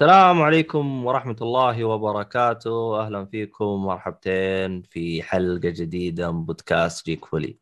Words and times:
السلام 0.00 0.42
عليكم 0.42 1.06
ورحمة 1.06 1.36
الله 1.42 1.84
وبركاته. 1.84 3.00
أهلا 3.00 3.24
فيكم 3.26 3.64
مرحبتين 3.64 4.82
في 4.82 5.22
حلقة 5.22 5.68
جديدة 5.68 6.32
من 6.32 6.44
بودكاست 6.44 7.06
جيك 7.06 7.24
فولي. 7.24 7.58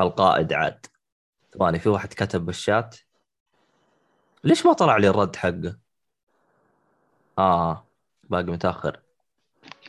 القائد 0.00 0.52
عاد. 0.52 0.86
ثواني 1.52 1.78
في 1.78 1.88
واحد 1.88 2.08
كتب 2.08 2.46
بالشات؟ 2.46 2.96
ليش 4.44 4.66
ما 4.66 4.72
طلع 4.72 4.96
لي 4.96 5.08
الرد 5.08 5.36
حقه؟ 5.36 5.78
آه 7.38 7.86
باقي 8.24 8.44
متأخر. 8.44 9.00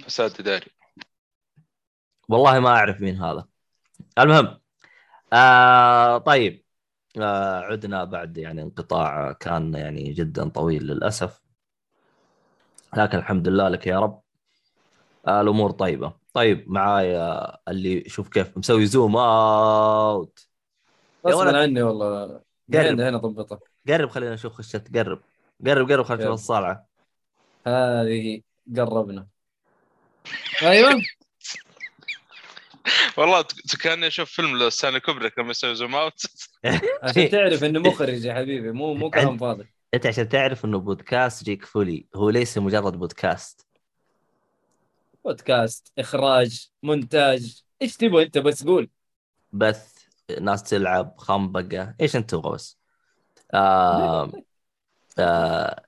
فساد 0.05 0.39
إداري. 0.39 0.72
والله 2.30 2.59
ما 2.59 2.69
أعرف 2.69 3.02
مين 3.02 3.16
هذا. 3.16 3.47
المهم 4.19 4.59
آه 5.34 6.17
طيب 6.17 6.64
آه 7.22 7.59
عدنا 7.59 8.03
بعد 8.03 8.38
يعني 8.38 8.62
انقطاع 8.62 9.31
كان 9.31 9.73
يعني 9.73 10.14
جدا 10.14 10.50
طويل 10.50 10.84
للأسف. 10.84 11.47
لكن 12.95 13.17
الحمد 13.17 13.47
لله 13.47 13.69
لك 13.69 13.88
يا 13.88 13.99
رب. 13.99 14.21
آه 15.27 15.41
الأمور 15.41 15.71
طيبة. 15.71 16.13
طيب 16.33 16.71
معايا 16.71 17.57
اللي 17.67 18.03
شوف 18.09 18.29
كيف 18.29 18.57
مسوي 18.57 18.85
زوم 18.85 19.17
اوت 19.17 20.47
يا 21.27 21.35
ولد. 21.35 21.55
عني 21.55 21.81
والله. 21.81 22.41
قرب. 22.73 22.99
هنا 22.99 23.17
ضبطك. 23.17 23.59
قرب 23.88 24.09
خلينا 24.09 24.33
نشوف 24.33 24.53
خشت 24.53 24.97
قرب. 24.97 25.19
قرب 25.67 25.91
قرب 25.91 26.05
خلينا 26.05 26.23
نشوف. 26.23 26.33
الصالعه 26.33 26.85
هذه 27.67 28.41
قربنا. 28.77 29.27
أيوه. 30.63 31.01
والله 33.17 33.45
كأني 33.83 34.07
أشوف 34.07 34.29
فيلم 34.31 34.57
لستانلي 34.57 34.99
كوبريك 34.99 35.39
لما 35.39 35.49
يسوي 35.51 35.75
zoom 35.75 35.95
out 35.95 36.22
عشان 37.03 37.29
تعرف 37.29 37.63
إنه 37.63 37.79
مخرج 37.89 38.25
يا 38.25 38.33
حبيبي 38.33 38.72
مو 38.72 38.94
مو 38.94 39.09
كلام 39.09 39.38
فاضي. 39.38 39.66
انت 39.93 40.05
عشان 40.05 40.30
تعرف 40.30 40.66
انه 40.66 40.80
بودكاست 40.80 41.43
جيك 41.43 41.66
فولي 41.66 42.07
هو 42.16 42.30
ليس 42.30 42.57
مجرد 42.57 42.93
بودكاست. 42.93 43.67
بودكاست 45.25 45.94
إخراج 45.99 46.69
مونتاج 46.83 47.63
إيش 47.81 47.97
تبغى 47.97 48.23
أنت 48.23 48.38
بس 48.38 48.63
قول. 48.63 48.89
بث 49.53 49.97
ناس 50.41 50.63
تلعب 50.63 51.13
خنبقة 51.17 51.95
إيش 52.02 52.16
أنت 52.16 52.29
تبغى 52.29 52.52
بس. 52.53 52.77
آه 53.53 54.31
آه 55.19 55.83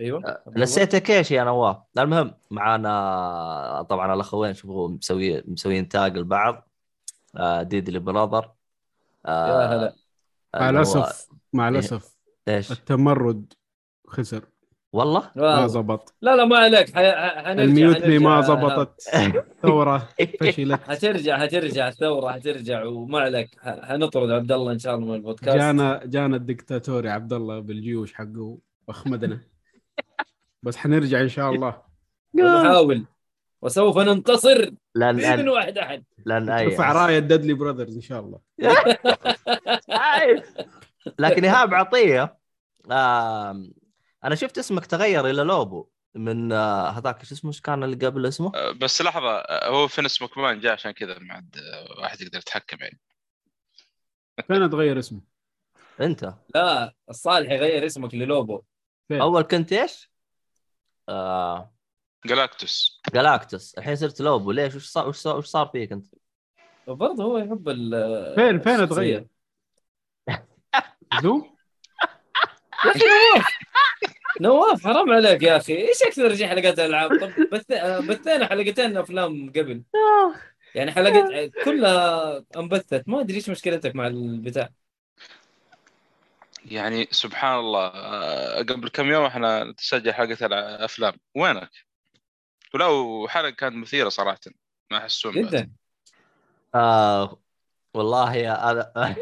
أيوه 0.00 0.42
نسيتك 0.56 1.10
إيش 1.10 1.30
يا 1.30 1.44
نواف؟ 1.44 1.76
المهم 1.98 2.34
معانا 2.50 3.82
طبعا 3.82 4.14
الاخوين 4.14 4.54
شوفوا 4.54 4.88
مسوي 4.88 5.42
مسويين 5.46 5.88
تاج 5.88 6.16
البعض. 6.16 6.68
آه 7.36 7.62
ديدلي 7.62 7.98
براذر 7.98 8.52
آه 9.26 9.62
يا 9.62 9.66
هلا. 9.66 9.96
مع 10.54 10.70
الأسف 10.70 11.28
مع 11.52 11.68
الأسف 11.68 12.16
إيش؟ 12.48 12.72
التمرد 12.72 13.52
خسر. 14.06 14.44
والله؟ 14.92 15.30
ما. 15.36 15.66
زبط. 15.66 16.14
لا 16.22 16.36
لا 16.36 16.44
ما 16.44 16.58
عليك. 16.58 16.96
الميوتني 16.96 18.18
ما 18.18 18.40
زبطت. 18.40 19.02
ثورة 19.62 20.08
فشلت. 20.40 20.82
حترجع 20.82 21.38
حترجع 21.38 21.88
الثوره 21.88 22.32
حترجع. 22.32 22.84
وما 22.84 23.20
عليك. 23.20 23.50
حنطرد 23.62 24.30
عبد 24.30 24.52
الله 24.52 24.72
إن 24.72 24.78
شاء 24.78 24.94
الله 24.94 25.06
من 25.06 25.14
البودكاست. 25.14 25.56
جانا 25.56 26.00
جانا 26.04 26.36
الدكتاتوري 26.36 27.08
عبد 27.08 27.32
الله 27.32 27.60
بالجيوش 27.60 28.12
حقه 28.12 28.58
وأخمدنا. 28.88 29.40
بس 30.62 30.76
حنرجع 30.76 31.20
إن 31.20 31.28
شاء 31.28 31.50
الله. 31.50 31.82
ونحاول 32.34 33.04
وسوف 33.64 33.98
ننتصر 33.98 34.70
باذن 34.94 35.46
أن- 35.46 35.48
واحد 35.48 35.78
أحد. 35.78 36.04
لأن 36.26 36.50
اي 36.50 36.66
نرفع 36.66 36.92
راية 36.92 37.18
Deadly 37.18 37.54
Brothers 37.54 37.94
إن 37.94 38.00
شاء 38.02 38.20
الله. 38.20 38.40
لكن 41.18 41.44
إيهاب 41.44 41.74
عطيه 41.74 42.38
آه 42.90 43.64
أنا 44.24 44.34
شفت 44.34 44.58
اسمك 44.58 44.86
تغير 44.86 45.30
إلى 45.30 45.42
لوبو 45.42 45.88
من 46.14 46.52
آه 46.52 46.88
هذاك 46.88 47.24
شو 47.24 47.34
اسمه؟ 47.34 47.52
كان 47.64 47.84
اللي 47.84 48.06
قبل 48.06 48.26
اسمه؟ 48.26 48.52
آه، 48.54 48.72
بس 48.72 49.02
لحظة 49.02 49.28
آه، 49.30 49.68
هو 49.68 49.88
فينس 49.88 50.22
مكمان 50.22 50.60
جاء 50.60 50.72
عشان 50.72 50.90
كذا 50.90 51.18
ما 51.18 51.34
عاد 51.34 51.56
آه، 51.56 52.00
واحد 52.00 52.20
يقدر 52.20 52.38
يتحكم 52.38 52.76
يعني. 52.80 53.00
فين 54.46 54.62
اتغير 54.62 54.98
اسمه؟ 54.98 55.20
أنت. 56.00 56.34
لا 56.54 56.94
الصالح 57.10 57.50
يغير 57.50 57.86
اسمك 57.86 58.14
للوبو. 58.14 58.62
فين؟ 59.08 59.20
أول 59.20 59.42
كنت 59.42 59.72
إيش؟ 59.72 60.10
آه 61.08 61.73
جلاكتوس 62.26 63.00
جلاكتوس 63.14 63.74
الحين 63.78 63.96
صرت 63.96 64.20
لوبو 64.20 64.52
ليش؟ 64.52 64.74
وش 64.74 64.86
صار 64.86 65.08
وش 65.08 65.16
صار, 65.16 65.36
وش 65.36 65.46
صار 65.46 65.66
فيك 65.66 65.92
أنت؟ 65.92 66.06
برضه 66.86 67.24
هو 67.24 67.38
يحب 67.38 67.68
ال 67.68 68.34
فين 68.34 68.60
فين. 68.60 68.80
اتغير؟ 68.80 69.26
زوم؟ 71.22 71.54
يا 72.84 72.90
أخي 72.90 73.04
نواف 73.04 73.46
نواف 74.40 74.84
حرام 74.84 75.12
عليك 75.12 75.42
يا 75.42 75.56
أخي 75.56 75.76
إيش 75.76 76.02
أكثر 76.02 76.34
شيء 76.34 76.46
حلقات 76.46 76.78
الالعاب 76.78 77.10
طب 77.20 77.32
بث... 77.52 77.72
بثينا 78.10 78.46
حلقتين 78.46 78.96
أفلام 78.96 79.50
قبل 79.50 79.82
يعني 80.74 80.92
حلقات 80.92 81.52
كلها 81.64 82.44
انبثت 82.56 83.08
ما 83.08 83.20
أدري 83.20 83.36
إيش 83.36 83.50
مشكلتك 83.50 83.96
مع 83.96 84.06
البتاع 84.06 84.68
يعني 86.64 87.08
سبحان 87.10 87.58
الله 87.58 87.88
قبل 88.58 88.88
كم 88.88 89.10
يوم 89.10 89.24
إحنا 89.24 89.64
نسجل 89.64 90.12
حلقة 90.12 90.46
الافلام 90.46 91.12
وينك؟ 91.34 91.70
ولو 92.74 93.26
حلقه 93.28 93.50
كانت 93.50 93.74
مثيرة 93.76 94.08
صراحة 94.08 94.40
ما 94.90 94.98
بعد. 94.98 95.34
جدا. 95.34 95.72
آه 96.74 97.40
والله 97.94 98.34
يا 98.34 98.52
هذا 98.52 98.92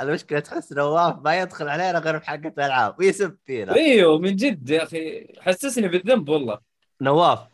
المشكلة 0.00 0.40
تحس 0.40 0.72
نواف 0.72 1.18
ما 1.18 1.40
يدخل 1.40 1.68
علينا 1.68 1.98
غير 1.98 2.20
في 2.20 2.26
حقه 2.26 2.48
الالعاب 2.48 2.98
ويسب 2.98 3.38
فينا 3.46 3.74
أيوه 3.74 4.18
من 4.18 4.36
جد 4.36 4.70
يا 4.70 4.82
أخي. 4.82 5.34
حسسني 5.40 5.88
بالذنب 5.88 6.28
والله. 6.28 6.60
نواف 7.00 7.48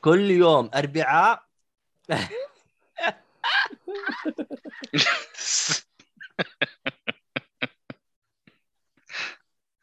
كل 0.00 0.30
يوم 0.30 0.70
اربعاء 0.74 1.46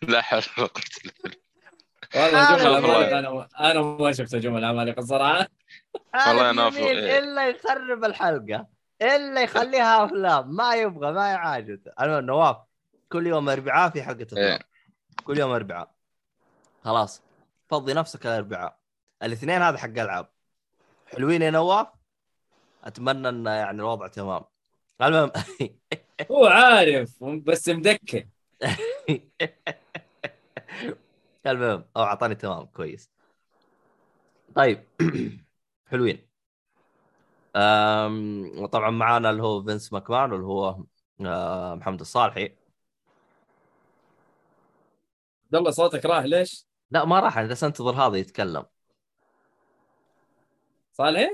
لا 0.02 0.22
حول 0.22 0.42
ولا 0.58 0.68
قوة 0.68 0.84
إلا 1.06 1.14
بالله. 1.24 1.43
والله 2.16 2.58
جمل 2.58 2.68
العمالقه 2.68 3.20
أنا 3.20 3.48
أنا 3.72 3.82
ما 3.82 4.12
شفت 4.12 4.36
جمل 4.36 4.60
العمالقة 4.60 5.00
الصراحة. 5.00 5.48
والله 6.16 6.16
هذا 6.16 6.48
يا 6.48 6.52
نواف، 6.52 6.78
جميل. 6.78 6.98
إيه. 6.98 7.20
إلا 7.20 7.50
يخرب 7.50 8.04
الحلقة. 8.04 8.68
إلا 9.02 9.44
يخليها 9.44 10.06
أفلام. 10.06 10.56
ما 10.56 10.76
يبغى 10.76 11.12
ما 11.12 11.32
يعاجز 11.32 11.80
المهم 12.02 12.26
نواف 12.26 12.58
كل 13.10 13.28
يوم 13.28 13.50
أربعاء 13.50 13.90
في 13.90 14.04
حلقة 14.04 14.24
افلام 14.24 14.44
إيه. 14.44 14.60
كل 15.24 15.40
يوم 15.40 15.52
أربعاء. 15.52 15.92
خلاص. 16.84 17.24
فضي 17.70 17.94
نفسك 17.94 18.26
الاربعاء 18.26 18.78
الاثنين 19.24 19.62
هذا 19.62 19.78
حق 19.78 19.90
ألعاب. 19.90 20.28
حلوين 21.12 21.42
يا 21.42 21.52
نواف؟ 21.52 21.88
أتمنى 22.84 23.30
إن 23.30 23.46
يعني 23.46 23.82
الوضع 23.82 24.08
تمام. 24.08 24.44
المهم. 25.02 25.32
هو 26.32 26.46
عارف 26.46 27.24
بس 27.24 27.70
مدكن. 27.70 28.30
المهم 31.48 31.86
أو 31.98 32.04
أعطاني 32.04 32.36
تمام 32.36 32.66
كويس. 32.66 33.12
طيب 34.56 34.88
حلوين. 35.92 36.28
طبعا 38.72 38.90
معانا 38.90 39.30
اللي 39.30 39.44
هو 39.44 39.64
فينس 39.64 39.94
ماكمان 39.94 40.32
واللي 40.32 40.46
هو 40.48 40.84
آه، 41.22 41.76
محمد 41.76 42.00
الصالحي. 42.00 42.42
عبد 45.46 45.56
الله 45.56 45.72
صوتك 45.72 46.06
راح. 46.06 46.24
ليش؟ 46.26 46.68
لا 46.92 47.06
ما 47.06 47.20
راح 47.20 47.38
أنا 47.38 47.48
بس 47.48 47.64
انتظر 47.64 47.92
هذا 47.92 48.18
يتكلم. 48.18 48.66
صالح؟ 50.94 51.30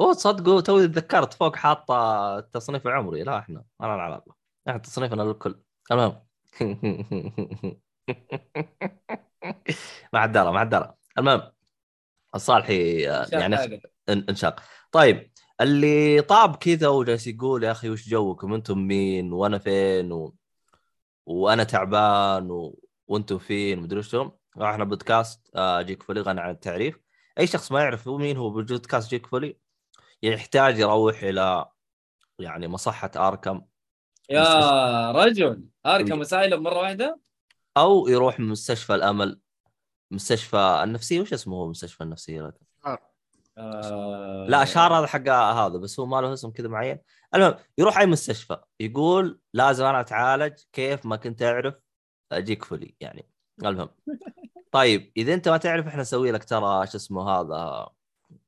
أوه 0.00 0.14
تصدقوا 0.14 0.60
توي 0.60 0.88
تذكرت 0.88 1.34
فوق 1.34 1.56
حاطة 1.56 1.94
التصنيف 2.38 2.86
العمري 2.86 3.22
لا 3.22 3.38
إحنا 3.38 3.64
ما 3.80 3.86
لنا 3.86 4.02
علاقه 4.02 4.34
نحن 4.68 4.82
تصنيفنا 4.82 5.22
للكل. 5.22 5.60
المهم. 5.92 6.25
مع 10.12 10.24
الدارة 10.24 10.50
مع 10.50 10.62
الدارة 10.62 10.96
المهم 11.18 11.42
الصالحي 12.34 13.00
يعني 13.32 13.56
حاجة. 13.56 13.80
إن- 14.10 14.24
انشاق 14.28 14.62
طيب 14.92 15.30
اللي 15.60 16.22
طاب 16.22 16.56
كذا 16.56 16.88
وجالس 16.88 17.26
يقول 17.26 17.64
يا 17.64 17.70
أخي 17.70 17.90
وش 17.90 18.08
جوكم؟ 18.08 18.54
أنتم 18.54 18.78
مين؟ 18.78 19.32
وأنا 19.32 19.58
فين؟ 19.58 20.12
و... 20.12 20.34
وأنا 21.26 21.64
تعبان 21.64 22.50
و... 22.50 22.78
وأنتم 23.06 23.38
فين؟ 23.38 23.80
مدري 23.80 23.98
وشو 23.98 24.30
إحنا 24.62 24.84
بودكاست 24.84 25.50
آه، 25.54 25.82
جيك 25.82 26.02
فولي 26.02 26.20
غني 26.20 26.40
عن 26.40 26.50
التعريف. 26.50 26.98
أي 27.38 27.46
شخص 27.46 27.72
ما 27.72 27.80
يعرف 27.80 28.08
هو 28.08 28.18
مين 28.18 28.36
هو 28.36 28.50
بودكاست 28.50 29.10
جيك 29.10 29.26
فولي 29.26 29.58
يحتاج 30.22 30.78
يروح 30.78 31.22
إلى 31.22 31.66
يعني 32.38 32.68
مصحة 32.68 33.10
اركم 33.16 33.62
يا 34.30 35.12
رجل 35.12 35.64
Arkham 35.86 36.20
Asylum 36.20 36.62
مرة 36.62 36.78
واحدة؟ 36.78 37.20
أو 37.76 38.08
يروح 38.08 38.40
مستشفى 38.40 38.94
الأمل. 38.94 39.40
مستشفى 40.10 40.80
النفسية 40.84 41.20
وش 41.20 41.32
اسمه 41.32 41.56
هو 41.56 41.68
مستشفى 41.68 42.04
النفسية؟ 42.04 42.54
آه... 43.58 44.46
لا 44.48 44.62
اشهار 44.62 44.98
هذا 44.98 45.06
حق 45.06 45.28
هذا 45.28 45.78
بس 45.78 46.00
هو 46.00 46.06
ما 46.06 46.20
له 46.20 46.32
اسم 46.32 46.50
كذا 46.50 46.68
معين. 46.68 46.98
المهم 47.34 47.54
يروح 47.78 47.98
أي 47.98 48.06
مستشفى 48.06 48.56
يقول 48.80 49.40
لازم 49.54 49.84
أنا 49.84 50.00
أتعالج 50.00 50.54
كيف 50.72 51.06
ما 51.06 51.16
كنت 51.16 51.42
أعرف 51.42 51.74
أجيك 52.32 52.64
فولي 52.64 52.96
يعني. 53.00 53.30
المهم. 53.64 53.88
طيب 54.72 55.12
إذا 55.16 55.34
أنت 55.34 55.48
ما 55.48 55.56
تعرف 55.56 55.86
إحنا 55.86 56.02
نسوي 56.02 56.32
لك 56.32 56.44
ترى 56.44 56.86
شو 56.86 56.96
اسمه 56.96 57.30
هذا 57.30 57.88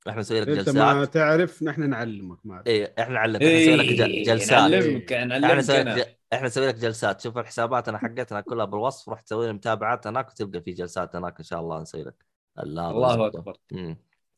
إحنا 0.08 0.20
نسوي 0.20 0.40
لك 0.40 0.48
أنت 0.48 0.68
ما 0.68 0.94
جلسات 0.94 1.14
تعرف 1.14 1.62
نحن 1.62 1.90
نعلمك 1.90 2.38
ما 2.46 2.62
اي 2.66 2.94
إحنا 2.98 3.14
نعلمك 3.14 3.42
إحنا 3.42 3.58
نسوي 3.58 3.76
لك 3.76 4.00
إيه، 4.00 4.24
جلسات. 4.24 4.52
نعلمك 4.52 5.12
إحنا 5.12 5.38
نعلمك 5.38 5.58
نسوي 5.58 5.76
لك 5.76 5.86
أنا. 5.86 5.96
ج- 5.96 6.14
إحنا 6.32 6.46
نسوي 6.46 6.68
لك 6.68 6.74
جلسات. 6.74 7.20
شوف 7.20 7.38
الحسابات 7.38 7.88
انا 7.88 7.98
حقتنا 7.98 8.40
كلها 8.40 8.64
بالوصف 8.64 9.08
روح 9.08 9.20
تسوي 9.20 9.46
لي 9.46 9.52
متابعات 9.52 10.06
هناك 10.06 10.30
وتلقى 10.30 10.60
في 10.60 10.72
جلسات 10.72 11.16
هناك 11.16 11.38
إن 11.38 11.44
شاء 11.44 11.60
الله 11.60 11.80
نسوي 11.80 12.02
لك. 12.04 12.24
الله 12.62 12.90
نظبطه. 12.92 13.38
أكبر. 13.38 13.56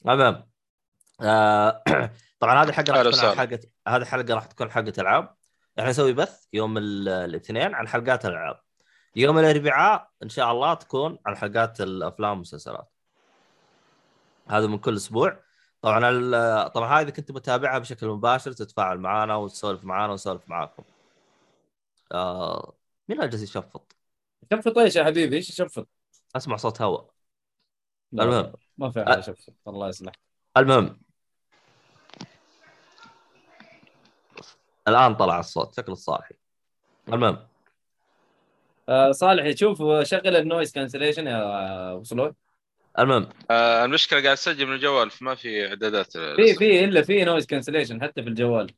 المهم 0.07 0.47
آه 1.21 1.83
طبعا 2.41 2.63
هذه 2.63 2.69
الحلقة 2.69 3.03
راح 3.03 3.15
تكون. 3.15 3.31
حلقه 3.39 3.61
هذه 3.89 4.03
الحلقة 4.03 4.35
راح 4.35 4.45
تكون 4.47 4.71
حلقة 4.71 4.93
ألعاب. 4.99 5.35
إحنا 5.79 5.91
نسوي 5.91 6.13
بث 6.13 6.47
يوم 6.53 6.79
ال- 6.79 7.09
الاثنين 7.09 7.75
عن 7.75 7.89
حلقات 7.89 8.27
الالعاب 8.27 8.61
يوم 9.17 9.39
الأربعاء 9.39 10.09
إن 10.23 10.29
شاء 10.29 10.53
الله 10.53 10.75
تكون 10.75 11.19
عن 11.27 11.37
حلقات 11.37 11.81
الأفلام 11.81 12.31
والمسلسلات. 12.31 12.93
هذا 14.49 14.67
من 14.67 14.79
كل 14.79 14.97
أسبوع. 14.97 15.41
طبعا 15.83 16.11
ال- 16.11 16.73
طبعا 16.73 17.01
هذه 17.01 17.11
كنت 17.11 17.31
متابعها 17.33 17.79
بشكل 17.79 18.07
مباشر 18.07 18.53
تتفاعل 18.53 18.99
معنا 18.99 19.37
وتسولف 19.37 19.85
معنا 19.85 20.11
ونسولف 20.13 20.49
معاكم. 20.49 20.83
آه 22.13 22.73
مين 23.09 23.19
اللي 23.19 23.31
جالس 23.31 23.43
يشفط؟ 23.43 23.97
شفط 24.53 24.79
إيش 24.79 24.97
يا 24.97 25.05
حبيبي؟ 25.05 25.37
إيش 25.37 25.53
شفط؟ 25.53 25.89
أسمع 26.37 26.57
صوت 26.57 26.83
هواء 26.83 27.11
المهم. 28.13 28.53
ما 28.79 28.91
في 28.91 29.05
أ- 29.05 29.09
حاجة 29.09 29.21
شفط 29.21 29.53
الله 29.69 29.89
يصلح. 29.89 30.13
المهم. 30.57 31.01
الآن 34.89 35.15
طلع 35.15 35.39
الصوت. 35.39 35.77
شكل 35.77 35.93
الصالحي 35.93 36.35
المهم. 37.09 37.47
آه 38.89 39.13
صالح 39.13 39.45
يشوف 39.45 39.83
شغل 40.03 40.37
ال 40.37 40.43
noise 40.43 40.73
cancellation 40.73 41.27
يا 41.27 41.93
أبو 41.93 42.05
صلوح. 42.05 42.33
المهم. 42.99 43.29
آه 43.51 43.85
المشكلة 43.85 44.19
قاعد 44.23 44.33
اسجل 44.33 44.67
من 44.67 44.73
الجوال 44.75 45.11
فما 45.11 45.35
في 45.35 45.69
إعدادات. 45.69 46.13
في 46.13 46.55
في 46.55 46.85
إلا 46.85 47.03
في 47.03 47.25
noise 47.25 47.47
cancellation 47.47 48.03
حتى 48.03 48.23
في 48.23 48.29
الجوال. 48.29 48.71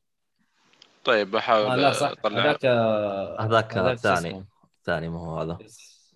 طيب 1.05 1.31
بحاول 1.31 1.67
آه 1.71 1.77
لا 1.77 1.93
صح. 1.93 2.11
أطلع. 2.11 2.41
هذاك 2.45 2.65
آه، 2.65 3.37
هذاك 3.41 3.77
الثاني. 3.77 4.29
اسمه؟ 4.29 4.45
ثاني 4.85 5.09
ما 5.09 5.19
هو 5.21 5.39
هذا. 5.41 5.59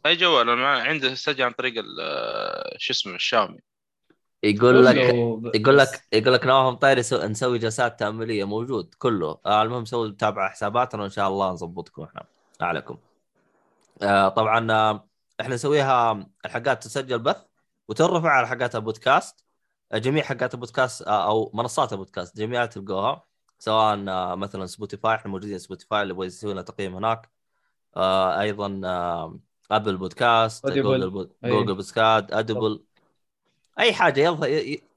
أي 0.07 0.17
جوال؟ 0.17 0.49
أنا 0.51 0.69
عندي 0.69 1.17
سجل 1.17 1.45
عن 1.45 1.53
طريق 1.53 1.79
ال- 1.79 2.01
آه، 2.01 2.75
شو 2.79 2.93
اسمه 2.93 3.15
الشاومي 3.15 3.59
يقول 4.43 4.85
لك 4.85 4.97
يقول 5.55 5.79
لك 5.79 5.89
يقول 6.13 6.35
لك 6.35 6.47
نواف 6.47 6.73
مطير 6.73 6.99
يسو- 6.99 7.25
نسوي 7.25 7.59
جلسات 7.59 7.99
تأملية. 8.01 8.45
موجود 8.45 8.95
كله. 8.99 9.39
آه 9.47 9.63
المهم 9.63 9.85
سوي 9.85 10.13
تابع 10.13 10.49
حساباتنا 10.49 11.03
وإن 11.03 11.11
شاء 11.11 11.29
الله 11.29 11.51
نظبطكم 11.51 12.03
إحنا. 12.03 12.23
عليكم. 12.61 12.99
آه 14.03 14.29
طبعا 14.29 14.73
آه 14.73 15.09
إحنا 15.41 15.55
نسويها 15.55 16.27
الحلقات 16.45 16.85
تسجل 16.85 17.19
بث. 17.19 17.46
وترفع 17.89 18.31
على 18.31 18.47
حلقات 18.49 18.77
البودكاست 18.77 19.45
آه، 19.93 19.99
جميع 19.99 20.25
حلقات 20.25 20.55
البودكاست 20.55 21.03
آه 21.03 21.29
أو 21.29 21.51
منصات 21.55 21.93
البودكاست 21.93 22.37
جميعها 22.37 22.67
تلقوها 22.67 23.25
سواء 23.59 24.09
آه 24.09 24.35
مثلا 24.35 24.67
Spotify 24.67 25.15
إحنا 25.15 25.31
موجودين 25.31 25.59
Spotify 25.59 26.03
اللي 26.03 26.15
يبغى 26.15 26.27
يسوي 26.27 26.53
لنا 26.53 26.63
تقييم 26.63 26.97
هناك 26.97 27.31
أيضا 28.41 28.81
Apple 29.71 29.97
Podcast. 29.97 30.67
Google 30.67 31.11
Pod... 31.11 31.33
Google 31.45 31.75
Podcast 31.75 32.33
ادبل 32.33 32.83
أي 33.79 33.93
حاجة 33.93 34.21
يلا 34.21 34.47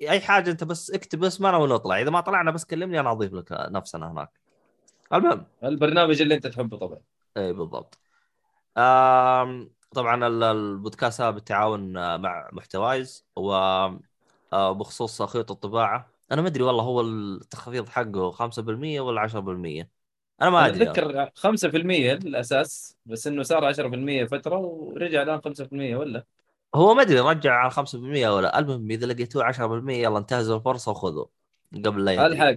أي 0.01 0.19
حاجة 0.21 0.51
أنت 0.51 0.63
بس 0.63 0.91
اكتب 0.91 1.24
اسمنا 1.24 1.57
ونطلع 1.57 2.01
إذا 2.01 2.09
ما 2.09 2.21
طلعنا 2.21 2.51
بس 2.51 2.65
كلمني 2.65 3.00
أنا 3.00 3.12
أضيف 3.12 3.33
لك 3.33 3.47
نفسنا 3.51 4.12
هناك. 4.12 4.39
المهم. 5.13 5.45
البرنامج 5.63 6.21
اللي 6.21 6.36
أنت 6.36 6.47
تحبه 6.47 6.77
طبعا. 6.77 7.00
إي 7.38 7.53
بالضبط. 7.53 8.00
آم، 8.77 9.71
طبعا 9.95 10.27
ال- 10.27 10.44
البودكاست 10.44 11.21
هذا 11.21 11.30
بالتعاون 11.31 11.97
آه، 11.97 12.18
مع 12.18 12.50
محتوايز 12.53 13.25
و 13.36 13.51
آه، 14.53 14.71
بخصوص 14.71 15.21
خيوط 15.21 15.51
الطباعة. 15.51 16.09
أنا 16.31 16.41
ما 16.41 16.47
أدري 16.47 16.63
والله 16.63 16.83
هو 16.83 17.01
التخفيض 17.01 17.89
حقه 17.89 18.31
5% 18.31 19.00
ولا 19.01 19.21
10% 19.21 19.89
أنا 20.41 20.50
ما 20.50 20.65
أدري. 20.65 20.89
أتذكر 20.91 21.30
5% 21.36 22.13
الأساس 22.13 22.97
بس 23.06 23.27
إنه 23.27 23.44
صار 23.44 23.65
10% 23.65 24.25
فترة 24.25 24.57
ورجع 24.57 25.21
الآن 25.21 25.41
5% 25.41 25.95
ولا؟ 25.95 26.25
هو 26.75 26.94
ما 26.94 27.01
أدري 27.01 27.19
رجع 27.19 27.53
على 27.53 27.71
5% 27.71 28.30
ولا 28.30 28.59
المهم 28.59 28.91
إذا 28.91 29.06
لقيتوه 29.06 29.44
10% 29.44 30.03
يلا 30.03 30.18
انتهزوا 30.18 30.57
الفرصة 30.57 30.91
وخذوا 30.91 31.25
قبل 31.86 32.06
لا. 32.06 32.25
ألحق. 32.25 32.56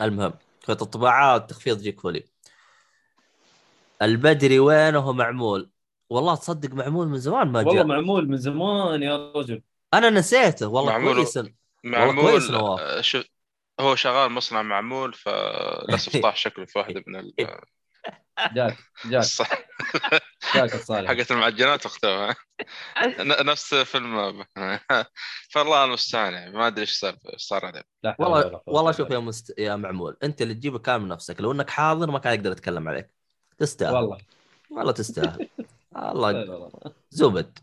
المهم 0.00 0.32
خيط 0.66 0.82
الطباعات 0.82 1.50
تخفيض 1.50 1.78
جيك 1.78 2.00
فولي 2.00 2.24
البدري 4.02 4.58
وينه 4.58 5.12
معمول؟ 5.12 5.70
والله 6.10 6.34
تصدق 6.34 6.74
معمول 6.74 7.08
من 7.08 7.18
زمان 7.18 7.48
ما 7.48 7.58
والله 7.58 7.74
جاء. 7.74 7.84
معمول 7.84 8.28
من 8.28 8.36
زمان 8.36 9.02
يا 9.02 9.32
رجل. 9.36 9.62
أنا 9.94 10.10
نسيته 10.10 10.68
والله 10.68 10.92
معمول. 10.92 11.14
كويس 11.14 11.38
معمول 11.84 12.30
كويس 12.30 12.50
نواف. 12.50 12.80
آه، 12.80 13.00
شو 13.00 13.22
هو 13.80 13.94
شغال 13.94 14.32
مصنع 14.32 14.62
معمول 14.62 15.14
فللأسف 15.14 16.16
طاح 16.22 16.36
شكله 16.36 16.64
في 16.64 16.78
واحدة 16.78 17.04
من 17.06 17.16
ال... 17.16 17.32
جاك 18.54 18.78
جاك. 19.04 19.24
جاك 20.54 20.74
الصالح. 20.74 21.10
حقت 21.10 21.30
المعجنات 21.30 21.86
اختفى 21.86 22.34
ن- 23.18 23.46
نفس 23.46 23.74
فيلم. 23.74 24.44
فالله 25.50 25.84
المستعان 25.84 26.32
يعني 26.32 26.56
ما 26.56 26.66
أدري 26.66 26.80
إيش 26.80 26.92
صار 26.98 27.16
إيش 27.32 27.42
صار 27.42 27.64
عليه. 27.66 27.82
والله 28.18 28.60
والله 28.66 28.92
شوف 28.92 29.10
يا 29.10 29.18
مست... 29.18 29.54
يا 29.58 29.76
معمول 29.76 30.16
أنت 30.22 30.42
اللي 30.42 30.54
تجيب 30.54 30.76
كلام 30.76 31.08
نفسك 31.08 31.40
لو 31.40 31.52
إنك 31.52 31.70
حاضر 31.70 32.10
ما 32.10 32.18
كان 32.18 32.34
يقدر 32.34 32.52
يتكلم 32.52 32.88
عليك. 32.88 33.10
تستاهل. 33.58 33.94
والله, 33.94 34.18
والله 34.70 34.92
تستاهل. 34.92 35.48
لا. 35.92 36.92
زبد. 37.10 37.58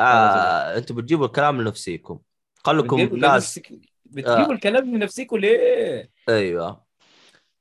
آه... 0.00 0.76
أنتم 0.76 0.94
بتجيبوا 0.94 1.26
الكلام 1.26 1.60
لنفسيكم. 1.60 2.18
خلكم 2.64 3.00
ناس 3.00 3.60
بتجيبوا 4.04 4.52
الكلام 4.52 4.92
من 4.92 4.98
نفسكم 4.98 5.36
ليه؟ 5.36 6.10
أيوه. 6.28 6.84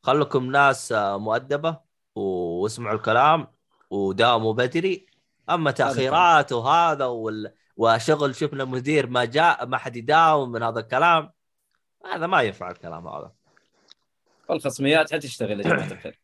خلكم 0.04 0.52
ناس 0.52 0.92
آه، 0.92 1.18
مؤدبة 1.18 1.80
واسمعوا 2.16 2.96
الكلام 2.96 3.48
وداوموا 3.90 4.54
بدري. 4.54 5.06
أما 5.50 5.72
تأخيرات 5.72 6.52
وهذا 6.52 7.06
وال... 7.06 7.54
وشغل 7.78 8.36
شفنا 8.36 8.66
مدير 8.66 9.08
ما 9.08 9.26
جاء 9.26 9.66
ما 9.66 9.78
حد 9.78 9.96
يداوم 9.96 10.52
من 10.52 10.64
هذا 10.64 10.80
الكلام. 10.80 11.32
هذا 12.06 12.28
ما 12.28 12.42
ينفع 12.42 12.72
الكلام 12.72 13.08
هذا. 13.08 13.32
الخصميات 14.52 15.14
حتشتغل 15.14 15.60
يا 15.60 15.64
جماعة 15.64 15.92
الخير؟ 15.92 16.20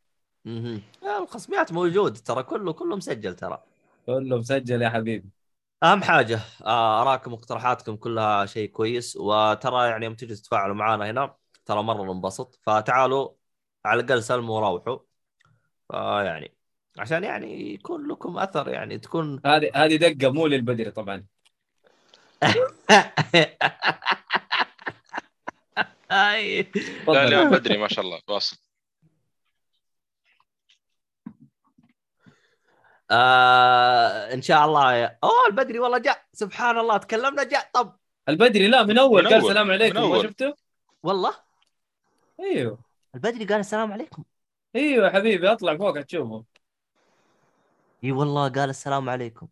مهم. 0.46 0.82
الخصميات 1.22 1.72
موجود 1.72 2.18
ترى 2.18 2.44
كله 2.44 2.74
كله 2.74 2.96
مسجل 2.96 3.36
ترى. 3.36 3.64
كله 4.06 4.38
مسجل 4.38 4.82
يا 4.82 4.90
حبيبي. 4.90 5.30
أهم 5.84 6.04
حاجة 6.04 6.40
آه، 6.66 7.02
أراكم 7.02 7.34
واقتراحاتكم 7.34 7.96
كلها 7.96 8.46
شيء 8.46 8.70
كويس 8.70 9.18
وترى 9.18 9.90
يعني 9.90 10.06
يوم 10.06 10.16
تجي 10.16 10.36
تتفاعلوا 10.36 10.76
معنا 10.76 11.10
هنا 11.12 11.36
ترى 11.66 11.84
مرة 11.84 12.14
ننبسط 12.14 12.60
فتعالوا 12.62 13.30
على 13.86 14.02
الأقل 14.02 14.24
سلموا 14.24 14.56
وروحوا. 14.56 15.00
فيعني 15.92 16.56
عشان 17.00 17.24
يعني 17.24 17.74
يكون 17.74 18.08
لكم 18.12 18.38
أثر 18.38 18.70
يعني 18.70 18.98
تكون 18.98 19.42
هذه 19.46 19.72
هذه 19.76 19.96
دقة 19.96 20.32
مو 20.32 20.48
للبدري 20.48 20.92
طبعا. 20.92 21.26
أي. 26.12 26.72
لا 27.08 27.28
اليوم 27.28 27.50
بدري 27.50 27.78
ما 27.78 27.88
شاء 27.88 28.06
الله 28.06 28.20
واصل. 28.28 28.65
آه 33.12 34.34
إن 34.34 34.42
شاء 34.42 34.66
الله. 34.66 34.94
يا... 34.94 35.18
أوه 35.24 35.48
البدري 35.48 35.80
والله 35.80 35.98
جاء. 35.98 36.26
سبحان 36.34 36.78
الله 36.78 36.98
تكلمنا 36.98 37.44
جاء. 37.44 37.70
طب. 37.74 37.96
البدري 38.30 38.68
لا 38.68 38.84
من 38.84 38.98
أول. 38.98 39.24
من 39.24 39.30
قال 39.30 39.42
أول. 39.42 39.52
سلام 39.52 39.72
عليكم 39.72 40.10
ما. 40.10 40.24
شفته؟ 40.24 40.56
والله. 41.04 41.34
أيوه. 42.40 42.80
البدري 43.16 43.46
قال 43.46 43.60
السلام 43.60 43.94
عليكم. 43.94 44.24
أيوه 44.76 45.06
يا 45.08 45.12
حبيبي 45.12 45.52
أطلع 45.52 45.78
فوق 45.78 46.02
تشوفه. 46.02 46.44
إي 48.04 48.12
والله 48.12 48.50
قال 48.50 48.70
السلام 48.70 49.10
عليكم. 49.10 49.48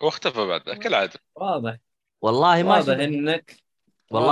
واختفى 0.00 0.46
بعدها 0.46 0.74
كالعادة. 0.74 1.20
واضح. 1.34 1.76
والله 2.20 2.62
ما 2.62 2.70
واضح 2.70 2.98
إنك 2.98 3.56
والله 4.10 4.28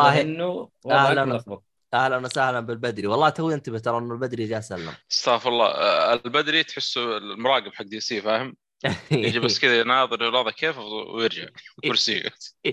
واضح 0.85 1.11
إنه. 1.11 1.25
ملخبط 1.25 1.70
أهلا 1.95 2.17
وسهلا 2.17 2.61
بالبدري. 2.61 3.07
والله 3.07 3.29
توي 3.29 3.55
انتبه 3.55 3.79
ترى 3.79 3.99
إنه 3.99 4.15
البدري 4.15 4.47
جاء 4.47 4.61
سلم. 4.61 4.95
استغفر 5.13 5.49
الله. 5.49 5.67
آه، 5.67 6.13
البدري 6.13 6.65
تحسه 6.65 7.17
المراقب 7.17 7.73
حق 7.75 7.85
DC 7.85 8.23
فاهم؟ 8.23 8.57
يجي 9.11 9.39
بس 9.39 9.61
كذا 9.61 9.81
يناظر 9.81 10.29
الوضع 10.29 10.51
كيف 10.51 10.79
ويرجع 10.79 11.47
كرسي. 11.85 12.31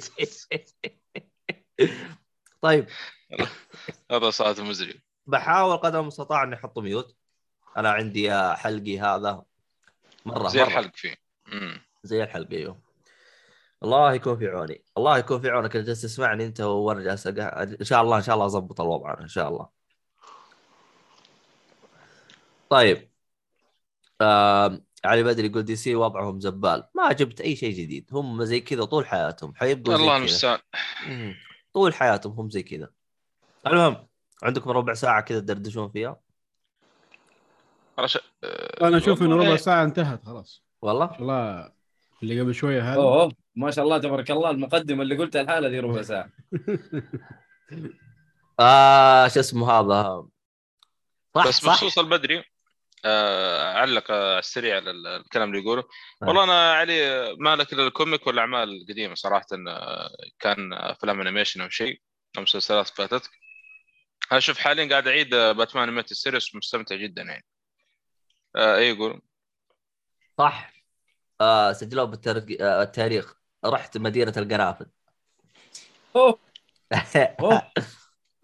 طيب. 2.62 2.88
هذا 4.12 4.30
صارت 4.30 4.60
misery 4.60 5.02
بحاول 5.26 5.78
قدر 5.78 6.00
المستطاع 6.00 6.44
إني 6.44 6.56
أحط 6.56 6.80
mute. 6.80 7.16
أنا 7.78 7.92
عندي 7.92 8.54
حلقي 8.56 9.00
هذا. 9.00 9.44
مرة 10.26 10.48
زي 10.48 10.60
مرة. 10.60 10.68
الحلق 10.68 10.96
فيه. 10.96 11.16
مم. 11.48 11.82
زي 12.04 12.24
الحلقة 12.24 12.58
أيوه. 12.58 12.87
الله 13.84 14.14
يكون 14.14 14.38
في 14.38 14.48
عوني. 14.48 14.84
الله 14.98 15.18
يكون 15.18 15.42
في 15.42 15.50
عونك. 15.50 15.76
اللي 15.76 15.88
جالس 15.88 16.02
تسمعني 16.02 16.46
إنت 16.46 16.62
وأنا 16.62 17.02
جالس 17.02 17.28
إن 17.28 17.78
شاء 17.82 18.02
الله 18.02 18.18
إن 18.18 18.22
شاء 18.22 18.36
الله 18.36 18.46
اضبط 18.46 18.82
الوضع 18.82 19.14
أنا 19.14 19.22
إن 19.22 19.28
شاء 19.28 19.48
الله. 19.50 19.70
طيب. 22.70 23.10
آه 24.22 24.82
علي 25.06 25.24
بدري 25.24 25.48
يقول 25.48 25.64
دي 25.64 25.76
سي 25.76 25.96
وضعهم 25.96 26.40
زبال. 26.40 26.84
ما 26.96 27.12
جبت 27.12 27.42
أي 27.42 27.56
شيء 27.56 27.74
جديد. 27.74 28.10
هم 28.12 28.44
زي 28.44 28.60
كذا 28.60 28.86
طول 28.86 29.06
حياتهم. 29.06 29.56
حيبقوا 29.56 29.96
زي 29.96 30.02
الله 30.02 30.18
المستعان. 30.18 30.60
طول 31.74 31.94
حياتهم 31.94 32.40
هم 32.40 32.50
زي 32.50 32.64
كذا. 32.64 32.90
المهم 33.68 34.08
عندكم 34.44 34.70
ربع 34.70 34.94
ساعة 34.94 35.22
كذا 35.22 35.40
تدردشون 35.40 35.90
فيها؟ 35.90 36.20
رش... 38.00 38.18
أنا 38.82 38.98
أشوف 38.98 39.22
انه 39.22 39.36
والله 39.36 39.48
ربع 39.48 39.56
ساعة 39.56 39.84
انتهت 39.84 40.26
خلاص. 40.26 40.64
والله؟ 40.82 41.06
ما 41.06 41.14
شاء 41.14 41.22
الله 41.22 41.77
اللي 42.24 42.42
قبل 42.42 42.56
شوية 42.56 42.94
هذا. 42.94 43.02
أوه 43.02 43.32
ما 43.56 43.72
شاء 43.72 43.86
الله 43.86 43.98
تبارك 43.98 44.32
الله 44.32 44.50
المقدمة 44.50 45.04
اللي 45.04 45.18
قلتها 45.18 45.42
الحاله 45.42 45.70
دي 45.70 45.80
ربع 45.80 46.02
ساعة. 46.02 46.30
آه 48.60 49.28
شو 49.28 49.40
اسمه 49.40 49.72
هذا؟ 49.72 50.28
صح 51.36 51.48
بس 51.48 51.56
صح. 51.56 51.68
بخصوص 51.72 52.00
البدري. 52.00 52.44
آه، 53.06 53.76
اعلق 53.76 54.12
آه، 54.12 54.30
على 54.32 54.40
السريع 54.40 54.76
على 54.76 54.92
ال- 54.92 55.08
الكلام 55.08 55.50
اللي 55.50 55.62
يقوله. 55.64 55.84
نعم. 56.22 56.28
والله 56.30 56.44
أنا 56.44 56.74
علي 56.74 57.36
مالك 57.40 57.74
الا 57.74 57.88
الكوميك 57.88 58.28
والأعمال 58.28 58.82
القديمة 58.82 59.16
صراحة 59.16 59.46
آه، 59.68 60.10
كان 60.40 60.74
افلام 60.74 61.22
animation 61.22 61.62
أو 61.62 61.70
شيء 61.70 62.02
أو 62.38 62.42
مسلسلات 62.42 62.88
فاتت 62.88 63.30
أنا 64.32 64.40
شوف 64.40 64.58
حاليا 64.58 64.90
قاعد 64.90 65.08
أعيد 65.08 65.34
آه، 65.34 65.52
باتمان 65.52 65.84
animated 65.84 66.14
series 66.14 66.56
مستمتع 66.56 66.96
جدا 66.96 67.22
يعني. 67.22 67.46
آه 68.56 68.76
إيه 68.78 68.90
يقول؟ 68.94 69.22
صح. 70.38 70.77
آه 71.42 71.74
سجلوه 71.74 72.06
بالترق... 72.06 72.46
آه 72.62 72.92
رحت 73.66 73.98
مدينة 73.98 74.34
القرافل 74.38 74.86
أوه. 76.16 76.40
أوه. 77.40 77.72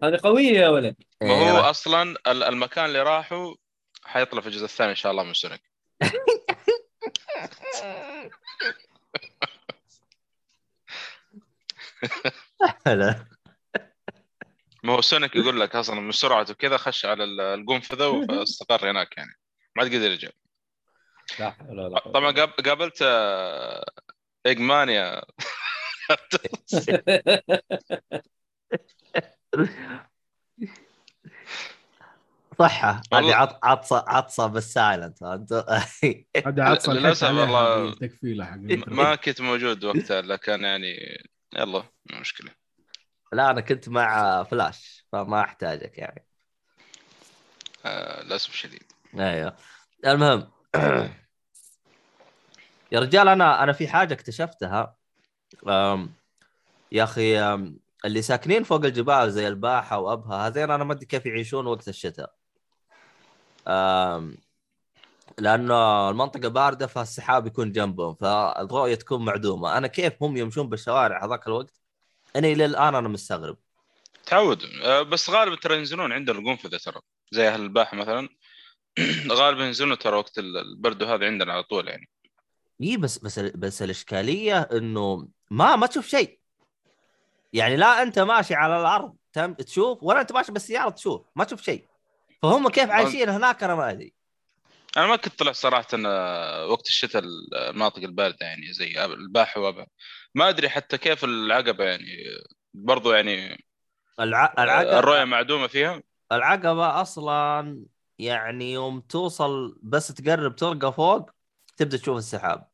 هذه 0.02 0.18
قوية 0.22 0.58
يا 0.58 0.68
ولد. 0.68 0.96
ما 1.22 1.30
هو 1.30 1.46
أيوة. 1.46 1.70
أصلا 1.70 2.02
ال- 2.26 2.42
المكان 2.42 2.84
اللي 2.84 3.02
راحوا 3.02 3.54
حيطلع 4.04 4.40
في 4.40 4.46
الجزء 4.46 4.64
الثاني 4.64 4.90
إن 4.90 4.96
شاء 4.96 5.12
الله 5.12 5.22
من 5.22 5.34
سونيك. 5.34 5.62
لا. 12.86 13.24
ما 14.82 14.92
هو 14.92 15.00
سونيك 15.00 15.36
يقول 15.36 15.60
لك 15.60 15.76
أصلا 15.76 16.00
من 16.00 16.12
سرعته 16.12 16.54
كذا 16.54 16.76
خش 16.76 17.06
على 17.06 17.24
ال- 17.24 17.40
القنفذة 17.40 18.08
وأستقر 18.08 18.90
هناك 18.90 19.16
يعني. 19.16 19.34
ما 19.76 19.82
عاد 19.82 19.94
قدر 19.94 20.10
يرجع. 20.10 20.28
لا 21.40 21.54
ولا 21.68 21.98
قوة. 21.98 22.12
طبعا 22.12 22.32
قاب- 22.32 22.60
قابلت 22.66 22.98
آه، 23.02 23.84
ايجمانيا 24.46 25.22
صحة. 32.58 33.02
هذه 33.14 33.34
عط... 33.34 33.64
عطسة 33.64 34.04
انت 35.06 35.22
هذا 36.46 36.62
عاد 36.62 36.80
صلحت 36.80 36.98
للأسف 36.98 37.24
عليها 37.24 37.40
والله 37.40 37.94
حق 38.44 38.88
ما 38.88 39.14
كنت 39.14 39.40
موجود 39.40 39.84
وقتها 39.84 40.20
لكن 40.20 40.64
يعني 40.64 41.18
يلا 41.56 41.82
مو 42.12 42.20
مشكلة. 42.20 42.50
لا 43.32 43.50
أنا 43.50 43.60
كنت 43.60 43.88
مع 43.88 44.42
فلاش 44.44 45.06
فما 45.12 45.40
أحتاجك 45.40 45.98
يعني. 45.98 46.26
آه، 47.86 48.22
للأسف 48.22 48.50
الشديد. 48.50 48.92
أيوه. 49.18 49.56
المهم 50.06 50.53
يا 52.92 53.00
رجال 53.00 53.28
أنا 53.28 53.62
أنا 53.62 53.72
في 53.72 53.88
حاجة 53.88 54.14
اكتشفتها. 54.14 54.96
يا 56.92 57.04
أخي 57.04 57.38
اللي 58.04 58.22
ساكنين 58.22 58.64
فوق 58.64 58.84
الجبال 58.84 59.32
زي 59.32 59.48
الباحة 59.48 59.98
وأبها 59.98 60.46
هذين 60.46 60.70
أنا 60.70 60.84
ما 60.84 60.92
أدري 60.92 61.06
كيف 61.06 61.26
يعيشون 61.26 61.66
وقت 61.66 61.88
الشتاء. 61.88 62.34
لأنه 65.38 66.10
المنطقة 66.10 66.48
باردة 66.48 66.86
فالسحاب 66.86 67.46
يكون 67.46 67.72
جنبهم 67.72 68.14
فالرؤية 68.14 68.94
تكون 68.94 69.24
معدومة. 69.24 69.78
أنا 69.78 69.86
كيف 69.86 70.22
هم 70.22 70.36
يمشون 70.36 70.68
بالشوارع 70.68 71.24
هذاك 71.24 71.46
الوقت؟ 71.46 71.80
أنا 72.36 72.48
إلى 72.48 72.64
الآن 72.64 72.94
أنا 72.94 73.08
مستغرب. 73.08 73.56
تعود. 74.26 74.62
آه، 74.82 75.02
بس 75.02 75.30
غالبا 75.30 75.56
ترى 75.56 75.78
ينزلون 75.78 76.12
عندنا 76.12 76.38
القنفذة 76.38 76.76
ترى. 76.76 77.00
زي 77.30 77.48
أهل 77.48 77.60
الباحة 77.60 77.96
مثلا. 77.96 78.28
غالبا 79.38 79.64
ينزلون 79.64 79.98
ترى 79.98 80.16
وقت 80.16 80.38
البرد 80.38 81.02
هذا 81.02 81.26
عندنا 81.26 81.52
على 81.52 81.62
طول 81.62 81.88
يعني. 81.88 82.08
إي 82.82 82.96
بس 82.96 83.18
بس 83.18 83.38
بس 83.38 83.82
الإشكالية 83.82 84.60
إنه 84.60 85.28
ما 85.50 85.76
ما 85.76 85.86
تشوف 85.86 86.06
شيء. 86.06 86.38
يعني 87.52 87.76
لا 87.76 88.02
أنت 88.02 88.18
ماشي 88.18 88.54
على 88.54 88.80
الأرض 88.80 89.14
تم 89.32 89.54
تشوف 89.54 89.98
ولا 90.02 90.20
أنت 90.20 90.32
ماشي 90.32 90.52
بالسيارة 90.52 90.90
تشوف 90.90 91.22
ما 91.36 91.44
تشوف 91.44 91.62
شيء. 91.62 91.84
فهم 92.42 92.68
كيف 92.68 92.90
عايشين 92.90 93.28
هناك 93.28 93.62
أنا 93.62 93.74
ما 93.74 93.90
أدري. 93.90 94.12
أنا 94.96 95.06
ما 95.06 95.16
كنت 95.16 95.38
طلعت 95.38 95.54
صراحة 95.54 95.86
آه، 96.06 96.66
وقت 96.66 96.86
الشتاء 96.86 97.22
المناطق 97.24 98.02
الباردة 98.02 98.46
يعني 98.46 98.72
زي 98.72 99.04
الباحة 99.04 99.60
وأبها. 99.60 99.86
ما 100.34 100.48
أدري 100.48 100.68
حتى 100.68 100.98
كيف 100.98 101.24
العقبة 101.24 101.84
يعني 101.84 102.06
برضو 102.74 103.12
يعني 103.12 103.64
الع... 104.20 104.54
العقبه 104.58 104.98
الرؤية 104.98 105.24
معدومة 105.24 105.66
فيها. 105.66 106.02
العقبة 106.32 107.00
أصلا 107.00 107.84
يعني 108.18 108.72
يوم 108.72 109.00
توصل 109.00 109.78
بس 109.82 110.08
تقرب 110.08 110.56
ترقى 110.56 110.92
فوق 110.92 111.30
تبدأ 111.76 111.96
تشوف 111.96 112.18
السحاب 112.18 112.68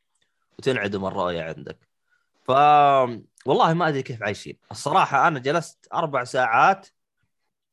وتنعدم 0.59 1.04
الرؤيه 1.04 1.42
عندك. 1.42 1.88
ف 2.42 2.50
والله 3.47 3.75
ما 3.75 3.88
أدري 3.88 4.02
كيف 4.02 4.23
عايشين. 4.23 4.59
الصراحة 4.70 5.28
أنا 5.28 5.38
جلست 5.38 5.88
أربع 5.92 6.25
ساعات 6.25 6.88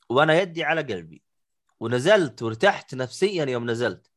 وأنا 0.09 0.41
يدي 0.41 0.63
على 0.63 0.81
قلبي 0.81 1.21
ونزلت 1.79 2.41
وارتحت 2.41 2.95
نفسيا 2.95 3.45
يوم 3.45 3.69
نزلت. 3.69 4.11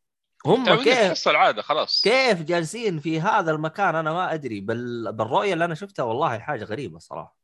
هم 0.46 0.64
تعودت 0.64 0.84
كيف 0.84 1.28
العادة 1.28 1.62
خلاص. 1.62 2.02
كيف 2.02 2.42
جالسين 2.42 2.98
في 2.98 3.20
هذا 3.20 3.50
المكان؟ 3.50 3.94
أنا 3.94 4.12
ما 4.12 4.34
أدري. 4.34 4.60
بل 4.60 5.12
بالرؤية 5.12 5.52
اللي 5.52 5.64
أنا 5.64 5.74
شفتها 5.74 6.02
والله 6.02 6.38
حاجة 6.38 6.64
غريبة 6.64 6.98
صراحة. 6.98 7.36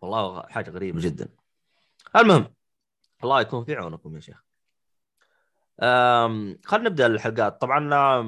والله 0.00 0.42
حاجة 0.42 0.70
غريبة 0.70 1.00
جدا. 1.00 1.28
المهم 2.16 2.54
الله 3.24 3.40
يكون 3.40 3.64
في 3.64 3.74
عونكم 3.74 4.16
يا 4.16 4.20
شيخ. 4.20 4.47
خلينا 5.80 6.88
نبدأ 6.88 7.06
الحلقات. 7.06 7.60
طبعا 7.60 8.20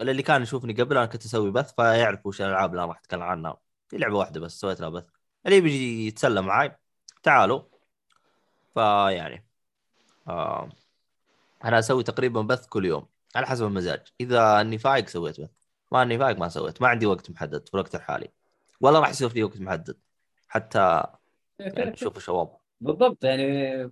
اللي 0.00 0.22
كان 0.22 0.42
يشوفني 0.42 0.72
قبل 0.72 0.96
أنا 0.96 1.06
كنت 1.06 1.24
أسوي 1.24 1.50
بث 1.50 1.74
فيعرف 1.74 2.26
وش 2.26 2.40
الألعاب 2.40 2.70
اللي 2.70 2.82
أنا 2.82 2.88
راح 2.88 2.98
أتكلم 2.98 3.22
عنها. 3.22 3.56
في 3.88 3.98
لعبة 3.98 4.16
واحدة 4.16 4.40
بس 4.40 4.60
سويت 4.60 4.80
لها 4.80 4.88
بث. 4.88 5.04
اللي 5.46 5.60
بيجي 5.60 6.06
يتسلى 6.06 6.42
معاي 6.42 6.78
تعالوا. 7.22 7.62
فيعني 8.74 9.46
أنا 11.64 11.78
أسوي 11.78 12.02
تقريبا 12.02 12.42
بث 12.42 12.66
كل 12.66 12.84
يوم 12.84 13.06
على 13.36 13.46
حسب 13.46 13.64
المزاج. 13.64 14.02
إذا 14.20 14.60
اني 14.60 14.78
فايق 14.78 15.08
سويت 15.08 15.40
بث 15.40 15.50
ما 15.92 16.02
اني 16.02 16.18
فايق 16.18 16.38
ما 16.38 16.48
سويت. 16.48 16.82
ما 16.82 16.88
عندي 16.88 17.06
وقت 17.06 17.30
محدد 17.30 17.68
في 17.68 17.74
الوقت 17.74 17.94
الحالي. 17.94 18.28
ولا 18.80 19.00
راح 19.00 19.10
يصير 19.10 19.28
في 19.28 19.44
وقت 19.44 19.60
محدد. 19.60 19.96
حتى 20.48 21.02
يعني 21.58 21.90
إيش 21.90 22.28
الوضع 22.28 22.56
بالضبط 22.80 23.24
يعني 23.24 23.90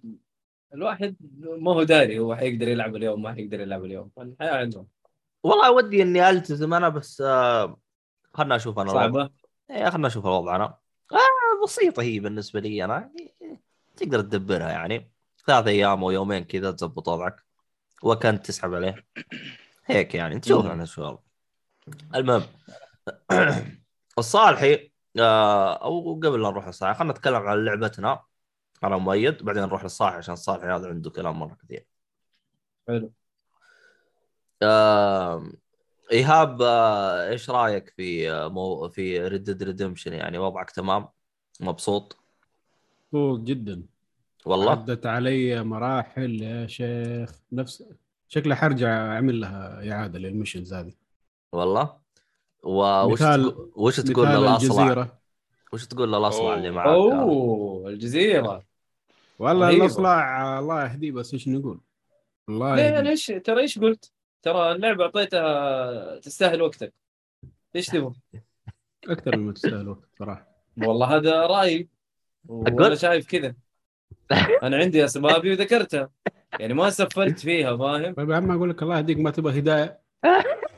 الواحد 0.75 1.17
ما 1.41 1.73
هو 1.73 1.83
داري 1.83 2.19
هو 2.19 2.35
حيقدر 2.37 2.69
يلعب 2.69 2.97
اليوم 2.97 3.23
ما 3.23 3.33
حيقدر 3.35 3.61
يلعب 3.61 3.85
اليوم. 3.85 4.11
الحياة 4.19 4.57
عندهم. 4.57 4.87
والله 5.43 5.71
ودي 5.71 6.03
إني 6.03 6.31
ألتزم 6.31 6.75
أنا 6.75 6.89
بس 6.89 7.21
آه، 7.21 7.77
خلنا 8.35 8.57
أشوف 8.57 8.79
أنا. 8.79 8.93
صعبة؟ 8.93 9.31
إيه 9.71 9.91
خلنا 9.91 10.09
نشوف 10.09 10.27
الوضع 10.27 10.57
أنا. 10.57 10.65
آه 11.13 11.65
بسيطة 11.65 12.03
هي 12.03 12.21
بالنسبة 12.21 12.61
لي 12.61 12.85
أنا. 12.85 13.13
تقدر 13.97 14.21
تدبرها 14.21 14.71
يعني. 14.71 15.11
ثلاث 15.47 15.67
أيام 15.67 16.05
أو 16.05 16.11
يومين 16.11 16.45
كذا 16.45 16.73
تزبط 16.73 17.09
وضعك. 17.09 17.45
وكنت 18.03 18.47
تسحب 18.47 18.75
عليه. 18.75 19.07
هيك 19.85 20.15
يعني. 20.15 20.41
تشوف. 20.41 20.67
أنا 20.67 20.85
شو. 20.85 21.17
المهم 22.15 22.43
الصالحي 24.19 24.93
آه 25.19 25.75
أو 25.85 26.15
قبل 26.15 26.43
لا 26.43 26.51
نروح 26.51 26.67
للصالحي 26.67 26.99
خلينا 26.99 27.13
نتكلم 27.13 27.35
عن 27.37 27.65
لعبتنا. 27.65 28.23
أنا 28.85 28.97
مؤيد 28.97 29.43
بعدين 29.43 29.63
نروح 29.63 29.83
للصالحي 29.83 30.17
عشان 30.17 30.35
الصالحي 30.35 30.67
هذا 30.67 30.89
عنده 30.89 31.11
كلام 31.11 31.39
مرة 31.39 31.57
كثير. 31.65 31.87
حلو. 32.89 33.13
آم، 34.63 35.53
إيهاب 36.13 36.63
آه، 36.63 37.29
إيش 37.29 37.51
رأيك 37.51 37.89
في 37.97 38.31
آه، 38.33 38.49
مو 38.49 38.89
في 38.89 39.29
Red 39.29 39.63
Redemption 39.63 40.13
يعني 40.13 40.39
وضعك 40.39 40.71
تمام؟ 40.71 41.09
مبسوط؟ 41.61 42.17
مبسوط 43.13 43.41
جدا. 43.41 43.83
والله؟ 44.47 44.71
عدت 44.71 45.07
علي 45.07 45.65
مراحل 45.65 46.43
يا 46.43 46.67
شيخ. 46.67 47.33
نفس 47.53 47.85
شكلي 48.29 48.57
حرجع 48.57 48.89
أعمل 49.15 49.41
لها 49.41 49.93
إعادة 49.93 50.19
لل 50.19 50.30
missions 50.30 50.75
هذه. 50.75 50.93
والله؟ 51.53 51.97
وش 52.63 53.13
مثال- 53.13 53.51
تقول 53.53 53.73
وش 53.77 54.01
تقول 54.01 54.27
للأصلع؟ 54.29 54.83
الجزيرة. 54.83 55.19
وش 55.73 55.87
تقول 55.87 56.09
للأصلع. 56.13 56.55
اللي 56.55 56.71
معك 56.71 56.87
أوه 56.87 57.89
الجزيرة. 57.89 58.66
والله. 59.39 59.71
الاصلع 59.71 60.59
الله 60.59 60.85
يهديه 60.85 61.13
بس 61.13 61.33
إيش 61.35 61.49
نقول 61.49 61.81
الله 62.49 62.75
ليه 62.75 62.83
يهديه. 62.83 62.99
أنا 62.99 63.11
إيش 63.11 63.27
ترى 63.27 63.61
إيش 63.61 63.79
قلت؟ 63.79 64.13
ترى 64.43 64.73
اللعبة 64.73 65.05
أعطيتها 65.05 66.19
تستاهل 66.19 66.63
وقتك 66.63 66.93
إيش 67.77 67.87
تبغى؟ 67.87 68.15
أكثر 69.09 69.37
مما 69.37 69.53
تستاهل 69.53 69.89
وقت 69.89 70.09
صراحة 70.19 70.49
والله 70.77 71.17
هذا 71.17 71.47
رايي 71.47 71.89
وأنا 72.49 72.95
شايف 72.95 73.27
كذا 73.27 73.55
أنا 74.63 74.77
عندي 74.77 75.05
أسبابي 75.05 75.51
وذكرتها 75.51 76.11
يعني 76.61 76.75
ما 76.75 76.91
سفلت 76.91 77.39
فيها 77.39 77.77
فاهم؟ 77.77 78.15
طيب 78.15 78.31
يا 78.31 78.37
عم 78.37 78.51
أقول 78.51 78.71
لك 78.71 78.83
الله 78.83 78.97
يهديك 78.97 79.19
ما 79.19 79.31
تبغى 79.31 79.59
هداية 79.59 80.01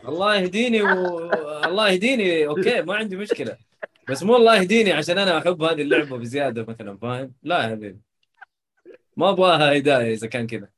الله 0.09 0.37
يهديني 0.37 0.83
و... 0.83 1.19
الله 1.65 1.89
يهديني 1.89 2.47
أوكي 2.47 2.83
ما 2.83 2.95
عندي 2.95 3.17
مشكلة 3.17 3.57
بس 4.09 4.23
مو 4.23 4.37
الله 4.37 4.57
يهديني 4.57 4.93
عشان 4.93 5.19
أنا 5.19 5.39
أحب 5.39 5.63
هذه 5.63 5.83
اللعبة 5.83 6.17
بزيادة 6.19 6.65
مثلا 6.69 6.97
فاهم؟ 6.97 7.33
لا 7.43 7.63
يا 7.63 7.69
حبيبي 7.69 8.08
ما 9.19 9.31
أبغاها 9.31 9.79
هداية 9.79 10.15
إذا 10.15 10.27
كان 10.27 10.47
كذا. 10.47 10.69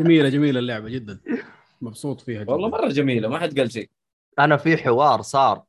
جميلة 0.00 0.28
جميلة 0.28 0.58
اللعبة 0.58 0.88
جدا. 0.88 1.20
مبسوط 1.80 2.20
فيها 2.20 2.42
جدا. 2.42 2.52
والله 2.52 2.68
مرة 2.68 2.88
جميلة 2.88 3.28
ما 3.28 3.38
حد 3.38 3.58
قال 3.58 3.72
شيء. 3.72 3.90
أنا 4.38 4.56
في 4.56 4.76
حوار 4.76 5.22
صار. 5.22 5.64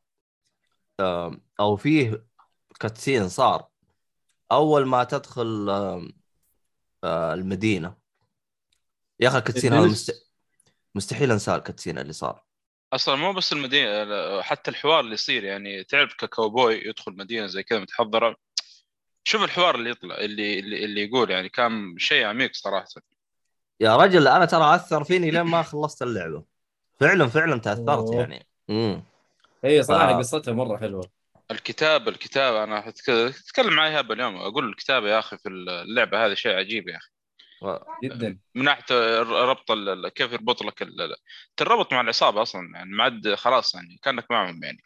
أو 1.59 1.75
فيه 1.75 2.25
كاتسين 2.79 3.29
صار. 3.29 3.67
أول 4.51 4.85
ما 4.85 5.03
تدخل 5.03 5.69
آه، 7.03 7.33
المدينة. 7.33 7.95
يا 9.19 9.27
أخي 9.27 9.37
الكاتسين 9.37 9.73
هذا؟ 9.73 9.87
مست... 9.87 10.31
مستحيل 10.95 11.31
أنساه 11.31 11.55
الكاتسين 11.55 11.97
اللي 11.97 12.13
صار. 12.13 12.43
أصلا 12.93 13.15
مو 13.15 13.33
بس 13.33 13.53
المدينة 13.53 14.41
حتى 14.41 14.71
الحوار 14.71 14.99
اللي 14.99 15.13
يصير 15.13 15.43
يعني 15.43 15.83
تعرف 15.83 16.13
ككاوبوي 16.13 16.75
يدخل 16.87 17.11
مدينة 17.11 17.47
زي 17.47 17.63
كذا 17.63 17.79
متحضرة؟ 17.79 18.35
شوف 19.29 19.43
الحوار 19.43 19.75
اللي 19.75 19.89
يطلع 19.89 20.17
اللي 20.17 20.59
اللي, 20.59 20.85
اللي 20.85 21.03
يقول 21.03 21.31
يعني 21.31 21.49
كان 21.49 21.95
شيء 21.97 22.25
عميق 22.25 22.51
صراحة. 22.53 22.87
يا 23.79 23.95
رجل 23.97 24.27
أنا 24.27 24.45
ترى 24.45 24.75
أثر 24.75 25.03
فيني 25.03 25.31
لين 25.31 25.41
ما 25.41 25.63
خلصت 25.63 26.01
اللعبة. 26.01 26.43
فعلا 26.99 27.27
فعلا 27.27 27.59
تأثرت. 27.59 28.13
يعني. 28.13 28.47
امم 28.69 29.03
هي 29.63 29.83
صراحة 29.83 30.11
آه. 30.11 30.17
قصتها 30.17 30.53
مرة 30.53 30.77
حلوة. 30.77 31.09
الكتابه 31.51 32.11
الكتابه 32.11 32.63
أنا 32.63 32.89
أتكلم 32.89 33.73
معي 33.73 33.91
هذا 33.91 34.13
اليوم. 34.13 34.35
أقول 34.35 34.69
الكتابه 34.69 35.09
يا 35.09 35.19
أخي 35.19 35.37
في 35.37 35.49
اللعبة 35.49 36.25
هذه 36.25 36.33
شيء 36.33 36.51
عجيب 36.55 36.89
يا 36.89 36.97
أخي. 36.97 37.09
جدا. 38.03 38.37
من 38.55 38.63
ناحية 38.63 38.85
ربط 39.21 39.71
ال- 39.71 40.09
كيف 40.09 40.31
يربط 40.31 40.63
لك 40.63 40.81
ال- 40.81 41.15
تربط 41.57 41.93
مع 41.93 42.01
العصابة 42.01 42.41
أصلا 42.41 42.71
يعني 42.75 42.91
معد 42.95 43.33
خلاص 43.35 43.75
يعني 43.75 43.99
كأنك 44.03 44.25
معهم 44.31 44.63
يعني. 44.63 44.83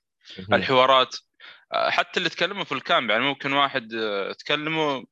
الحوارات 0.53 1.15
حتى 1.73 2.17
اللي 2.17 2.29
تكلموا 2.29 2.63
في 2.63 2.71
ال 2.71 2.79
camp 2.79 3.09
يعني 3.09 3.23
ممكن 3.23 3.53
واحد 3.53 3.93
آه، 3.93 4.31
تكلمه 4.33 5.05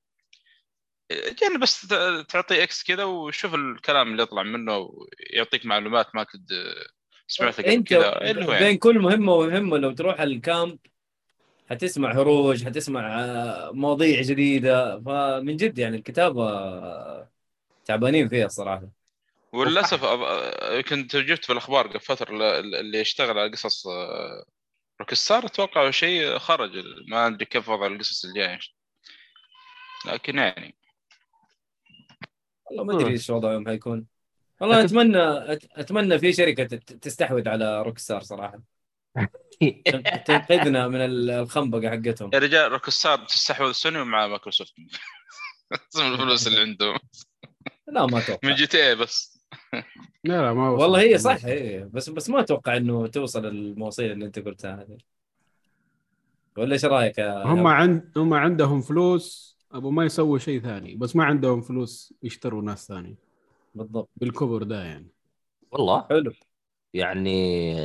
آه، 1.12 1.36
يعني 1.41 1.58
بس 1.62 1.88
ت- 1.88 2.25
تعطيه 2.30 2.63
X 2.63 2.84
كذا 2.84 3.03
وشوف 3.03 3.56
الكلام 3.56 4.12
اللي 4.12 4.24
يطلع 4.24 4.44
منه 4.44 4.77
ويعطيك 4.77 5.65
معلومات 5.65 6.15
ما 6.15 6.24
كنت 6.24 6.51
آه، 6.51 6.86
سمعتها 7.27 7.63
قبل 7.63 7.84
كذا. 7.84 8.10
هو 8.46 8.51
يعني 8.51 8.66
بين 8.66 8.77
كل 8.77 9.00
مهمة 9.00 9.33
ومهمة 9.33 9.77
لو 9.77 9.92
تروح 9.92 10.22
ال 10.22 10.33
camp 10.33 10.79
حتسمع 11.70 12.12
هروج 12.12 12.66
حتسمع 12.66 13.20
آه، 13.20 13.72
مواضيع 13.72 14.22
جديدة. 14.22 15.00
فمن 15.01 15.55
جد 15.55 15.77
يعني 15.77 15.98
الكتابة 15.98 16.50
آه، 16.50 17.31
تعبانين 17.86 18.29
فيها 18.29 18.46
الصراحة. 18.46 18.88
وللأسف 19.53 20.05
كنت 20.90 21.16
جبت 21.16 21.46
في 21.46 21.53
الأخبار 21.53 21.88
قبل 21.88 22.00
فترة 22.00 22.59
اللي 22.59 23.00
يشتغل 23.00 23.40
على 23.40 23.51
قصص 23.51 23.88
آه، 25.01 25.03
روكستار 25.03 25.46
أتوقع 25.46 25.92
شيء 25.92 26.37
خرج 26.37 26.72
ما 27.07 27.27
أدري 27.27 27.46
كيف 27.46 27.70
وضع 27.70 27.87
القصص 27.87 28.25
الجايه 28.25 28.59
لكن 30.05 30.37
يعني. 30.37 30.75
والله 32.66 32.83
ما 32.83 33.01
أدري 33.01 33.11
إيش 33.11 33.29
وضعهم 33.29 33.68
حيكون 33.68 34.07
والله 34.61 34.83
اتمنى 34.83 35.57
أت- 35.57 35.68
أتمنى 35.72 36.20
في 36.20 36.33
شركة 36.33 36.64
تستحوذ 36.77 37.50
على 37.50 37.81
روك 37.81 37.98
ستار 37.98 38.22
صراحة. 38.22 38.61
تنقذنا 40.27 40.87
من 40.87 41.01
ال- 41.05 41.29
الخنبقة 41.29 41.90
حقتهم. 41.90 42.29
يا 42.33 42.40
رجال 42.40 42.72
روكستار 42.72 43.25
تستحوذ 43.25 43.72
سوني 43.72 44.03
مع 44.03 44.27
مايكروسوفت. 44.27 44.74
من 45.96 46.14
الفلوس 46.14 46.48
اللي 46.48 46.59
عندهم. 46.59 47.00
لا 47.87 48.05
ما 48.05 48.20
أتوقع. 48.20 48.40
من 48.44 48.55
GTA 48.55 48.96
بس. 48.96 49.41
لا 50.24 50.42
لا 50.42 50.53
ما 50.53 50.70
وصل. 50.70 50.81
والله 50.81 51.01
هي 51.01 51.18
صح 51.18 51.46
هي 51.46 51.90
بس 51.94 52.10
بس 52.10 52.29
ما 52.29 52.40
أتوقع 52.40 52.77
إنه 52.77 53.07
توصل 53.07 53.46
المواصيل 53.46 54.12
اللي 54.12 54.25
أنت 54.25 54.40
قلتها 54.40 54.75
هذه. 54.81 54.98
ولا 56.57 56.74
إيش 56.74 56.86
رأيك 56.86 57.18
يا 57.18 57.44
هم 57.44 57.68
عند 57.68 58.12
هم 58.18 58.34
عندهم 58.34 58.81
فلوس 58.81 59.57
أبو 59.72 59.92
ما 59.92 60.05
يسووا 60.05 60.38
شيء 60.38 60.62
ثاني 60.62 60.96
بس 60.96 61.16
ما 61.16 61.24
عندهم 61.24 61.62
فلوس 61.62 62.14
يشتروا 62.24 62.62
ناس 62.62 62.88
ثاني 62.88 63.16
بالضبط. 63.75 64.10
بالكبر 64.18 64.64
ده 64.64 64.84
يعني. 64.84 65.07
والله. 65.72 66.05
حلو. 66.10 66.31
يعني 66.94 67.75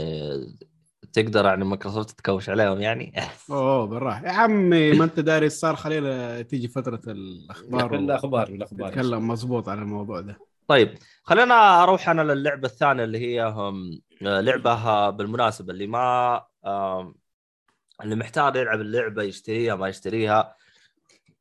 تقدر 1.12 1.44
يعني 1.44 1.64
مايكروسوفت 1.64 2.10
تكوش 2.10 2.48
عليهم 2.48 2.80
يعني؟ 2.80 3.12
أوه 3.50 3.86
بالراحة. 3.86 4.26
يا 4.26 4.32
عمي 4.32 4.92
ما 4.92 5.04
أنت 5.04 5.20
داري 5.20 5.48
صار 5.48 5.76
خلينا 5.76 6.42
تيجي 6.42 6.68
فترة 6.68 7.00
الأخبار 7.06 7.94
الأخبار 7.94 8.48
الأخبار. 8.48 8.88
نتكلم 8.88 9.28
مضبوط 9.28 9.68
على 9.68 9.80
الموضوع 9.80 10.20
ده. 10.20 10.38
طيب 10.66 10.98
خلينا 11.22 11.82
أروح 11.82 12.08
أنا 12.08 12.22
للعبه 12.22 12.68
الثانية 12.68 13.04
اللي 13.04 13.18
هي 13.18 13.42
هم 13.42 14.00
لعبه 14.20 15.10
بالمناسبة 15.10 15.72
اللي 15.72 15.86
ما 15.86 16.46
اللي 18.02 18.16
محتاج 18.16 18.56
يلعب 18.56 18.80
اللعبة 18.80 19.22
يشتريها 19.22 19.74
ما 19.74 19.88
يشتريها 19.88 20.56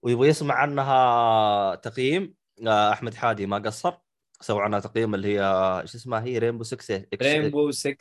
ويبغى 0.01 0.27
يسمع 0.27 0.55
عنها 0.55 1.75
تقييم. 1.75 2.33
آه، 2.67 2.91
أحمد 2.91 3.13
حادي 3.13 3.45
ما 3.45 3.57
قصر 3.57 3.93
سوى 4.41 4.63
عنها 4.63 4.79
تقييم 4.79 5.15
اللي 5.15 5.27
هي 5.27 5.41
إيش 5.81 5.95
اسمها 5.95 6.23
هي؟ 6.23 6.37
Rainbow 6.37 6.63
6 6.63 7.05
Rainbow 7.21 7.71
6 7.71 7.97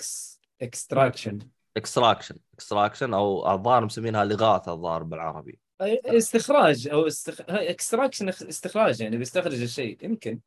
Extraction 0.63 1.39
Extraction 1.77 2.37
Extraction 2.55 3.15
أو 3.15 3.53
الظاهر 3.53 3.85
مسمينها 3.85 4.23
الاغاثه 4.23 4.73
الظاهر 4.73 5.03
بالعربي. 5.03 5.59
استخراج 5.81 6.89
أو 6.89 7.07
استخ... 7.07 7.41
Extraction 7.49 8.29
استخراج 8.29 9.01
يعني 9.01 9.17
بيستخرج 9.17 9.63
الشيء 9.63 10.05
يمكن. 10.05 10.41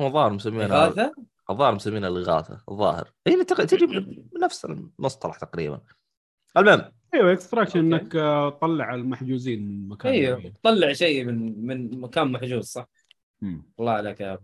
هو 0.00 0.06
الظاهر 0.06 0.32
مسمينها 0.32 0.86
هذا 0.86 1.12
الظاهر 1.50 1.74
مسمينها 1.74 2.08
الإغاثة 2.08 2.60
الظاهر 2.70 3.10
هي 3.26 3.44
تق- 3.44 3.64
تجي 3.64 3.86
بنفس 4.34 4.64
المصطلح 4.64 5.36
تقريبا 5.36 5.80
المهم 6.56 6.92
أيوه 7.14 7.32
Extraction. 7.32 7.78
إنك 7.78 8.16
آه، 8.16 8.50
تطلع 8.50 8.94
المحجوزين 8.94 9.68
من 9.68 9.88
مكان 9.88 10.12
أيوه 10.12 10.38
معين. 10.38 10.54
طلع 10.62 10.92
شيء 10.92 11.24
من 11.24 11.66
من 11.66 12.00
مكان 12.00 12.32
محجوز 12.32 12.64
صح 12.64 12.88
مم. 13.42 13.62
الله 13.80 13.92
عليك 13.92 14.20
يا. 14.20 14.38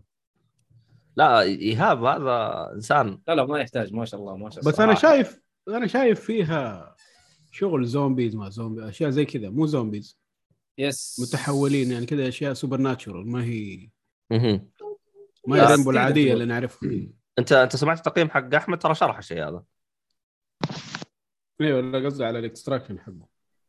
لا 1.16 1.40
إيهاب 1.40 2.04
هذا 2.04 2.70
إنسان 2.74 3.18
لا 3.28 3.34
لا 3.34 3.44
ما 3.46 3.58
يحتاج 3.60 3.94
ما 3.94 4.04
شاء 4.04 4.20
الله 4.20 4.36
ما 4.36 4.50
شاء 4.50 4.60
الله 4.60 4.72
بس 4.72 4.80
أنا. 4.80 4.94
شايف 4.94 5.40
أنا 5.68 5.86
شايف 5.86 6.20
فيها 6.20 6.94
شغل 7.52 7.84
zombies 7.86 8.36
ما 8.36 8.48
زومبي 8.50 8.88
أشياء 8.88 9.10
زي 9.10 9.24
كذا 9.24 9.50
مو 9.50 9.66
zombies 9.66 10.18
يس 10.78 11.20
متحولين 11.20 11.92
يعني 11.92 12.06
كذا 12.06 12.28
أشياء 12.28 12.52
supernatural 12.54 13.28
ما 13.28 13.44
هي 13.44 13.88
مهم. 14.30 14.68
ما 15.46 15.76
تقدر 15.76 15.90
العادية. 15.90 16.32
اللي 16.32 16.44
نعرفها. 16.44 16.90
انت 17.38 17.52
انت 17.52 17.76
سمعت 17.76 17.98
التقييم 17.98 18.30
حق 18.30 18.54
أحمد؟ 18.54 18.78
ترى 18.78 18.94
شرح 18.94 19.18
الشيء 19.18 19.48
هذا. 19.48 19.62
أيوه 21.60 21.80
لا 21.80 22.06
قصدي 22.06 22.24
على 22.24 22.38
ال 22.38 22.44
Extraction 22.44 22.98
حقه. 22.98 23.26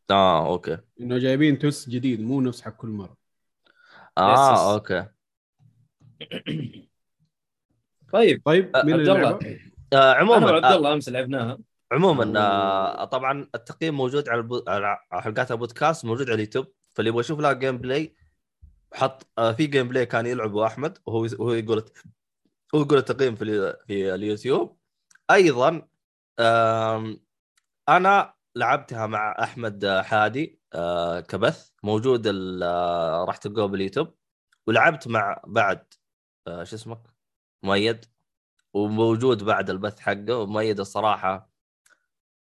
آه 0.10 0.48
أوكي. 0.48 0.78
إنه 1.02 1.18
جايبين 1.18 1.60
twist 1.60 1.90
جديد 1.90 2.22
مو 2.22 2.42
نفس 2.42 2.62
حق 2.62 2.76
كل 2.76 2.88
مرة. 2.88 3.18
آه. 4.18 4.74
أوكي. 4.74 5.06
طيب. 8.14 8.42
طيب 8.46 8.76
أه، 8.76 8.84
مين 8.84 8.94
عبد 8.94 9.10
الله. 9.10 9.40
آه 9.94 10.14
عموما 10.14 10.46
وعبد 10.46 10.64
آه 10.64 10.76
الله 10.76 10.94
أمس 10.94 11.10
لعبناها. 11.10 11.60
عموما 11.92 12.40
آه 12.40 13.06
طبعا 13.06 13.50
التقييم 13.56 13.98
موجود 13.98 14.30
على, 14.30 14.38
البو... 14.38 14.64
على 14.68 14.98
حلقات 15.12 15.52
البودكاست 15.52 16.06
موجود 16.06 16.26
على 16.26 16.36
اليوتيوب. 16.36 16.68
فاللي 16.94 17.10
يبغى 17.10 17.20
يشوف 17.20 17.40
لها 17.40 17.54
gameplay 17.54 18.16
حط 18.94 19.28
آه 19.38 19.52
في 19.52 19.68
gameplay 19.68 20.06
كان 20.06 20.26
يلعبه 20.26 20.66
أحمد 20.68 20.98
وهو 21.06 21.28
وهو 21.40 21.54
يقول 21.54 21.86
هو 22.76 22.82
يقول 22.82 22.98
التقييم 22.98 23.36
في. 23.36 23.76
في 23.88 24.16
اليوتيوب 24.16 24.78
أيضا. 25.32 25.88
أنا 27.90 28.34
لعبتها 28.56 29.08
مع 29.08 29.36
أحمد 29.44 29.86
حادي 30.06 30.62
آه 30.74 31.20
كبث 31.20 31.72
موجود. 31.84 32.28
آه، 32.64 33.26
راح 33.28 33.38
تلقوه 33.38 33.66
باليوتيوب 33.68 34.16
ولعبت 34.68 35.08
مع 35.08 35.42
بعد 35.48 35.94
شو 36.48 36.76
اسمك 36.76 37.02
مؤيد 37.64 38.06
وموجود 38.74 39.44
بعد 39.44 39.70
البث 39.70 40.00
حقه 40.00 40.38
ومؤيد 40.38 40.80
الصراحة 40.80 41.50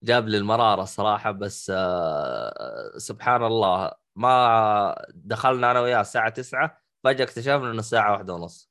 جاب 0.02 0.28
لي 0.28 0.36
المرارة 0.38 0.82
الصراحة 0.82 1.30
بس 1.30 1.72
سبحان 2.96 3.44
الله 3.44 3.92
ما 4.16 5.06
دخلنا 5.14 5.70
أنا 5.70 5.80
وياه 5.80 6.00
الساعة 6.00 6.28
9 6.28 6.82
فجأة 7.04 7.24
اكتشفنا 7.24 7.70
إنه 7.70 7.78
الساعة 7.78 8.12
واحدة 8.12 8.34
ونص. 8.34 8.70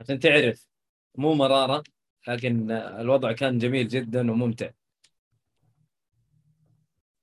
عشان 0.00 0.18
تعرف 0.18 0.66
مو 1.14 1.34
مرارة 1.34 1.82
لكن 2.28 2.70
الوضع 2.70 3.32
كان 3.32 3.58
جميل 3.58 3.88
جدا 3.88 4.30
وممتع. 4.30 4.70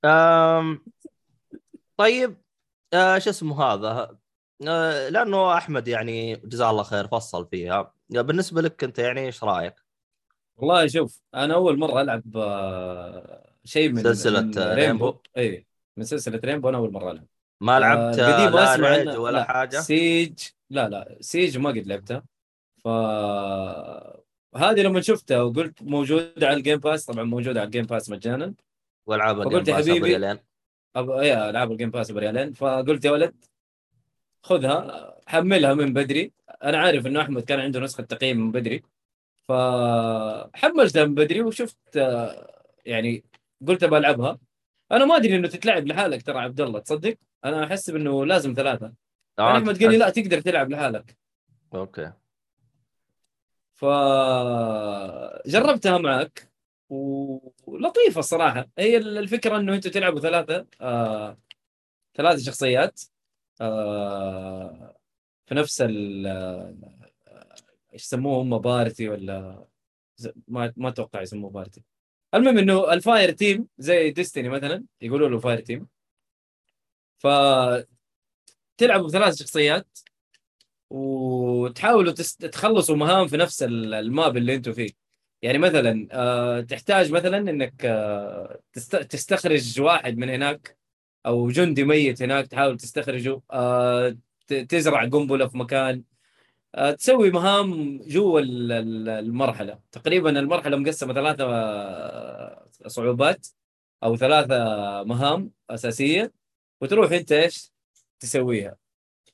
أم... 0.05 0.85
طيب 1.97 2.37
آه 2.93 3.17
شو 3.17 3.29
اسمه 3.29 3.63
هذا؟ 3.63 4.17
آه 4.67 5.09
لأنه 5.09 5.57
أحمد 5.57 5.87
يعني 5.87 6.35
جزاه 6.35 6.69
الله 6.69 6.83
خير 6.83 7.07
فصل 7.07 7.47
فيها. 7.47 7.93
بالنسبة 8.09 8.61
لك 8.61 8.83
أنت 8.83 8.99
يعني 8.99 9.25
إيش 9.25 9.43
رأيك؟ 9.43 9.75
والله 10.57 10.87
شوف 10.87 11.21
أنا 11.33 11.53
أول 11.53 11.79
مرة 11.79 12.01
ألعب 12.01 12.37
آه، 12.37 13.53
شيء 13.63 13.89
من 13.89 14.03
سلسلة 14.03 14.41
من 14.41 14.57
Rainbow. 14.57 15.15
اي 15.37 15.67
من 15.97 16.03
سلسلة 16.03 16.41
Rainbow 16.43 16.69
أنا 16.69 16.77
أول 16.77 16.91
مرة 16.91 17.11
ألعب. 17.11 17.27
ما 17.65 17.79
لعبت 17.79 18.19
آه، 18.19 18.49
لا 18.49 18.73
أسمع 18.73 18.89
ريج 18.89 19.07
عنه- 19.07 19.19
ولا 19.19 19.37
لا، 19.37 19.43
حاجة؟ 19.43 19.77
سيج 19.79 20.39
لا 20.69 20.89
لا 20.89 21.17
سيج 21.21 21.57
ما 21.57 21.69
قد 21.69 21.87
لعبتها 21.87 22.23
ف 22.83 22.87
هذه 24.57 24.81
لما 24.81 25.01
شفتها 25.01 25.41
وقلت 25.41 25.81
موجودة 25.83 26.47
على 26.47 26.57
ال 26.57 26.61
Game 26.61 26.77
Pass 26.79 27.05
طبعا 27.05 27.23
موجودة 27.23 27.59
على 27.59 27.67
ال 27.67 27.71
Game 27.71 27.85
Pass 27.85 28.09
مجانا. 28.09 28.53
والعاب 29.05 29.35
فقلت 29.43 29.69
ال 29.69 29.71
Game 29.71 29.75
يا 29.75 29.77
Pass 29.81 29.89
حبيبي- 29.89 30.39
أب... 30.95 31.09
يا 31.09 31.49
ألعاب 31.49 31.71
ال 31.71 31.75
Game 31.75 31.89
Pass 31.91 32.11
بريالين 32.11 32.53
فقلت 32.53 33.05
يا 33.05 33.11
ولد 33.11 33.35
خذها 34.43 35.13
حملها 35.27 35.73
من 35.73 35.93
بدري. 35.93 36.31
أنا 36.63 36.77
عارف 36.77 37.05
إنه 37.07 37.21
أحمد 37.21 37.41
كان 37.43 37.59
عنده 37.59 37.79
نسخة 37.79 38.03
تقييم 38.03 38.37
من 38.37 38.51
بدري. 38.51 38.83
فحملتها 39.43 41.05
من 41.05 41.15
بدري 41.15 41.41
وشفت 41.41 41.97
آه، 41.97 42.63
يعني 42.85 43.23
قلت 43.67 43.83
ابى 43.83 43.97
ألعبها. 43.97 44.37
أنا 44.91 45.05
ما 45.05 45.15
أدري 45.15 45.35
إنه 45.35 45.47
تتلعب 45.47 45.87
لحالك 45.87 46.21
ترى 46.21 46.39
عبد 46.39 46.61
الله 46.61 46.79
تصدق؟ 46.79 47.17
أنا 47.45 47.63
احسب 47.63 47.95
انه 47.95 48.25
لازم 48.25 48.53
ثلاثة. 48.53 48.93
آه، 49.39 49.49
أنا 49.49 49.57
احمد 49.57 49.83
قال 49.83 49.91
لي 49.91 49.97
لا 49.97 50.09
تقدر 50.09 50.41
تلعب 50.41 50.69
لحالك. 50.69 51.17
أوكي. 51.73 52.11
فجربتها 55.45 55.97
معك 55.97 56.51
و- 56.89 57.49
ولطيفة 57.67 58.19
الصراحة. 58.19 58.67
هي 58.77 58.97
الفكرة 58.97 59.57
إنه 59.57 59.75
أنتم 59.75 59.89
تلعبوا 59.89 60.19
ثلاثة 60.19 60.65
آه... 60.81 61.37
ثلاث 62.15 62.39
شخصيات 62.39 63.01
آه... 63.61 64.95
في 65.45 65.55
نفس 65.55 65.81
ال 65.81 66.27
آه، 66.27 66.75
إيش 67.93 68.03
يسموه 68.03 68.41
هم 68.41 68.57
party 68.57 69.09
ولا؟ 69.09 69.65
ما 70.47 70.73
ما 70.77 70.89
أتوقع 70.89 71.21
يسموه 71.21 71.49
party 71.49 71.83
المهم 72.35 72.57
إنه 72.57 72.93
ال 72.93 73.01
fire 73.01 73.31
team 73.31 73.67
زي 73.77 74.11
Destiny 74.11 74.49
مثلا 74.49 74.83
يقولوا 75.01 75.29
له 75.29 75.39
fire 75.39 75.59
team 75.59 75.87
ف 77.17 77.27
تلعبوا 78.77 79.07
بثلاث 79.07 79.39
شخصيات 79.39 79.99
وتحاولوا 80.89 82.11
تس- 82.13 82.35
تخلصوا 82.37 82.95
مهام 82.95 83.27
في 83.27 83.37
نفس 83.37 83.63
ال- 83.63 83.93
ال 83.93 84.04
map 84.04 84.37
اللي 84.37 84.55
أنتم 84.55 84.73
فيه. 84.73 84.89
يعني 85.41 85.57
مثلا 85.57 86.07
آه، 86.11 86.61
تحتاج 86.61 87.11
مثلا 87.11 87.37
إنك 87.37 87.85
آه، 87.85 88.59
تست- 88.73 88.95
تستخرج 88.95 89.81
واحد 89.81 90.17
من 90.17 90.29
هناك 90.29 90.77
أو 91.25 91.49
جندي 91.49 91.83
ميت 91.83 92.21
هناك 92.21 92.47
تحاول 92.47 92.77
تستخرجه. 92.77 93.41
آه، 93.51 94.17
تزرع 94.69 95.05
قنبلة 95.05 95.47
في 95.47 95.57
مكان. 95.57 96.03
تسوي 96.99 97.31
مهام 97.31 97.97
جوا 98.07 98.39
ال- 98.39 98.71
ال- 98.71 99.09
المرحلة. 99.09 99.79
تقريبا 99.91 100.39
المرحلة 100.39 100.77
مقسمة 100.77 101.13
ثلاثة 101.13 101.43
آه، 101.45 102.69
صعوبات 102.87 103.47
أو 104.03 104.15
ثلاثة 104.17 104.55
مهام 105.03 105.51
أساسية 105.69 106.33
وتروح 106.81 107.11
أنت 107.11 107.31
إيش 107.31 107.71
تسويها. 108.19 108.77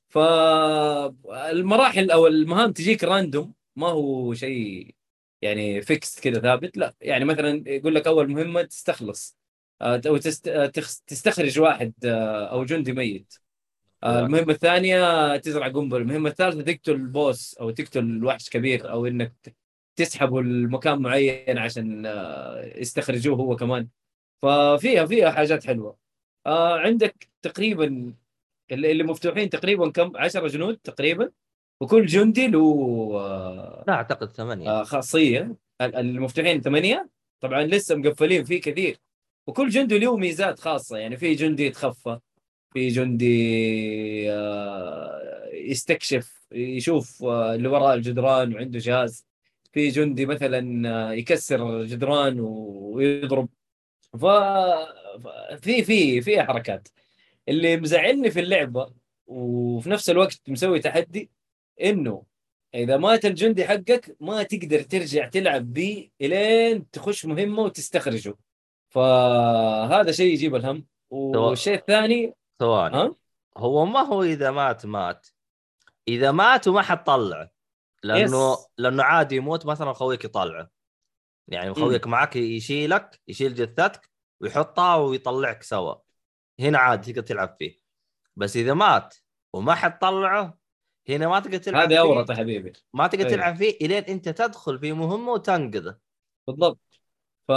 فالمراحل 0.09 2.11
أو 2.11 2.27
المهام 2.27 2.71
تجيك 2.73 3.03
random 3.03 3.53
ما 3.75 3.87
هو 3.87 4.33
شيء 4.33 4.95
يعني 5.41 5.81
fix 5.81 6.19
كذا 6.19 6.39
ثابت 6.41 6.77
لا. 6.77 6.93
يعني 7.01 7.25
مثلا 7.25 7.63
يقول 7.69 7.95
لك 7.95 8.07
أول 8.07 8.31
مهمة 8.31 8.61
تستخلص 8.61 9.37
آه، 9.81 10.01
أو 10.07 10.17
تست- 10.17 10.47
آه، 10.47 10.65
تخ- 10.67 10.99
تستخرج 11.07 11.59
واحد 11.59 11.93
آه، 12.05 12.45
أو 12.51 12.65
جندي 12.65 12.93
ميت. 12.93 13.33
آه، 14.03 14.11
تمام. 14.19 14.25
المهمة 14.25 14.53
الثانية 14.53 15.37
تزرع 15.37 15.67
قنبلة. 15.67 16.01
المهمة 16.01 16.29
الثالثة 16.29 16.61
تقتل 16.61 16.97
بوس 16.97 17.53
أو 17.57 17.69
تقتل 17.71 18.25
وحش 18.25 18.49
كبير 18.49 18.91
أو 18.91 19.05
إنك 19.05 19.33
ت- 19.43 19.55
تسحبه 19.95 20.41
لمكان 20.41 20.99
معين 21.01 21.57
عشان 21.57 22.05
آه، 22.05 22.71
يستخرجوه 22.79 23.35
هو 23.37 23.55
كمان. 23.55 23.87
ففيها 24.41 25.05
فيها 25.05 25.31
حاجات 25.31 25.67
حلوة. 25.67 25.97
آه، 26.45 26.79
عندك 26.79 27.27
تقريبا 27.41 28.13
اللي 28.71 29.03
مفتوحين 29.03 29.49
تقريبا 29.49 29.91
كم؟ 29.91 30.11
10 30.17 30.47
جنود 30.47 30.77
تقريبا. 30.77 31.31
وكل 31.81 32.05
جندي 32.05 32.47
له 32.47 33.83
لا 33.87 33.93
أعتقد 33.93 34.31
ثمانية. 34.31 34.81
ال- 35.81 35.95
المفتوحين 35.95 36.61
ثمانية. 36.61 37.09
طبعا 37.39 37.63
لسه 37.63 37.95
مقفلين 37.95 38.43
فيه 38.43 38.61
كثير. 38.61 38.97
وكل 39.47 39.69
جندي 39.69 39.99
له 39.99 40.17
ميزات 40.17 40.59
خاصة. 40.59 40.97
يعني 40.97 41.17
في 41.17 41.33
جندي 41.33 41.65
يتخفى. 41.65 42.19
في 42.73 42.87
جندي 42.87 44.31
آه، 44.31 45.49
يستكشف 45.53 46.47
يشوف 46.51 47.23
آه، 47.23 47.55
اللي 47.55 47.67
وراء 47.67 47.95
الجدران 47.95 48.53
وعنده 48.55 48.79
جهاز. 48.79 49.25
في 49.73 49.89
جندي 49.89 50.25
مثلا 50.25 50.89
آه، 51.09 51.13
يكسر 51.13 51.83
جدران 51.83 52.39
ويضرب. 52.39 53.49
ف 54.13 54.25
في 55.61 55.83
في 55.83 56.21
في 56.21 56.43
حركات. 56.43 56.87
اللي 57.49 57.77
مزعلني 57.77 58.31
في 58.31 58.39
اللعبة 58.39 58.93
وفي 59.27 59.89
نفس 59.89 60.09
الوقت 60.09 60.41
مسوي 60.49 60.79
تحدي 60.79 61.31
إنه 61.83 62.23
إذا 62.75 62.97
مات 62.97 63.25
الجندي 63.25 63.65
حقك 63.65 64.15
ما 64.19 64.43
تقدر 64.43 64.81
ترجع 64.81 65.27
تلعب 65.27 65.73
بيه 65.73 66.09
إلين 66.21 66.89
تخش 66.91 67.25
مهمة 67.25 67.61
وتستخرجه. 67.63 68.35
فهذا 68.89 70.11
شيء 70.11 70.33
يجيب 70.33 70.55
الهم. 70.55 70.85
والشيء 71.09 71.75
الثاني 71.75 72.33
ثواني. 72.61 73.15
هو 73.57 73.85
ما 73.85 73.99
هو 73.99 74.23
إذا 74.23 74.51
مات 74.51 74.85
مات. 74.85 75.27
إذا 76.07 76.31
مات 76.31 76.67
وما 76.67 76.81
حد 76.81 77.03
طلعه 77.03 77.49
لأنه 78.03 78.53
يس. 78.53 78.67
لأنه 78.77 79.03
عادي 79.03 79.35
يموت 79.35 79.65
مثلا 79.65 79.93
خويك 79.93 80.25
يطلعه. 80.25 80.69
يعني 81.47 81.73
خويك 81.73 82.07
معك 82.07 82.35
يشيلك 82.35 83.21
يشيل 83.27 83.55
جثتك 83.55 84.09
ويحطها 84.41 84.95
ويطلعك 84.95 85.63
سوا. 85.63 85.95
هنا 86.59 86.77
عادي 86.77 87.13
تقدر 87.13 87.27
تلعب 87.27 87.55
فيه. 87.59 87.79
بس 88.35 88.55
إذا 88.55 88.73
مات 88.73 89.15
وما 89.53 89.75
حد 89.75 89.99
طلعه 89.99 90.57
هنا 91.09 91.27
ما 91.27 91.39
تقدر 91.39 91.57
تلعب 91.57 91.81
هذا 91.81 91.89
فيه. 91.89 91.99
اورط 91.99 92.29
يا 92.29 92.35
حبيبي. 92.35 92.73
ما 92.93 93.07
تقدر 93.07 93.25
أيوه. 93.25 93.35
تلعب 93.35 93.55
فيه 93.55 93.77
إلين 93.81 94.03
أنت 94.03 94.29
تدخل 94.29 94.79
في 94.79 94.93
مهمة 94.93 95.31
وتنقذه. 95.31 95.97
بالضبط. 96.47 96.79
ف 97.47 97.51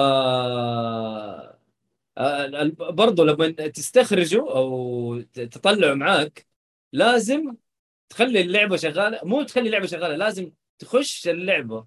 برضو 2.79 3.25
لما 3.25 3.49
تستخرجه 3.51 4.41
أو 4.41 5.21
تطلعه 5.35 5.95
معاك 5.95 6.47
لازم 6.93 7.57
تخلي 8.09 8.41
اللعبة 8.41 8.77
شغالة. 8.77 9.21
مو 9.25 9.43
تخلي 9.43 9.67
اللعبة 9.67 9.87
شغالة 9.87 10.17
لازم 10.17 10.53
تخش 10.79 11.29
اللعبة 11.29 11.87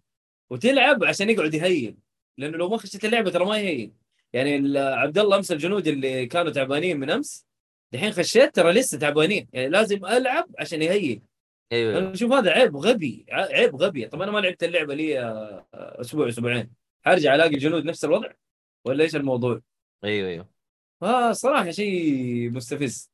وتلعب 0.49 1.03
عشان 1.03 1.29
يقعد 1.29 1.53
يهين. 1.53 1.97
لأنه 2.37 2.57
لو 2.57 2.69
ما 2.69 2.77
خشيت 2.77 3.05
اللعبة 3.05 3.31
ترى 3.31 3.45
ما 3.45 3.59
يهين. 3.59 3.93
يعني 4.33 4.79
عبد 4.79 5.17
الله 5.17 5.37
أمس 5.37 5.51
الجنود 5.51 5.87
اللي 5.87 6.25
كانوا 6.25 6.51
تعبانين 6.51 6.99
من 6.99 7.09
أمس 7.09 7.47
دحين 7.91 8.11
خشيت 8.11 8.55
ترى 8.55 8.71
لسه 8.71 8.97
تعبانين. 8.97 9.47
يعني 9.53 9.69
لازم 9.69 10.05
ألعب 10.05 10.47
عشان 10.59 10.81
يهين. 10.81 11.21
أيوه. 11.71 11.97
أنا 11.97 12.13
أشوف 12.13 12.31
هذا 12.31 12.51
عيب 12.51 12.77
غبي 12.77 13.25
عيب 13.29 13.75
غبي. 13.75 14.07
طب 14.07 14.21
أنا 14.21 14.31
ما 14.31 14.39
لعبت 14.39 14.63
اللعبة 14.63 14.93
لي 14.93 15.19
آه، 15.19 15.65
أسبوع 15.73 16.29
أسبوعين. 16.29 16.69
حرجع 17.05 17.35
ألاقي 17.35 17.49
الجنود 17.53 17.85
نفس 17.85 18.05
الوضع؟ 18.05 18.31
ولا 18.85 19.03
إيش 19.03 19.15
الموضوع؟ 19.15 19.61
أيوه 20.03 20.29
أيوه. 20.29 20.49
آه 21.03 21.31
صراحة 21.31 21.71
شيء 21.71 22.51
مستفز. 22.51 23.11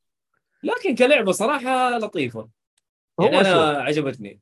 لكن 0.62 0.94
كلعبة 0.94 1.32
صراحة 1.32 1.98
لطيفة. 1.98 2.48
يعني 3.20 3.40
أنا 3.40 3.52
شوف 3.52 3.62
عجبتني. 3.86 4.40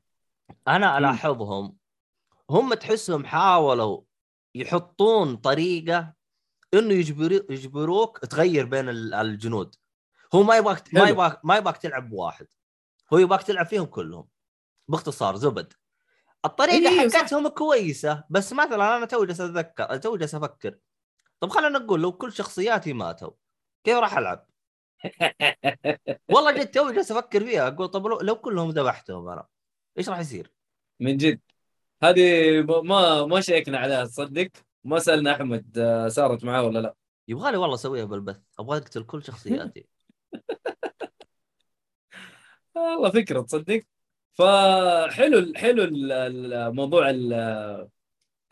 أنا 0.67 0.97
الاحظهم 0.97 1.77
هم 2.49 2.73
تحسهم 2.73 3.25
حاولوا 3.25 4.01
يحطون 4.55 5.35
طريقة 5.35 6.13
إنه 6.73 6.93
يجبرو 6.93 7.45
يجبروك 7.49 8.17
تغير 8.17 8.65
بين 8.65 8.89
ال- 8.89 9.13
الجنود. 9.13 9.75
هو 10.35 10.43
ما 10.43 10.57
يبغاك 10.57 10.93
ما. 10.93 11.09
يبغاك 11.09 11.45
ما 11.45 11.57
يبغاك 11.57 11.77
تلعب 11.77 12.09
بواحد. 12.09 12.47
هو 13.13 13.17
يبغاك 13.17 13.43
تلعب 13.43 13.65
فيهم 13.65 13.85
كلهم. 13.85 14.27
باختصار 14.87 15.35
زبد. 15.35 15.73
الطريقة 16.45 16.89
إيه،. 16.89 17.09
حقتهم 17.09 17.47
كويسة 17.47 18.23
بس 18.29 18.53
مثلا 18.53 18.97
أنا 18.97 19.05
تو 19.05 19.25
جالس 19.25 19.41
أتذكر 19.41 19.97
تو 19.97 20.17
جالس 20.17 20.35
أفكر. 20.35 20.77
طب 21.43 21.49
خلينا 21.49 21.79
نقول 21.79 22.01
لو 22.01 22.11
كل 22.11 22.33
شخصياتي 22.33 22.93
ماتوا 22.93 23.31
كيف 23.83 23.97
راح 23.97 24.17
ألعب؟ 24.17 24.47
والله 26.33 26.51
جد 26.51 26.71
تو 26.71 26.91
جالس 26.91 27.11
أفكر 27.11 27.45
فيها 27.45 27.67
أقول 27.67 27.87
طب 27.87 28.07
لو, 28.07 28.19
لو 28.19 28.35
كلهم 28.35 28.69
ذبحتهم 28.69 29.29
أنا 29.29 29.47
إيش 29.97 30.09
راح 30.09 30.19
يصير؟ 30.19 30.51
من 30.99 31.17
جد. 31.17 31.39
هذه 32.03 32.61
ما 32.61 33.25
ما 33.25 33.41
شيكنا 33.41 33.77
عليها 33.77 34.05
تصدق؟ 34.05 34.49
ما 34.83 34.99
سألنا 34.99 35.35
أحمد 35.35 35.77
آه، 35.77 36.07
صارت 36.07 36.43
معاه 36.43 36.63
ولا 36.63 36.79
لا. 36.79 36.95
يبغالي 37.27 37.57
والله 37.57 37.75
أسويها 37.75 38.05
بالبث 38.05 38.39
أبغى 38.59 38.77
أقتل 38.77 39.03
كل 39.03 39.23
شخصياتي. 39.23 39.87
والله 42.75 43.11
فكرة 43.11 43.41
تصدق؟ 43.41 43.81
فحلو 44.33 45.53
حلو 45.55 45.83
ال- 45.83 46.11
الموضوع 46.53 47.09
ال- 47.09 47.89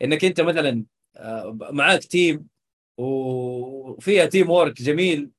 إنك 0.02 0.24
أنت 0.24 0.40
مثلا 0.40 0.84
آه، 1.16 1.58
معاك 1.70 2.04
team 2.04 2.51
وفيها 2.96 4.26
teamwork 4.26 4.82
جميل. 4.82 5.30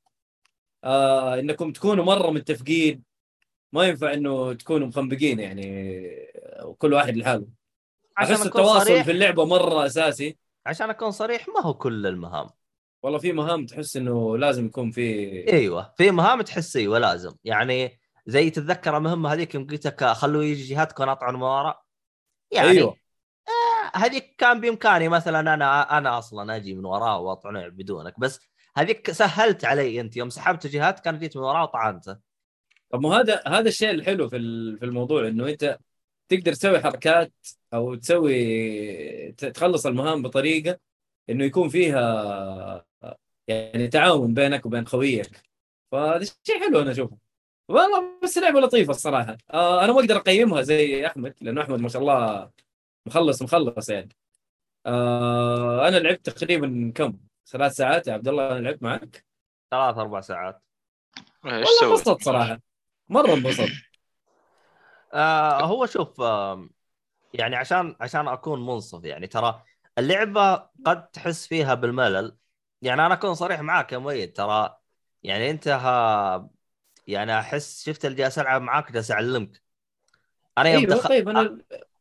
آه 0.84 1.40
إنكم 1.40 1.72
تكونوا 1.72 2.06
مرة 2.06 2.32
متفقين. 2.32 3.04
ما 3.74 3.84
ينفع 3.84 4.14
إنه 4.14 4.54
تكونوا 4.54 4.88
مخنبقين 4.88 5.40
يعني 5.40 6.12
كل 6.78 6.94
واحد 6.94 7.18
لحاله. 7.18 7.48
عشان 8.18 8.36
احس 8.36 8.46
التواصل 8.46 8.86
صريح. 8.86 9.06
في 9.06 9.12
اللعبة 9.12 9.46
مرة 9.46 9.86
أساسي. 9.86 10.38
عشان 10.66 10.90
أكون 10.90 11.12
صريح 11.12 11.48
ما 11.48 11.62
هو 11.62 11.74
كل 11.74 12.08
المهام. 12.08 12.50
والله 13.04 13.20
في 13.20 13.32
مهام 13.32 13.66
تحس 13.66 13.98
إنه 13.98 14.38
لازم 14.38 14.66
يكون 14.66 14.92
في 14.92 15.04
أيوه 15.54 15.94
في 15.98 16.12
مهام 16.12 16.42
تحس 16.42 16.78
أيوه 16.78 17.00
لازم. 17.00 17.32
يعني 17.44 18.00
زي 18.26 18.50
تتذكر 18.50 18.98
المهمه 18.98 19.34
هذيك 19.34 19.56
يوم 19.56 19.68
قلت 19.68 19.88
لك 19.88 20.04
خلوا 20.06 20.44
يجي 20.44 20.74
جهاتكم 20.74 21.10
اطعن 21.10 21.34
من 21.34 21.42
ورا 21.42 21.82
يعني 22.52 22.70
أيوه. 22.70 22.90
آه، 22.90 22.96
هذيك 23.96 24.36
كان 24.38 24.62
بإمكاني 24.62 25.10
مثلا 25.10 25.40
أنا 25.40 25.98
أنا 25.98 26.18
أصلا 26.18 26.56
أجي 26.56 26.74
من 26.76 26.86
وراه 26.86 27.20
وأطعنه 27.20 27.68
بدونك 27.68 28.20
بس 28.20 28.40
هذيك 28.78 29.12
سهلت 29.12 29.66
علي 29.66 30.02
أنت 30.02 30.18
يوم 30.18 30.30
سحبت 30.30 30.68
جهات 30.68 31.00
كان 31.00 31.20
جيت 31.20 31.38
من 31.38 31.44
وراه 31.44 31.64
وطعنته. 31.64 32.18
طب 32.92 33.02
ما 33.02 33.10
هذا 33.22 33.44
هذا 33.48 33.68
الشيء 33.70 33.92
الحلو 33.92 34.30
في 34.30 34.38
في 34.80 34.86
الموضوع 34.86 35.28
إنه 35.28 35.50
أنت 35.50 35.80
تقدر 36.30 36.54
تسوي 36.54 36.80
حركات 36.82 37.34
أو 37.74 37.96
تسوي 37.96 39.32
تخلص 39.32 39.86
المهام 39.86 40.22
بطريقة 40.22 40.80
إنه 41.30 41.44
يكون 41.46 41.70
فيها 41.70 42.86
يعني 43.48 43.88
تعاون 43.88 44.34
بينك 44.34 44.66
وبين 44.66 44.88
خويك. 44.88 45.42
فهذا 45.92 46.26
شيء 46.44 46.60
حلو 46.60 46.82
أنا 46.82 46.92
أشوفه. 46.92 47.18
والله 47.70 48.20
بس 48.24 48.38
لعبة 48.38 48.60
لطيفة 48.60 48.92
الصراحة. 48.92 49.38
آه 49.54 49.86
أنا 49.86 49.94
ما 49.94 50.00
أقدر 50.00 50.18
أقيمها 50.18 50.62
زي 50.62 51.08
أحمد 51.08 51.36
لأنه 51.42 51.62
أحمد 51.62 51.80
ما 51.80 51.90
شاء 51.90 52.02
الله 52.02 52.50
مخلص 53.06 53.42
مخلص 53.42 53.90
يعني. 53.90 54.10
آه 54.86 55.88
أنا 55.88 55.98
لعبت 55.98 56.30
تقريبا 56.30 56.92
كم؟ 56.96 57.18
ثلاث 57.48 57.72
ساعات 57.76 58.08
يا 58.08 58.14
عبد 58.14 58.28
الله 58.28 58.52
أنا 58.52 58.60
لعبت 58.60 58.84
معك 58.84 59.26
ثلاث 59.72 59.98
أربع 59.98 60.22
ساعات. 60.22 60.62
إيش 61.46 61.54
والله 61.54 61.80
سويت؟ 61.80 61.84
انبسطت 61.84 62.24
صراحة. 62.24 62.60
مرة 63.10 63.34
انبسطت. 63.34 63.72
آه 65.14 65.66
هو 65.66 65.86
شوف 65.86 66.22
آه 66.22 66.70
يعني 67.34 67.56
عشان 67.56 67.96
عشان 68.02 68.28
أكون 68.28 68.66
منصف 68.66 69.04
يعني 69.04 69.28
ترى 69.28 69.64
اللعبة 69.98 70.56
قد 70.86 71.08
تحس 71.08 71.48
فيها 71.48 71.74
بالملل. 71.74 72.38
يعني 72.82 73.06
أنا 73.06 73.14
أكون 73.14 73.34
صريح 73.36 73.62
معاك 73.62 73.92
يا 73.92 73.98
مؤيد 73.98 74.34
ترى 74.34 74.78
يعني 75.24 75.50
أنت 75.50 75.68
ها 75.68 76.50
يعني 77.08 77.40
أحس 77.40 77.84
شفت 77.86 78.06
اللي 78.06 78.18
جالس 78.18 78.40
ألعب 78.40 78.62
معاك 78.62 78.92
جالس 78.92 79.12
أعلمك. 79.12 79.62
أنا 80.58 80.70
يوم 80.70 80.84
أيوه 80.84 80.96
دخل... 80.96 81.10
طيب 81.10 81.30
أنا 81.30 81.58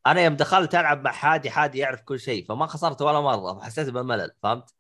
أنا 0.07 0.21
يوم 0.25 0.37
دخلت 0.37 0.75
ألعب 0.75 1.05
مع 1.05 1.13
حادي 1.13 1.51
حادي 1.51 1.79
يعرف 1.79 2.01
كل 2.01 2.21
شيء 2.21 2.47
فما 2.47 2.67
خسرت 2.67 3.03
ولا 3.03 3.21
مرة 3.21 3.59
فحسيت 3.59 3.89
بالملل 3.89 4.31
فهمت؟ 4.43 4.75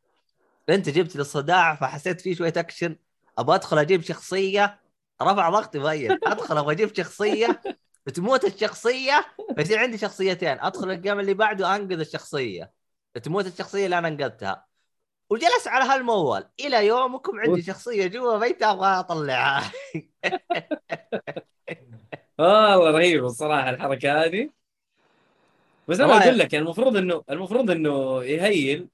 أنت 0.68 0.88
جبت 0.88 1.16
لي 1.16 1.20
الصداع 1.20 1.74
فحسيت 1.74 2.20
فيه 2.20 2.34
شوية 2.34 2.52
أكشن 2.56 2.96
أبغى 3.38 3.56
أدخل 3.56 3.78
أجيب 3.78 4.02
شخصية 4.02 4.80
رفع 5.22 5.50
ضغطي 5.50 5.78
مؤيد 5.78 6.10
أدخل 6.10 6.58
أبغى 6.58 6.74
أجيب 6.74 6.96
شخصية 6.96 7.60
تموت 8.14 8.44
الشخصية 8.44 9.24
فيصير 9.56 9.78
عندي 9.78 9.98
شخصيتين 9.98 10.60
أدخل 10.60 10.90
الجيم 10.90 11.20
اللي 11.20 11.34
بعده 11.34 11.76
أنقذ 11.76 12.00
الشخصية 12.00 12.72
تموت 13.22 13.46
الشخصية 13.46 13.84
اللي 13.84 13.98
أنا 13.98 14.08
أنقذتها. 14.08 14.66
وجلس 15.30 15.68
على 15.68 15.84
هالموال 15.84 16.48
إلى 16.60 16.86
يومكم 16.86 17.40
عندي 17.40 17.62
شخصية 17.62 18.06
جوا 18.06 18.38
بيتي 18.38 18.64
أبغى 18.64 18.88
أطلعها. 18.88 19.72
والله 22.38 22.90
رهيب 22.98 23.24
الصراحة 23.24 23.70
الحركة 23.70 24.24
هذه. 24.24 24.61
بس 25.88 26.00
أنا 26.00 26.22
أقول 26.26 26.38
لك 26.38 26.52
يعني 26.52 26.64
المفروض 26.64 26.96
انه 26.96 27.22
المفروض 27.30 27.70
إنه 27.70 28.24
يهيل. 28.24 28.88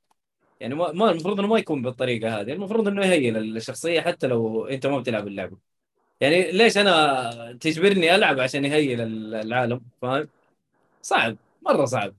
يعني 0.60 0.74
ما 0.74 0.92
ما- 0.92 1.10
المفروض 1.10 1.38
إنه 1.38 1.48
ما 1.48 1.58
يكون 1.58 1.82
بالطريقة 1.82 2.40
هذه. 2.40 2.52
المفروض 2.52 2.88
إنه 2.88 3.06
يهيل 3.06 3.56
الشخصية 3.56 4.00
حتى 4.00 4.26
لو 4.26 4.66
أنت 4.66 4.86
ما 4.86 4.98
بتلعب 4.98 5.26
اللعبة. 5.26 5.56
يعني 6.20 6.52
ليش 6.52 6.78
أنا 6.78 7.58
تجبرني 7.60 8.14
ألعب 8.14 8.40
عشان 8.40 8.64
يهيل 8.64 9.00
ال- 9.00 9.34
العالم؟ 9.34 9.80
فاهم؟ 10.02 10.28
صعب 11.02 11.36
مرة 11.62 11.84
صعب. 11.84 12.14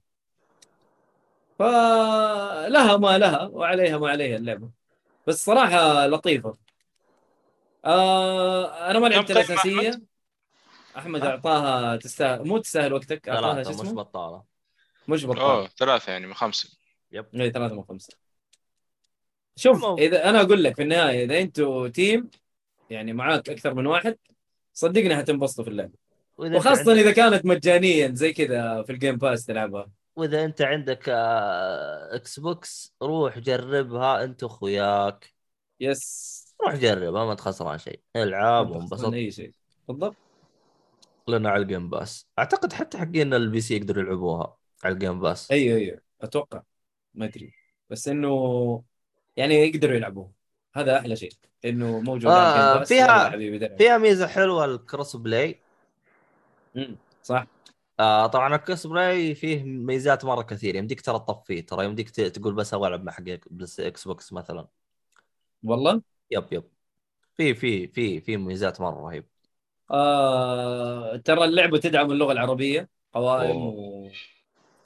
فلها 1.60 2.98
ما 2.98 3.18
لها 3.18 3.44
وعليها 3.48 3.98
ما 3.98 4.10
عليها 4.10 4.38
اللعبة. 4.38 4.70
بس 5.28 5.46
صراحة 5.46 6.08
لطيفة. 6.08 6.58
آه 7.86 8.92
أنا 8.92 9.00
ما 9.00 9.08
لعبت 9.08 9.32
الأساسية. 9.32 9.90
أحمد؟ 9.90 10.06
أحمد 10.98 11.22
أعطاها 11.22 11.96
تستاهل 11.96 12.48
مو 12.48 12.58
تستاهل 12.58 12.94
وقتك 12.94 13.30
أعطاها 13.30 13.64
شو 13.64 13.64
ثلاثة 13.64 13.82
مش 13.84 13.88
اسمه؟ 13.88 14.04
بطالة. 14.04 14.49
مش 15.10 15.26
بطال 15.26 15.42
اوه 15.42 15.68
ثلاثة 15.68 16.12
يعني 16.12 16.28
من 16.28 16.34
خمسة. 16.34 16.70
اي 17.14 17.24
ثلاثة 17.52 17.76
من 17.76 17.84
خمسة. 17.84 18.14
شوف 19.56 19.86
مو- 19.86 19.98
إذا 19.98 20.30
أنا 20.30 20.42
أقول 20.42 20.64
لك 20.64 20.76
في 20.76 20.82
النهاية 20.82 21.26
إذا 21.26 21.40
أنتوا 21.40 21.88
team 21.88 22.30
يعني 22.90 23.14
معاك 23.14 23.50
أكثر 23.50 23.74
من 23.74 23.86
واحد 23.86 24.18
صدقني 24.74 25.16
حتنبسطوا 25.16 25.64
في 25.64 25.90
وإذا 26.38 26.58
وخاصة 26.58 26.80
عندك, 26.92 27.04
إذا 27.04 27.12
كانت 27.12 27.46
مجانيا 27.46 28.08
زي 28.14 28.34
كذا 28.34 28.84
في 28.84 28.92
ال 28.92 28.97
Game 28.97 29.18
Pass 29.18 29.46
تلعبها. 29.46 29.90
وإذا 30.16 30.46
أنت 30.46 30.62
عندك 30.62 31.10
آه، 31.10 32.16
Xbox 32.16 32.94
روح 33.02 33.40
جربها 33.40 34.24
أنت 34.24 34.44
وأخوياك. 34.44 35.34
yes 35.80 36.56
روح 36.62 36.76
جربها 36.76 37.26
ما 37.26 37.34
تخسران 37.34 37.78
شيء. 37.78 38.00
العاب 38.16 38.70
وانبسط 38.70 39.14
أي 39.14 39.32
شيء. 39.32 39.52
بالضبط. 39.88 40.16
لنا 41.28 41.50
على 41.50 41.62
ال 41.64 41.69
Game 41.69 41.90
Pass 41.90 42.28
أعتقد 42.40 42.74
حتى 42.74 42.98
حقين 42.98 43.34
ال 43.34 43.62
PC 43.62 43.76
يقدروا 43.78 44.04
يلعبوها. 44.04 44.58
على 44.84 44.94
ال 44.94 44.99
Game 44.99 45.20
Pass. 45.20 45.52
أيوه 45.52 45.78
أيوه. 45.78 46.02
أتوقع. 46.22 46.62
ما 47.14 47.26
أدري. 47.26 47.54
بس 47.90 48.08
إنه 48.08 48.84
يعني 49.38 49.56
يقدروا 49.56 49.96
يلعبوه 49.96 50.32
هذا 50.76 51.00
أحلى 51.00 51.16
شيء 51.16 51.32
إنه 51.66 52.00
موجود 52.00 52.32
آه، 52.32 52.34
على 52.34 52.80
ال 52.80 52.80
Game 52.80 52.80
Pass. 52.80 52.88
فيها-. 53.68 53.78
فيها 53.78 53.98
ميزة 53.98 54.28
حلوة 54.28 54.66
ال 54.66 55.16
crossplay. 55.16 55.60
مم، 56.76 56.96
صح. 57.24 57.48
آه 58.00 58.28
طبعا 58.28 58.56
ال 58.56 58.88
crossplay 58.88 59.36
فيه 59.36 59.64
ميزات 59.64 60.26
مرة 60.26 60.42
كثير 60.42 60.76
يمديك 60.76 61.02
ترى 61.02 61.20
تطفيه 61.20 61.66
ترى 61.66 61.86
يمديك 61.86 62.10
تقول 62.10 62.54
بس 62.54 62.74
أبغى 62.74 62.88
ألعب 62.88 63.04
مع 63.04 63.12
حق 63.12 63.24
Xbox 63.80 64.34
مثلا. 64.34 64.68
والله؟ 65.64 66.02
yep 66.32 66.46
yep. 66.52 66.64
في 67.38 67.54
في 67.54 67.88
في 67.88 68.22
في 68.22 68.38
ميزات 68.38 68.82
مرة 68.82 69.08
رهيب. 69.08 69.26
آه 69.92 71.16
ترى 71.16 71.44
اللعبة 71.44 71.78
تدعم 71.78 72.12
اللغة 72.12 72.32
العربية 72.32 72.90
قوائم 73.14 73.52
أوه. 73.52 74.12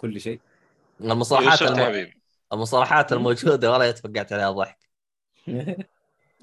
وكل 0.04 0.22
شيء. 0.22 0.39
المصطلحات 1.02 1.62
الم... 1.62 2.12
المصطلحات 2.54 3.13
الموجودة 3.13 3.72
والله 3.72 3.92
تفقعت 3.92 4.34
عليها 4.34 4.52
ضحك. 4.52 4.89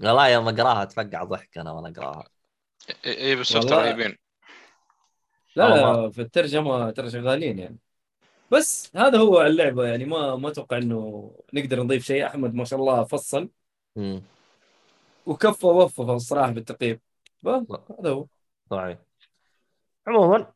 والله 0.04 0.28
يوم 0.28 0.48
أقراها 0.48 0.82
أتفقع 0.82 1.24
ضحك 1.24 1.58
أنا 1.58 1.72
وأنا 1.72 1.88
أقراها. 1.88 2.24
اي 3.06 3.34
والله. 3.34 3.82
رهيبين 3.82 4.18
لا. 5.56 5.68
لا 5.68 6.10
في 6.10 6.22
الترجمة 6.22 6.90
ترى 6.90 7.10
شغالين 7.10 7.58
يعني. 7.58 7.78
بس 8.52 8.96
هذا 8.96 9.18
هو 9.18 9.42
اللعبة 9.42 9.84
يعني 9.86 10.04
ما 10.04 10.36
ما 10.36 10.48
أتوقع 10.48 10.76
إنه 10.78 11.32
نقدر 11.54 11.82
نضيف 11.82 12.04
شيء. 12.04 12.26
أحمد 12.26 12.54
ما 12.54 12.64
شاء 12.64 12.80
الله 12.80 13.04
فصل. 13.04 13.48
وكفى 15.26 15.66
ووفى 15.66 16.02
الصراحة 16.02 16.52
بالتقييم. 16.52 17.00
بس 17.42 17.62
هذا 18.00 18.10
هو. 18.10 18.26
صحيح. 18.70 18.98
عموما 20.06 20.52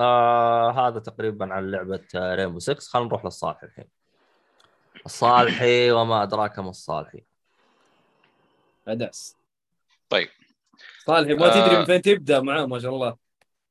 آه 0.00 0.88
هذا 0.88 0.98
تقريبا 1.00 1.54
عن 1.54 1.70
لعبة 1.70 2.04
ريمبو 2.14 2.58
6 2.58 2.80
خلينا 2.80 3.08
نروح 3.08 3.24
للصالحي 3.24 3.66
الحين. 3.66 3.84
الصالحي 5.06 5.90
وما 5.90 6.22
أدراك 6.22 6.58
ما 6.58 6.70
الصالحي. 6.70 7.24
ادعس 8.88 9.36
طيب. 10.08 10.28
صالح 11.06 11.40
ما 11.40 11.48
تدري 11.50 11.76
آه. 11.76 11.78
من 11.78 11.84
فين 11.84 12.02
تبدأ 12.02 12.40
معاه 12.40 12.66
ما 12.66 12.78
شاء 12.78 12.94
الله. 12.94 13.16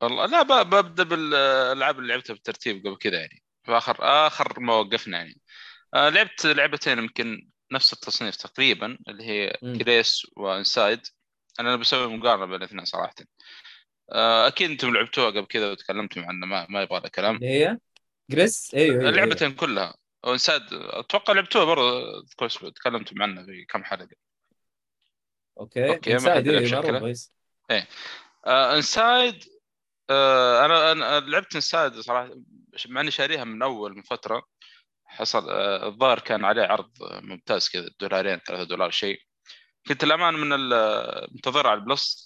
والله 0.01 0.25
لا 0.25 0.63
ببدأ 0.63 1.03
بالألعاب 1.03 1.99
اللي 1.99 2.13
لعبتها 2.13 2.33
بالترتيب 2.33 2.87
قبل 2.87 2.97
كذا 2.97 3.19
يعني. 3.19 3.43
في 3.63 3.71
آخر 3.71 3.97
آخر 4.01 4.59
ما 4.59 4.73
وقفنا 4.73 5.17
يعني. 5.17 5.41
آه 5.93 6.09
لعبت 6.09 6.45
لعبتين 6.45 6.97
يمكن 6.97 7.49
نفس 7.71 7.93
التصنيف 7.93 8.35
تقريبا 8.35 8.97
اللي 9.07 9.23
هي 9.23 9.57
مم. 9.61 9.73
Gris 9.73 10.27
و 10.37 10.47
Inside 10.47 11.07
أنا 11.59 11.75
بسوي 11.75 12.17
مقارنة 12.17 12.45
بين 12.45 12.55
الاثنين 12.55 12.85
صراحة. 12.85 13.15
أكيد 14.09 14.69
أنتم 14.71 14.93
لعبتوها 14.93 15.29
قبل 15.29 15.45
كذا 15.45 15.71
وتكلمتم 15.71 16.25
عنها 16.25 16.47
ما, 16.47 16.67
ما 16.69 16.81
يبغى 16.81 16.99
لها 16.99 17.09
كلام. 17.09 17.39
هي 17.43 17.77
Gris؟ 18.29 18.73
أيوه 18.73 18.85
أيوه, 18.85 18.99
أيوه. 18.99 19.09
اللعبتين 19.09 19.51
كلها. 19.51 19.95
و 20.23 20.29
Inside 20.29 20.61
أتوقع 20.71 21.33
لعبتوها 21.33 21.65
برضه 21.65 22.25
تكلمتم 22.75 23.21
عنها 23.21 23.43
في 23.45 23.65
كم 23.65 23.83
حلقة. 23.83 24.15
okay. 25.59 25.89
okay، 25.89 26.09
ما 26.09 26.15
Inside. 26.15 26.73
مرة 26.73 26.99
كويس. 26.99 27.33
آه 28.45 28.75
Inside 28.75 29.43
آه 30.09 30.65
أنا 30.65 30.91
أنا 30.91 31.19
لعبت 31.19 31.55
Inside 31.55 31.99
صراحة 31.99 32.29
مع 32.87 33.01
إني 33.01 33.11
شاريها 33.11 33.43
من 33.43 33.61
أول 33.61 33.95
من 33.95 34.01
فترة. 34.01 34.45
حصل 35.05 35.49
آه 35.49 35.87
الظاهر 35.87 36.19
كان 36.19 36.45
عليه 36.45 36.61
عرض 36.61 36.91
ممتاز 37.01 37.69
كذا 37.69 37.89
دولارين 37.99 38.37
ثلاثة 38.37 38.63
دولار 38.63 38.91
شيء. 38.91 39.21
كنت 39.87 40.03
الأمان 40.03 40.33
من 40.33 40.53
ال- 40.53 41.27
منتظر 41.31 41.67
على 41.67 41.79
ال 41.79 41.87
Plus. 41.87 42.24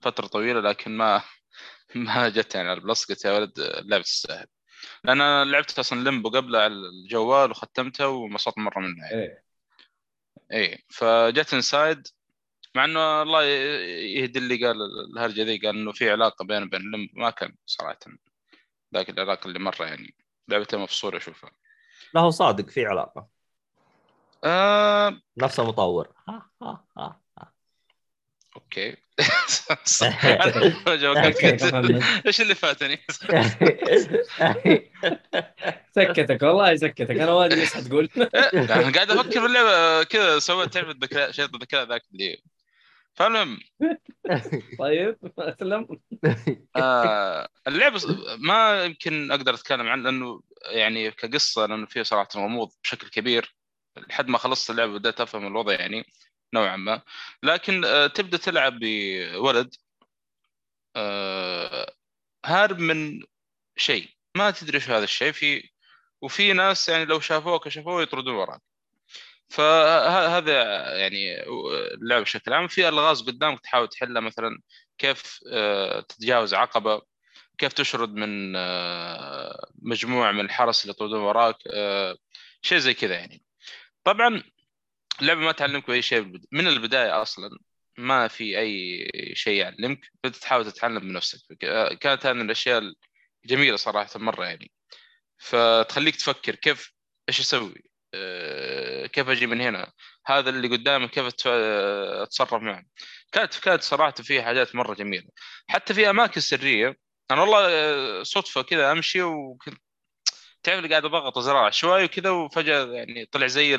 فترة 0.00 0.26
طويلة 0.26 0.60
لكن 0.60 0.96
ما 0.96 1.22
ما 1.94 2.28
جت 2.28 2.54
يعني 2.54 2.68
على 2.68 2.78
ال 2.78 2.83
Plus 2.83 3.04
قلت 3.04 3.24
يا 3.24 3.32
ولد 3.32 3.58
اللعبه 3.58 4.02
تستاهل. 4.02 4.46
لأن 5.04 5.20
أنا 5.20 5.44
لعبت 5.50 5.78
أصلا 5.78 6.10
Limbo 6.10 6.30
قبل 6.30 6.56
على 6.56 6.74
الجوال 6.74 7.50
وختمتها 7.50 8.06
وانبسطت 8.06 8.58
مرة 8.58 8.80
منها 8.80 9.06
يعني. 9.06 9.22
إيه. 9.22 9.44
اي 10.52 10.84
فجت 10.88 11.54
Inside 11.54 12.06
مع 12.74 12.84
إنه 12.84 13.22
الله 13.22 13.44
يهدي 13.44 14.38
اللي 14.38 14.66
قال 14.66 14.76
الهرجة 15.12 15.42
ذي 15.42 15.58
قال 15.58 15.76
إنه 15.76 15.92
في 15.92 16.10
علاقة 16.10 16.44
بينه 16.44 16.66
وبين 16.66 16.80
Limbo 16.80 17.08
ما 17.12 17.30
كان 17.30 17.54
صراحة 17.66 17.98
ذاك 18.94 19.10
العلاقة 19.10 19.48
اللي 19.48 19.58
مرة 19.58 19.84
يعني 19.84 20.14
لعبتها 20.48 20.78
مفصوله 20.78 21.16
أشوفها. 21.16 21.50
لا 22.14 22.20
هو 22.20 22.30
صادق 22.30 22.68
في 22.68 22.86
علاقة. 22.86 23.28
آه، 24.44 25.20
نفس 25.36 25.60
المطور 25.60 26.08
ها 26.28 26.50
ها 26.62 26.84
ها 26.98 27.20
okay. 28.68 28.96
إيش 32.26 32.40
اللي 32.40 32.54
فاتني؟ 32.54 32.98
سكتك 35.96 36.42
والله 36.42 36.76
سكتك. 36.76 37.10
أنا 37.10 37.34
ما 37.34 37.44
ادري 37.44 37.60
إيش 37.60 37.74
حتقول 37.74 38.08
أنا 38.54 38.92
قاعد 38.92 39.10
أفكر 39.10 39.40
باللعبة 39.40 40.02
كذا 40.02 40.38
سويت 40.38 40.72
تعرف 40.72 40.88
الذكاء 40.88 41.30
شيء 41.30 41.44
الذكاء 41.44 41.88
ذاك 41.88 42.02
اللي 42.12 42.42
فالمهم. 43.14 43.58
طيب 44.78 45.16
أسلم. 45.38 45.88
آه 46.76 47.48
اللعبة 47.68 48.00
ما 48.38 48.84
يمكن 48.84 49.32
أقدر 49.32 49.54
أتكلم 49.54 49.88
عنها 49.88 50.10
لأنه 50.10 50.40
يعني 50.70 51.10
كقصة 51.10 51.66
لأنه 51.66 51.86
فيها 51.86 52.02
صراحة 52.02 52.28
غموض 52.36 52.70
بشكل 52.82 53.08
كبير. 53.08 53.54
لحد 53.96 54.28
ما 54.28 54.38
خلصت 54.38 54.70
اللعبة 54.70 54.98
بدات 54.98 55.20
أفهم 55.20 55.46
الوضع 55.46 55.72
يعني. 55.72 56.04
نوعا 56.54 56.76
ما. 56.76 57.02
لكن 57.42 57.84
آه 57.84 58.06
تبدأ 58.06 58.36
تلعب 58.38 58.78
بولد 58.80 59.74
آه 60.96 61.92
هارب 62.46 62.78
من 62.78 63.22
شيء. 63.76 64.08
ما 64.36 64.50
تدري 64.50 64.74
إيش 64.76 64.90
هذا 64.90 65.04
الشيء. 65.04 65.32
في 65.32 65.70
وفي 66.22 66.52
ناس 66.52 66.88
يعني 66.88 67.04
لو 67.04 67.20
شافوك 67.20 67.68
شافوه 67.68 68.02
يطردون 68.02 68.34
وراك. 68.34 68.60
فهذا 69.48 70.52
يعني 70.98 71.42
اللعبه 71.94 72.22
بشكل 72.22 72.52
عام. 72.52 72.68
في 72.68 72.88
ألغاز 72.88 73.22
قدامك 73.22 73.60
تحاول 73.60 73.88
تحلها 73.88 74.20
مثلا 74.22 74.60
كيف 74.98 75.40
آه، 75.52 76.00
تتجاوز 76.00 76.54
عقبة 76.54 77.02
كيف 77.58 77.72
تشرد 77.72 78.14
من 78.14 78.56
آه، 78.56 79.68
مجموعة 79.82 80.32
من 80.32 80.40
الحرس 80.40 80.82
اللي 80.82 80.90
يطردون 80.92 81.20
وراك 81.20 81.56
آه، 81.74 82.16
شيء 82.62 82.78
زي 82.78 82.94
كذا 82.94 83.14
يعني. 83.14 83.42
طبعا 84.04 84.42
اللعبه 85.22 85.40
ما 85.40 85.52
تعلمك 85.52 85.90
أي 85.90 86.02
شيء 86.02 86.32
من 86.52 86.68
البداية 86.68 87.22
أصلا 87.22 87.58
ما 87.98 88.28
في 88.28 88.58
أي 88.58 89.10
شيء 89.34 89.60
يعلمك 89.60 90.00
بدك 90.24 90.36
تحاول 90.36 90.72
تتعلم 90.72 91.00
بنفسك 91.00 91.40
كانت 92.00 92.26
هذه 92.26 92.40
الأشياء 92.40 92.82
الجميلة 93.44 93.76
صراحة 93.76 94.10
مرة 94.16 94.44
يعني. 94.44 94.72
فتخليك 95.38 96.16
تفكر 96.16 96.54
كيف 96.54 96.92
إيش 97.28 97.40
أسوي؟ 97.40 97.74
آه، 98.14 99.06
كيف 99.06 99.28
أجي 99.28 99.46
من 99.46 99.60
هنا؟ 99.60 99.92
هذا 100.26 100.50
اللي 100.50 100.68
قدامي 100.68 101.08
كيف 101.08 101.34
آه، 101.46 102.22
أتصرف 102.22 102.54
معه. 102.54 102.84
كانت 103.32 103.54
كانت 103.60 103.82
صراحة 103.82 104.12
في 104.12 104.42
حاجات 104.42 104.74
مرة 104.76 104.94
جميلة. 104.94 105.28
حتى 105.68 105.94
في 105.94 106.10
أماكن 106.10 106.40
سرية 106.40 106.98
أنا 107.30 107.40
والله 107.42 107.58
آه، 107.70 108.22
صدفة 108.22 108.62
كذا 108.62 108.92
أمشي 108.92 109.22
وكنت 109.22 109.78
تعرف 110.62 110.78
اللي 110.78 110.88
قاعد 110.90 111.04
أضغط 111.04 111.38
زرار 111.38 111.70
شوي 111.70 112.04
وكذا 112.04 112.30
وفجأة 112.30 112.84
يعني 112.86 113.26
طلع 113.26 113.46
زي 113.46 113.76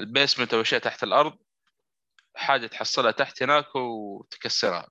البيسمنت 0.00 0.54
أو 0.54 0.60
اشياء 0.60 0.80
تحت 0.80 1.02
الأرض 1.02 1.38
حاجة 2.36 2.66
تحصلها 2.66 3.10
تحت 3.10 3.42
هناك 3.42 3.76
وتكسرها. 3.76 4.88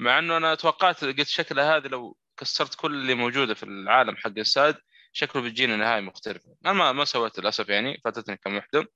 مع 0.00 0.18
إنه 0.18 0.36
أنا 0.36 0.54
توقعت 0.54 1.04
قلت 1.04 1.28
شكلها 1.28 1.76
هذه 1.76 1.86
لو 1.88 2.16
كسرت 2.36 2.74
كل 2.74 2.94
اللي 2.94 3.14
موجودة 3.14 3.54
في 3.54 3.62
العالم 3.62 4.16
حق 4.16 4.32
الساد 4.38 4.76
شكله 5.12 5.42
بتجينا 5.42 5.76
نهاية 5.76 6.00
مختلفة. 6.00 6.56
أنا 6.66 6.72
ما 6.72 6.92
ما 6.92 7.04
سويت 7.04 7.38
للأسف 7.38 7.68
يعني 7.68 8.00
فاتتني 8.04 8.36
كم 8.36 8.56
وحده 8.56 8.88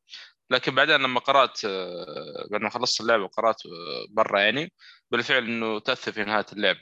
لكن 0.51 0.75
بعدين 0.75 0.97
لما 0.97 1.21
قرأت 1.21 1.65
آه، 1.65 2.49
بعد 2.51 2.61
ما 2.61 2.71
خلصت 2.71 3.01
اللعبة 3.01 3.25
وقرأت 3.25 3.67
آه، 3.67 4.07
برا 4.11 4.41
يعني 4.41 4.73
بالفعل 5.11 5.45
إنه 5.45 5.81
تأثر 5.81 6.13
في 6.13 6.25
نهاية 6.25 6.47
اللعبة. 6.53 6.81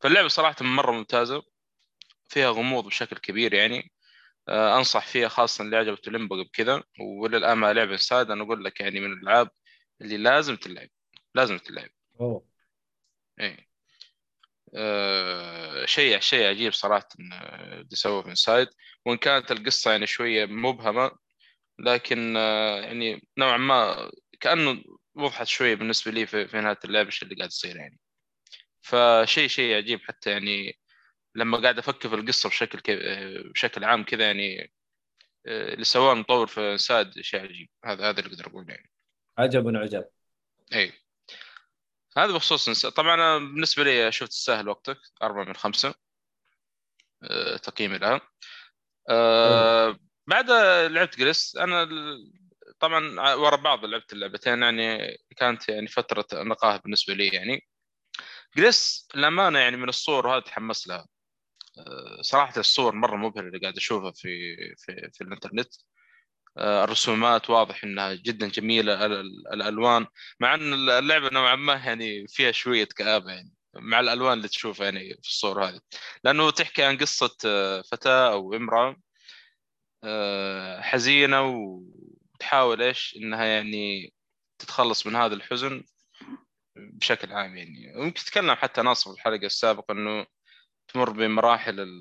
فاللعبة 0.00 0.28
صراحة 0.28 0.56
مرة 0.60 0.92
ممتازة 0.92 1.42
فيها 2.28 2.50
غموض 2.50 2.86
بشكل 2.86 3.16
كبير 3.18 3.54
يعني. 3.54 3.92
أنصح 4.48 5.06
فيها 5.06 5.28
خاصة 5.28 5.64
اللي 5.64 5.76
عجبته 5.76 6.12
Limbo 6.12 6.34
قبل 6.34 6.50
كذا 6.52 6.82
وللآن 7.00 7.58
ما 7.58 7.72
لعب 7.72 7.90
Inside 7.90 8.30
أنا 8.30 8.42
أقول 8.44 8.64
لك 8.64 8.80
يعني 8.80 9.00
من 9.00 9.12
الألعاب 9.12 9.50
اللي 10.00 10.16
لازم 10.16 10.56
تلعب 10.56 10.88
لازم 11.34 11.58
تلعب. 11.58 11.88
أوه. 12.20 12.46
إيه 13.40 13.72
آه 14.74 15.86
شيء 15.86 16.20
شيء 16.20 16.46
عجيب 16.48 16.72
صراحة 16.72 17.08
إن، 17.20 17.32
آه، 17.32 17.74
اللي 17.80 17.96
سووه 17.96 18.22
في 18.22 18.28
Inside 18.28 18.68
وإن 19.06 19.16
كانت 19.16 19.52
القصة 19.52 19.90
يعني 19.90 20.06
شوية 20.06 20.46
مبهمة 20.46 21.10
لكن 21.78 22.36
آه 22.36 22.80
يعني 22.80 23.28
نوعا 23.38 23.56
ما 23.56 24.10
كأنه 24.40 24.82
وضحت 25.14 25.46
شوية 25.46 25.74
بالنسبة 25.74 26.12
لي 26.12 26.26
في, 26.26 26.48
في 26.48 26.60
نهاية 26.60 26.78
اللعبه 26.84 27.06
إيش 27.06 27.22
اللي 27.22 27.34
قاعد 27.34 27.48
يصير 27.48 27.76
يعني. 27.76 27.98
فشيء 28.82 29.48
شيء 29.48 29.76
عجيب 29.76 30.00
حتى 30.00 30.30
يعني 30.30 30.78
لما 31.34 31.58
قاعد 31.62 31.78
أفكر 31.78 32.08
في 32.08 32.14
القصة 32.14 32.48
بشكل 32.48 32.80
كي... 32.80 32.94
آه، 32.94 33.42
بشكل 33.42 33.84
عام 33.84 34.04
كذا 34.04 34.26
يعني 34.26 34.72
آه، 35.46 35.72
اللي 35.74 35.84
سواه 35.84 36.12
المطور 36.12 36.46
في 36.46 36.60
Inside 36.72 37.20
شيء 37.20 37.40
عجيب. 37.40 37.68
هذا 37.84 38.10
هذا 38.10 38.20
اللي 38.20 38.30
أقدر 38.32 38.46
أقوله 38.46 38.68
يعني. 38.74 38.90
عجب 39.38 39.76
عجب 39.76 40.04
اي 40.74 40.92
هذا 42.16 42.32
بخصوص 42.32 42.68
نس... 42.68 42.86
طبعا 42.86 43.14
أنا 43.14 43.38
بالنسبة 43.38 43.84
لي 43.84 44.12
شفت 44.12 44.30
تستاهل 44.30 44.68
وقتك 44.68 44.98
أربعة 45.22 45.44
من 45.44 45.54
خمسة 45.56 45.94
أه 47.22 47.56
تقييمي 47.56 47.98
لها 47.98 48.20
أه 49.10 49.98
بعد 50.26 50.50
لعبت 50.90 51.18
Gris 51.18 51.56
أنا 51.56 51.82
ال- 51.82 52.32
طبعا 52.80 53.34
ورا 53.34 53.56
بعض 53.56 53.84
لعبت 53.84 54.12
اللعبتين 54.12 54.62
يعني 54.62 55.16
كانت 55.36 55.68
يعني 55.68 55.86
فترة 55.88 56.26
نقاهة 56.32 56.76
بالنسبة 56.78 57.14
لي 57.14 57.28
يعني. 57.28 57.66
جريس 58.56 59.08
الامانه 59.14 59.58
يعني 59.58 59.76
من 59.76 59.88
الصور 59.88 60.26
وهذا 60.26 60.40
تحمس 60.40 60.88
لها. 60.88 61.06
صراحة 62.20 62.60
الصور 62.60 62.94
مرة 62.94 63.16
مبهرة 63.16 63.46
اللي 63.46 63.58
قاعد 63.58 63.76
أشوفها 63.76 64.12
في 64.12 64.56
في 64.76 65.10
في 65.12 65.24
الإنترنت. 65.24 65.74
آه، 66.58 66.84
الرسومات 66.84 67.50
واضح 67.50 67.84
إنها 67.84 68.14
جدا 68.14 68.48
جميلة 68.48 69.06
ال- 69.06 69.12
ال- 69.12 69.52
الألوان 69.54 70.06
مع 70.40 70.54
إن 70.54 70.74
اللعبة 70.90 71.28
نوعا 71.32 71.56
ما 71.56 71.74
يعني 71.74 72.26
فيها 72.28 72.52
شوية 72.52 72.84
كآبة 72.84 73.32
يعني 73.32 73.52
مع 73.74 74.00
الألوان 74.00 74.32
اللي 74.32 74.48
تشوفها 74.48 74.84
يعني 74.84 75.14
في 75.22 75.28
الصور 75.28 75.64
هذه. 75.64 75.80
لأنه 76.24 76.50
تحكي 76.50 76.82
عن 76.82 76.98
قصة 76.98 77.36
آه، 77.46 77.82
فتاة 77.82 78.32
أو 78.32 78.54
امرأة 78.54 78.96
آه، 80.04 80.80
حزينة 80.80 81.42
وتحاول 82.34 82.82
إيش 82.82 83.16
إنها 83.16 83.44
يعني 83.44 84.12
تتخلص 84.58 85.06
من 85.06 85.16
هذا 85.16 85.34
الحزن 85.34 85.84
بشكل 86.76 87.32
عام 87.32 87.56
يعني. 87.56 87.92
ويمكن 87.96 88.24
تكلم 88.24 88.54
حتى 88.54 88.82
ناصر 88.82 89.10
في 89.10 89.16
الحلقة 89.16 89.46
السابقة 89.46 89.92
إنه 89.92 90.26
تمر 90.88 91.10
بمراحل 91.10 92.00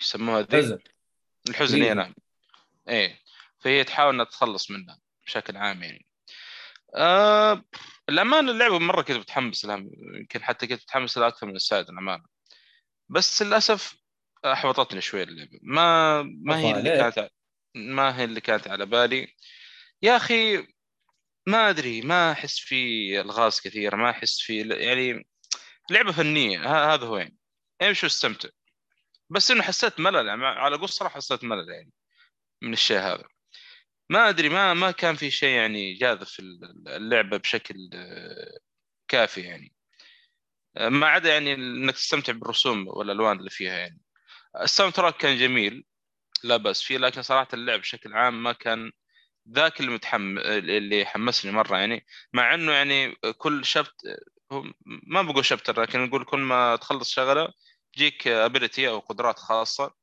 يسموها 0.00 0.40
ذي؟ 0.42 0.56
حزن 0.56 0.78
الحزن 1.48 1.82
اي. 1.82 1.94
نعم. 1.94 2.14
إيه. 2.88 3.20
فهي 3.60 3.84
تحاول 3.84 4.14
إنها 4.14 4.24
تتخلص 4.24 4.70
منها 4.70 4.98
بشكل 5.26 5.56
عام 5.56 5.82
يعني. 5.82 6.06
آه 6.96 7.64
الأمانة 8.08 8.50
اللعبة 8.50 8.78
مرة 8.78 9.02
كنت 9.02 9.16
متحمس 9.16 9.64
لها 9.64 9.84
يمكن 10.18 10.42
حتى 10.42 10.66
كنت 10.66 10.82
متحمس 10.82 11.18
لها 11.18 11.28
أكثر 11.28 11.46
من 11.46 11.56
السادة 11.56 11.92
الأمانة. 11.92 12.24
بس 13.08 13.42
للأسف 13.42 13.96
أحبطتني 14.44 15.00
شوية 15.00 15.22
اللعبة. 15.24 15.58
ما 15.62 16.22
ما 16.22 16.58
هي 16.58 16.78
اللي؟ 16.78 17.10
كانت 17.10 17.30
ما 17.74 18.18
هي 18.18 18.24
اللي 18.24 18.40
كانت 18.40 18.68
على 18.68 18.86
بالي. 18.86 19.34
يا 20.02 20.16
أخي 20.16 20.66
ما 21.46 21.70
أدري 21.70 22.02
ما 22.02 22.32
أحس 22.32 22.58
في 22.58 23.20
ألغاز 23.20 23.60
كثيرة 23.60 23.96
ما 23.96 24.10
أحس 24.10 24.40
في 24.40 24.60
يعني 24.68 25.26
لعبة 25.90 26.12
فنية 26.12 26.58
ه- 26.58 26.94
هذا 26.94 27.06
هو 27.06 27.16
يعني. 27.16 27.36
امشي 27.82 28.06
واستمتع 28.06 28.48
بس 29.30 29.50
إنه 29.50 29.62
حسيت 29.62 30.00
ملل 30.00 30.26
يعني 30.26 30.46
على 30.46 30.76
قول 30.76 30.88
صراحة 30.88 31.16
حسيت 31.16 31.44
ملل 31.44 31.68
يعني 31.70 31.92
من 32.62 32.72
الشيء 32.72 32.98
هذا. 32.98 33.24
ما 34.10 34.28
أدري 34.28 34.48
ما 34.48 34.74
ما 34.74 34.90
كان 34.90 35.16
في 35.16 35.30
شيء 35.30 35.48
يعني 35.56 35.94
جاذب 35.94 36.26
اللعبة 36.88 37.36
بشكل 37.36 37.90
آه، 37.94 38.58
كافي 39.08 39.40
يعني. 39.40 39.74
آه، 40.76 40.88
ما 40.88 41.06
عدا 41.06 41.32
يعني 41.32 41.54
إنك 41.54 41.94
تستمتع 41.94 42.32
بالرسوم 42.32 42.88
والألوان 42.88 43.38
اللي 43.38 43.50
فيها 43.50 43.78
يعني. 43.78 44.00
ال 44.62 44.92
soundtrack 44.94 45.16
كان 45.16 45.38
جميل 45.38 45.84
لا 46.44 46.56
بأس 46.56 46.82
فيه 46.82 46.98
لكن 46.98 47.22
صراحة 47.22 47.48
اللعب 47.54 47.80
بشكل 47.80 48.14
عام 48.14 48.42
ما 48.42 48.52
كان 48.52 48.92
ذاك 49.50 49.80
اللي 49.80 49.90
متحم 49.92 50.38
اللي 50.38 51.06
حمسني 51.06 51.52
مرة 51.52 51.78
يعني. 51.78 52.06
مع 52.32 52.54
إنه 52.54 52.72
يعني 52.72 53.14
كل 53.38 53.64
chapt 53.64 53.94
ما 54.84 55.22
بقول 55.22 55.44
chapter 55.44 55.82
لكن 55.82 56.04
نقول 56.04 56.24
كل 56.24 56.38
ما 56.38 56.76
تخلص 56.76 57.10
شغلة 57.10 57.48
تجيك 57.92 58.28
ability 58.28 58.88
أو 58.88 58.98
قدرات 58.98 59.38
خاصة. 59.38 59.94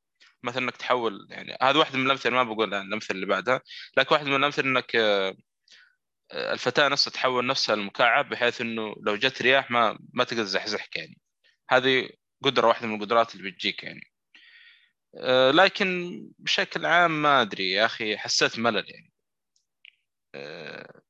مثلا 0.44 0.64
إنك 0.64 0.78
تحول 0.78 1.28
يعني 1.30 1.58
هذا 1.62 1.80
واحد 1.80 1.96
من 1.96 2.06
الأمثلة 2.06 2.32
ما 2.32 2.44
بقول 2.44 2.74
الأمثلة 2.74 3.16
اللي 3.16 3.26
بعدها. 3.26 3.62
لكن 3.98 4.16
واحد 4.16 4.26
من 4.28 4.36
الأمثلة 4.36 4.66
إنك 4.66 4.96
آه، 4.96 6.54
الفتاة 6.54 6.88
نفسها 6.88 7.12
تحول 7.12 7.48
نفسها 7.48 7.76
لمكعب 7.76 8.30
بحيث 8.30 8.62
إنه 8.62 8.96
لو 9.02 9.16
جت 9.16 9.42
رياح 9.42 9.72
ما 9.72 10.00
ما 10.14 10.24
تقدر 10.24 10.44
تزحزحك 10.44 10.96
يعني. 10.96 11.18
هذه 11.70 12.10
قدرة 12.44 12.68
واحدة 12.68 12.88
من 12.88 12.96
القدرات 12.96 13.36
اللي 13.36 13.52
بتجيك 13.52 13.84
يعني. 13.84 14.12
آه، 15.18 15.52
لكن 15.52 16.20
بشكل 16.40 16.86
عام 16.86 17.22
ما 17.22 17.42
أدري 17.42 17.72
يا 17.72 17.86
أخي 17.86 18.18
حسيت 18.18 18.60
ملل 18.60 18.86
يعني. 18.92 19.12
آه، 20.36 21.02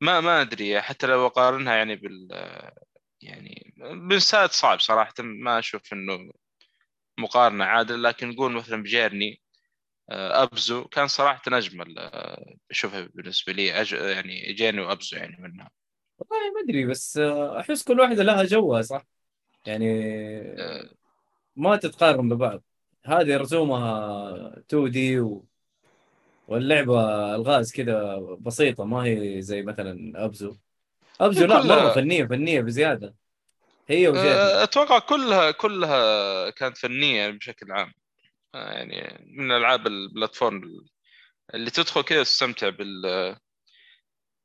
ما 0.00 0.20
ما 0.20 0.40
أدري 0.40 0.80
حتى 0.82 1.06
لو 1.06 1.26
أقارنها 1.26 1.74
يعني 1.76 1.96
بال 1.96 2.28
يعني 3.22 3.74
بالساد 4.08 4.50
صعب 4.50 4.80
صراحة 4.80 5.14
ما 5.18 5.58
أشوف 5.58 5.92
إنه 5.92 6.32
مقارنة 7.18 7.64
عادلة. 7.64 7.96
لكن 8.08 8.28
نقول 8.28 8.52
مثلا 8.52 8.82
بجيرني 8.82 9.42
آه، 10.10 10.42
أبزو 10.42 10.84
كان 10.84 11.06
صراحة 11.08 11.42
أجمل 11.48 11.94
أشوفها 12.70 13.08
بالنسبة 13.14 13.52
لي. 13.52 13.80
أج... 13.80 13.92
يعني 13.92 14.52
جيرني 14.52 14.80
وأبزو 14.80 15.16
يعني 15.16 15.36
منها. 15.38 15.70
والله 16.18 16.52
ما 16.54 16.60
أدري 16.64 16.86
بس 16.86 17.18
أحس 17.60 17.82
كل 17.82 18.00
واحدة 18.00 18.22
لها 18.22 18.44
جوها 18.44 18.82
صح؟ 18.82 19.06
يعني 19.66 19.86
ما 21.56 21.76
تتقارن 21.76 22.28
ببعض. 22.28 22.62
هذه 23.04 23.36
رسومها 23.36 24.58
2 24.58 24.90
دي 24.90 25.20
و... 25.20 25.44
واللعبة 26.46 27.34
الغاز 27.34 27.72
كذا 27.72 28.16
بسيطة 28.40 28.84
ما 28.84 29.04
هي 29.04 29.42
زي 29.42 29.62
مثلا 29.62 30.24
أبزو. 30.24 30.56
أبزو 31.20 31.46
لا 31.46 31.62
مرة 31.62 31.94
فنية 31.94 32.24
فنية 32.24 32.60
بزيادة. 32.60 33.14
هي 33.88 34.08
وجيرني 34.08 34.28
آه، 34.28 34.62
أتوقع 34.62 34.98
كلها 34.98 35.50
كلها 35.50 36.50
كانت 36.50 36.76
فنية 36.78 37.30
بشكل 37.30 37.72
عام. 37.72 37.92
آه، 38.54 38.72
يعني 38.72 39.24
من 39.26 39.52
ألعاب 39.52 39.86
البلاتفورم 39.86 40.62
اللي 41.54 41.70
تدخل 41.70 42.02
كذا 42.02 42.22
تستمتع 42.22 42.68
بال 42.68 43.02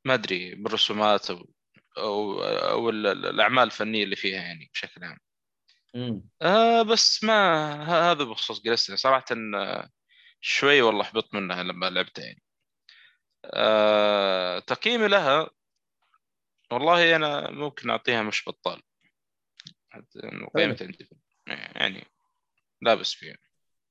ما 0.04 0.14
أدري 0.14 0.54
بالرسومات 0.54 1.30
أو 1.30 1.46
أو, 1.98 2.42
أو 2.42 2.90
ال- 2.90 3.06
الأعمال 3.06 3.64
الفنية 3.64 4.04
اللي 4.04 4.16
فيها 4.16 4.42
يعني 4.42 4.70
بشكل 4.74 5.04
عام. 5.04 5.18
مم. 5.94 6.22
آه 6.42 6.82
بس 6.82 7.24
ما 7.24 7.72
هذا 8.12 8.24
بخصوص 8.24 8.62
جلستني 8.62 8.96
صراحة 8.96 9.24
آه، 9.54 9.88
شوي 10.44 10.82
والله 10.82 11.04
حبطت 11.04 11.34
منها 11.34 11.62
لما 11.62 11.90
لعبتها 11.90 12.24
يعني. 12.24 12.42
آه 13.44 14.58
تقييمي 14.58 15.08
لها 15.08 15.50
والله 16.70 17.16
أنا 17.16 17.50
ممكن 17.50 17.90
أعطيها 17.90 18.22
مش 18.22 18.48
بطال. 18.48 18.82
قيمتها 20.56 20.86
عندي 20.86 21.08
يعني 21.48 22.06
لابس 22.80 23.12
فيها. 23.12 23.36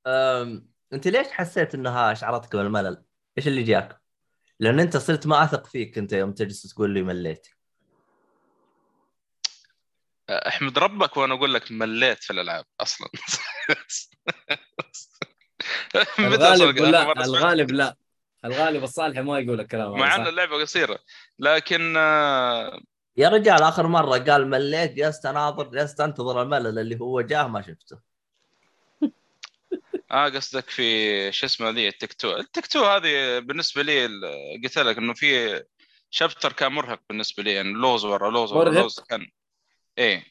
أم... 0.08 0.72
أنت 0.94 1.08
ليش 1.08 1.28
حسيت 1.28 1.76
إنها 1.76 2.12
اشعرتك 2.12 2.56
بالملل؟ 2.56 3.04
إيش 3.38 3.48
اللي 3.48 3.64
جاك؟ 3.64 4.02
لأن 4.60 4.80
أنت 4.80 4.98
صرت 4.98 5.28
ما 5.28 5.44
أثق 5.44 5.66
فيك 5.66 5.98
أنت 5.98 6.14
يوم 6.14 6.34
تجلس 6.34 6.74
تقول 6.74 6.94
لي 6.94 7.02
مليت. 7.02 7.48
أحمد 10.30 10.80
ربك 10.80 11.18
وأنا 11.18 11.34
أقول 11.34 11.54
لك 11.54 11.72
مليت 11.72 12.24
في 12.24 12.34
الألعاب 12.34 12.66
أصلا. 12.80 13.10
الغالب 16.20 16.78
لا؟ 16.78 17.12
الغالب 17.26 17.72
لا 17.72 17.96
الغالب 18.46 18.84
الصالح 18.84 19.20
ما 19.20 19.40
يقول 19.40 19.60
الكلام 19.60 19.92
مع 19.92 20.08
هذا 20.08 20.16
ان 20.16 20.24
صح؟ 20.24 20.30
اللعبة 20.30 20.62
قصيرة 20.62 21.00
لكن 21.40 21.94
آه، 21.98 22.82
يا 23.18 23.30
رجال 23.30 23.64
آخر 23.64 23.88
مرة 23.88 24.18
قال 24.18 24.50
مليت 24.50 24.94
جلست 24.94 25.26
اناظر 25.26 25.68
جلست 25.68 26.02
أنتظر 26.02 26.42
الملل 26.42 26.80
اللي 26.80 27.00
هو 27.00 27.22
جاه 27.22 27.48
ما 27.48 27.62
شفته 27.62 28.00
آه 30.12 30.30
قصدك 30.30 30.70
في 30.70 31.32
شو 31.32 31.46
اسمه 31.46 31.70
ذي 31.70 31.88
التيك 31.88 32.14
تو 32.14 32.38
التيك 32.38 32.68
تو 32.68 32.86
هذه 32.86 33.40
بالنسبة 33.40 33.82
لي 33.82 34.08
قلت 34.64 34.78
لك 34.78 34.98
إنه 34.98 35.14
في 35.14 35.64
chapter 36.10 36.54
كان 36.54 36.72
مرهق 36.72 37.02
بالنسبة 37.10 37.44
لي 37.44 37.54
يعني 37.54 37.74
لوز 37.74 38.06
ورا 38.06 38.32
لوز 38.32 38.54
ورا؟ 38.54 38.70
لوز 38.70 39.00
كان 39.00 39.28
إيه 39.98 40.24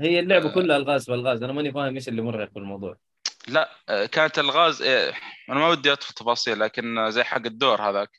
هي 0.00 0.20
اللعبة 0.20 0.50
آه. 0.50 0.54
كلها 0.54 0.76
ألغاز 0.76 1.04
في 1.04 1.14
الغاز 1.14 1.42
أنا 1.42 1.52
ماني 1.52 1.72
فاهم 1.72 1.94
إيش 1.94 2.08
اللي 2.08 2.22
مرهق 2.22 2.50
في 2.50 2.58
الموضوع 2.58 2.96
لا 3.48 3.70
آه، 3.88 4.06
كانت 4.06 4.38
الغاز 4.38 4.82
إيه 4.82 5.14
أنا 5.48 5.58
ما 5.58 5.68
ودي 5.68 5.92
أدخل 5.92 6.14
تفاصيل 6.14 6.60
لكن 6.60 7.10
زي 7.10 7.24
حق 7.24 7.46
الدور 7.46 7.90
هذاك 7.90 8.10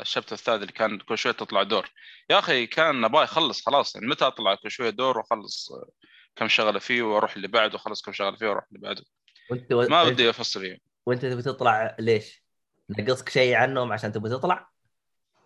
ال 0.00 0.04
chapter 0.04 0.34
الثالث 0.34 0.62
اللي 0.62 0.72
كان 0.72 0.98
كل 0.98 1.18
شوية 1.18 1.32
تطلع 1.32 1.62
دور 1.62 1.90
يا 2.30 2.38
أخي 2.38 2.66
كان 2.66 3.04
أبغى 3.04 3.24
يخلص 3.24 3.66
خلاص 3.66 3.94
يعني 3.94 4.06
متى 4.06 4.26
أطلع 4.26 4.54
كل 4.54 4.70
شوية 4.70 4.90
دور 4.90 5.18
وأخلص 5.18 5.72
آه، 5.72 5.88
كم 6.36 6.48
شغلة 6.48 6.78
فيه 6.78 7.02
وأروح 7.02 7.36
اللي 7.36 7.48
بعده 7.48 7.74
وأخلص 7.74 8.02
كم 8.02 8.12
شغلة 8.12 8.36
فيه 8.36 8.46
وأروح 8.46 8.64
اللي 8.68 8.80
بعده 8.80 9.04
وأنت 9.50 9.90
ما 9.90 10.02
ودي 10.02 10.30
أفصل 10.30 10.60
فيه 10.60 10.78
وأنت 11.06 11.26
تبي 11.26 11.42
تطلع 11.42 11.96
ليش؟ 11.98 12.42
نقصك 12.90 13.28
شيء 13.28 13.54
عنهم 13.54 13.92
عشان 13.92 14.12
تبي 14.12 14.28
تطلع؟ 14.28 14.70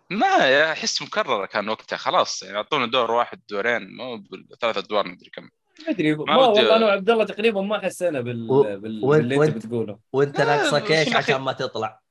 ما 0.09 0.71
أحس 0.71 1.01
مكررة 1.01 1.45
كان 1.45 1.69
وقتها 1.69 1.97
خلاص 1.97 2.43
يعني 2.43 2.57
أعطونا 2.57 2.85
دور 2.85 3.11
واحد 3.11 3.41
دورين 3.49 3.95
مو 3.97 4.23
ثلاث 4.61 4.77
أدوار 4.77 5.07
مدري 5.07 5.29
كم 5.29 5.49
ما 5.85 5.89
أدري 5.89 6.15
ما, 6.15 6.25
ما 6.25 6.35
والله 6.35 6.75
أنا 6.75 6.85
وعبد 6.85 7.09
الله 7.09 7.23
تقريبا 7.23 7.61
ما 7.61 7.79
حسينا 7.79 8.21
بال... 8.21 8.51
و- 8.51 8.63
بال... 8.63 9.05
وانت- 9.05 9.21
باللي 9.21 9.45
أنت 9.45 9.65
بتقوله. 9.65 9.99
وانت 10.13 10.41
ناقصك 10.41 10.91
إيش 10.91 11.15
عشان 11.15 11.35
ما 11.35 11.51
تطلع؟ 11.51 12.01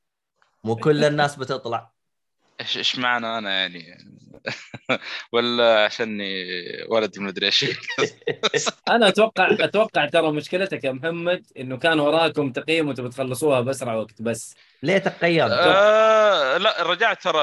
مو 0.65 0.77
كل 0.77 1.05
الناس 1.05 1.37
بتطلع. 1.37 1.93
إيش 2.61 2.79
إيش 2.79 2.99
معنى 2.99 3.39
أنا 3.39 3.67
يعني؟ 3.67 4.01
ولا 5.33 5.85
عشاني 5.85 6.45
ولدي 6.89 7.21
مدري 7.21 7.47
إيش. 7.47 7.65
أنا 8.91 9.09
أتوقع 9.09 9.51
أتوقع 9.51 10.07
ترى 10.07 10.33
مشكلتك 10.33 10.85
يا 10.85 10.93
محمد 10.93 11.47
إنه 11.57 11.77
كان 11.77 12.01
وراكم 12.01 12.53
تقييم 12.53 12.89
وتبي 12.89 13.09
تخلصوها 13.09 13.61
بأسرع 13.61 13.95
وقت 13.95 14.23
بس. 14.23 14.55
ليه 14.83 14.99
تقيمت؟ 14.99 15.51
آه 15.53 16.57
لا 16.57 16.83
رجعت 16.83 17.23
ترى 17.23 17.41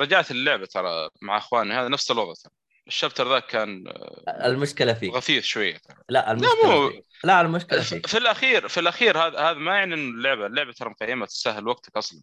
رجعت 0.00 0.30
اللعبة 0.30 0.66
ترى 0.66 1.08
مع 1.20 1.36
إخواني 1.38 1.74
هذا 1.74 1.88
نفس 1.88 2.10
الوضع 2.10 2.32
ترى. 2.44 2.52
الشابتر 2.88 3.28
ذاك 3.28 3.46
كان 3.46 3.84
المشكلة 4.28 4.92
فيك 4.92 5.14
غثيث 5.14 5.44
شوية. 5.44 5.78
لا 6.08 6.30
المشكلة 6.32 6.80
مو- 6.80 6.90
فيك 6.90 7.04
لا 7.24 7.40
المشكلة 7.40 7.80
فيك 7.80 8.06
في 8.06 8.18
الأخير 8.18 8.68
في 8.68 8.80
الأخير 8.80 9.18
هذا 9.18 9.38
هذا 9.38 9.58
ما 9.58 9.74
يعني 9.74 9.94
إنه 9.94 10.10
اللعبة 10.14 10.46
اللعبة 10.46 10.72
ترى 10.72 10.90
مقيمة 10.90 11.26
تسهل 11.26 11.68
وقتك 11.68 11.96
أصلا. 11.96 12.22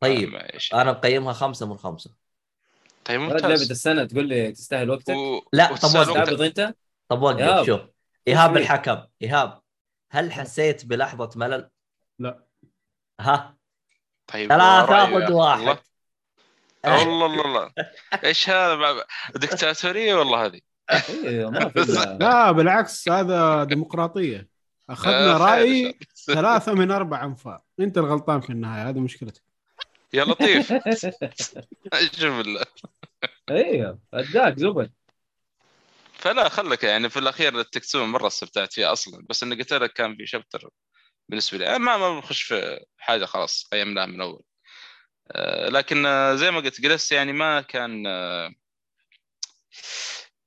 طيب 0.00 0.34
أنا 0.74 0.92
مقيمها 0.92 1.32
خمسة 1.32 1.66
من 1.66 1.76
خمسة. 1.76 2.10
طيب 3.04 3.20
ممتاز. 3.20 3.70
السنة 3.70 4.04
تقول 4.04 4.28
لي 4.28 4.52
تستاهل 4.52 4.90
وقتك؟ 4.90 5.14
و... 5.14 5.48
لا، 5.52 5.66
طب 5.76 5.94
وقتك. 5.94 6.14
تعبط 6.14 6.40
انت 6.40 6.74
طب 7.08 7.22
وقف 7.22 7.38
إيهاب. 7.38 7.66
شوف. 7.66 7.80
إيهاب؟ 8.28 8.56
الحكم. 8.56 9.04
إيهاب 9.22 9.60
هل 10.10 10.32
حسيت 10.32 10.86
بلحظة 10.86 11.30
ملل؟ 11.36 11.70
لا. 12.18 12.44
ها؟ 13.20 13.56
طيب 14.26 14.48
ثلاثة 14.48 15.04
أخي. 15.04 15.32
واحد. 15.32 15.78
الله 16.94 17.26
الله 17.26 17.44
الله 17.44 17.72
إيش 18.24 18.50
هذا؟ 18.50 19.04
دكتاتورية 19.34 20.14
والله 20.14 20.44
هذه. 20.46 20.60
إلا- 20.92 22.20
لا 22.20 22.52
بالعكس 22.52 23.08
هذا 23.08 23.64
ديمقراطية. 23.64 24.48
أخذنا 24.90 25.34
آه، 25.34 25.38
رأي. 25.38 25.98
ثلاثة 26.26 26.72
من 26.74 26.90
أربع 26.90 27.24
انفاق 27.24 27.62
أنت 27.80 27.98
الغلطان 27.98 28.40
في 28.40 28.50
النهاية 28.50 28.88
هذه 28.88 28.98
مشكلتك. 28.98 29.42
يا 30.12 30.24
لطيف. 30.24 30.72
شوف 32.20 32.40
ال- 32.40 32.64
أيوه 33.50 33.98
أداك 34.14 34.58
زبد. 34.58 34.92
فلا 36.12 36.48
خلك 36.48 36.84
يعني 36.84 37.08
في 37.10 37.18
الأخير 37.18 37.60
التكسون 37.60 38.08
مرة 38.08 38.26
استمتعت 38.26 38.72
فيها 38.72 38.92
أصلا. 38.92 39.26
بس 39.30 39.42
اني 39.42 39.54
قلت 39.54 39.72
لك 39.72 39.92
كان 39.92 40.16
في 40.16 40.26
شابتر 40.26 40.68
بالنسبة 41.28 41.58
لي. 41.58 41.78
ما 41.78 41.96
ما 41.96 42.14
بنخش 42.14 42.42
في 42.42 42.84
حاجة 42.98 43.24
خلاص 43.24 43.68
قيمناها 43.72 44.06
من 44.06 44.20
أول. 44.20 44.32
آه، 44.32 44.47
لكن 45.68 46.06
آه، 46.06 46.34
زي 46.34 46.50
ما 46.50 46.60
قلت 46.60 46.80
جلست 46.80 47.12
يعني 47.12 47.32
ما 47.32 47.60
كان 47.60 48.06
آه، 48.06 48.50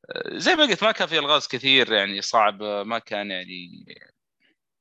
آه، 0.10 0.38
زي 0.38 0.56
ما 0.56 0.64
قلت 0.64 0.84
ما 0.84 0.92
كان 0.92 1.08
في 1.08 1.20
ألغاز 1.20 1.48
كثير 1.48 1.94
يعني 1.94 2.22
صعب 2.22 2.62
آه، 2.64 2.84
ما 2.84 3.00
كان 3.00 3.32
يعني 3.32 3.86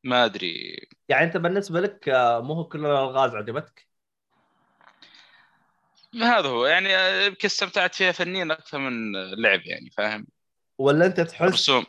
ما 0.04 0.24
أدري. 0.24 0.86
يعني 1.08 1.24
أنت 1.24 1.36
بالنسبة 1.36 1.80
لك 1.80 2.08
آه، 2.08 2.40
مو 2.40 2.54
هو 2.54 2.64
كل 2.64 2.78
الألغاز 2.86 3.34
عجبتك؟ 3.34 3.86
هذا 6.14 6.48
هو. 6.48 6.66
يعني 6.66 6.96
آه، 6.96 7.26
يمكن 7.26 7.46
استمتعت 7.48 7.94
فيها 7.94 8.12
فنيا 8.12 8.52
أكثر 8.52 8.78
من 8.78 9.12
لعب 9.42 9.60
يعني 9.64 9.90
فاهم؟ 9.90 10.26
ولا 10.78 11.06
أنت 11.06 11.20
تحس 11.20 11.52
رسوم. 11.52 11.86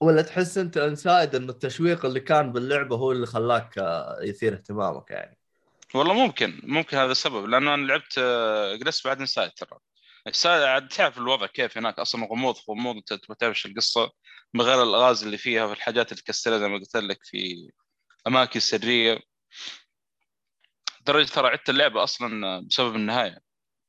ولا 0.00 0.22
تحس 0.22 0.58
أنت 0.58 0.76
Inside 0.76 1.34
انه 1.34 1.52
التشويق 1.52 2.04
اللي 2.04 2.20
كان 2.20 2.52
باللعبة 2.52 2.96
هو 2.96 3.12
اللي 3.12 3.26
خلاك 3.26 3.78
آه، 3.78 4.18
يثير 4.22 4.52
اهتمامك 4.52 5.10
يعني؟ 5.10 5.37
والله 5.94 6.14
ممكن 6.14 6.60
ممكن 6.62 6.96
هذا 6.96 7.12
السبب 7.12 7.44
لأنه 7.44 7.74
أنا 7.74 7.86
لعبت 7.86 8.14
آه، 8.18 8.74
جلست 8.76 9.06
بعد 9.06 9.20
Inside 9.20 9.50
ترى. 9.52 9.78
Inside 10.26 10.62
عاد 10.62 10.88
تعرف 10.88 11.18
الوضع 11.18 11.46
كيف 11.46 11.78
هناك 11.78 11.98
أصلا 11.98 12.24
غموض 12.26 12.54
غموض 12.70 12.96
أنت 12.96 13.12
تبغى 13.12 13.36
تعرف 13.40 13.56
إيش 13.56 13.66
القصة 13.66 14.12
من 14.54 14.60
غير 14.60 14.82
الالغاز 14.82 15.24
اللي 15.24 15.38
فيها 15.38 15.64
والحاجات 15.64 16.12
اللي 16.12 16.22
تكسرها 16.22 16.58
زي 16.58 16.68
ما 16.68 16.74
قلت 16.78 16.96
لك 16.96 17.18
في 17.24 17.70
أماكن 18.26 18.60
سرية. 18.60 19.18
لدرجه 21.00 21.28
ترى 21.28 21.48
عدت 21.48 21.70
اللعبة 21.70 22.02
أصلا 22.02 22.60
بسبب 22.66 22.96
النهاية. 22.96 23.38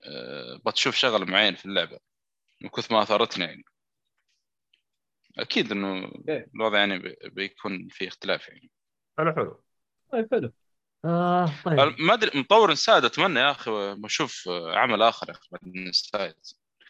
أه، 0.04 0.62
بتشوف 0.66 0.96
شغله 0.96 1.26
معين 1.26 1.56
في 1.56 1.66
اللعبة 1.66 2.00
من 2.62 2.70
كثر 2.70 2.96
ما 2.96 3.02
اثارتني 3.04 3.46
يعني. 3.46 3.64
أكيد 5.40 5.72
إنه 5.72 6.06
okay. 6.06 6.46
الوضع 6.56 6.78
يعني 6.80 7.00
بي- 7.00 7.18
بيكون 7.24 7.88
في 7.92 8.08
اختلاف 8.08 8.48
يعني. 8.48 8.70
حلو 9.18 9.34
حلو. 9.34 9.64
طيب 10.12 10.28
حلو. 10.32 10.54
آه 11.06 11.52
طيب. 11.66 11.96
ما 12.00 12.14
أدري 12.14 12.40
مطور 12.40 12.72
Inside 12.72 13.06
أتمنى 13.06 13.40
يا 13.40 13.52
أخي 13.52 13.96
بشوف 13.98 14.50
عمل 14.50 15.02
آخر 15.02 15.30
يا 15.30 15.34
أخي 15.34 15.48
بعد 15.52 15.76
Inside 15.76 16.36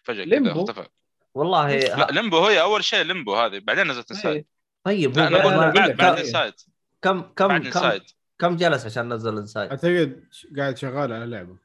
فجأة 0.03 0.26
كذا 0.26 0.34
Limbo. 0.36 0.63
اختفى. 0.64 0.88
والله 1.34 1.78
لا 1.78 2.07
Limbo 2.11 2.47
هي 2.47 2.62
أول 2.62 2.84
شيء 2.84 3.01
Limbo 3.01 3.36
هذه. 3.36 3.60
بعدين 3.60 3.88
نزلت 3.88 4.12
Inside 4.11 4.36
إيه. 4.36 4.45
طيب 4.84 5.20
هو 5.20 5.72
بعد 5.72 5.74
بعد 5.74 6.01
لا. 6.01 6.20
Inside 6.19 6.53
كم 7.01 7.22
بعد 7.22 7.34
كم 7.36 7.47
كم 7.47 7.51
Inside 7.51 8.03
كم 8.39 8.55
جلس 8.55 8.86
عشان 8.86 9.14
نزل 9.14 9.38
Inside؟ 9.38 9.69
أعتقد 9.70 10.24
قاعد 10.57 10.78
شغال 10.78 11.14
على 11.14 11.26
لعبة. 11.26 11.57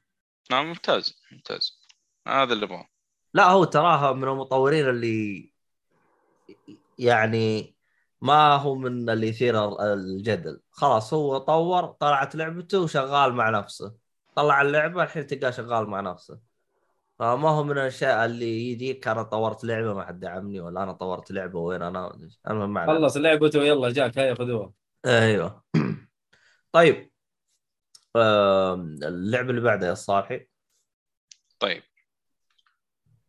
نعم 0.51 0.67
ممتاز 0.67 1.23
ممتاز. 1.33 1.81
هذا 2.29 2.53
اللي 2.53 2.65
أبغاه. 2.67 2.89
لا 3.35 3.51
هو 3.51 3.65
تراها 3.65 4.13
من 4.13 4.29
المطورين 4.29 4.89
اللي 4.89 5.51
يعني 6.99 7.74
ما 8.25 8.57
هو 8.57 8.75
من 8.75 9.11
اللي 9.11 9.29
يثير 9.29 9.83
الجدل. 9.93 10.61
خلاص 10.71 11.15
هو 11.15 11.39
طور 11.39 11.87
طلعت 11.87 12.35
لعبته 12.35 12.81
وشغال 12.81 13.33
مع 13.33 13.51
نفسه. 13.51 13.95
طلع 14.37 14.63
اللعبة 14.63 15.03
الحين 15.03 15.27
تلقاه 15.27 15.51
شغال 15.51 15.87
مع 15.87 16.01
نفسه. 16.01 16.39
فما 17.19 17.49
هو 17.49 17.65
من 17.65 17.73
الأشياء 17.73 18.25
اللي 18.25 18.71
يجيك 18.73 19.09
أنا 19.09 19.23
طورت 19.23 19.65
لعبة 19.65 19.95
ما 19.95 20.07
حد 20.07 20.21
دعمني 20.21 20.61
ولا 20.61 20.83
أنا 20.83 20.93
طورت 20.93 21.31
لعبة 21.31 21.59
وين 21.59 21.83
أنا؟ 21.83 22.19
المهم 22.51 22.73
ما. 22.73 22.87
خلص 22.87 23.17
لعبته 23.17 23.63
يلا 23.63 23.91
جاك 23.91 24.19
هيا 24.19 24.35
خذوها. 24.35 24.73
أيوه. 25.07 25.65
طيب. 26.73 27.11
اللعبة 28.17 29.51
اللي 29.51 29.61
بعدها 29.61 29.89
يا 29.89 29.93
الصالحي 29.93 30.47
طيب. 31.59 31.83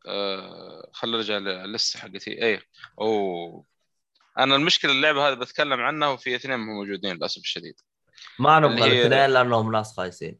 آه 0.08 0.90
خلينا 0.94 1.18
نرجع 1.18 1.38
للسه 1.38 2.00
حقتي 2.00 2.32
إيه؟ 2.32 2.62
أوه. 3.02 3.75
أنا 4.40 4.56
المشكلة 4.56 4.92
اللعبة 4.92 5.28
هذه 5.30 5.34
بتكلم 5.34 5.82
عنها 5.82 6.08
وفي 6.08 6.36
اثنين 6.36 6.60
مو 6.60 6.74
موجودين 6.74 7.16
للأسف 7.16 7.42
الشديد. 7.42 7.76
ما 8.40 8.60
نبغى 8.60 8.84
هي- 8.84 9.02
الاثنين 9.02 9.30
لأنهم 9.30 9.72
ناس 9.72 9.96
خايسين. 9.98 10.40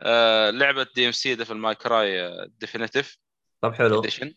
آه 0.00 0.50
لعبة 0.50 0.86
DmC 0.94 1.34
Devil 1.34 1.54
May 1.54 1.74
Cry 1.74 2.30
Definitive 2.60 3.18
طب 3.60 3.74
حلو. 3.74 4.00
Edition 4.00 4.34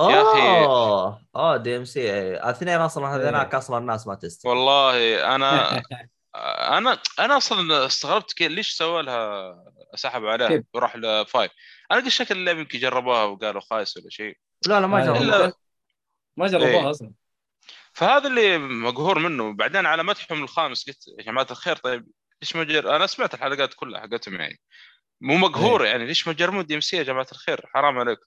يا 0.00 0.22
أخي- 0.22 0.36
اوه 0.36 1.22
آه 1.36 1.56
DmC 1.56 2.10
الاثنين 2.32 2.80
أصلا 2.80 3.06
هذيناك 3.16 3.52
إيه. 3.52 3.58
أصلا 3.58 3.78
الناس 3.78 4.06
ما 4.06 4.14
تستوي 4.14 4.52
والله 4.52 5.24
أنا 5.34 5.82
أنا 6.78 6.98
أنا 7.18 7.36
أصلا 7.36 7.86
استغربت 7.86 8.32
كيف 8.32 8.52
ليش 8.52 8.70
سوى 8.72 9.02
لها 9.02 9.64
سحبوا 9.94 10.30
عليها؟ 10.30 10.64
وراح 10.74 10.96
ل 10.96 11.05
five. 11.05 11.52
أنا 11.90 12.00
قلت 12.00 12.08
شكل 12.08 12.36
اللعبة 12.36 12.58
يمكن 12.60 12.78
جربوها 12.78 13.24
وقالوا 13.24 13.60
خايس 13.60 13.96
ولا 13.96 14.10
شيء. 14.10 14.36
لا 14.66 14.80
لا 14.80 14.86
ما 14.86 15.02
آه، 15.02 15.04
جربوا 15.06 15.48
إلا- 15.48 15.52
ما 16.40 16.46
جربوها 16.46 16.70
إيه. 16.70 16.90
أصلا. 16.90 17.12
فهذا 17.92 18.28
اللي 18.28 18.58
مقهور 18.58 19.18
منه. 19.18 19.52
بعدين 19.52 19.86
على 19.86 20.02
مدحهم 20.02 20.42
الخامس 20.42 20.86
قلت 20.86 21.08
يا 21.18 21.24
جماعة 21.24 21.46
الخير 21.50 21.76
طيب 21.76 22.06
ليش 22.42 22.56
ما 22.56 22.64
جر... 22.64 22.96
أنا 22.96 23.06
سمعت 23.06 23.34
الحلقات 23.34 23.74
كلها 23.74 24.00
حقتهم 24.00 24.34
يعني. 24.34 24.60
مو 25.20 25.36
مقهور 25.36 25.84
يعني 25.84 26.06
ليش 26.06 26.28
ما 26.28 26.32
جربوا 26.32 26.62
دي 26.62 26.74
إم 26.74 26.80
سي 26.80 26.96
يا 26.96 27.02
جماعة 27.02 27.26
الخير؟ 27.32 27.66
حرام 27.74 27.98
عليكم. 27.98 28.26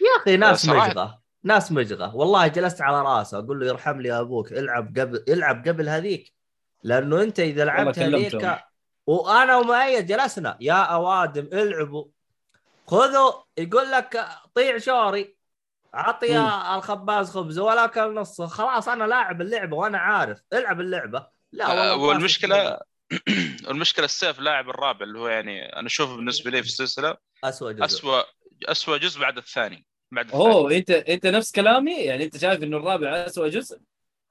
يا 0.00 0.22
أخي 0.22 0.36
ناس 0.36 0.66
صراحة- 0.66 0.70
مجغة 0.70 1.20
ناس 1.44 1.72
مجغة. 1.72 2.16
والله 2.16 2.46
جلست 2.46 2.82
على 2.82 3.02
رأسه 3.02 3.38
أقول 3.38 3.60
له 3.60 3.66
يرحم 3.66 4.00
لي 4.00 4.20
أبوك 4.20 4.52
العب 4.52 4.98
قبل 4.98 5.24
العب 5.28 5.68
قبل 5.68 5.88
هذيك. 5.88 6.32
لأنه 6.82 7.22
أنت 7.22 7.40
إذا 7.40 7.64
لعبت. 7.64 7.98
هذيك 7.98 8.58
وأنا 9.06 9.56
ومؤيد 9.56 10.06
جلسنا. 10.06 10.58
يا 10.60 10.82
أوادم 10.82 11.48
العبوا. 11.52 12.04
خذوا 12.86 13.32
يقول 13.58 13.90
لك 13.90 14.28
طيع 14.54 14.78
شوري 14.78 15.35
عطي 15.96 16.38
الخباز 16.76 17.30
خبزه 17.30 17.62
ولا 17.64 17.84
اكل 17.84 18.14
نصه. 18.14 18.46
خلاص 18.46 18.88
أنا 18.88 19.04
لاعب 19.04 19.40
اللعبة 19.40 19.76
وأنا 19.76 19.98
عارف. 19.98 20.40
العب 20.52 20.80
اللعبة. 20.80 21.26
لا 21.52 21.68
والله 21.68 21.92
آه، 21.92 21.96
ما 21.96 22.02
والمشكلة 22.02 22.78
المشكلة 23.70 24.04
السيف 24.04 24.40
لاعب 24.40 24.70
الرابع 24.70 25.06
اللي 25.06 25.18
هو 25.18 25.28
يعني 25.28 25.76
أنا 25.76 25.86
أشوفه 25.86 26.16
بالنسبة 26.16 26.50
لي 26.50 26.62
في 26.62 26.68
السلسلة 26.68 27.16
اسوء 27.44 27.72
جزء. 27.72 27.84
اسوء 27.84 28.24
اسوء 28.68 28.98
جزء 28.98 29.20
بعد 29.20 29.38
الثاني. 29.38 29.86
بعد 30.12 30.24
الثاني. 30.24 30.44
اوه 30.44 30.72
أنت 30.76 30.90
أنت 30.90 31.26
نفس 31.26 31.52
كلامي؟ 31.52 31.94
يعني 31.94 32.24
أنت 32.24 32.36
شايف 32.36 32.62
إنه 32.62 32.76
الرابع 32.76 33.08
اسوء 33.08 33.48
جزء 33.48 33.78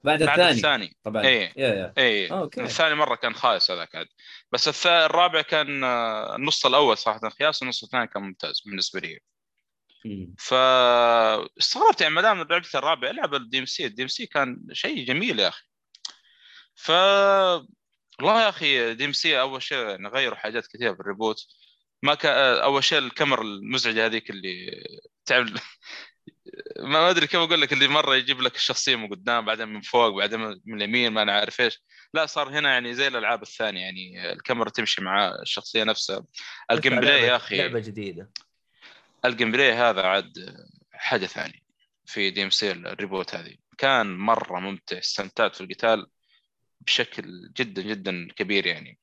بعد 0.03 0.23
بعد 0.23 0.39
الثاني؟ 0.39 0.51
الثاني. 0.51 0.97
طبعا. 1.03 1.23
يا 1.23 1.51
يا. 1.57 1.93
اي 1.97 2.31
أوكي. 2.31 2.61
الثاني 2.61 2.95
مرة 2.95 3.15
كان 3.15 3.33
خايس 3.33 3.71
هذاك 3.71 3.95
عاد. 3.95 4.07
بس 4.51 4.85
الرابع 4.85 5.41
كان 5.41 5.83
آه، 5.83 6.35
النص 6.35 6.65
الأول 6.65 6.97
صراحة 6.97 7.29
خياس 7.29 7.63
النص 7.63 7.83
الثاني 7.83 8.07
كان 8.07 8.23
ممتاز 8.23 8.61
بالنسبة 8.65 8.99
لي. 8.99 9.19
فاستغربت 10.39 12.01
يعني 12.01 12.13
ما 12.13 12.21
دام 12.21 12.47
لعبت 12.49 12.75
الرابع 12.75 13.09
العب 13.09 13.35
ال 13.35 13.59
DmC 13.59 13.65
ال 13.65 13.85
DmC 13.85 14.25
كان 14.25 14.67
شيء 14.73 15.05
جميل 15.05 15.39
يا 15.39 15.47
أخي. 15.47 15.63
ف 16.75 16.91
والله 18.19 18.43
يا 18.43 18.49
أخي 18.49 18.93
DmC 18.93 19.39
أول 19.41 19.61
شيء 19.63 19.77
يعني 19.77 20.07
غيروا 20.07 20.37
حاجات 20.37 20.67
كثيرة 20.67 20.91
بال 20.91 21.03
reboot 21.03 21.37
ما 22.03 22.15
كان 22.15 22.33
أول 22.63 22.83
شيء 22.83 22.99
الكاميرا 22.99 23.41
المزعجة 23.41 24.05
هذيك 24.05 24.29
اللي 24.29 24.83
تعمل 25.25 25.53
ما 25.53 25.59
ما 26.91 27.09
أدري 27.09 27.27
كيف 27.27 27.35
أقول 27.35 27.61
لك 27.61 27.73
اللي 27.73 27.87
مرة 27.87 28.15
يجيب 28.15 28.41
لك 28.41 28.55
الشخصية 28.55 28.95
من 28.95 29.09
قدام 29.09 29.45
بعدين 29.45 29.67
من 29.67 29.81
فوق 29.81 30.09
بعدين 30.17 30.39
من 30.65 30.77
اليمين 30.81 31.11
ما 31.11 31.21
أنا 31.21 31.33
عارف 31.33 31.61
إيش. 31.61 31.83
لا 32.13 32.25
صار 32.25 32.49
هنا 32.49 32.69
يعني 32.69 32.93
زي 32.93 33.07
الألعاب 33.07 33.41
الثانية 33.41 33.81
يعني 33.81 34.33
الكاميرا 34.33 34.69
تمشي 34.69 35.01
مع 35.01 35.35
الشخصية 35.41 35.83
نفسها. 35.83 36.25
ال 36.71 36.99
gameplay 36.99 37.23
يا 37.23 37.35
أخي. 37.35 37.57
لعبة 37.57 37.79
جديدة. 37.79 38.31
ال 39.27 39.51
gameplay 39.51 39.73
هذا 39.73 40.01
عاد 40.05 40.33
حاجة 40.91 41.25
ثانية 41.25 41.59
في 42.05 42.29
DmC 42.31 42.71
ال 42.71 42.80
reboot 42.80 43.35
هذه. 43.35 43.55
كان 43.77 44.17
مرة 44.17 44.59
ممتع 44.59 44.97
استمتعت 44.97 45.55
في 45.55 45.61
القتال 45.61 46.07
بشكل 46.81 47.51
جدا 47.57 47.81
جدا 47.81 48.27
كبير 48.35 48.65
يعني. 48.67 48.99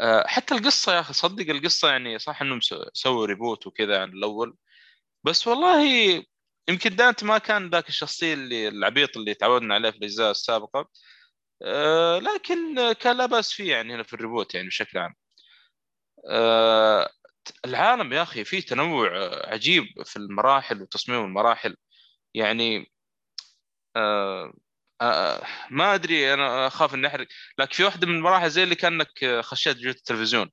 آه، 0.00 0.26
حتى 0.26 0.54
القصة 0.54 0.94
يا 0.94 1.00
أخي 1.00 1.12
صدق 1.12 1.50
القصة 1.50 1.88
يعني 1.90 2.18
صح 2.18 2.42
إنهم 2.42 2.60
سو- 2.60 2.84
سووا 2.92 3.26
reboot 3.26 3.66
وكذا 3.66 4.02
عن 4.02 4.08
الأول. 4.08 4.56
بس 5.24 5.46
والله 5.48 5.82
يمكن 6.68 6.96
دانت 6.96 7.24
ما 7.24 7.38
كان 7.38 7.70
ذاك 7.70 7.88
الشخصية 7.88 8.34
اللي 8.34 8.68
العبيط 8.68 9.16
اللي 9.16 9.34
تعودنا 9.34 9.74
عليه 9.74 9.90
في 9.90 9.96
الأجزاء 9.96 10.30
السابقة. 10.30 10.90
آه، 11.62 12.18
لكن 12.18 12.92
كان 12.92 13.16
لا 13.16 13.26
بأس 13.26 13.52
فيه 13.52 13.70
يعني 13.72 13.94
هنا 13.94 14.02
في 14.02 14.14
الريبوت 14.14 14.54
يعني 14.54 14.68
بشكل 14.68 14.98
عام. 14.98 15.14
آه، 16.30 17.10
العالم 17.64 18.12
يا 18.12 18.22
أخي 18.22 18.44
فيه 18.44 18.60
تنوع 18.60 19.16
آه، 19.16 19.52
عجيب 19.52 19.84
في 20.04 20.16
المراحل 20.16 20.82
وتصميم 20.82 21.24
المراحل. 21.24 21.76
يعني 22.34 22.92
آه 23.96 24.52
آه 25.00 25.42
ما 25.70 25.94
أدري 25.94 26.34
أنا 26.34 26.66
أخاف 26.66 26.94
إني 26.94 27.06
أحرق. 27.06 27.26
لكن 27.58 27.72
في 27.76 27.84
واحدة 27.84 28.06
من 28.06 28.14
المراحل 28.14 28.50
زي 28.50 28.62
اللي 28.62 28.74
كأنك 28.74 29.40
خشيت 29.40 29.76
جوة 29.76 29.92
التلفزيون. 29.92 30.50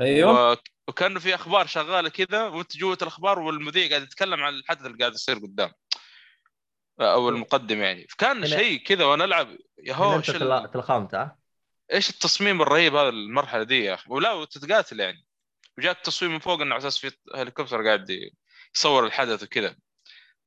أيوه. 0.00 0.58
وكأنه 0.88 1.20
في 1.20 1.34
أخبار 1.34 1.66
شغالة 1.66 2.08
كذا 2.08 2.42
وأنت 2.48 2.76
جوة 2.76 2.98
الأخبار 3.02 3.38
والمذيع 3.38 3.88
قاعد 3.88 4.02
يتكلم 4.02 4.42
عن 4.42 4.54
الحدث 4.54 4.86
اللي 4.86 4.98
قاعد 4.98 5.14
يصير 5.14 5.38
قدام. 5.38 5.72
أو 7.00 7.28
المقدم 7.28 7.82
يعني. 7.82 8.06
فكان 8.08 8.46
شيء 8.46 8.78
كذا 8.78 9.04
وأنا 9.04 9.24
ألعب. 9.24 9.56
يا 9.84 9.94
هو 9.94 10.18
إيش. 10.18 10.26
تلخمت 10.72 11.14
ها؟ 11.14 11.38
إيش 11.92 12.10
التصميم 12.10 12.62
الرهيب 12.62 12.94
هذا 12.94 13.08
المرحلة 13.08 13.62
دي 13.62 13.84
يا 13.84 13.94
أخي؟ 13.94 14.04
ولا 14.08 14.32
وتتقاتل 14.32 15.00
يعني. 15.00 15.24
وجاك 15.78 16.00
تصوير 16.00 16.30
من 16.30 16.38
فوق 16.38 16.60
إنه 16.60 16.74
على 16.74 16.78
أساس 16.80 16.98
في 16.98 17.10
هليكوبتر 17.34 17.84
قاعد 17.86 18.30
يصور 18.76 19.06
الحدث 19.06 19.42
وكذا. 19.42 19.76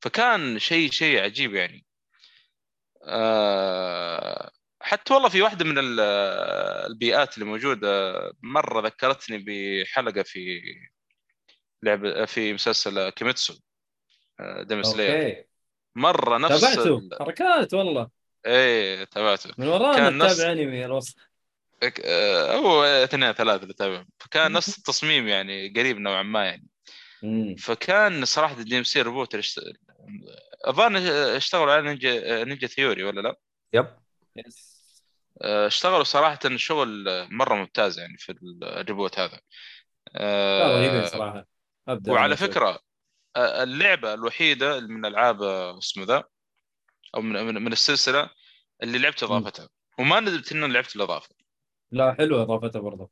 فكان 0.00 0.58
شيء 0.58 0.90
شيء 0.90 1.22
عجيب 1.22 1.54
يعني. 1.54 1.84
آه، 3.04 4.50
حتى 4.80 5.14
والله 5.14 5.28
في 5.28 5.42
واحدة 5.42 5.64
من 5.64 5.78
ال- 5.78 6.00
البيئات 6.90 7.34
اللي 7.34 7.44
موجودة 7.44 8.12
مرة 8.42 8.80
ذكرتني 8.86 9.44
بحلقة 9.46 10.22
في 10.22 10.60
لعبه 11.82 12.24
في 12.24 12.52
مسلسل 12.52 13.08
كيميتسو 13.08 13.54
Demon 14.60 14.82
Slayer. 14.82 15.46
مرة 15.94 16.38
نفس 16.38 16.60
تابعته؟ 16.60 16.98
ال- 16.98 17.18
حركات 17.20 17.74
والله. 17.74 18.10
إيه 18.46 19.04
تابعته. 19.04 19.50
من 19.58 19.68
ورانا 19.68 19.96
كان 19.96 20.18
نفس- 20.18 20.36
تتابع 20.36 20.52
انمي 20.52 20.84
الوسط 20.84 21.16
آه، 22.04 22.56
هو 22.56 22.84
اثنين 22.84 23.32
ثلاثة 23.32 23.62
اللي 23.62 23.74
تابعهم. 23.74 24.08
فكان 24.18 24.52
نفس 24.52 24.78
التصميم 24.78 25.28
يعني 25.28 25.72
قريب 25.76 25.98
نوعا 25.98 26.22
ما 26.22 26.44
يعني. 26.44 26.66
فكان 27.58 28.24
صراحة 28.24 28.54
ال 28.54 28.78
DmC 28.78 29.02
reboot 29.02 29.34
الظاهر 30.68 31.36
اشتغلوا 31.36 31.72
على 31.72 31.82
Ninja 31.82 32.44
Ninja 32.44 32.66
Theory 32.66 33.02
ولا 33.04 33.20
لا؟ 33.20 33.36
yep. 33.72 33.96
آه، 35.42 35.66
اشتغلوا 35.66 36.04
صراحة 36.04 36.38
شغل 36.56 37.04
مرة 37.30 37.54
ممتاز 37.54 37.98
يعني 37.98 38.16
في 38.18 38.32
ال 38.62 38.70
reboot 38.70 39.18
هذا. 39.18 39.40
آه، 40.16 40.78
رهيبين 40.78 41.06
صراحة. 41.06 41.46
وعلى. 42.08 42.36
فكرة 42.36 42.80
آه، 43.36 43.62
اللعبة 43.62 44.14
الوحيدة 44.14 44.80
من 44.80 45.06
ألعاب 45.06 45.42
آه، 45.42 45.78
اسمه 45.78 46.04
the 46.04 46.24
أو 47.14 47.20
من 47.20 47.44
من 47.44 47.62
من 47.62 47.72
السلسلة 47.72 48.30
اللي 48.82 48.98
لعبت 48.98 49.22
إضافتها. 49.22 49.68
وما 49.98 50.20
ندمت 50.20 50.52
اني 50.52 50.68
لعبت 50.68 50.96
الإضافة. 50.96 51.45
لا 51.90 52.14
حلوة 52.14 52.42
إضافتها 52.42 52.80
برضه 52.80 53.10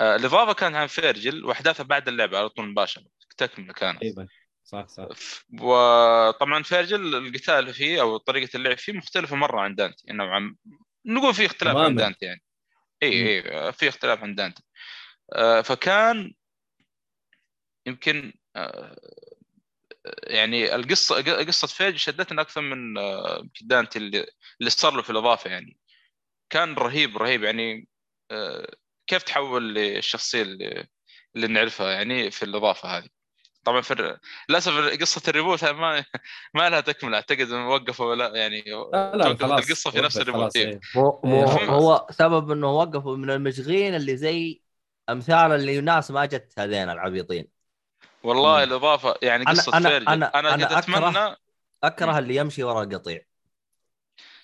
آه، 0.00 0.16
الإضافة 0.16 0.52
كانت 0.52 0.76
عن 0.76 0.86
فيرجل 0.86 1.44
واحداثها 1.44 1.84
بعد 1.84 2.08
اللعبة 2.08 2.38
على 2.38 2.48
طول 2.48 2.68
مباشرة 2.68 3.04
تكملة 3.36 3.72
كانت. 3.72 3.96
تقريبا 3.96 4.28
صح 4.64 4.88
صح. 4.88 5.06
وطبعا 5.60 6.62
فيرجل 6.62 7.14
القتال 7.14 7.74
فيه 7.74 8.00
أو 8.00 8.16
طريقة 8.16 8.56
اللعب 8.56 8.78
فيه 8.78 8.92
مختلفة 8.92 9.36
مرة 9.36 9.60
عن 9.60 9.74
دانتي. 9.74 10.12
نوعا 10.12 10.56
نقول 11.06 11.34
في 11.34 11.46
اختلاف 11.46 11.76
عن. 11.76 11.94
دانتي 11.94 12.26
يعني. 12.26 12.42
إي. 13.02 13.38
إي 13.38 13.72
في 13.72 13.88
اختلاف 13.88 14.22
عن 14.22 14.34
دانتي. 14.34 14.62
آه، 15.32 15.60
فكان 15.60 16.34
يمكن 17.86 18.32
آه، 18.56 18.96
يعني 20.22 20.74
القصة 20.74 21.44
قصة 21.44 21.66
فيرج 21.66 21.96
شدتنا 21.96 22.42
أكثر 22.42 22.60
من 22.60 22.98
آه، 22.98 23.48
دانتي 23.62 23.98
اللي 23.98 24.26
اللي 24.60 24.70
صار 24.70 24.94
له 24.94 25.02
في 25.02 25.10
الإضافة 25.10 25.50
يعني. 25.50 25.78
كان 26.50 26.74
رهيب 26.74 27.16
رهيب 27.16 27.42
يعني. 27.42 27.88
كيف 29.06 29.22
تحول 29.22 29.74
للشخصية 29.74 30.42
اللي, 30.42 30.86
اللي 31.36 31.46
نعرفها 31.46 31.90
يعني 31.90 32.30
في 32.30 32.42
الإضافة 32.42 32.88
هذه 32.98 33.08
طبعا 33.64 33.80
في 33.80 34.18
للأسف 34.48 34.72
قصة 35.00 35.22
ال 35.28 35.33
reboot 35.33 35.64
ما 35.64 36.04
ما 36.54 36.68
لها 36.70 36.80
تكملة 36.80 37.16
أعتقد 37.16 37.50
وقفوا 37.52 38.06
ولا 38.06 38.36
يعني 38.36 38.64
لا 38.92 39.12
لا 39.16 39.36
خلاص 39.36 39.64
القصة 39.68 39.90
في 39.90 40.00
نفس 40.00 40.16
ال 40.16 40.22
reboot 40.22 40.56
إيه. 40.56 40.66
إيه. 40.66 40.80
فهم- 41.46 41.70
هو 41.70 42.06
سبب 42.10 42.50
إنه 42.50 42.70
وقفوا 42.70 43.16
من 43.16 43.30
المشجعين 43.30 43.94
اللي 43.94 44.16
زي 44.16 44.62
أمثال 45.10 45.52
اللي 45.52 45.80
ناس 45.80 46.10
ما 46.10 46.24
جت 46.26 46.52
هذين 46.58 46.90
العبيطين 46.90 47.48
والله 48.22 48.56
مم. 48.56 48.62
الإضافة 48.62 49.14
يعني 49.22 49.44
أنا- 49.44 49.48
قصة 49.48 49.72
أنا- 49.72 49.82
فيرجل 49.88 50.06
أنا- 50.06 50.10
أنا, 50.10 50.38
أنا 50.54 50.56
كنت 50.56 50.72
أكره- 50.72 50.76
اتمنى 50.78 51.36
أكره 51.84 52.18
اللي 52.18 52.36
يمشي 52.36 52.62
ورا 52.62 52.82
القطيع 52.82 53.20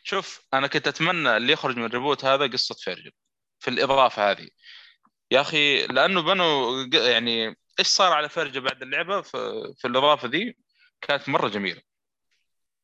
شوف 0.02 0.46
أنا 0.54 0.66
كنت 0.66 0.88
أتمنى 0.88 1.36
اللي 1.36 1.52
يخرج 1.52 1.76
من 1.76 1.84
ال 1.84 1.90
reboot 1.90 2.24
هذا 2.24 2.46
قصة 2.46 2.74
فيرجل 2.74 3.12
في 3.64 3.70
الإضافة 3.70 4.30
هذه. 4.30 4.48
يا 5.30 5.40
أخي 5.40 5.86
لأنه 5.86 6.22
بنوا 6.22 6.84
يعني 6.92 7.56
إيش 7.78 7.86
صار 7.86 8.12
على 8.12 8.28
فيرجل 8.28 8.60
بعد 8.60 8.82
اللعبة؟ 8.82 9.20
في, 9.20 9.72
في 9.78 9.88
الإضافة 9.88 10.28
ذي 10.28 10.56
كانت 11.00 11.28
مرة 11.28 11.48
جميلة. 11.48 11.82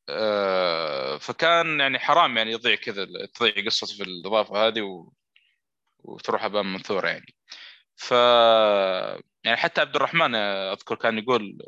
آه، 0.08 1.18
فكان 1.18 1.80
يعني 1.80 1.98
حرام 1.98 2.36
يعني 2.36 2.52
يضيع 2.52 2.74
كذا 2.74 3.06
تضيع 3.34 3.64
قصته 3.66 3.96
في 3.96 4.02
الإضافة 4.02 4.66
هذه 4.66 4.80
و... 4.82 5.12
وتروح 5.98 6.44
هباء 6.44 6.66
منثورا 6.66 7.08
يعني. 7.08 7.34
ف 7.96 8.10
يعني 9.44 9.56
حتى 9.56 9.80
عبد 9.80 9.96
الرحمن 9.96 10.34
أذكر 10.34 10.94
كان 10.94 11.18
يقول 11.18 11.58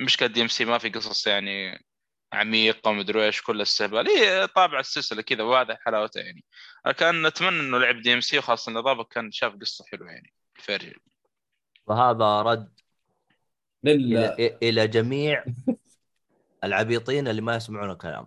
مشكله 0.00 0.28
DMC 0.28 0.64
ما 0.64 0.78
في 0.78 0.88
قصص 0.88 1.26
يعني 1.26 1.86
عميقة 2.32 2.90
ومدري 2.90 3.24
إيش 3.24 3.42
كل 3.42 3.60
الاستهبال 3.60 4.08
هي 4.08 4.46
طابع 4.46 4.80
السلسلة 4.80 5.22
كذا 5.22 5.42
وهذا 5.42 5.78
حلاوته 5.84 6.20
يعني. 6.20 6.44
أنا 6.86 6.92
كان 6.94 7.26
أتمنى 7.26 7.60
إنه 7.60 7.78
لعب 7.78 8.00
DMC 8.02 8.38
وخاصه 8.38 8.72
الاضافه 8.72 9.04
كان 9.04 9.32
شاف 9.32 9.52
قصة 9.60 9.84
حلوة 9.90 10.10
يعني. 10.10 10.32
فيرجل 10.54 10.96
وهذا 11.86 12.42
رد 12.42 12.80
لل 13.84 14.16
إلى 14.16 14.58
إلى 14.62 14.88
جميع 14.88 15.44
العبيطين 16.64 17.28
اللي 17.28 17.42
ما 17.42 17.56
يسمعون 17.56 17.90
الكلام. 17.90 18.26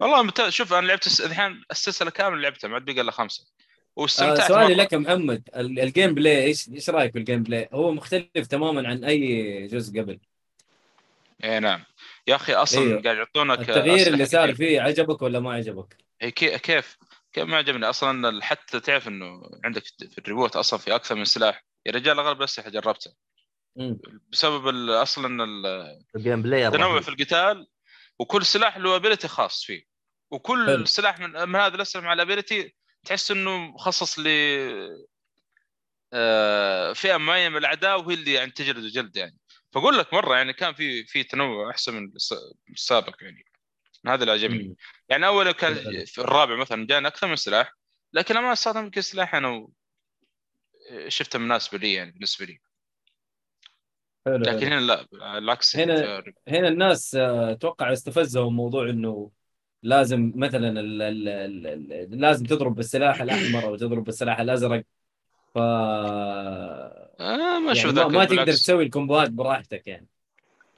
والله 0.00 0.22
ممتاز 0.22 0.52
شوف 0.52 0.72
أنا 0.72 0.86
لعبت 0.86 1.06
الس- 1.06 1.20
الحين 1.20 1.64
السلسلة 1.70 2.10
كاملة 2.10 2.40
لعبتها 2.40 2.68
ما 2.68 2.74
عاد 2.74 2.84
بقى 2.84 3.00
إلا 3.00 3.10
خمسة. 3.10 3.42
آه 3.42 4.00
واستمتعت 4.02 4.48
سؤالي 4.48 4.74
مرة. 4.74 4.82
لك 4.82 4.92
يا 4.92 4.98
محمد 4.98 5.48
ال- 5.56 5.80
ال 5.80 6.14
gameplay 6.14 6.44
إيش 6.44 6.68
إيش 6.68 6.90
رأيك 6.90 7.14
بال 7.14 7.42
gameplay؟ 7.42 7.68
هو 7.72 7.92
مختلف 7.92 8.46
تماما 8.50 8.88
عن 8.88 9.04
أي 9.04 9.66
جزء 9.66 10.00
قبل. 10.00 10.18
اي 11.44 11.60
نعم. 11.60 11.84
يا 12.26 12.34
أخي 12.36 12.52
أصلا 12.54 12.82
أيوه. 12.82 13.02
قاعد 13.02 13.16
يعطونك 13.16 13.58
التغيير 13.58 14.06
اللي 14.06 14.26
صار. 14.26 14.54
فيه 14.54 14.80
عجبك 14.80 15.22
ولا 15.22 15.40
ما 15.40 15.52
عجبك؟ 15.52 15.96
كي- 16.20 16.58
كيف 16.58 16.96
كيف 17.32 17.44
ما 17.44 17.56
عجبني 17.56 17.86
أصلا 17.88 18.42
حتى 18.44 18.80
تعرف 18.80 19.08
إنه 19.08 19.42
عندك 19.64 19.82
في 19.86 20.18
ال 20.18 20.23
reboot 20.23 20.56
أصلا 20.56 20.78
في 20.78 20.94
أكثر 20.94 21.14
من 21.14 21.24
سلاح 21.24 21.64
يا 21.86 21.92
رجال 21.92 22.18
أغلب 22.18 22.38
الأسلحة 22.38 22.70
جربتها. 22.70 23.12
بسبب 24.32 24.68
ال- 24.68 24.90
أصلا 24.90 25.44
ال- 25.44 25.66
ال 26.16 26.42
gameplay 26.42 26.66
التنوع. 26.68 27.00
في 27.00 27.08
القتال 27.08 27.66
وكل 28.18 28.44
سلاح 28.46 28.78
له 28.78 28.96
ability 28.96 29.28
خاص 29.28 29.64
فيه 29.64 29.82
وكل 30.30 30.66
حلو. 30.66 30.84
سلاح 30.84 31.18
من, 31.20 31.48
من 31.48 31.56
هذا 31.56 31.74
الأسلحة 31.74 32.04
مع 32.04 32.12
ال 32.12 32.20
ability 32.20 32.74
تحس 33.04 33.30
إنه 33.30 33.56
مخصص 33.58 34.18
ل 34.18 34.26
آه، 36.12 36.92
فئة 36.92 37.16
معينة 37.16 37.48
من 37.48 37.56
الأعداء 37.56 38.00
وهي 38.00 38.14
اللي 38.14 38.32
يعني 38.32 38.50
تجلد 38.50 38.92
جلد 38.92 39.16
يعني 39.16 39.36
فأقول 39.72 39.98
لك 39.98 40.14
مرة 40.14 40.36
يعني 40.36 40.52
كان 40.52 40.74
في 40.74 41.04
في 41.04 41.22
تنوع 41.24 41.70
أحسن 41.70 41.94
من 41.94 42.12
الس- 42.16 42.54
السابق 42.70 43.16
يعني 43.22 43.44
هذا 44.06 44.20
اللي 44.22 44.32
عجبني. 44.32 44.76
يعني 45.08 45.26
اول 45.26 45.52
كان. 45.52 45.74
في 46.04 46.18
الرابع 46.20 46.56
مثلا 46.56 46.86
جانا 46.86 47.08
أكثر 47.08 47.26
من 47.26 47.36
سلاح 47.36 47.72
لكن 48.12 48.34
ما 48.34 48.52
استخدم 48.52 48.84
يمكن 48.84 49.00
سلاح 49.00 49.34
أنا 49.34 49.68
شفته 51.08 51.38
مناسب 51.38 51.74
لي 51.74 51.92
يعني 51.92 52.10
بالنسبة 52.10 52.46
لي 52.46 52.58
حلو 54.26 54.36
لكن. 54.36 54.66
هنا 54.66 54.80
لا 54.80 55.06
العكس 55.38 55.76
هنا- 55.76 56.22
هنا 56.48 56.68
الناس 56.68 57.14
آه، 57.14 57.52
أتوقع 57.52 57.92
استفزهم 57.92 58.56
موضوع 58.56 58.90
إنه 58.90 59.30
لازم 59.82 60.32
مثلا 60.36 60.68
ال 60.80 61.02
ال 61.02 61.28
ال 61.28 61.66
ال 61.92 62.20
لازم 62.20 62.46
تضرب 62.46 62.74
بالسلاح 62.74 63.20
الأحمر 63.20 63.64
أو 63.64 63.76
تضرب 63.76 64.04
بالسلاح 64.04 64.40
الأزرق 64.40 64.84
ف 65.54 65.58
آه 67.20 67.58
ما 67.58 67.72
يعني 67.72 67.92
ما, 67.92 68.08
ما 68.08 68.24
تقدر 68.24 68.36
بالعكس. 68.36 68.62
تسوي 68.62 68.84
الكومبوات 68.84 69.30
براحتك 69.30 69.86
يعني. 69.86 70.06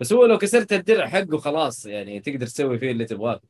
بس 0.00 0.12
هو 0.12 0.26
لو 0.26 0.38
كسرت 0.38 0.72
الدرع 0.72 1.08
حقه 1.08 1.38
خلاص 1.38 1.86
يعني 1.86 2.20
تقدر 2.20 2.46
تسوي 2.46 2.78
فيه 2.78 2.90
اللي 2.90 3.04
تبغاه. 3.04 3.40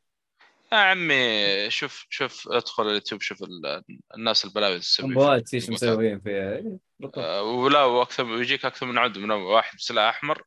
يا 0.73 0.77
عمي 0.77 1.71
شوف 1.71 2.07
شوف 2.11 2.49
ادخل 2.49 2.87
اليوتيوب 2.89 3.21
شوف 3.21 3.43
ال- 3.43 3.85
الناس 4.17 4.45
البلاوي 4.45 4.79
تسوي 4.79 5.07
كومبوات 5.07 5.55
إيش. 5.55 5.71
مسويين 5.71 6.21
فيها؟ 6.21 6.57
إيه،. 6.57 6.79
آه، 7.17 7.43
ولا 7.43 7.85
وأكثر 7.85 8.25
ويجيك 8.25 8.65
أكثر 8.65 8.87
من 8.87 8.99
عد 8.99 9.19
من 9.19 9.31
واحد 9.31 9.77
بسلاح 9.77 10.15
أحمر 10.17 10.43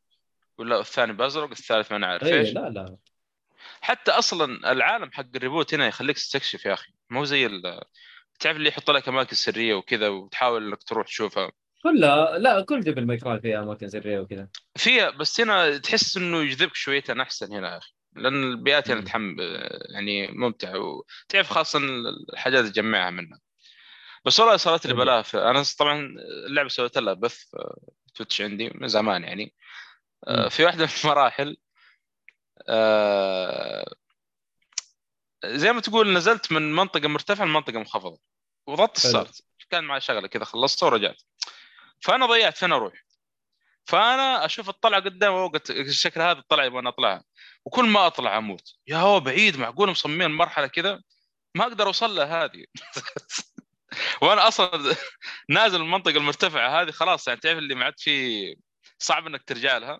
ولا 0.58 0.80
الثاني 0.80 1.14
بأزرق 1.14 1.50
الثالث 1.52 1.92
ما 1.92 1.98
نعرف 1.98 2.24
إيه 2.24 2.39
إيش. 2.39 2.54
لا 2.54 2.70
لا. 2.70 2.98
حتى 3.82 4.12
أصلا 4.12 4.72
العالم 4.72 5.12
حق 5.12 5.26
ال 5.36 5.41
reboot 5.41 5.74
هنا 5.74 5.88
يخليك 5.88 6.16
تستكشف 6.16 6.66
يا 6.66 6.74
أخي. 6.74 6.92
مو 7.10 7.26
زي 7.26 7.62
تعرف 8.39 8.58
اللي 8.58 8.70
يحط 8.70 8.92
لك 8.92 9.08
أماكن 9.08 9.36
سرية 9.36 9.74
وكذا 9.74 10.08
وتحاول 10.08 10.68
إنك 10.68 10.84
تروح 10.84 11.08
تشوفها. 11.08 11.52
كلها 11.84 12.38
لا 12.38 12.61
كل 12.61 12.82
Devil 12.82 13.05
May 13.05 13.18
Cry 13.18 13.39
فيها 13.41 13.59
أماكن 13.63 13.89
سريه 13.89 14.19
وكذا. 14.19 14.47
فيها 14.77 15.09
بس 15.09 15.41
هنا 15.41 15.77
تحس 15.77 16.17
إنه 16.17 16.41
يجذبك 16.41 16.75
شوية 16.75 17.03
أحسن 17.21 17.53
هنا 17.53 17.71
يا 17.73 17.77
أخي. 17.77 17.91
لأن 18.15 18.43
البيئات 18.43 18.91
هنا. 18.91 19.01
تحم 19.01 19.36
يعني 19.93 20.27
ممتعه 20.27 20.79
وتعرف 20.79 21.49
خاصة 21.49 21.79
الحاجات 22.34 22.65
تجمعها 22.65 23.09
منها. 23.09 23.39
بس 24.25 24.39
والله 24.39 24.57
صارت 24.57 24.88
لي 24.88 25.23
في- 25.23 25.38
أنا 25.38 25.63
طبعا 25.79 26.15
اللعبة 26.47 26.69
سويت 26.69 26.97
لها 26.97 27.13
بث 27.13 27.34
في 27.36 28.13
Twitch 28.16 28.41
عندي 28.41 28.69
من 28.75 28.88
زمان 28.88 29.23
يعني. 29.23 29.53
آه، 30.27 30.43
مم. 30.43 30.49
في 30.49 30.63
واحدة 30.65 30.86
من 30.86 30.91
المراحل 31.03 31.57
آه، 32.69 33.95
زي 35.45 35.73
ما 35.73 35.82
تقول 35.82 36.13
نزلت 36.13 36.51
من 36.51 36.75
منطقة 36.75 37.07
مرتفعة 37.07 37.45
لمنطقة 37.45 37.77
منخفضه 37.79 38.19
وضغطت 38.67 38.99
حلو. 38.99 39.07
الستارت 39.21 39.41
كان 39.69 39.84
معي 39.84 40.01
شغلة 40.01 40.27
كذا 40.27 40.43
خلصتها 40.45 40.88
ورجعت. 40.88 41.21
فأنا 42.02 42.26
ضيعت 42.26 42.58
فين 42.58 42.72
أروح. 42.72 42.93
فأنا 43.86 44.45
أشوف 44.45 44.70
الطلعة 44.70 45.02
قدام 45.02 45.34
وقت 45.34 45.70
الشكل 45.72 46.22
هذا 46.22 46.39
الطلعة 46.39 46.66
يبغى 46.66 46.88
أطلعها. 46.88 47.24
وكل 47.66 47.86
ما 47.86 48.08
أطلع 48.08 48.38
أموت. 48.38 48.74
يا 48.88 48.97
هو 48.97 49.20
بعيد 49.20 49.58
معقول 49.58 49.89
مصممين 49.89 50.32
مرحلة 50.32 50.68
كذا 50.68 51.02
ما 51.56 51.64
أقدر 51.64 51.88
أوصل 51.88 52.16
لها 52.16 52.43
هذه. 52.43 52.66
وأنا 54.22 54.47
أصلا 54.47 54.95
نازل 55.49 55.80
من 55.80 55.86
المنطقة 55.86 56.18
المرتفعة 56.18 56.82
هذه 56.82 56.91
خلاص 56.91 57.28
يعني 57.28 57.39
تعرف 57.39 57.58
اللي 57.58 57.76
ما 57.76 57.86
عاد 57.86 57.93
في 57.97 58.56
صعب 58.99 59.28
إنك 59.28 59.43
ترجع 59.43 59.78
لها. 59.78 59.99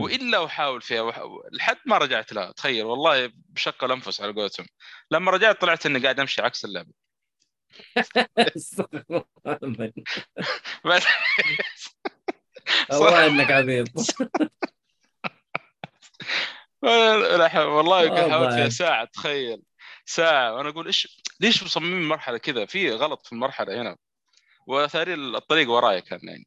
وإلا 0.00 0.44
أحاول 0.44 0.82
فيها 0.82 1.00
وح... 1.02 1.20
لحد 1.52 1.78
ما 1.86 1.98
رجعت 1.98 2.32
لها. 2.32 2.52
تخيل 2.52 2.84
والله 2.84 3.32
بشق 3.34 3.84
الأنفس 3.84 4.20
على 4.20 4.32
قولتهم. 4.32 4.66
لما 5.10 5.30
رجعت 5.30 5.60
طلعت 5.60 5.86
إني 5.86 5.98
قاعد 5.98 6.20
أمشي 6.20 6.42
عكس 6.42 6.64
اللعبة 6.64 6.92
استغفر 6.92 6.94
الله 6.94 6.94
من- 6.94 7.65
بعد- 7.65 7.65
والله 12.90 13.26
إنك 13.26 13.50
عبيط. 13.50 13.88
والله 16.82 17.66
والله. 17.66 18.30
حاولت 18.30 18.54
فيها. 18.54 18.68
ساعة 18.68 19.04
تخيل. 19.04 19.62
ساعة. 20.04 20.54
وأنا 20.54 20.68
أقول 20.68 20.86
إيش 20.86 21.22
ليش 21.40 21.62
مصممين 21.62 22.08
مرحلة 22.08 22.38
كذا؟ 22.38 22.66
في 22.66 22.92
غلط 22.92 23.26
في 23.26 23.32
المرحلة 23.32 23.82
هنا. 23.82 23.96
وثاري 24.66 25.14
الطريق 25.14 25.70
ورايا 25.70 26.00
كان 26.00 26.20
يعني. 26.22 26.46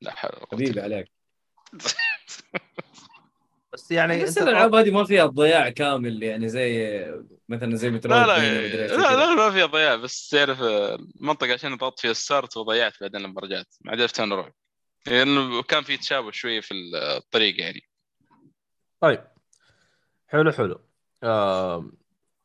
لا 0.00 0.14
حول 0.14 0.30
حبيبي 0.52 0.80
عليك. 0.80 1.10
بس 3.72 3.90
يعني 3.90 4.22
بس 4.22 4.38
أنت 4.38 4.48
الالعاب 4.48 4.74
هذه 4.74 4.90
ما 4.90 5.04
فيها 5.04 5.26
ضياع 5.26 5.70
كامل 5.70 6.22
يعني 6.22 6.48
زي 6.48 7.04
مثلا 7.48 7.76
زي 7.76 7.90
مترويد 7.90 8.26
لا 8.26 8.26
لا 8.26 8.96
لا. 8.96 9.16
لا 9.16 9.34
ما 9.34 9.50
فيها 9.50 9.66
ضياع 9.66 9.96
بس 9.96 10.28
تعرف 10.28 10.62
المنطقة 10.62 11.52
عشان 11.52 11.76
ضغطت 11.76 12.00
فيها 12.00 12.10
السارت 12.10 12.56
وضيعت 12.56 12.92
بعدين 13.00 13.20
لما 13.20 13.40
رجعت 13.40 13.74
ما 13.80 13.92
عرفت 13.92 14.20
وين 14.20 14.32
أروح 14.32 14.50
لأنه 15.06 15.62
كان 15.62 15.82
في 15.82 15.96
تشابه 15.96 16.30
شوية 16.30 16.60
في 16.60 16.74
الطريق 16.94 17.60
يعني. 17.60 17.80
طيب. 19.00 19.24
حلو 20.28 20.52
حلو. 20.52 20.80
آم، 21.24 21.92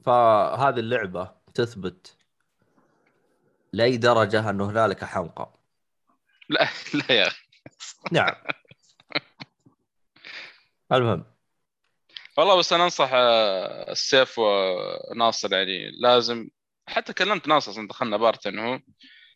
فهذه 0.05 0.79
اللعبة 0.79 1.31
تثبت 1.53 2.17
لأي 3.73 3.97
درجة 3.97 4.49
أنه 4.49 4.69
هنالك 4.69 5.03
حمقى. 5.03 5.53
لا 6.49 6.67
لا 6.93 7.11
يا 7.15 7.27
أخي. 7.27 7.45
نعم. 8.11 8.33
المهم. 10.91 11.25
والله 12.37 12.55
بس 12.55 12.73
أنا 12.73 12.83
أنصح 12.83 13.09
آه، 13.13 13.91
السيف 13.91 14.39
وناصر 14.39 15.53
يعني 15.53 15.91
لازم 15.91 16.49
حتى 16.87 17.13
كلمت 17.13 17.47
ناصر 17.47 17.71
أصلاً 17.71 17.87
دخلنا 17.87 18.17
party 18.17 18.47
إنه 18.47 18.73
هو 18.73 18.79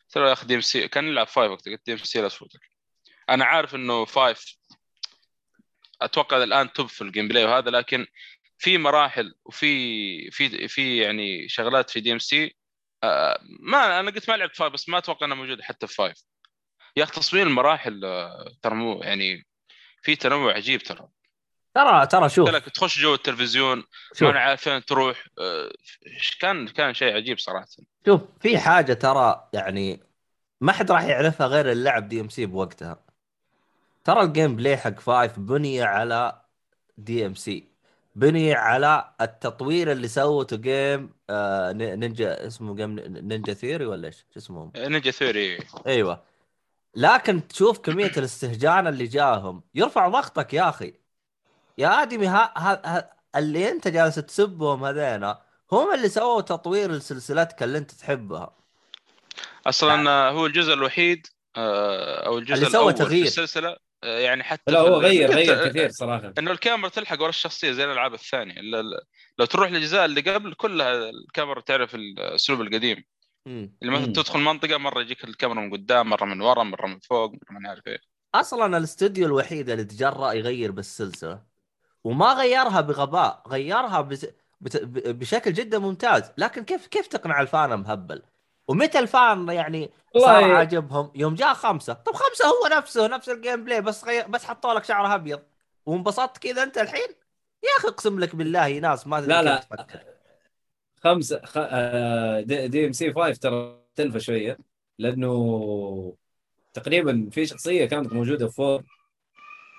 ترى 0.09 0.27
يا 0.27 0.33
أخي 0.33 0.47
DMC 0.47 0.87
كان 0.87 1.07
يلعب 1.07 1.27
five 1.27 1.51
وقتها 1.51 1.71
قلت 1.71 1.85
DMC 1.85 2.21
لا 2.21 2.27
تفوتك. 2.27 2.59
أنا 3.29 3.45
عارف 3.45 3.75
إنه 3.75 4.05
five 4.05 4.57
أتوقع 6.01 6.43
الآن 6.43 6.73
top 6.73 6.87
في 6.87 7.01
ال 7.01 7.27
gameplay 7.27 7.45
وهذا 7.45 7.69
لكن 7.71 8.05
في 8.57 8.77
مراحل 8.77 9.35
وفي 9.45 10.31
في 10.31 10.67
في 10.67 10.97
يعني 10.97 11.49
شغلات 11.49 11.89
في 11.89 11.99
DMC 11.99 12.55
آه، 13.03 13.39
ما 13.59 13.99
أنا 13.99 14.11
قلت 14.11 14.29
ما 14.29 14.35
لعبت 14.37 14.55
five 14.55 14.73
بس 14.73 14.89
ما 14.89 14.97
أتوقع 14.97 15.25
انها 15.25 15.37
موجوده 15.37 15.63
حتى 15.63 15.87
في 15.87 15.93
five 15.93 16.17
يا 16.97 17.03
أخي 17.03 17.11
تصميم 17.11 17.47
المراحل 17.47 18.05
آه، 18.05 18.51
ترى 18.61 18.75
مو 18.75 19.01
يعني 19.03 19.47
في 20.03 20.15
تنوع 20.15 20.53
عجيب 20.53 20.81
ترى. 20.81 21.09
ترى 21.75 22.07
ترى 22.07 22.29
شوف. 22.29 22.49
لك 22.49 22.65
تخش 22.65 22.99
جو 22.99 23.13
التلفزيون 23.13 23.83
شوف. 24.13 24.29
ما 24.29 24.39
عارف 24.39 24.61
فين 24.61 24.85
تروح. 24.85 25.23
آه، 25.39 25.69
كان 26.39 26.67
كان 26.67 26.93
شيء 26.93 27.15
عجيب 27.15 27.39
صراحة. 27.39 27.67
شوف 28.05 28.21
في 28.41 28.57
حاجة 28.57 28.93
ترى 28.93 29.49
يعني 29.53 29.99
ما 30.61 30.71
حد 30.71 30.91
راح 30.91 31.03
يعرفها 31.03 31.47
غير 31.47 31.71
اللعب 31.71 32.07
DMC 32.07 32.45
بوقتها. 32.45 32.99
ترى 34.03 34.21
ال 34.21 34.55
gameplay 34.55 34.77
حق 34.77 34.99
five 34.99 35.39
بني 35.39 35.81
على 35.81 36.41
DMC 36.97 37.67
بني 38.15 38.53
على 38.53 39.13
التطوير 39.21 39.91
اللي 39.91 40.07
سوته 40.07 40.57
team 40.57 41.13
آه 41.29 41.71
ن- 41.71 41.99
نينجا 41.99 42.47
اسمه 42.47 42.75
team 42.75 42.99
Ninja 42.99 43.53
Theory 43.53 43.85
ولا 43.85 44.07
إيش؟ 44.07 44.25
اسمه؟ 44.37 44.71
Ninja 44.77 45.11
Theory. 45.11 45.57
أيوه. 45.87 46.23
لكن 46.95 47.47
تشوف 47.47 47.79
كمية 47.79 48.11
الاستهجان 48.17 48.87
اللي 48.87 49.05
جاهم. 49.05 49.63
يرفع 49.75 50.07
ضغطك 50.07 50.53
يا 50.53 50.69
أخي. 50.69 50.93
يا 51.79 52.01
آدمي 52.01 52.27
ها 52.27 52.53
ها 52.57 52.81
ها 52.85 53.13
اللي 53.35 53.71
أنت 53.71 53.87
جالس 53.87 54.15
تسبهم 54.15 54.85
هذينا 54.85 55.41
هم 55.71 55.93
اللي 55.93 56.09
سووا 56.09 56.41
تطوير 56.41 56.91
لسلسلتك 56.91 57.63
اللي 57.63 57.77
أنت 57.77 57.91
تحبها. 57.91 58.57
أصلا 59.67 60.09
آه، 60.09 60.31
هو 60.31 60.45
الجزء 60.45 60.73
الوحيد 60.73 61.27
آه، 61.57 62.25
أو 62.25 62.37
الجزء 62.37 62.57
اللي 62.57 62.69
سوى 62.69 62.93
تغيير. 62.93 63.21
في 63.21 63.27
السلسلة. 63.27 63.77
آه، 64.03 64.19
يعني 64.19 64.43
حتى 64.43 64.71
لا 64.71 64.79
هو 64.79 64.99
غير 64.99 65.31
غير 65.31 65.69
كثير 65.69 65.89
صراحة. 65.89 66.33
إنه 66.37 66.51
الكاميرا 66.51 66.89
تلحق 66.89 67.21
ورا 67.21 67.29
الشخصية 67.29 67.71
زي 67.71 67.83
الألعاب 67.85 68.13
الثانية. 68.13 68.59
ال- 68.59 68.75
ال- 68.75 69.01
لو 69.39 69.45
تروح 69.45 69.71
للأجزاء 69.71 70.05
اللي 70.05 70.21
قبل 70.21 70.53
كلها 70.53 71.09
الكاميرا 71.09 71.61
تعرف 71.61 71.95
الأسلوب 71.95 72.61
القديم. 72.61 73.03
مم. 73.45 73.75
اللي 73.81 73.93
مثلا. 73.93 74.13
تدخل 74.13 74.39
منطقة 74.39 74.77
مرة 74.77 75.01
يجيك 75.01 75.23
الكاميرا 75.23 75.59
من 75.61 75.71
قدام 75.73 76.09
مرة 76.09 76.25
من 76.25 76.41
ورا 76.41 76.63
مرة 76.63 76.87
من 76.87 76.99
فوق 76.99 77.31
مرة 77.31 77.39
ما 77.51 77.59
نعرف 77.59 77.87
إيه. 77.87 77.99
أصلا 78.35 78.77
الاستوديو 78.77 79.25
الوحيد 79.25 79.69
اللي 79.69 79.83
تجرأ 79.83 80.31
يغير 80.33 80.71
بالسلسلة. 80.71 81.48
وما 82.03 82.33
غيرها 82.33 82.81
بغباء 82.81 83.43
غيرها 83.47 84.01
بس 84.01 84.25
بت... 84.61 84.77
ب- 84.77 85.19
بشكل 85.19 85.53
جدا 85.53 85.79
ممتاز. 85.79 86.31
لكن 86.37 86.63
كيف 86.63 86.87
كيف 86.87 87.07
تقنع 87.07 87.41
الفان 87.41 87.79
مهبل؟ 87.79 88.21
ومتى 88.67 88.99
الفان 88.99 89.49
يعني 89.49 89.91
صار 90.17 90.43
عاجبهم؟ 90.51 91.11
يوم 91.15 91.35
جاء 91.35 91.53
خمسة. 91.53 91.93
طب 91.93 92.13
خمسة 92.13 92.45
هو 92.45 92.77
نفسه 92.77 93.07
نفس 93.07 93.29
ال 93.29 93.63
gameplay 93.63 93.81
بس 93.81 94.05
غير 94.05 94.27
بس 94.27 94.45
حطوا 94.45 94.73
لك 94.73 94.83
شعره 94.83 95.15
أبيض. 95.15 95.41
وانبسطت 95.85 96.37
كذا 96.37 96.63
أنت 96.63 96.77
الحين؟ 96.77 97.07
يا 97.63 97.69
أخي 97.79 97.87
اقسم 97.87 98.19
لك 98.19 98.35
بالله 98.35 98.79
ناس 98.79 99.07
ما 99.07 99.21
لا، 99.21 99.41
لا. 99.41 99.55
تفكر. 99.57 99.99
خمسة 101.03 101.41
خ... 101.45 101.57
دي, 102.39 102.67
DMC 102.67 103.13
5 103.13 103.39
ترى 103.39 103.79
تلفى 103.95 104.19
شوية 104.19 104.57
لأنه 104.99 106.13
تقريبا 106.73 107.29
في 107.31 107.45
شخصية 107.45 107.85
كانت 107.85 108.13
موجودة 108.13 108.47
في 108.47 108.53
four 108.55 108.83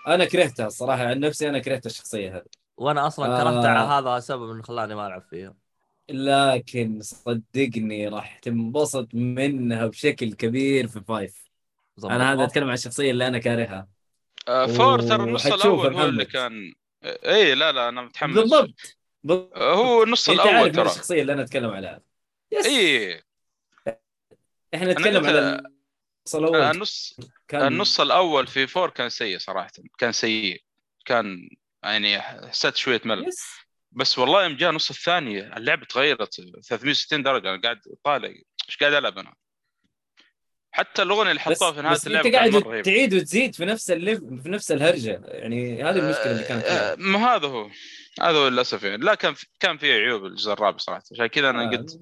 أنا 0.07 0.25
كرهتها 0.25 0.67
الصراحة 0.67 1.03
عن 1.05 1.21
نفسي 1.21 1.49
أنا 1.49 1.59
كرهت 1.59 1.87
الشخصية 1.87 2.37
هذه. 2.37 2.45
وأنا 2.77 3.07
أصلا 3.07 3.27
آه. 3.27 3.43
كرهت 3.43 3.65
على 3.65 3.89
هذا 3.89 4.17
السبب 4.17 4.51
اللي 4.51 4.63
خلاني 4.63 4.95
ما 4.95 5.07
ألعب 5.07 5.23
فيها. 5.31 5.55
لكن 6.11 7.01
صدقني 7.03 8.09
راح 8.09 8.39
تنبسط 8.39 9.09
منها 9.15 9.87
بشكل 9.87 10.33
كبير 10.33 10.87
في 10.87 11.01
five. 11.01 11.45
أنا 12.05 12.33
هذا؟ 12.33 12.45
أتكلم 12.45 12.69
عن 12.69 12.75
الشخصية 12.75 13.11
اللي 13.11 13.27
أنا 13.27 13.39
كارهها. 13.39 13.89
آه، 14.49 14.67
four 14.67 15.03
ترى 15.03 15.25
النص 15.25 15.47
الأول 15.47 15.95
هو 15.95 16.05
اللي. 16.05 16.25
كان 16.25 16.73
اي 17.05 17.55
لا 17.55 17.73
لا 17.73 17.89
أنا 17.89 18.03
متحمس. 18.03 18.35
بالضبط. 18.35 18.99
بالضبط. 19.25 19.59
هو 19.59 20.03
النص 20.03 20.29
الأول 20.29 20.73
ترى. 20.73 20.87
الشخصية 20.87 21.23
اللي 21.23 21.33
أنا 21.33 21.43
أتكلم 21.43 21.71
عليها. 21.71 22.01
yes. 22.53 22.67
اي 22.67 23.23
إحنا 24.75 24.93
نتكلم 24.93 25.27
على 25.27 25.63
الأول. 26.35 26.57
النص 26.57 27.21
كان 27.49 27.67
النص 27.67 28.01
الأول 28.01 28.47
في 28.47 28.67
four 28.67 28.91
كان 28.91 29.09
سيء 29.09 29.39
صراحة. 29.39 29.71
كان 29.99 30.13
سيء. 30.13 30.63
كان 31.05 31.49
يعني 31.83 32.21
حسيت 32.21 32.77
شوية 32.77 33.01
ملل. 33.05 33.29
يس 33.29 33.45
بس 33.93 34.19
والله 34.19 34.45
يوم 34.45 34.57
جاء 34.57 34.71
النص 34.71 34.91
الثاني 34.91 35.57
اللعبة 35.57 35.87
تغيرت 35.87 36.35
360 36.35 37.23
درجة. 37.23 37.55
أنا 37.55 37.63
قاعد 37.63 37.81
طالع. 38.05 38.29
إيش 38.69 38.77
قاعد 38.81 38.93
ألعب 38.93 39.19
أنا؟ 39.19 39.35
حتى 40.73 41.03
الأغنية 41.03 41.31
اللي 41.31 41.41
حطوها 41.41 41.73
في 41.73 41.83
نهاية 41.83 41.97
أنت 41.97 42.07
اللعبة 42.07 42.31
كانت 42.31 42.65
قاعد 42.65 42.83
تعيد 42.83 43.15
وتزيد 43.15 43.55
في 43.55 43.65
نفس 43.65 43.91
الليف 43.91 44.19
في 44.43 44.49
نفس 44.49 44.73
الهرجة. 44.73 45.23
يعني 45.25 45.83
هذه 45.85 45.99
المشكلة 45.99 46.31
اللي 46.33 46.45
كانت 46.45 46.65
آه، 46.65 46.95
ما 46.95 47.19
هذا 47.19 47.47
هو. 47.47 47.71
هذا 48.21 48.39
هو 48.39 48.49
للأسف 48.49 48.83
يعني. 48.83 49.05
لا 49.05 49.15
كان 49.15 49.35
في 49.35 49.47
كان 49.61 49.79
فيه 49.79 49.93
عيوب 49.93 50.27
الجزء 50.27 50.53
الرابع 50.53 50.79
صراحة. 50.79 51.03
عشان 51.13 51.27
كذا 51.27 51.51
أنا 51.51 51.65
آه، 51.65 51.77
قلت 51.77 52.01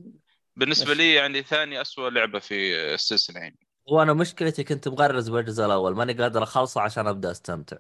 بالنسبة. 0.57 0.95
لي 0.95 1.15
يعني 1.15 1.43
ثاني 1.43 1.81
أسوأ 1.81 2.11
لعبة 2.11 2.39
في 2.39 2.75
السلسلة 2.95 3.41
يعني. 3.41 3.68
وأنا 3.91 4.13
مشكلتي 4.13 4.65
كنت 4.65 4.89
مغرز 4.89 5.31
بالجزء 5.31 5.67
الأول 5.67 5.95
ماني 5.95 6.13
قادر 6.13 6.43
أخلصه 6.43 6.81
عشان 6.81 7.07
أبدأ 7.07 7.31
أستمتع. 7.31 7.77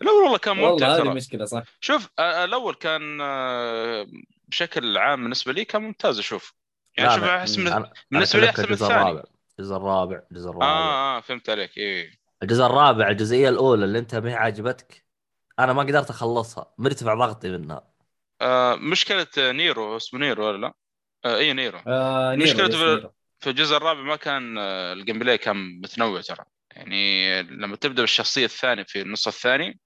لا 0.00 0.10
والله 0.10 0.38
كان 0.38 0.56
ممتع 0.56 0.68
والله 0.88 0.96
هذه 0.96 1.14
مشكلة 1.14 1.44
صح. 1.44 1.62
شوف 1.80 2.08
آه، 2.18 2.44
الأول 2.44 2.74
كان 2.74 3.20
آه، 3.20 4.06
بشكل 4.48 4.98
عام 4.98 5.22
بالنسبة 5.22 5.52
لي 5.52 5.64
كان 5.64 5.82
ممتاز 5.82 6.18
أشوف 6.18 6.54
يعني 6.96 7.14
شوف. 7.14 7.24
أحس 7.24 7.56
بالنسبة 7.56 8.40
لي 8.40 8.48
أحسن 8.48 8.66
من 8.66 8.72
الثاني. 8.72 8.92
الرابع. 8.94 9.22
الجزء 9.58 9.76
الرابع 9.76 10.22
الجزء 10.30 10.50
الرابع. 10.50 10.66
آه 10.66 11.16
آه 11.16 11.20
فهمت 11.20 11.50
عليك 11.50 11.76
إيه. 11.78 12.10
الجزء 12.42 12.64
الرابع 12.66 13.08
الجزئية 13.08 13.48
الأولى 13.48 13.84
اللي 13.84 13.98
أنت 13.98 14.14
ما 14.14 14.30
هي 14.30 14.34
عجبتك 14.34 15.04
أنا 15.58 15.72
ما 15.72 15.82
قدرت 15.82 16.10
أخلصها. 16.10 16.74
مرتفع 16.78 17.14
ضغطي 17.14 17.48
منها. 17.48 17.88
آه 18.40 18.74
مشكلة 18.74 19.26
نيرو 19.38 19.96
اسمه 19.96 20.20
نيرو 20.20 20.46
ولا 20.46 20.58
لا؟ 20.58 20.72
آه 21.24 21.36
اي 21.36 21.52
نيرو. 21.52 21.78
آه 21.86 22.34
نيرو 22.34 22.50
مشكلته 22.50 23.00
في-. 23.00 23.15
في 23.40 23.50
الجزء 23.50 23.76
الرابع 23.76 24.00
ما 24.00 24.16
كان 24.16 24.58
آه، 24.58 24.92
ال 24.92 25.18
gameplay 25.18 25.38
كان 25.38 25.80
متنوع 25.80 26.20
ترى. 26.20 26.44
يعني 26.70 27.42
لما 27.42 27.76
تبدأ 27.76 28.00
بالشخصية 28.00 28.44
الثانية 28.44 28.82
في 28.82 29.00
النص 29.00 29.26
الثاني 29.26 29.78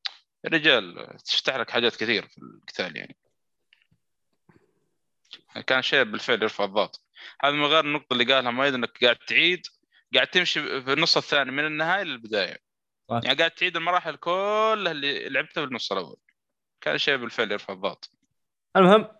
الرجال 0.46 1.16
تفتح 1.24 1.56
لك 1.56 1.70
حاجات 1.70 1.96
كثير 1.96 2.28
في 2.28 2.38
القتال 2.38 2.96
يعني. 2.96 3.16
كان 5.66 5.82
شيء 5.82 6.02
بالفعل 6.02 6.42
يرفع 6.42 6.64
الضغط. 6.64 7.04
هذا 7.44 7.52
من 7.52 7.64
غير 7.64 7.84
النقطة 7.84 8.12
اللي 8.12 8.34
قالها 8.34 8.50
مايد 8.50 8.74
إنك 8.74 9.04
قاعد 9.04 9.16
تعيد 9.16 9.66
قاعد 10.14 10.26
تمشي 10.26 10.82
في 10.82 10.92
النص 10.92 11.16
الثاني 11.16 11.50
من 11.50 11.66
النهاية 11.66 12.02
للبداية. 12.02 12.58
صح. 13.08 13.20
يعني 13.24 13.38
قاعد 13.38 13.50
تعيد 13.50 13.76
المراحل 13.76 14.16
كلها 14.16 14.92
اللي 14.92 15.28
لعبتها 15.28 15.60
في 15.60 15.68
النص 15.68 15.92
الأول. 15.92 16.16
كان 16.80 16.98
شيء 16.98 17.16
بالفعل 17.16 17.52
يرفع 17.52 17.72
الضغط. 17.72 18.10
المهم 18.76 19.19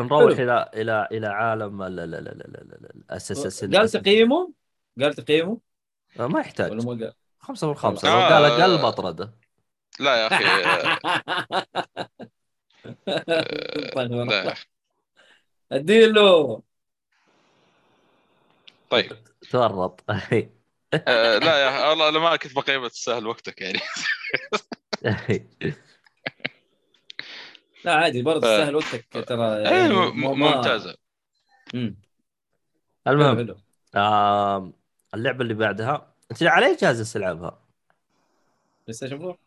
نروح. 0.00 0.38
إلى 0.38 0.70
إلى 0.74 1.08
إلى 1.12 1.26
عالم 1.26 1.82
ال- 1.82 2.00
ال- 2.00 2.14
ال- 2.14 2.28
ال- 2.28 2.42
ال- 2.42 2.72
ال- 2.72 2.90
الأساس 2.96 3.64
قال 3.64 3.88
تقييمه؟ 3.88 4.52
قال 5.00 5.14
تقييمه؟ 5.14 5.58
ما 6.16 6.24
ولا 6.26 6.40
يحتاج 6.40 6.72
ما 6.72 6.90
قال؟ 6.90 7.12
خمسة 7.40 7.68
من 7.68 7.74
خمسة 7.74 8.08
آه. 8.08 8.28
لو 8.28 8.34
قال 8.34 8.44
أقل 8.44 8.78
بطرده 8.82 9.34
لا 10.00 10.16
يا 10.16 10.26
أخي. 10.26 10.44
آه، 13.08 13.90
طيب، 13.94 14.12
لا. 14.12 14.52
أخي. 14.52 14.66
اديله 15.72 16.62
طيب. 18.90 19.12
تورط. 19.50 20.04
آه، 20.10 21.38
لا 21.38 21.58
يا 21.64 21.88
والله 21.88 22.08
أنا 22.08 22.18
ما 22.18 22.36
كنت 22.36 22.54
بقيمة 22.56 22.88
تستاهل 22.88 23.26
وقتك 23.26 23.60
يعني. 23.60 23.80
لا 27.84 27.94
عادي 27.94 28.22
برضه 28.22 28.46
آه. 28.48 28.58
تستاهل 28.58 28.76
وقتك 28.76 29.28
ترى 29.28 29.56
إيه 29.56 29.64
يعني 29.64 29.94
ممتازة. 30.12 30.96
مم. 31.74 31.96
المهم 33.06 33.36
حلو 33.36 33.56
آم، 33.96 34.72
اللعبة 35.14 35.42
اللي 35.42 35.54
بعدها 35.54 36.14
أنت 36.30 36.42
على 36.42 36.66
اي 36.66 36.76
جهاز 36.76 37.12
تلعبها؟ 37.12 37.58
بلاي 38.82 38.92
ستيشن 38.92 39.16
4 39.16 39.38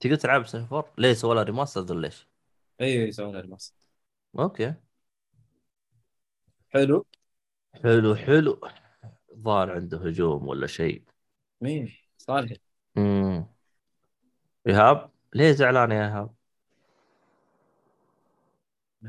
تقدر 0.00 0.16
تلعب 0.16 0.36
بلاي 0.40 0.48
ستيشن 0.48 0.64
4 0.64 0.92
ليه 0.98 1.12
سووا 1.12 1.34
لها 1.34 1.42
remaster 1.42 1.92
ولا 1.92 2.00
ليش؟ 2.06 2.26
أيوه 2.80 3.08
يسوون 3.08 3.36
remaster 3.40 3.74
okay. 4.38 4.74
حلو. 6.70 7.06
حلو 7.82 8.14
حلو. 8.14 8.60
ظاهر 9.36 9.70
عنده 9.70 9.98
هجوم 9.98 10.48
ولا 10.48 10.66
شيء. 10.66 11.02
مين؟ 11.60 11.92
صالح. 12.18 12.56
امم 12.96 13.46
إيهاب 14.66 15.10
ليه 15.34 15.52
زعلان 15.52 15.90
يا 15.92 16.06
إيهاب؟ 16.06 16.34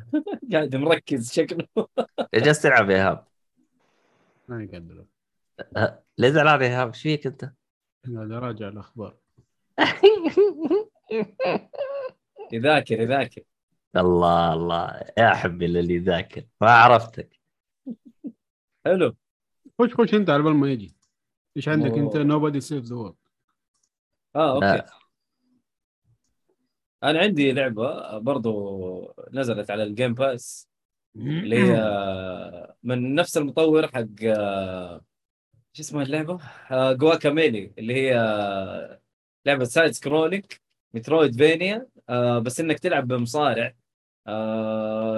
قاعد 0.52 0.76
مركز 0.76 1.32
شكله. 1.32 1.68
جالس 2.34 2.62
تلعب 2.62 2.90
يا 2.90 2.96
ايهاب 2.96 3.28
ما 4.48 4.64
يقدر. 4.64 5.06
أه، 5.78 6.04
ليه 6.18 6.30
زعلان 6.30 6.62
يا 6.62 6.68
ايهاب؟ 6.68 6.88
إيش 6.88 7.02
فيك 7.02 7.28
أنت؟ 7.28 7.52
قاعد 8.16 8.32
اراجع 8.32 8.68
الأخبار. 8.68 9.18
يذاكر 12.54 13.02
يذاكر. 13.02 13.42
الله 13.96 14.54
الله. 14.54 15.02
يا 15.18 15.34
حبي 15.34 15.66
اللي 15.66 15.94
يذاكر. 15.94 16.44
ما 16.62 16.72
عرفتك. 16.72 17.40
حلو. 18.86 19.16
خش 19.80 19.94
خش 19.94 20.14
أنت 20.14 20.30
على 20.30 20.44
بال 20.44 20.54
ما 20.54 20.72
يجي. 20.72 20.96
إيش 21.58 21.70
عندك. 21.70 21.98
أنت؟ 21.98 22.18
Nobody 22.18 22.62
Saves 22.62 22.84
the 22.84 22.96
World 22.96 23.16
آه 24.36 24.56
okay. 24.56 25.05
أنا 27.04 27.20
عندي 27.20 27.52
لعبة 27.52 28.18
برضو 28.18 29.16
نزلت 29.34 29.72
على 29.72 29.84
ال 29.84 29.90
Game 29.90 30.14
Pass 30.14 30.70
اللي 31.16 31.58
هي 31.58 32.76
من 32.84 33.16
نفس 33.16 33.38
المطور 33.38 33.88
حق 33.88 34.06
شو 35.74 35.82
اسمها 35.82 36.04
اللعبة؟ 36.04 36.40
Guacamelee 36.72 37.74
اللي 37.78 37.94
هي 37.96 38.14
لعبة 39.46 39.64
side 39.64 39.92
scrolling 39.92 40.46
metroidvania 40.94 41.88
بس 42.40 42.60
إنك 42.60 42.80
تلعب 42.80 43.08
بمصارع. 43.08 43.74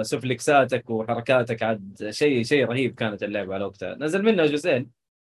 سوبلكساتك 0.02 0.90
وحركاتك 0.90 1.62
عاد 1.62 2.10
شيء 2.10 2.42
شيء 2.42 2.64
رهيب 2.66 2.94
كانت 2.94 3.22
اللعبة 3.22 3.54
على 3.54 3.64
وقتها. 3.64 3.94
نزل 3.94 4.22
منها 4.22 4.46
جزئين. 4.46 4.90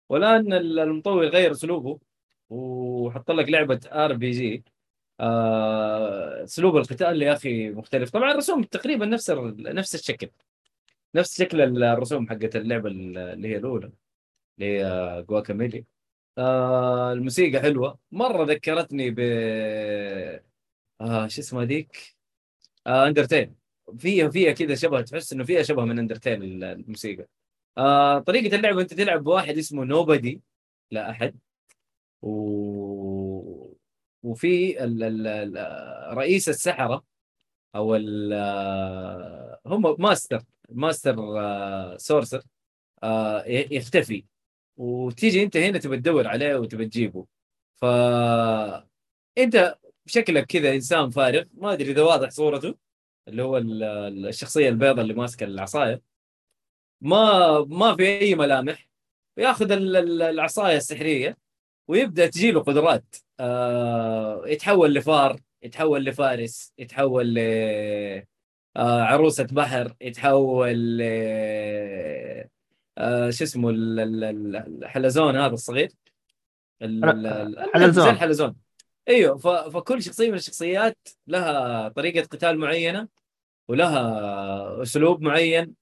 والآن 0.08 0.52
المطور 0.52 1.26
غير 1.26 1.50
أسلوبه 1.52 1.98
وحط 2.50 3.30
لك 3.30 3.48
لعبة 3.48 3.80
RPG 3.92 4.64
اسلوب 5.20 6.76
القتال 6.76 7.22
يا 7.22 7.32
أخي 7.32 7.70
مختلف. 7.70 8.10
طبعا 8.10 8.32
الرسوم 8.32 8.62
تقريبا 8.62 9.06
نفس 9.06 9.30
نفس 9.30 9.94
الشكل. 9.94 10.30
نفس 11.14 11.38
شكل 11.42 11.84
الرسوم 11.84 12.28
حقت 12.28 12.56
اللعبة 12.56 12.88
اللي 12.90 13.48
هي 13.48 13.56
الأولى 13.56 13.92
اللي 14.58 14.80
هي 14.80 15.24
Guacamelee. 15.28 15.84
آه 16.38 17.12
الموسيقى 17.12 17.60
حلوة. 17.60 17.98
مرة 18.12 18.44
ذكرتني 18.44 19.10
ب 19.10 19.20
آه 21.00 21.26
شو 21.28 21.40
اسمها 21.40 21.64
ذيك؟ 21.64 22.16
آه 22.86 23.06
Undertale 23.08 23.54
فيها 23.98 24.28
فيها 24.30 24.52
كذا 24.52 24.74
شبه 24.74 25.00
تحس 25.00 25.32
إنه 25.32 25.44
فيها 25.44 25.62
شبه 25.62 25.84
من 25.84 25.98
Undertale 25.98 26.64
الموسيقى. 26.64 27.26
آه 27.78 28.18
طريقة 28.18 28.56
اللعبة 28.56 28.80
أنت 28.82 28.94
تلعب 28.94 29.24
بواحد 29.24 29.58
اسمه 29.58 29.84
Nobody 29.84 30.42
لا 30.90 31.10
أحد. 31.10 31.38
و... 32.22 32.28
وفي. 34.26 34.76
رئيس 36.14 36.48
السحرة 36.48 37.04
أو. 37.74 37.94
هم 39.66 39.96
master 39.98 40.42
master 40.70 41.40
آه، 41.40 41.96
sorcerer 41.96 42.42
آه، 43.02 43.44
يختفي 43.46 44.24
وتيجي 44.76 45.42
أنت 45.42 45.56
هنا 45.56 45.78
تبى 45.78 45.96
تدور 45.96 46.28
عليه 46.28 46.54
وتبى 46.56 46.84
تجيبه 46.86 47.26
ف 47.74 47.84
أنت 49.38 49.78
شكلك 50.06 50.46
كذا 50.46 50.74
إنسان 50.74 51.10
فارغ 51.10 51.44
ما 51.54 51.72
أدري 51.72 51.90
إذا 51.92 52.02
واضح 52.02 52.28
صورته 52.30 52.74
اللي 53.28 53.42
هو 53.42 53.56
ال- 53.58 53.82
ال- 53.82 54.26
الشخصية 54.26 54.68
البيضاء 54.68 55.00
اللي 55.00 55.14
ماسكة 55.14 55.44
العصاية 55.44 56.02
ما 57.00 57.58
ما 57.68 57.96
في 57.96 58.18
أي 58.20 58.34
ملامح 58.34 58.88
ياخذ 59.38 59.72
ال- 59.72 59.96
ال- 59.96 60.22
العصاية 60.22 60.76
السحرية 60.76 61.38
ويبدأ 61.88 62.26
تجي 62.26 62.50
له 62.52 62.60
قدرات 62.62 63.16
آه 63.40 64.42
يتحول 64.46 64.94
لفار 64.94 65.40
يتحول 65.62 66.04
لفارس 66.04 66.72
يتحول 66.78 67.34
ل 67.34 67.38
آه 68.76 69.02
عروسة 69.02 69.44
بحر 69.44 69.94
يتحول 70.00 70.98
ل 70.98 71.02
آه 72.98 73.30
شو 73.30 73.44
اسمه 73.44 73.70
ال- 73.70 74.00
ال- 74.00 74.24
ال- 74.24 74.56
الحلزون 74.84 75.36
هذا 75.36 75.54
الصغير؟ 75.54 75.90
ال- 76.82 77.04
ال- 77.04 77.26
ال- 77.26 77.70
حلزون. 77.74 78.04
زي 78.04 78.10
الحلزون 78.10 78.56
إيوه 79.08 79.36
فكل 79.70 80.02
شخصية 80.02 80.28
من 80.30 80.34
الشخصيات 80.36 81.08
لها 81.26 81.88
طريقة 81.88 82.26
قتال 82.26 82.58
معينة 82.58 83.08
ولها 83.68 84.82
أسلوب 84.82 85.22
معين 85.22 85.74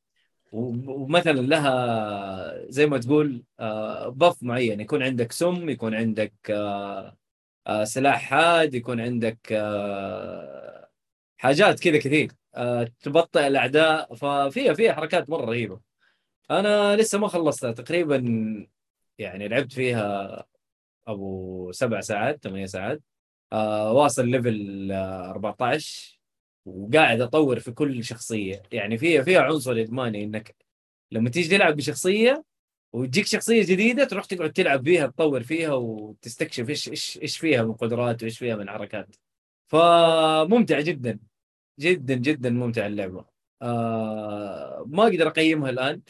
ومثلا 0.52 1.40
لها 1.40 2.70
زي 2.70 2.86
ما 2.86 2.98
تقول 2.98 3.42
آه، 3.60 4.08
بف 4.08 4.42
معين. 4.42 4.80
يكون 4.80 5.02
عندك 5.02 5.32
سم 5.32 5.68
يكون 5.68 5.94
عندك 5.94 6.32
آه، 6.50 7.16
سلاح 7.84 8.22
حاد 8.22 8.74
يكون 8.74 9.00
عندك 9.00 9.38
آه، 9.52 10.88
حاجات 11.38 11.80
كذا 11.80 11.98
كثير. 11.98 12.32
آه، 12.54 12.88
تبطئ 13.02 13.46
الأعداء. 13.46 14.14
ففيها 14.14 14.74
فيها 14.74 14.92
حركات 14.94 15.30
مرة 15.30 15.44
رهيبة. 15.44 15.80
أنا 16.50 16.96
لسه 16.96 17.18
ما 17.18 17.28
خلصتها. 17.28 17.72
تقريبا 17.72 18.16
يعني 19.18 19.48
لعبت 19.48 19.72
فيها 19.72 20.44
أبو 21.06 21.72
سبع 21.72 22.00
ساعات 22.00 22.44
ثمانية 22.44 22.66
ساعات. 22.66 23.02
آه 23.52 23.92
واصل 23.92 24.28
ليفل 24.28 24.92
آه 24.92 25.30
14 25.30 26.20
وقاعد 26.66 27.20
أطور 27.20 27.60
في 27.60 27.72
كل 27.72 28.04
شخصية. 28.04 28.62
يعني 28.72 28.98
فيها 28.98 29.22
فيها 29.22 29.40
عنصر 29.40 29.72
إدماني 29.72 30.24
إنك 30.24 30.56
لما 31.12 31.30
تيجي 31.30 31.56
تلعب 31.56 31.76
بشخصية 31.76 32.44
وتجيك 32.94 33.26
شخصية 33.26 33.62
جديدة 33.62 34.04
تروح 34.04 34.24
تقعد 34.24 34.52
تلعب 34.52 34.82
بيها 34.82 35.06
تطور 35.06 35.42
فيها 35.42 35.72
وتستكشف 35.74 36.68
إيش 36.70 36.88
إيش 36.88 37.18
إيش 37.22 37.38
فيها 37.38 37.62
من 37.62 37.72
قدرات 37.72 38.22
وإيش 38.22 38.38
فيها 38.38 38.56
من 38.56 38.70
حركات. 38.70 39.16
فممتع 39.68 40.80
جدا 40.80 41.18
جدا 41.80 42.14
جدا 42.14 42.50
ممتع 42.50 42.86
اللعبة. 42.86 43.24
آه 43.62 44.84
ما 44.88 45.02
أقدر 45.02 45.28
أقيمها 45.28 45.70
الآن 45.70 46.02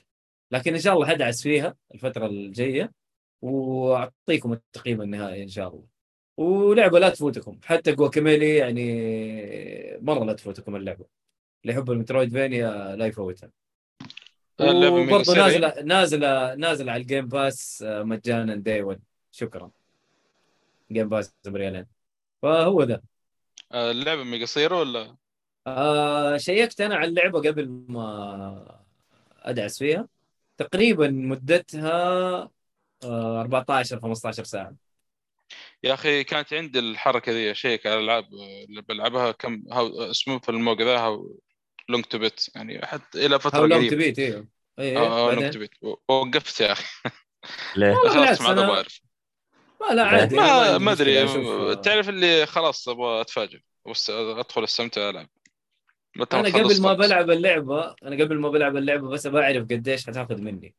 لكن 0.53 0.75
إن 0.75 0.81
شاء 0.81 0.95
الله 0.95 1.07
حأدعس 1.07 1.43
فيها 1.43 1.77
الفترة 1.95 2.27
الجاية 2.27 2.93
وأعطيكم 3.43 4.53
التقييم 4.53 5.03
النهائي 5.03 5.43
إن 5.43 5.49
شاء 5.49 5.69
الله. 5.69 5.87
ولعبة 6.39 6.99
لا 6.99 7.09
تفوتكم 7.09 7.61
حتى 7.65 7.93
Guacamelee 7.93 8.57
يعني 8.57 8.85
مرة 10.03 10.25
لا 10.25 10.33
تفوتكم 10.33 10.77
اللعبة. 10.77 11.07
اللي 11.65 11.75
يحب 11.75 11.91
ال 11.91 12.31
metroidvania 12.33 12.97
لا 12.97 13.07
يفوتها. 13.07 13.64
وبرضه. 14.61 15.35
نازله 15.35 15.83
نازله 15.83 16.55
نازلة 16.55 16.93
على 16.93 17.03
ال 17.03 17.08
Game 17.08 17.27
Pass 17.29 17.85
آه، 17.87 18.03
مجانا 18.03 18.55
day 18.55 18.83
1 18.83 19.01
شكرا. 19.33 19.71
Game 20.93 21.09
Pass 21.09 21.35
بريالين. 21.47 21.87
فهو 22.43 22.83
ذا. 22.83 23.01
آه، 23.73 23.91
اللعبة 23.91 24.23
من 24.25 24.43
قصيرة 24.43 24.79
ولا؟ 24.81 25.17
آه 25.67 26.37
شيكت 26.37 26.81
أنا 26.81 26.95
على 26.97 27.09
اللعبة 27.09 27.39
قبل 27.41 27.69
ما 27.89 28.81
أدعس 29.43 29.79
فيها. 29.79 30.09
تقريبا 30.59 31.09
مدتها 31.09 31.93
آه 33.05 33.41
14 33.41 34.01
15 34.01 34.45
ساعة. 34.45 34.75
يا 35.85 35.95
أخي 35.95 36.25
كانت 36.25 36.53
عندي 36.55 36.79
الحركة 36.79 37.33
ذي 37.33 37.51
اشيك 37.51 37.87
على 37.87 37.97
الالعاب 37.99 38.25
اللي 38.69 38.83
بلعبها 38.83 39.31
كم 39.33 39.63
how 39.73 40.03
اسمه 40.11 40.39
في 40.39 40.49
الموقع 40.49 40.85
ذا 40.85 40.99
Long 41.89 42.05
to 42.05 42.19
Beat 42.19 42.47
يعني 42.55 42.87
حتى 42.87 43.27
إلى 43.27 43.41
فترة 43.41 43.59
How 43.59 43.65
Long 43.67 43.89
قريبة. 43.89 43.95
to 43.97 44.04
Beat 44.04 44.19
أيوه 44.19 44.47
أيوه 44.79 45.07
آه؟ 45.31 45.35
Long 45.35 45.53
to 45.53 45.59
Beat 45.59 45.71
وقفت 46.09 46.61
يا 46.61 46.73
أخي. 46.73 46.85
ليه؟ 47.77 47.95
خلاص 47.95 48.41
ما 48.41 48.51
أبغى 48.51 48.65
أعرف. 48.77 49.01
ما 49.81 49.95
لا 49.95 50.05
عادي 50.05 50.37
ما 50.37 50.79
ما 50.79 50.93
أدري. 50.93 51.29
أشوف- 51.29 51.81
تعرف 51.81 52.09
اللي 52.09 52.47
خلاص 52.47 52.89
أبغى 52.89 53.21
أتفاجئ. 53.21 53.61
بس 53.91 54.11
أدخل 54.11 54.65
أستمتع 54.65 55.11
ألعب. 55.11 55.29
أنا 56.33 56.49
قبل 56.49 56.83
ما. 56.83 56.93
بلعب 56.93 57.31
اللعبة 57.31 57.95
أنا 58.03 58.25
قبل 58.25 58.39
ما 58.39 58.49
بلعب 58.49 58.77
اللعبة 58.77 59.09
بس 59.09 59.27
بعرف 59.27 59.63
قديش 59.65 60.07
حتاخذ 60.07 60.41
مني. 60.41 60.75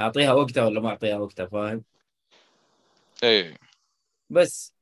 أعطيها 0.00 0.32
وقتها 0.32 0.64
ولا 0.66 0.80
ما 0.80 0.88
أعطيها 0.88 1.18
وقتها 1.18 1.46
فاهم؟ 1.46 1.84
إيه. 3.22 3.56
بس. 4.30 4.73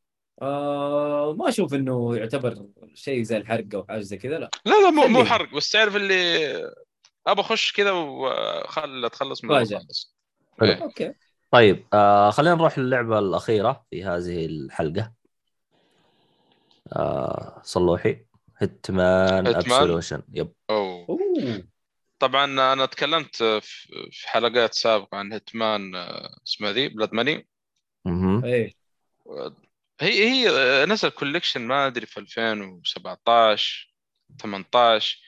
آه 0.42 1.34
ما 1.38 1.48
أشوف 1.48 1.74
إنه 1.74 2.16
يعتبر 2.16 2.66
شيء 2.94 3.22
زي 3.22 3.36
الحرق 3.36 3.74
أو 3.74 3.84
حاجة 3.88 4.00
زي 4.00 4.16
كذا 4.16 4.38
لا. 4.38 4.50
لا 4.64 4.82
لا 4.82 4.90
مو 4.90 5.06
مو. 5.06 5.24
حرق 5.24 5.54
بس 5.54 5.70
تعرف 5.70 5.96
اللي 5.96 6.48
أبى 7.26 7.40
أخش 7.40 7.72
كذا 7.72 7.90
وخل 7.90 9.04
أتخلص 9.04 9.44
من 9.44 9.66
حلو. 9.66 9.78
إيه. 10.62 10.82
okay. 10.82 11.14
طيب 11.50 11.86
آه 11.92 12.30
خلينا 12.30 12.54
نروح 12.54 12.78
للعبة 12.78 13.18
الأخيرة 13.18 13.86
في 13.90 14.04
هذه 14.04 14.46
الحلقة. 14.46 15.12
آه 16.92 17.60
صلوحي 17.64 18.26
Hitman. 18.58 19.46
Absolution 19.46 20.22
يب. 20.32 20.52
أوه. 20.70 21.06
أوه. 21.08 21.64
طبعا 22.18 22.44
أنا 22.72 22.86
تكلمت 22.86 23.36
في 23.36 24.28
حلقات 24.28 24.74
سابقة 24.74 25.18
عن 25.18 25.32
Hitman 25.32 25.94
آه، 25.94 26.36
اسمها 26.46 26.72
ذي 26.72 26.88
Blood 26.88 27.14
Money. 27.14 27.48
إيه. 28.44 28.72
هي 30.02 30.28
هي 30.28 30.86
نزل 30.86 31.08
collection 31.08 31.60
ما 31.60 31.86
أدري 31.86 32.06
في 32.06 32.20
2017 32.20 33.94
18 34.42 35.18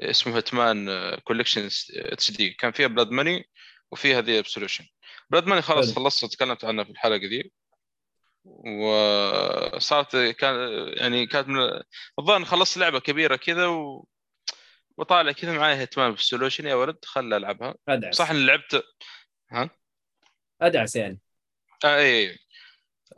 اسمه 0.00 0.36
Hitman 0.36 0.88
Collection 1.24 1.68
HD 1.96 2.50
كان 2.50 2.72
فيها 2.72 2.86
Blood 2.86 3.10
Money 3.10 3.50
وفيها 3.90 4.20
ذي 4.20 4.38
Absolution 4.38 4.86
Blood 5.30 5.46
Money 5.46 5.62
خلاص. 5.62 5.94
خلصت 5.94 6.24
تكلمت 6.24 6.64
عنها 6.64 6.84
في 6.84 6.90
الحلقة 6.90 7.26
ذي 7.26 7.52
وصارت 8.44 10.16
كان 10.16 10.54
يعني 10.96 11.26
كانت 11.26 11.48
من 11.48 11.80
الظاهر 12.18 12.44
خلصت 12.44 12.76
لعبة 12.76 13.00
كبيرة 13.00 13.36
كذا 13.36 13.66
و... 13.66 14.08
وطالع 14.96 15.32
كذا 15.32 15.52
معي 15.52 15.76
Hitman 15.76 16.10
Absolution 16.10 16.66
يا 16.66 16.74
ولد 16.74 17.04
خل 17.04 17.34
ألعبها. 17.34 17.74
أدعس. 17.88 18.14
صح 18.14 18.30
إني 18.30 18.46
لعبت 18.46 18.84
ها؟ 19.50 19.70
أدعس 20.60 20.96
يعني. 20.96 21.18
آه 21.84 21.98
اي 21.98 22.38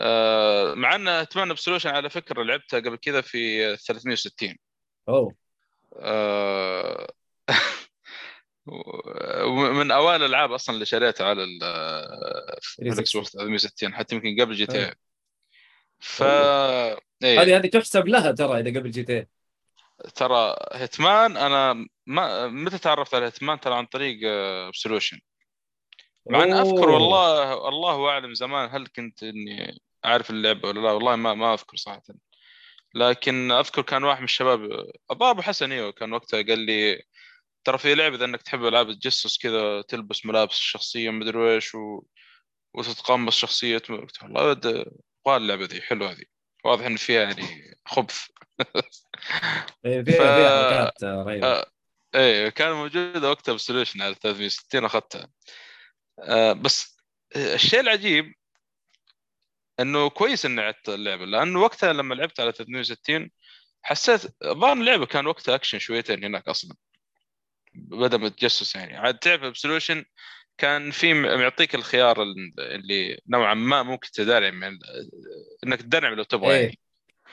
آه، 0.00 0.74
مع 0.74 0.94
ان 0.94 1.08
أتمنى 1.08 1.52
Absolution 1.52 1.90
على 1.90 2.10
فكرة 2.10 2.42
لعبتها 2.42 2.80
قبل 2.80 2.96
كذا 2.96 3.20
في 3.20 3.76
360 3.76 4.56
أوه. 5.08 5.34
آه، 5.98 7.12
من 9.78 9.90
أوائل 9.90 10.22
الألعاب 10.22 10.52
أصلا 10.52 10.74
اللي 10.74 10.86
شريتها 10.86 11.26
على 11.26 11.44
ال- 11.44 11.64
ال 12.82 13.16
Xbox 13.16 13.30
360 13.32 13.94
حتى 13.94 14.14
يمكن 14.14 14.36
قبل 14.40 14.54
GTA. 14.54 14.94
ف 15.98 16.22
هذه 16.22 16.98
إيه. 17.24 17.56
هذه 17.56 17.66
تحسب 17.66 18.08
لها 18.08 18.32
ترى 18.32 18.60
إذا 18.60 18.80
قبل 18.80 18.90
جي 18.90 19.02
تي 19.02 19.26
ترى 20.14 20.56
هيتمان 20.72 21.36
أنا 21.36 21.86
ما 22.06 22.48
متى 22.48 22.78
تعرفت 22.78 23.14
على 23.14 23.26
Hitman؟ 23.26 23.60
ترى 23.60 23.74
عن 23.74 23.86
طريق 23.86 24.18
Absolution 24.68 25.18
مع 26.30 26.42
ان 26.42 26.52
أذكر. 26.52 26.88
والله 26.88 27.68
الله 27.68 28.08
أعلم 28.08 28.34
زمان 28.34 28.68
هل 28.72 28.86
كنت 28.86 29.22
إني 29.22 29.78
أعرف 30.06 30.30
اللعبة 30.30 30.68
ولا 30.68 30.80
لا 30.80 30.92
والله 30.92 31.16
ما 31.16 31.34
ما 31.34 31.54
أذكر 31.54 31.76
صراحة. 31.76 32.02
لكن 32.94 33.52
أذكر 33.52 33.82
كان 33.82 34.04
واحد 34.04 34.18
من 34.18 34.24
الشباب 34.24 34.86
أبو 35.10 35.42
حسن 35.42 35.72
إيوه 35.72 35.92
كان 35.92 36.12
وقتها 36.12 36.42
قال 36.42 36.58
لي 36.58 37.02
ترى 37.64 37.78
في 37.78 37.94
لعبة 37.94 38.16
اذا 38.16 38.24
إنك 38.24 38.42
تحب 38.42 38.64
ألعاب 38.64 38.88
التجسس 38.88 39.38
كذا 39.38 39.82
تلبس 39.82 40.26
ملابس 40.26 40.52
الشخصيه 40.52 41.10
مدري 41.10 41.54
إيش 41.54 41.74
و... 41.74 42.02
وتتقمص 42.74 43.36
شخصية. 43.36 43.78
قلت 43.78 44.22
والله 44.22 44.50
أبغى 44.52 45.36
اللعبة 45.36 45.64
ذي 45.64 45.82
حلوة 45.82 46.10
هذه 46.10 46.24
واضح 46.64 46.84
إن 46.86 46.96
فيها 46.96 47.22
يعني 47.22 47.78
خبث. 47.86 48.26
إيه، 49.86 50.02
فيها 50.02 50.14
ف- 50.14 50.34
فيها 50.36 50.80
حركات 50.80 51.04
رهيبة. 51.04 51.46
آه، 51.46 51.66
إيه 52.14 52.48
كان 52.48 52.72
موجودة 52.72 53.30
وقتها 53.30 53.52
بسوليوشن 53.54 54.02
على 54.02 54.14
360 54.14 54.84
أخذتها. 54.84 55.28
آه 56.22 56.52
بس 56.52 56.96
آه، 57.36 57.54
الشيء 57.54 57.80
العجيب 57.80 58.34
إنه 59.80 60.08
كويس 60.10 60.46
إني 60.46 60.60
عدت 60.60 60.88
اللعبة 60.88 61.24
لأنه 61.24 61.60
وقتها 61.60 61.92
لما 61.92 62.14
لعبت 62.14 62.40
على 62.40 62.52
360 62.52 63.30
حسيت 63.82 64.22
الظاهر 64.44 64.72
اللعبة 64.72 65.06
كان 65.06 65.26
وقتها 65.26 65.54
أكشن 65.54 65.78
شويتين 65.78 66.24
هناك 66.24 66.48
أصلا 66.48 66.76
بدا 67.74 68.16
من 68.16 68.26
التجسس 68.26 68.76
يعني. 68.76 68.96
عاد 68.96 69.18
تعرف 69.18 69.42
Absolution 69.42 70.04
كان 70.58 70.90
في 70.90 71.14
معطيك 71.14 71.74
الخيار 71.74 72.22
ال- 72.22 72.60
اللي 72.60 73.20
نوعا 73.28 73.54
ما 73.54 73.82
ممكن 73.82 74.10
تدرع 74.10 74.50
من 74.50 74.78
إنك 75.66 75.80
تدرع 75.82 76.08
لو 76.08 76.22
تبغى 76.22 76.50
إيه. 76.54 76.62
يعني. 76.62 76.78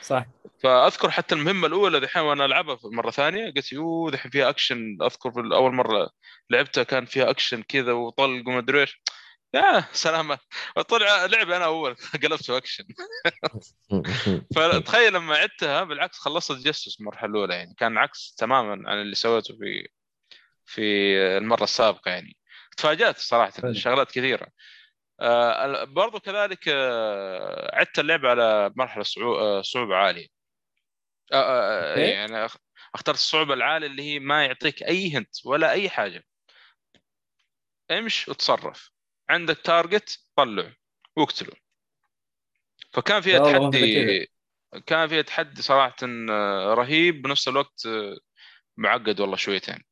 صح. 0.01 0.25
فأذكر 0.63 1.11
حتى 1.11 1.35
المهمة 1.35 1.67
الأولى 1.67 1.99
دحين 1.99 2.23
وأنا 2.23 2.45
ألعبها 2.45 2.77
مرة 2.83 3.11
ثانية 3.11 3.53
قلت 3.55 3.71
يو 3.73 4.09
دحين 4.09 4.31
فيها 4.31 4.49
أكشن 4.49 4.97
أذكر 5.01 5.31
في 5.31 5.39
اول 5.39 5.73
مرة 5.73 6.09
لعبتها 6.49 6.83
كان 6.83 7.05
فيها 7.05 7.29
أكشن 7.29 7.61
كذا 7.63 7.91
وطلق 7.91 8.47
وما 8.47 8.59
أدري 8.59 8.81
إيش. 8.81 9.01
يا 9.53 9.85
سلام. 9.91 10.39
طلع 10.89 11.25
لعبه 11.25 11.57
أنا 11.57 11.65
اول 11.65 11.95
قلبته 12.23 12.57
اكشن 12.57 12.83
فتخيل 14.55 15.13
لما 15.13 15.35
عدتها 15.35 15.83
بالعكس 15.83 16.17
خلصت 16.17 16.51
تجسس 16.51 16.99
المرحله 16.99 17.29
الأولى 17.29 17.53
يعني. 17.55 17.73
كان 17.77 17.97
عكس 17.97 18.35
تماما 18.37 18.89
عن 18.89 19.01
اللي 19.01 19.15
سويته 19.15 19.53
في 19.57 19.87
في 20.65 20.81
المرة 21.37 21.63
السابقة 21.63 22.11
يعني. 22.11 22.37
تفاجأت 22.77 23.17
صراحة 23.17 23.51
حلو. 23.61 23.73
شغلات 23.73 24.11
كثيرة. 24.11 24.47
آه 25.21 25.83
برضو 25.83 26.19
كذلك 26.19 26.67
آه 26.67 27.75
عدت 27.75 27.99
اللعبة 27.99 28.29
على 28.29 28.71
مرحلة 28.75 29.03
صعو- 29.03 29.37
آه، 29.39 29.61
صعوبة 29.61 29.95
عالية. 29.95 30.27
آه 31.33 31.35
آه 31.35 31.89
okay. 31.91 32.01
يعني 32.11 32.47
اخترت 32.95 33.15
الصعوبة 33.17 33.53
العالية 33.53 33.87
اللي 33.87 34.03
هي 34.03 34.19
ما 34.19 34.45
يعطيك 34.45 34.83
أي 34.83 35.17
hint 35.17 35.45
ولا 35.45 35.71
أي 35.71 35.89
حاجة. 35.89 36.23
امش 37.91 38.29
وتصرف. 38.29 38.92
عندك 39.30 39.57
تارجت 39.57 40.19
طلعه 40.36 40.74
واقتله 41.15 41.53
فكان 42.93 43.21
فيها 43.21 43.39
تحدي 43.39 44.30
كان 44.86 45.07
فيها 45.07 45.21
تحدي 45.21 45.61
صراحة 45.61 45.95
آه، 46.30 46.74
رهيب. 46.74 47.21
بنفس 47.21 47.47
الوقت 47.47 47.86
آه، 47.86 48.17
معقد 48.78 49.19
والله 49.19 49.36
شويتين. 49.36 49.84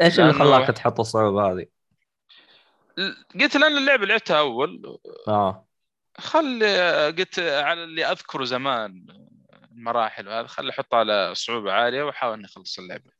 إيش 0.00 0.20
اللي 0.20 0.32
خلاك 0.32 0.66
تحط 0.66 1.00
الصعوبة 1.00 1.52
هذه؟ 1.52 1.66
قلت 3.40 3.56
لأن 3.56 3.76
اللعبة 3.76 4.06
لعبتها 4.06 4.38
أول. 4.38 4.98
آه. 5.28 5.66
خلي 6.18 7.06
قلت 7.06 7.38
على 7.38 7.84
اللي 7.84 8.04
أذكره 8.04 8.44
زمان 8.44 9.06
المراحل 9.72 10.28
وهذا 10.28 10.46
خلي 10.46 10.70
أحطها 10.70 10.98
على 10.98 11.34
صعوبة 11.34 11.72
عالية 11.72 12.02
وأحاول 12.02 12.34
إني 12.34 12.46
أخلص 12.46 12.78
اللعبة. 12.78 13.10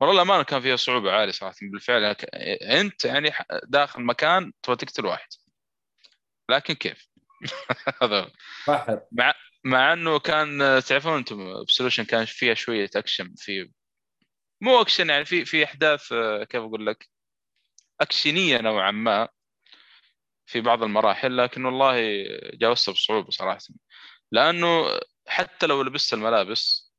والله 0.00 0.14
الأمانة 0.14 0.42
كان 0.42 0.60
فيها 0.60 0.76
صعوبة 0.76 1.12
عالية 1.12 1.32
صراحة. 1.32 1.56
بالفعل 1.62 2.04
أنت 2.62 3.04
يعني 3.04 3.30
داخل 3.64 4.02
مكان 4.02 4.52
تبغى 4.62 4.76
تقتل 4.76 5.06
واحد. 5.06 5.28
لكن 6.50 6.74
كيف؟ 6.74 7.08
هذا 8.02 8.32
مع 9.12 9.34
مع 9.64 9.92
إنه 9.92 10.18
كان 10.18 10.82
تعرفون 10.88 11.12
أنتم 11.16 11.64
Absolution 11.64 12.04
كان 12.04 12.24
فيها 12.24 12.54
شوية 12.54 12.90
أكشن 12.96 13.34
في 13.36 13.70
مو 14.60 14.80
أكشن 14.80 15.10
يعني 15.10 15.24
في 15.24 15.44
في 15.44 15.64
أحداث 15.64 16.08
كيف 16.48 16.62
أقول 16.62 16.86
لك 16.86 17.08
أكشنية 18.00 18.58
نوعا 18.58 18.90
ما 18.90 19.28
في 20.46 20.60
بعض 20.60 20.82
المراحل 20.82 21.36
لكن 21.36 21.64
والله 21.64 21.96
جاوزتها 22.54 22.92
بصعوبة 22.92 23.30
صراحة. 23.30 23.60
لأنه 24.32 25.00
حتى 25.26 25.66
لو 25.66 25.82
لبست 25.82 26.14
الملابس 26.14 26.89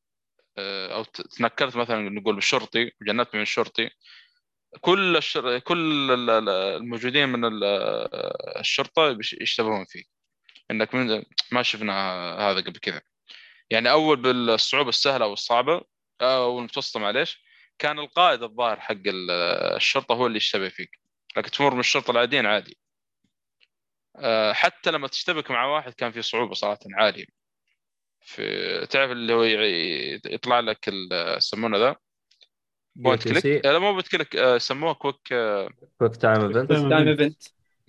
أو 0.60 1.04
ت- 1.04 1.22
تنكرت 1.22 1.76
مثلا 1.76 2.10
نقول 2.10 2.36
بالشرطي 2.36 2.92
وجنبت 3.02 3.36
من 3.36 3.42
الشرطي 3.42 3.90
كل 4.82 5.18
الشر... 5.18 5.60
كل 5.60 6.12
ال- 6.12 6.30
ال- 6.30 6.50
الموجودين 6.50 7.30
من 7.30 7.46
ال- 7.46 7.64
الشرطة 8.60 9.18
يشتبهون 9.42 9.86
فيك. 9.86 10.10
إنك 10.72 10.96
من 10.96 11.24
ما 11.52 11.64
شفنا 11.64 11.94
هذا 12.40 12.60
قبل 12.62 12.80
كذا. 12.80 13.02
يعني 13.70 13.92
أول 13.92 14.18
بالصعوبة 14.22 14.90
السهلة 14.90 15.26
أو 15.26 15.34
الصعبة 15.34 15.82
أو 16.22 16.60
المتوسطه 16.60 17.00
معليش 17.00 17.44
كان 17.80 18.00
القائد 18.00 18.44
الظاهر 18.44 18.80
حق 18.80 18.92
ال- 18.92 19.32
الشرطة 19.76 20.16
هو 20.16 20.28
اللي 20.28 20.38
يشتبه 20.38 20.70
فيك. 20.70 21.00
لكن 21.38 21.52
تمر 21.52 21.74
من 21.74 21.80
الشرطة 21.80 22.12
العاديين 22.12 22.46
عادي. 22.46 22.78
آه، 24.16 24.54
حتى 24.54 24.92
لما 24.92 25.08
تشتبك 25.08 25.52
مع 25.52 25.66
واحد 25.66 25.94
كان 25.94 26.12
في 26.12 26.22
صعوبة 26.22 26.54
صراحة 26.54 26.80
عالية. 26.94 27.41
في 28.22 28.88
تعرف 28.90 29.12
اللي 29.12 29.34
هو 29.34 29.44
يطلع 30.34 30.60
لك 30.60 30.88
ال- 30.88 31.38
يسمونه 31.38 31.78
the 31.78 31.96
point. 32.96 33.28
click 33.28 33.66
لا 33.66 33.80
مو 33.80 33.92
point 33.92 34.08
click 34.08 34.36
آه، 34.36 34.56
يسموه 34.56 34.94
كويك 34.94 35.28
كويك 36.00 36.16
تايم 36.16 36.42
ايفنت 36.42 36.70
تايم 36.70 37.08
ايفنت 37.08 37.44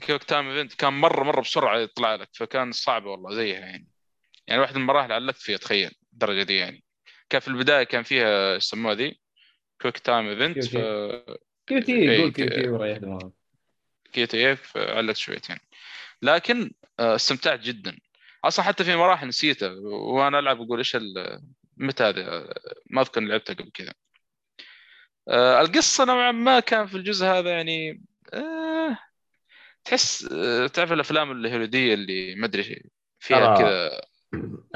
كويك 0.06 0.24
تايم 0.24 0.48
ايفنت 0.48 0.74
كان 0.74 0.92
مرة 0.92 1.24
مرة 1.24 1.40
بسرعة 1.40 1.78
يطلع 1.78 2.14
لك 2.14 2.28
فكان 2.32 2.72
صعب 2.72 3.04
والله 3.04 3.34
زيها 3.34 3.58
يعني. 3.60 3.88
يعني 4.46 4.60
واحد 4.60 4.74
من 4.74 4.80
المراحل 4.80 5.12
علقت 5.12 5.36
فيها 5.36 5.56
تخيل 5.56 5.90
الدرجة 6.12 6.42
دي 6.42 6.56
يعني. 6.56 6.84
كان 7.28 7.40
في 7.40 7.48
البداية 7.48 7.82
كان 7.84 8.02
فيها 8.02 8.56
يسموها 8.56 8.94
the 8.94 9.20
quick 9.82 9.98
time 9.98 10.26
event. 10.28 10.64
ف 10.64 10.76
QTE 11.66 11.92
قول 11.92 12.32
QTE 12.32 12.68
وريح 12.68 12.98
دماغك 12.98 13.32
QTE 14.12 14.56
علقت 14.76 15.16
شويتين. 15.16 15.56
لكن 16.22 16.70
آه، 17.00 17.14
استمتعت 17.14 17.60
جدا. 17.60 17.98
أصلا 18.44 18.64
حتى 18.64 18.84
في 18.84 18.96
مراحل 18.96 19.28
نسيتها 19.28 19.70
وأنا 19.90 20.38
ألعب 20.38 20.60
أقول 20.60 20.78
إيش 20.78 20.96
متى 21.76 22.04
هذا 22.04 22.20
آه، 22.28 22.54
ما 22.90 23.00
أذكر 23.02 23.20
لعبتها 23.20 23.54
قبل 23.54 23.70
كذا. 23.70 23.92
آه، 25.28 25.60
القصة 25.60 26.04
نوعا 26.04 26.32
ما 26.32 26.60
كان 26.60 26.86
في 26.86 26.96
الجزء 26.96 27.26
هذا 27.26 27.50
يعني 27.50 28.04
آه، 28.34 28.98
تحس 29.84 30.32
آه، 30.32 30.66
تعرف 30.66 30.92
الأفلام 30.92 31.32
الهوليوديه 31.32 31.94
اللي 31.94 32.34
ما 32.34 32.46
أدري 32.46 32.90
فيها 33.18 33.56
ترى 33.56 33.58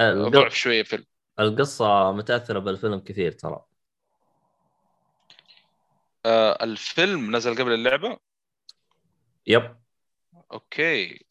كذا 0.00 0.28
ضعف 0.28 0.54
شوية 0.54 0.82
في 0.82 0.96
ال- 0.96 1.06
القصة 1.40 2.12
متأثرة 2.12 2.58
بالفيلم 2.58 2.98
كثير 3.00 3.32
ترى. 3.32 3.64
آه، 6.26 6.64
الفيلم 6.64 7.36
نزل 7.36 7.54
قبل 7.54 7.72
اللعبة؟ 7.72 8.18
yep. 9.46 9.76
أوكي. 10.52 11.25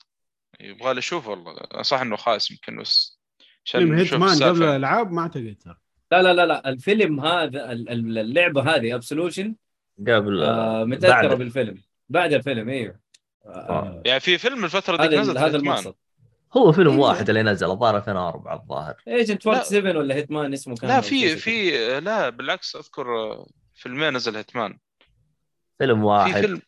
يبغى 0.59 0.93
لي 0.93 0.99
أشوف 0.99 1.27
والله 1.27 1.55
صح 1.81 2.01
إنه 2.01 2.15
خايس 2.15 2.51
يمكن 2.51 2.77
بس 2.81 3.19
فيلم 3.65 3.93
Hitman 3.93 4.23
السالفة. 4.29 4.49
قبل 4.49 4.63
الألعاب 4.63 5.11
ما 5.11 5.21
اعتقد 5.21 5.55
ترى 5.65 5.75
لا 6.11 6.21
لا 6.21 6.33
لا 6.33 6.45
لا 6.45 6.69
الفيلم 6.69 7.19
هذا 7.19 7.71
ال- 7.71 7.89
ال- 7.89 8.17
اللعبة 8.17 8.75
هذه 8.75 8.95
Absolution 8.95 9.55
قبل 9.99 10.43
آه 10.43 10.83
متأثرة 10.83 11.27
بعد 11.27 11.37
بالفيلم 11.37 11.81
بعد 12.09 12.33
الفيلم 12.33 12.69
أيوه 12.69 12.99
آه 13.45 13.49
آه. 13.49 14.01
يعني 14.05 14.19
في 14.19 14.37
فيلم 14.37 14.65
الفترة 14.65 15.03
هذا 15.03 15.19
نزل 15.21 15.37
هذا. 15.37 15.57
المقصد 15.57 15.95
هو 16.57 16.71
فيلم 16.71 16.91
أيوة. 16.91 17.07
واحد 17.07 17.29
اللي 17.29 17.43
نزل 17.43 17.69
الظاهر 17.71 17.97
2004 17.97 18.55
الظاهر 18.55 18.95
ايجنت 19.07 19.45
لا. 19.45 19.63
47 19.63 19.97
ولا 19.97 20.15
هيتمان 20.15 20.53
اسمه 20.53 20.75
كان 20.75 20.89
لا 20.89 21.01
في. 21.01 21.35
في 21.35 21.71
لا 21.99 22.29
بالعكس 22.29 22.75
أذكر 22.75 23.05
فيلمين 23.73 24.13
نزل 24.13 24.35
هيتمان 24.35 24.77
فيلم 25.79 25.99
في 25.99 26.05
واحد 26.05 26.41
فيلم 26.41 26.61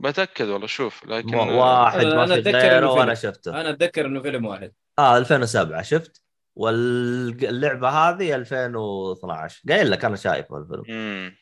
بتأكد 0.00 0.48
والله 0.48 0.66
شوف 0.66 1.06
لكن 1.06 1.34
واحد 1.36 2.00
أنا- 2.00 2.04
ما 2.14 2.26
في 2.26 2.34
أتذكر 2.34 2.58
غيره 2.58 2.78
إنه 2.78 2.90
وأنا 2.90 3.14
فيلم. 3.14 3.32
شفته. 3.32 3.60
أنا 3.60 3.70
أتذكر 3.70 4.06
إنه 4.06 4.22
فيلم 4.22 4.46
واحد. 4.46 4.72
آه 4.98 5.18
2007 5.18 5.82
شفت؟ 5.82 6.22
واللعبة 6.56 7.88
هذه 7.88 8.34
2012 8.34 9.62
قايل 9.68 9.90
لك 9.90 10.04
أنا 10.04 10.16
شايفه 10.16 10.56
الفيلم. 10.58 10.82
مم. 10.88 11.36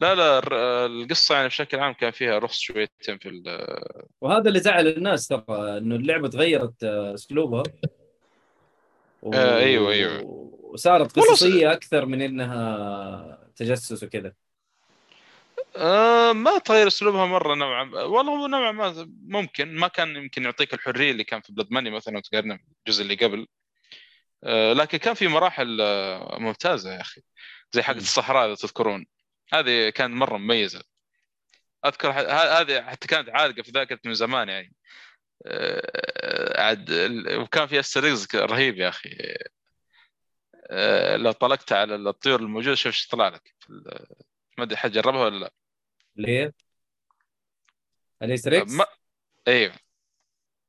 لا 0.00 0.14
لا 0.14 0.38
القصة 0.86 1.34
يعني 1.34 1.48
بشكل 1.48 1.78
عام 1.80 1.92
كان 1.92 2.10
فيها 2.10 2.38
رخص 2.38 2.58
شويتين 2.58 3.18
في 3.18 3.28
ال- 3.28 3.82
وهذا 4.20 4.48
اللي 4.48 4.60
زعل 4.60 4.86
الناس 4.86 5.28
ترى 5.28 5.44
إنه 5.78 5.96
اللعبة 5.96 6.28
تغيرت 6.28 6.84
آه، 6.84 7.14
أسلوبها. 7.14 7.62
و... 9.22 9.34
آه، 9.34 9.58
أيوة، 9.58 9.92
أيوة. 9.92 10.22
وصارت 10.62 11.18
قصصية 11.18 11.72
أكثر 11.72 12.06
من 12.06 12.22
إنها 12.22 13.48
تجسس 13.56 14.02
وكذا. 14.04 14.32
آه 15.76 16.32
ما 16.32 16.58
تغير 16.58 16.86
أسلوبها 16.86 17.26
مرة 17.26 17.54
نوعا. 17.54 17.84
ما 17.84 18.02
والله 18.02 18.32
هو 18.32 18.46
نوعا 18.46 18.72
ما 18.72 19.08
ممكن. 19.22 19.74
ما 19.76 19.88
كان 19.88 20.16
يمكن 20.16 20.44
يعطيك 20.44 20.74
الحرية 20.74 21.10
اللي 21.10 21.24
كان 21.24 21.40
في 21.40 21.52
بلاد 21.52 21.66
ماني 21.70 21.90
مثلا 21.90 22.20
تقارنه 22.20 22.58
بالجزء 22.84 23.02
اللي 23.02 23.14
قبل. 23.14 23.46
آه 24.44 24.72
لكن 24.72 24.98
كان 24.98 25.14
في 25.14 25.28
مراحل 25.28 25.78
آه 25.80 26.38
ممتازة 26.38 26.94
يا 26.94 27.00
أخي. 27.00 27.22
زي 27.72 27.82
مم. 27.88 27.96
الصحراء 27.96 28.46
إذا 28.46 28.54
تذكرون. 28.54 29.06
هذه 29.54 29.88
كانت 29.90 30.14
مرة 30.14 30.36
مميزة. 30.36 30.82
أذكر 31.86 32.10
هذه 32.10 32.82
حتى 32.82 33.08
كانت 33.08 33.28
عالقة 33.28 33.62
في 33.62 33.70
ذاكرتي 33.70 34.08
من 34.08 34.14
زمان 34.14 34.48
يعني. 34.48 34.74
عاد 36.58 36.90
وكان 37.38 37.66
في 37.66 37.80
Easter 37.80 38.12
eggs 38.12 38.34
رهيب 38.34 38.78
يا 38.78 38.88
أخي. 38.88 39.10
لو 41.16 41.32
طلقت 41.32 41.72
على 41.72 41.94
الطيور 41.94 42.40
الموجودة 42.40 42.74
شوف 42.74 42.86
إيش 42.86 43.06
طلع 43.06 43.28
لك 43.28 43.54
ما 44.58 44.64
أدري 44.64 44.76
حد 44.76 44.92
جربها 44.92 45.24
ولا 45.24 45.38
لا. 45.38 45.52
اللي 46.16 46.28
هي 46.38 46.52
ال 48.22 48.27
Easter 48.27 48.56
eggs 48.58 48.72
ما 48.72 48.86
أيوه 49.48 49.74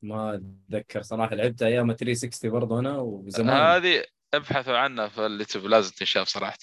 ما 0.01 0.35
أتذكر 0.69 1.01
صراحة 1.01 1.35
لعبتها 1.35 1.67
أيام 1.67 1.93
360 1.93 2.51
برضه 2.51 2.79
أنا 2.79 2.97
وزمان. 2.97 3.49
هذه 3.75 4.05
ابحثوا 4.33 4.77
عنها 4.77 5.07
في 5.07 5.25
اليوتيوب 5.25 5.65
لازم 5.65 5.91
تنشاف 5.95 6.27
صراحة. 6.27 6.57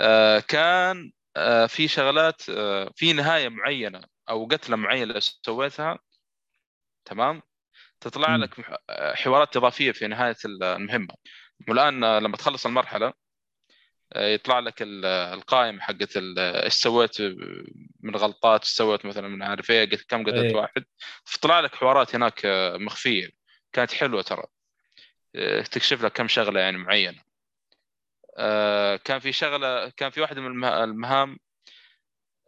آه 0.00 0.40
كان 0.40 1.12
آه 1.36 1.66
في 1.66 1.88
شغلات 1.88 2.42
آه 2.50 2.92
في 2.96 3.12
نهاية 3.12 3.48
معينة 3.48 4.00
أو 4.30 4.46
قتلة 4.46 4.76
معينة 4.76 5.12
لو 5.12 5.20
سويتها 5.20 5.98
تمام؟ 7.04 7.42
تطلع 8.00 8.36
مم. 8.36 8.42
لك 8.42 8.54
آه، 8.90 9.14
حوارات 9.14 9.56
إضافية 9.56 9.92
في 9.92 10.06
نهاية 10.06 10.36
المهمة. 10.44 11.14
والآن 11.68 12.04
آه، 12.04 12.18
لما 12.18 12.36
تخلص 12.36 12.66
المرحلة 12.66 13.12
يطلع 14.16 14.58
لك 14.58 14.82
ال- 14.82 15.04
القائمه 15.04 15.80
حقت 15.80 16.16
إيش 16.16 16.72
سويت 16.74 17.20
من 18.00 18.16
غلطات 18.16 18.60
إيش 18.60 18.70
سويت 18.70 19.06
مثلا 19.06 19.28
من 19.28 19.42
عارف 19.42 19.70
إيه 19.70 19.84
كم 20.08 20.22
قتلت 20.22 20.44
إيه. 20.44 20.54
واحد. 20.56 20.84
فطلع 21.24 21.60
لك 21.60 21.74
حوارات 21.74 22.14
هناك 22.14 22.46
آه، 22.46 22.76
مخفية. 22.76 23.30
كانت 23.72 23.92
حلوة 23.92 24.22
ترى. 24.22 24.44
آه، 25.36 25.62
تكشف 25.62 26.02
لك 26.04 26.12
كم 26.12 26.28
شغلة 26.28 26.60
يعني 26.60 26.78
معينة. 26.78 27.22
آه، 28.38 28.96
كان 28.96 29.18
في 29.18 29.32
شغلة 29.32 29.88
كان 29.88 30.10
في 30.10 30.20
واحدة 30.20 30.40
من 30.40 30.46
المه- 30.46 30.84
المهام 30.84 31.38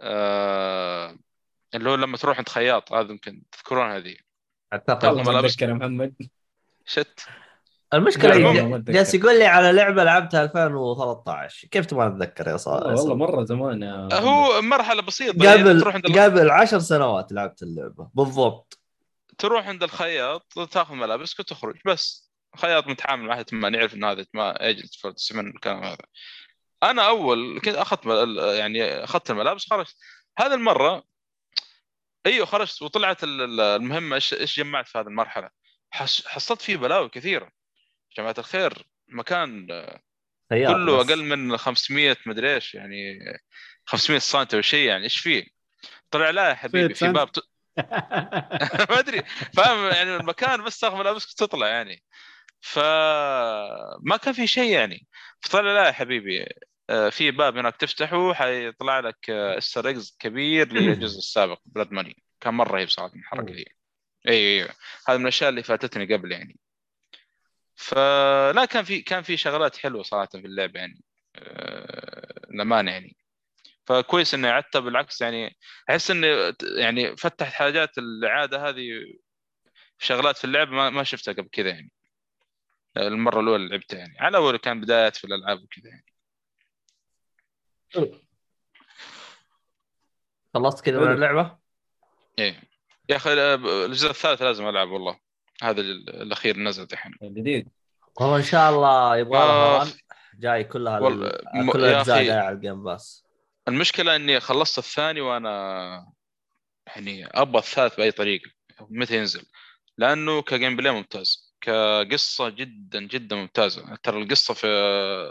آه، 0.00 1.18
اللي 1.74 1.90
هو 1.90 1.94
لما 1.94 2.16
تروح 2.16 2.38
عند 2.38 2.48
خياط 2.48 2.92
هذا 2.92 3.10
يمكن 3.10 3.42
تذكرون 3.52 3.90
هذه. 3.90 4.16
اعتقد 4.72 5.16
يا 5.62 5.72
محمد. 5.74 6.14
شت. 6.86 7.20
المشكلة. 7.94 8.78
جالس 8.78 9.14
يقول 9.14 9.38
لي 9.38 9.44
على 9.44 9.72
لعبة 9.72 10.04
لعبتها 10.04 10.44
2013 10.44 11.68
كيف 11.68 11.86
تبغى 11.86 12.06
أتذكر 12.06 12.48
يا 12.48 12.56
صاحبي 12.56 12.84
والله 12.88 13.14
مرة 13.14 13.44
زمان 13.44 13.82
يا. 13.82 14.08
هو 14.18 14.62
مرحلة 14.62 15.02
بسيطة 15.02 15.44
يعني 15.44 15.60
قبل 15.62 15.80
تروح 15.80 15.94
عند 15.94 16.06
ال- 16.06 16.18
قبل 16.20 16.50
10 16.50 16.78
سنوات 16.78 17.32
لعبت 17.32 17.62
اللعبة. 17.62 18.10
بالضبط. 18.14 18.78
تروح 19.38 19.68
عند 19.68 19.82
الخياط 19.82 20.52
تاخذ 20.70 20.94
ملابسك 20.94 21.40
وتخرج 21.40 21.76
بس. 21.86 22.30
خياط 22.56 22.86
متعامل 22.86 23.24
معها 23.28 23.44
ما 23.52 23.68
يعرف 23.68 23.94
إن 23.94 24.04
هذا 24.04 24.26
ما 24.34 24.64
ايجنت 24.64 24.94
فور 24.94 25.14
من 25.34 25.46
الكلام 25.48 25.84
هذا. 25.84 25.96
أنا 26.82 27.02
أول 27.08 27.60
كنت 27.64 27.74
أخذت 27.74 28.06
مل- 28.06 28.38
يعني 28.38 29.04
أخذت 29.04 29.30
الملابس 29.30 29.66
خرجت. 29.70 29.94
هذه 30.38 30.54
المرة 30.54 31.04
إيوه 32.26 32.46
خرجت 32.46 32.82
وطلعت 32.82 33.24
ال- 33.24 33.40
ال- 33.42 33.60
المهمة 33.60 34.16
إيش 34.16 34.34
إيش 34.34 34.56
جمعت 34.60 34.88
في 34.88 34.98
هذه 34.98 35.06
المرحلة؟ 35.06 35.48
حصلت 36.26 36.62
فيه 36.62 36.76
بلاوي 36.76 37.08
كثيرة. 37.08 37.50
جماعة 38.16 38.34
الخير 38.38 38.86
مكان 39.08 39.66
خيار 40.50 40.72
كله 40.74 40.98
بس. 40.98 41.10
أقل 41.10 41.24
من 41.24 41.56
500 41.56 42.16
مدري 42.26 42.54
إيش 42.54 42.74
يعني 42.74 43.18
500 43.86 44.18
سم 44.18 44.46
أو 44.54 44.60
شيء 44.60 44.88
يعني 44.88 45.04
إيش 45.04 45.18
فيه؟ 45.18 45.46
طلع 46.10 46.30
لا 46.30 46.48
يا 46.48 46.54
حبيبي 46.54 46.94
في. 46.94 47.08
باب 47.08 47.32
ت... 47.32 47.38
ما 48.90 48.98
أدري 48.98 49.22
فاهم؟ 49.54 49.86
يعني 49.86 50.16
المكان 50.16 50.64
بس 50.64 50.80
تاخذ 50.80 50.96
ملابسك 50.96 51.38
تطلع 51.38 51.68
يعني. 51.68 52.02
فما 52.60 54.16
كان 54.22 54.34
في 54.34 54.46
شيء 54.46 54.72
يعني. 54.72 55.06
فطلع 55.40 55.72
لا 55.72 55.86
يا 55.86 55.92
حبيبي 55.92 56.46
آه، 56.90 57.08
في 57.10 57.30
باب 57.30 57.56
هناك 57.58 57.76
تفتحه 57.76 58.34
حيطلع 58.34 59.00
لك 59.00 59.30
Easter 59.30 59.88
eggs 59.88 60.16
كبير 60.18 60.72
للجزء 60.72 61.18
السابق 61.24 61.58
Blood 61.64 61.92
Money 61.92 62.22
كان 62.40 62.54
مرة 62.54 62.72
رهيب 62.72 62.88
صراحة 62.88 63.14
الحركة 63.14 63.54
دي. 63.54 63.76
اي 64.28 64.62
اي 64.62 64.68
هذه 65.08 65.16
من 65.16 65.22
الأشياء 65.22 65.50
اللي 65.50 65.62
فاتتني 65.62 66.14
قبل 66.14 66.32
يعني. 66.32 66.58
فلا 67.80 68.64
كان 68.64 68.84
في 68.84 69.02
كان 69.02 69.22
في 69.22 69.36
شغلات 69.36 69.76
حلوة 69.76 70.02
صراحة 70.02 70.26
في 70.26 70.38
اللعبه 70.46 70.80
يعني. 70.80 71.02
آه، 71.36 72.46
للأمانة 72.50 72.90
يعني. 72.90 73.16
فكويس 73.86 74.34
اني 74.34 74.48
عدتها 74.48 74.80
بالعكس 74.80 75.20
يعني 75.20 75.56
أحس 75.90 76.10
اني 76.10 76.54
يعني 76.78 77.16
فتحت 77.16 77.52
حاجات 77.52 77.98
الإعادة 77.98 78.68
هذه 78.68 78.88
في 79.98 80.06
شغلات 80.06 80.36
في 80.36 80.44
اللعبه 80.44 80.70
ما, 80.70 80.90
ما 80.90 81.02
شفتها 81.04 81.32
قبل 81.32 81.48
كذا 81.52 81.68
يعني. 81.68 81.92
المرة 82.96 83.40
الأولى 83.40 83.56
اللي 83.56 83.68
لعبتها 83.68 83.98
يعني. 83.98 84.16
على 84.20 84.36
أول 84.36 84.56
كان 84.56 84.80
بدايات 84.80 85.16
في 85.16 85.24
الألعاب 85.24 85.62
وكذا 85.62 85.90
يعني. 85.90 86.04
خلصت 90.54 90.84
كذا 90.84 91.00
من. 91.00 91.12
اللعبة؟ 91.12 91.58
إيه. 92.38 92.62
يا 93.08 93.16
أخي 93.16 93.32
الجزء 93.54 94.10
الثالث 94.10 94.42
لازم 94.42 94.68
ألعب 94.68 94.88
والله. 94.88 95.29
هذا 95.62 95.80
ال- 95.80 96.22
الأخير 96.22 96.56
نزل 96.56 96.86
دحين 96.86 97.12
جديد. 97.22 97.68
والله 98.20 98.36
إن 98.36 98.42
شاء 98.42 98.70
الله 98.70 99.16
يبغى. 99.16 99.78
رن 99.78 99.90
جاي 100.38 100.64
كلها 100.64 100.98
والله، 101.00 101.26
ال- 101.26 101.40
م- 101.54 101.72
كل 101.72 101.80
يا 101.84 101.90
الاجزاء 101.90 102.30
على 102.30 102.54
ال 102.56 102.62
Game 102.62 102.84
Pass 102.84 103.24
المشكلة 103.68 104.16
إني 104.16 104.40
خلصت 104.40 104.78
الثاني 104.78 105.20
وأنا 105.20 106.12
يعني 106.86 107.26
أبغى 107.26 107.58
الثالث 107.58 107.96
بأي 107.96 108.10
طريقة 108.12 108.50
متى 108.80 109.16
ينزل؟ 109.16 109.42
لأنه 109.98 110.42
ك 110.42 110.76
gameplay 110.76 110.92
ممتاز 110.92 111.54
كقصة 111.60 112.48
جدا 112.48 113.00
جدا 113.00 113.36
ممتازة. 113.36 113.96
ترى 114.02 114.22
القصة 114.22 114.54
في 114.54 114.66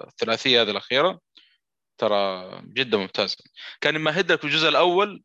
الثلاثية 0.08 0.62
هذه 0.62 0.72
الأخيرة 0.72 1.20
ترى 1.98 2.52
جدا 2.64 2.98
ممتازة. 2.98 3.38
كان 3.82 3.96
يمهد 3.96 4.32
لك 4.32 4.44
الجزء 4.46 4.70
الأول 4.70 5.24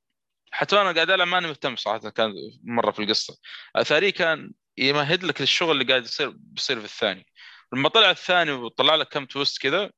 حتى 0.51 0.81
أنا 0.81 0.93
قاعد 0.93 1.11
ألعب 1.11 1.29
ماني 1.29 1.47
مهتم 1.47 1.77
صراحة 1.77 2.11
كان 2.11 2.33
مرة 2.65 2.91
في 2.91 3.03
القصة. 3.03 3.37
الثاني 3.77 4.13
كان 4.13 4.53
يمهد 4.79 5.25
لك 5.25 5.41
للشغل 5.41 5.71
اللي 5.71 5.85
قاعد 5.85 6.05
يصير 6.05 6.33
بيصير 6.37 6.79
في 6.79 6.85
الثاني. 6.85 7.27
لما 7.73 7.89
طلع 7.89 8.11
الثاني 8.11 8.53
وطلع 8.53 8.95
لك 8.95 9.09
كم 9.09 9.25
twist 9.25 9.63
كذا 9.63 9.91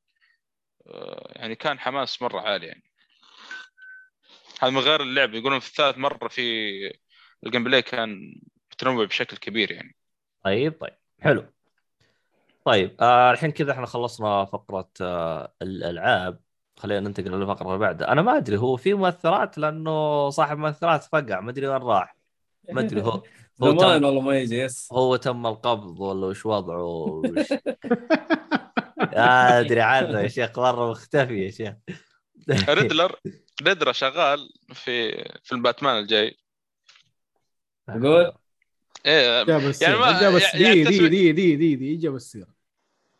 آه، 0.87 1.31
يعني 1.35 1.55
كان 1.55 1.79
حماس 1.79 2.21
مرة 2.21 2.39
عالي 2.39 2.67
يعني. 2.67 2.83
هذا 4.61 4.71
من 4.71 4.79
غير 4.79 5.01
اللعب. 5.01 5.33
يقولون 5.33 5.59
في 5.59 5.67
الثالث 5.69 5.97
مرة 5.97 6.27
في 6.27 6.41
ال 7.45 7.63
gameplay 7.63 7.81
كان 7.81 8.41
متنوع 8.71 9.05
بشكل 9.05 9.37
كبير 9.37 9.71
يعني. 9.71 9.95
طيب 10.43 10.73
طيب. 10.81 10.93
حلو. 11.21 11.45
طيب 12.65 12.95
آه 13.01 13.31
الحين 13.31 13.51
كذا 13.51 13.71
إحنا 13.71 13.85
خلصنا 13.85 14.45
فقرة 14.45 14.89
آه 15.01 15.53
الألعاب. 15.61 16.39
خلينا 16.77 16.99
ننتقل 16.99 17.31
للفقره 17.31 17.67
اللي 17.67 17.79
بعدها. 17.79 18.11
أنا 18.11 18.21
ما 18.21 18.37
أدري 18.37 18.57
هو 18.57 18.77
في 18.77 18.93
مؤثرات؟ 18.93 19.57
لأنه 19.57 20.29
صاحب 20.29 20.57
مؤثرات 20.57 21.03
فقع. 21.03 21.39
ما 21.39 21.51
أدري 21.51 21.67
وين 21.67 21.81
راح. 21.81 22.17
ما 22.69 22.81
أدري 22.81 23.01
هو 23.01 23.23
زمان 23.59 23.77
تم 23.77 24.05
والله 24.05 24.21
ما 24.21 24.37
يجي 24.39 24.57
يس. 24.59 24.89
هو 24.93 25.15
تم 25.15 25.45
القبض 25.47 25.99
ولا 25.99 26.25
وش 26.27 26.45
وضعه 26.45 27.21
أدري 29.13 29.81
عنه 29.81 30.19
يا 30.19 30.27
شيخ 30.27 30.59
مرة 30.59 30.91
مختفي 30.91 31.45
يا 31.45 31.51
شيخ. 31.51 31.73
ريدلر 32.69 33.15
ريدلر 33.63 33.91
شغال 33.93 34.49
في 34.73 35.23
فيلم 35.43 35.61
باتمان 35.61 35.97
الجاي. 35.99 36.37
يقول؟ 37.89 38.31
إيه 39.05 39.43
جاب 39.43 39.59
السيرة 39.65 39.89
يعني 39.89 39.99
ما- 39.99 40.21
جاب 40.21 40.41
يعني 40.53 40.83
دي 40.83 40.89
تسمع- 40.89 41.07
دي 41.07 41.07
دي 41.07 41.31
دي 41.31 41.55
دي 41.55 41.75
دي 41.75 41.95
جاب 41.95 42.15
السيرة 42.15 42.47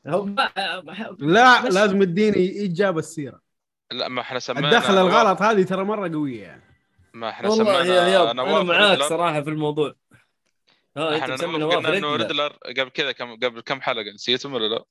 هو 0.08 0.26
ما 0.26 0.50
ما- 0.82 1.16
لا 1.20 1.62
لازم 1.70 2.04
تديني 2.04 2.66
اجاب 2.66 2.98
السيرة 2.98 3.42
لا 3.92 4.08
ما 4.08 4.22
إحنا 4.22 4.40
سمينا 4.40 4.68
الدخل 4.70 4.98
الغلط 4.98 5.42
هذه 5.42 5.64
ترى 5.64 5.84
مرة 5.84 6.08
قوية 6.14 6.42
يعني. 6.44 6.64
ما 7.14 7.30
إحنا 7.30 7.50
والله 7.50 7.84
سمينا 7.84 7.96
يا 7.96 8.08
ياب 8.08 8.28
أنا 8.28 8.64
معاك. 8.64 9.00
صراحة 9.02 9.42
في 9.42 9.50
الموضوع. 9.50 9.96
أنت 10.98 11.22
إحنا 11.22 11.34
مسمي 11.34 11.58
نواف 11.58 11.74
نواف 11.74 11.86
قلنا 11.86 11.98
إنه 11.98 12.16
ريدلر 12.16 12.48
قبل 12.78 12.90
كذا 12.90 13.12
كم 13.12 13.36
قبل 13.36 13.62
كم 13.62 13.82
حلقة؟ 13.82 14.14
نسيتهم 14.14 14.54
ولا 14.54 14.68
لا؟ 14.76 14.84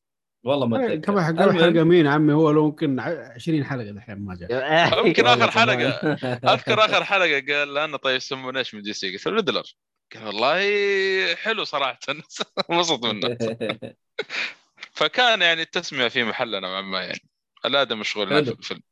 والله 0.45 0.67
ما 0.67 0.87
أتذكر. 0.87 1.13
كم. 1.13 1.21
حلقة 1.21 1.85
مين 1.85 2.07
عمي؟ 2.07 2.33
هو 2.33 2.51
لو 2.51 2.65
يمكن 2.67 3.01
ع- 3.01 3.33
20 3.35 3.65
حلقة 3.65 3.91
دحين 3.91 4.19
ما 4.19 4.35
جاء. 4.35 4.51
يمكن 5.07 5.27
آخر 5.27 5.51
حلقة. 5.51 5.89
أذكر 6.55 6.85
آخر 6.85 7.05
حلقة 7.05 7.55
قال 7.55 7.75
لنا 7.75 7.97
طيب 7.97 8.17
يسمونه 8.17 8.59
إيش 8.59 8.75
من 8.75 8.83
دي 8.83 8.93
سي؟ 8.93 9.13
قلت 9.13 9.27
له 9.27 9.35
ريدلر. 9.35 9.63
قال 10.15 10.27
والله 10.27 11.35
حلو 11.35 11.65
صراحة. 11.65 11.99
انبسط 12.71 13.05
منه. 13.05 13.37
فكان 14.93 15.43
يعني 15.43 15.63
التسمية 15.63 16.09
في 16.09 16.25
محلنا 16.25 16.61
نوعا 16.61 16.81
ما 16.81 17.01
يعني. 17.03 17.21
الآدم 17.65 18.01
مشغول. 18.01 18.45
في 18.45 18.53
الفيلم 18.53 18.83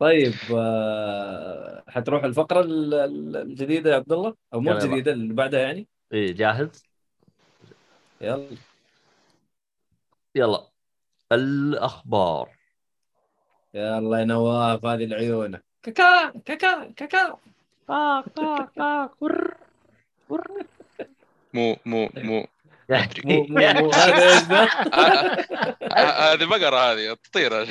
طيب 0.00 0.34
آه، 0.56 1.84
حتروح 1.88 2.24
الفقرة 2.24 2.60
ال- 2.60 2.94
ال- 2.94 3.36
الجديدة 3.36 3.90
يا 3.90 3.96
عبد 3.96 4.12
الله؟ 4.12 4.34
أو 4.54 4.60
مو 4.60 4.70
يلا. 4.70 4.84
الجديدة 4.84 5.12
اللي 5.12 5.34
بعدها 5.34 5.60
يعني؟ 5.60 5.88
إيه 6.12 6.32
جاهز؟ 6.32 6.84
يلا. 8.20 8.48
يلا. 10.34 10.68
الأخبار. 11.32 12.50
يلا 13.74 14.18
يا 14.18 14.24
نواف 14.24 14.84
هذه 14.86 15.04
العيونة. 15.04 15.60
كاكا 15.82 16.30
كاكا 16.44 16.90
كاكا. 16.96 17.36
طاق 17.88 18.28
طاق 18.28 18.70
طاق 18.76 19.16
ور 19.20 19.54
ور. 20.28 20.64
مو 21.54 21.76
مو 21.86 22.08
مو. 22.16 22.46
مو 23.24 23.42
مو 23.42 23.46
مو 23.48 23.90
هذا 24.00 24.32
إيش 24.32 24.42
ذا؟ 24.42 24.64
ه- 25.92 26.32
هذه 26.32 26.44
بقره 26.44 26.76
هذه 26.76 27.16
تطير. 27.24 27.52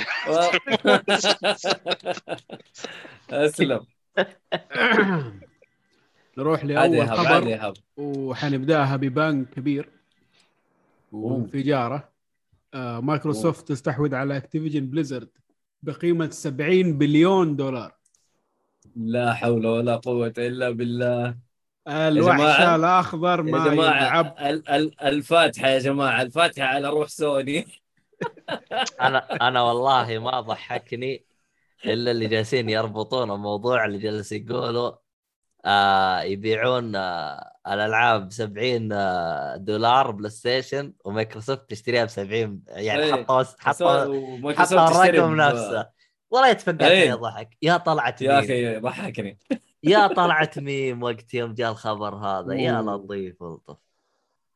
أسلم. 3.30 3.86
نروح 6.38 6.66
لأول 6.66 7.10
خبر. 7.10 7.74
وحنبداها 7.98 8.96
ب 8.96 9.06
bang 9.06 9.46
كبير. 9.46 9.90
وانفجاره 11.12 12.10
آه 12.74 13.00
مايكروسوفت 13.00 13.68
تستحوذ 13.68 14.16
على 14.16 14.38
Activision 14.38 14.86
Blizzard 14.88 15.30
بقيمة 15.84 16.30
70 16.30 16.98
بليون 16.98 17.56
دولار. 17.56 17.96
لا 18.96 19.34
حول 19.34 19.66
ولا 19.66 19.96
قوة 19.96 20.34
إلا 20.38 20.70
بالله. 20.70 21.49
الوحش 21.90 22.60
الاخضر 22.62 23.38
يا 23.40 23.44
ما 23.52 23.70
جماعة 23.70 23.98
يلعب. 24.08 24.36
ال- 24.40 24.70
ال- 24.70 25.02
الفاتحة 25.02 25.68
يا 25.68 25.80
جماعة 25.80 26.22
الفاتحة 26.22 26.66
على 26.68 26.90
روح 26.90 27.08
سوني. 27.08 27.66
أنا 29.02 29.18
أنا 29.48 29.62
والله 29.62 30.20
ما 30.20 30.40
ضحكني 30.42 31.26
إلا 31.86 32.12
اللي 32.12 32.28
جالسين 32.28 32.70
يربطون 32.70 33.32
الموضوع 33.32 33.86
اللي 33.86 33.98
جالس 33.98 34.32
يقولوا 34.32 34.92
آه 35.66 36.22
يبيعون 36.22 36.96
آه 36.96 37.52
الألعاب 37.68 38.28
ب 38.28 38.32
70 38.32 38.90
آه 38.92 39.56
دولار 39.56 40.12
بلاي 40.12 40.30
ستيشن 40.30 40.94
ومايكروسوفت 41.06 41.70
تشتريها 41.70 42.06
ب 42.06 42.08
70 42.08 42.62
يعني 42.68 43.04
إيه. 43.04 43.14
حطوا 43.14 43.44
حطوا 43.60 44.54
حطوا 44.54 45.08
الرقم 45.10 45.36
نفسه. 45.36 45.90
والله 46.32 46.50
يتفقعت 46.50 46.82
إيه. 46.82 47.10
يا 47.10 47.16
ضحك. 47.16 47.58
يا 47.62 47.78
طلعت 47.78 48.22
يا 48.22 48.40
أخي 48.40 48.78
ضحكني. 48.80 49.40
يا 49.84 50.08
طلعت 50.08 50.60
ميم 50.60 51.04
وقت 51.04 51.34
يوم 51.34 51.54
جاء 51.54 51.72
الخبر 51.72 52.16
هذا 52.16 52.54
يا. 52.54 52.82
لطيف 52.82 53.44
لطف 53.44 53.78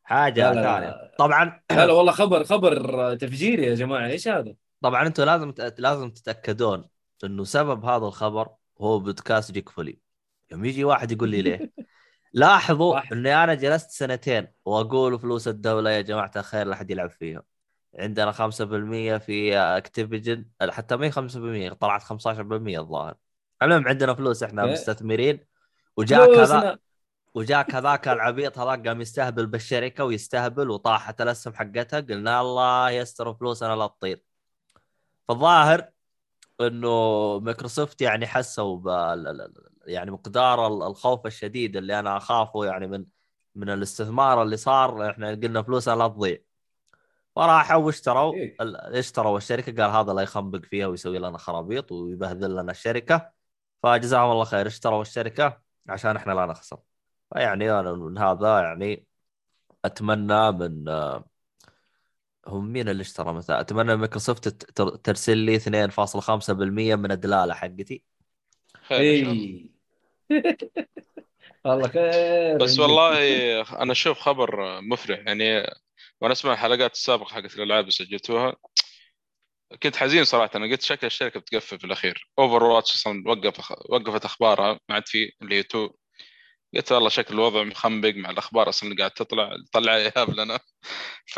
حاجة. 0.03 0.53
ثانية 0.53 1.11
طبعا 1.19 1.61
لا 1.71 1.91
والله 1.91 2.11
خبر 2.11 2.43
خبر 2.43 3.15
تفجيري 3.15 3.65
يا 3.65 3.75
جماعة 3.75 4.07
إيش 4.07 4.27
هذا؟ 4.27 4.55
طبعا 4.81 5.07
أنتم 5.07 5.23
لازم 5.23 5.53
لازم 5.77 6.09
تتأكدون 6.09 6.89
إنه 7.23 7.43
سبب 7.43 7.85
هذا 7.85 8.05
الخبر 8.05 8.49
هو 8.81 8.99
بودكاست 8.99 9.51
جيك 9.51 9.69
فولي 9.69 9.99
يوم 10.51 10.65
يجي 10.65 10.83
واحد 10.83 11.11
يقول 11.11 11.29
لي 11.29 11.41
ليه 11.41 11.71
لاحظوا. 12.33 13.13
اني 13.13 13.43
أنا 13.43 13.53
جلست 13.53 13.91
سنتين 13.91 14.47
وأقول 14.65 15.19
فلوس 15.19 15.47
الدولة 15.47 15.89
يا 15.89 16.01
جماعة 16.01 16.31
الخير 16.35 16.67
لا 16.67 16.73
أحد 16.73 16.91
يلعب 16.91 17.09
فيها 17.09 17.43
عندنا 17.99 18.31
5% 18.31 19.17
في 19.17 19.57
Activision 19.57 20.45
حتى 20.69 20.95
ما 20.95 21.05
هي 21.05 21.11
5% 21.71 21.73
طلعت 21.73 22.03
15% 22.03 22.09
الظاهر 22.79 23.15
المهم 23.61 23.88
عندنا 23.88 24.13
فلوس 24.13 24.43
إحنا 24.43 24.65
إيه. 24.65 24.71
مستثمرين 24.71 25.45
وجاك 25.97 26.30
هذا. 26.30 26.77
وجاك 27.34 27.75
هذاك 27.75 28.07
العبيط 28.07 28.59
هذاك 28.59 28.88
قام 28.88 29.01
يستهبل 29.01 29.45
بالشركة 29.45 30.03
ويستهبل 30.03 30.69
وطاحت 30.69 31.21
الاسهم 31.21 31.53
حقتها 31.53 31.99
قلنا 31.99 32.41
الله 32.41 32.89
يستر 32.89 33.34
فلوسنا 33.34 33.75
لا 33.75 33.88
تطير 33.88 34.23
فالظاهر 35.27 35.89
إنه 36.61 37.39
مايكروسوفت 37.39 38.01
يعني 38.01 38.27
حسوا 38.27 38.77
بال 38.77 39.53
يعني 39.85 40.11
مقدار 40.11 40.67
ال- 40.67 40.84
الخوف 40.84 41.25
الشديد 41.25 41.77
اللي 41.77 41.99
أنا 41.99 42.17
أخافه 42.17 42.65
يعني 42.65 42.88
من 42.88 43.05
من 43.55 43.69
الاستثمار 43.69 44.43
اللي 44.43 44.57
صار 44.57 45.09
إحنا 45.09 45.30
قلنا 45.30 45.61
فلوسنا 45.61 45.95
لا 45.95 46.07
تضيع 46.07 46.38
فراحوا 47.35 47.84
واشتروا 47.84 48.34
إيه. 48.34 48.55
اشتروا 48.99 49.38
الشركة 49.38 49.84
قال 49.84 49.95
هذا 49.95 50.13
لا 50.13 50.21
يخنبق 50.21 50.59
فيها 50.65 50.88
ويسوي 50.88 51.19
لنا 51.19 51.38
خرابيط 51.38 51.91
ويبهذل 51.91 52.55
لنا 52.55 52.71
الشركة 52.71 53.30
فجزاهم 53.84 54.31
الله 54.31 54.45
خير. 54.45 54.68
اشتروا 54.68 55.01
الشركة 55.01 55.61
عشان 55.89 56.15
إحنا 56.15 56.31
لا 56.31 56.45
نخسر. 56.45 56.80
فيعني 57.34 57.72
أنا 57.80 57.93
من 57.93 58.18
هذا 58.18 58.60
يعني 58.60 59.05
أتمنى 59.85 60.51
من 60.51 60.89
هم 62.47 62.73
مين 62.73 62.89
اللي 62.89 63.01
اشترى 63.01 63.34
مثلا؟ 63.34 63.60
أتمنى 63.60 63.95
مايكروسوفت 63.95 64.47
ترسل 65.05 65.38
لي 65.38 65.55
2.5% 65.55 66.95
من 66.95 67.11
الدلالة 67.11 67.53
حقتي. 67.53 68.03
خير 68.88 69.19
إن 69.19 69.23
شاء 69.23 69.31
الله. 69.34 69.43
إي. 69.43 69.69
والله 71.65 71.88
خير 71.88 72.57
بس 72.57 72.80
والله 72.80 73.61
أنا 73.61 73.91
أشوف 73.91 74.19
خبر 74.19 74.81
مفرح. 74.81 75.19
يعني 75.19 75.57
وأنا 76.22 76.34
أسمع 76.34 76.53
الحلقات 76.53 76.91
السابقة 76.93 77.34
حقت 77.34 77.55
الألعاب 77.55 77.80
اللي 77.80 77.91
سجلتوها. 77.91 78.55
كنت 79.83 79.95
حزين 79.95 80.23
صراحة. 80.23 80.51
أنا 80.55 80.65
قلت 80.71 80.81
شكل 80.81 81.07
الشركة 81.07 81.39
بتقفل 81.39 81.79
في 81.79 81.85
الأخير. 81.85 82.29
Overwatch 82.39 82.95
أصلا 82.95 83.23
وقف 83.27 83.71
وقفت 83.89 84.25
أخبارها 84.25 84.79
ما 84.89 84.95
عاد 84.95 85.07
في 85.07 85.31
اللي 85.41 85.55
هي 85.55 85.59
2 85.59 85.89
قلت 86.75 86.91
والله 86.91 87.09
شكل 87.09 87.33
الوضع 87.33 87.63
مخنبق 87.63 88.13
مع 88.15 88.29
الأخبار 88.29 88.69
أصلا 88.69 88.89
اللي 88.89 88.99
قاعد 88.99 89.11
تطلع 89.11 89.55
طلع 89.71 89.95
ايهاب 89.95 90.29
لنا. 90.39 90.59
ف 91.25 91.37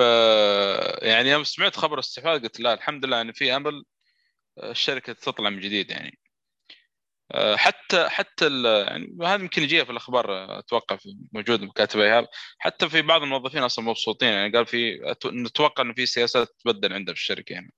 يعني 1.02 1.30
يوم 1.30 1.44
سمعت 1.44 1.76
خبر 1.78 2.00
استحواذ 2.00 2.42
قلت 2.44 2.60
لا 2.60 2.74
الحمد 2.74 3.06
لله 3.06 3.22
إن 3.22 3.32
في 3.32 3.56
أمل 3.56 3.84
الشركة 4.64 5.14
تطلع 5.14 5.50
من 5.50 5.60
جديد 5.60 5.92
يعني. 5.92 6.20
حتى 7.56 8.10
حتى 8.10 8.46
يعني 8.64 9.18
هذا 9.22 9.42
يمكن 9.44 9.64
يجيها 9.64 9.84
في 9.84 9.92
الأخبار 9.92 10.60
أتوقع 10.60 10.98
موجود 11.34 11.62
مكاتب 11.64 12.00
ايهاب 12.00 12.28
حتى 12.60 12.90
في 12.90 13.02
بعض 13.02 13.22
الموظفين 13.24 13.64
أصلا 13.64 13.86
مبسوطين 13.86 14.30
يعني 14.30 14.54
قال 14.54 14.66
في 14.66 15.00
نتوقع 15.26 15.84
انه 15.84 15.94
في 15.94 16.06
سياسات 16.06 16.48
تبدل 16.66 16.94
عنده 16.94 17.14
في 17.14 17.20
الشركة 17.20 17.54
يعني. 17.54 17.74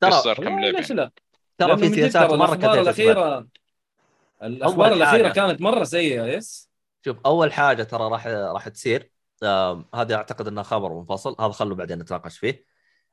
ترى 0.00 0.34
كم 0.34 0.60
لعبة؟ 0.60 0.78
ليش. 0.78 0.92
لا؟ 0.92 1.10
ترى 1.58 1.76
في 1.76 1.88
سياسات 1.88 2.30
مرة 2.30 2.54
الأخبار 2.54 2.56
كثير 2.56 2.82
الاخيره 2.82 3.46
الأخبار 4.42 4.92
الأخيرة. 4.92 5.28
كانت 5.28 5.60
مرة 5.60 5.84
سيئة 5.84 6.24
يس؟ 6.26 6.70
شوف 7.04 7.16
أول 7.26 7.52
حاجة 7.52 7.82
ترى 7.82 8.08
راح 8.08 8.26
راح 8.26 8.68
تصير 8.68 9.10
هذا 9.94 10.14
أعتقد 10.14 10.48
انه 10.48 10.62
خبر 10.62 10.92
منفصل 10.94 11.36
هذا 11.40 11.52
خلوا 11.52 11.76
بعدين 11.76 11.98
نتناقش 11.98 12.38
فيه. 12.38 12.64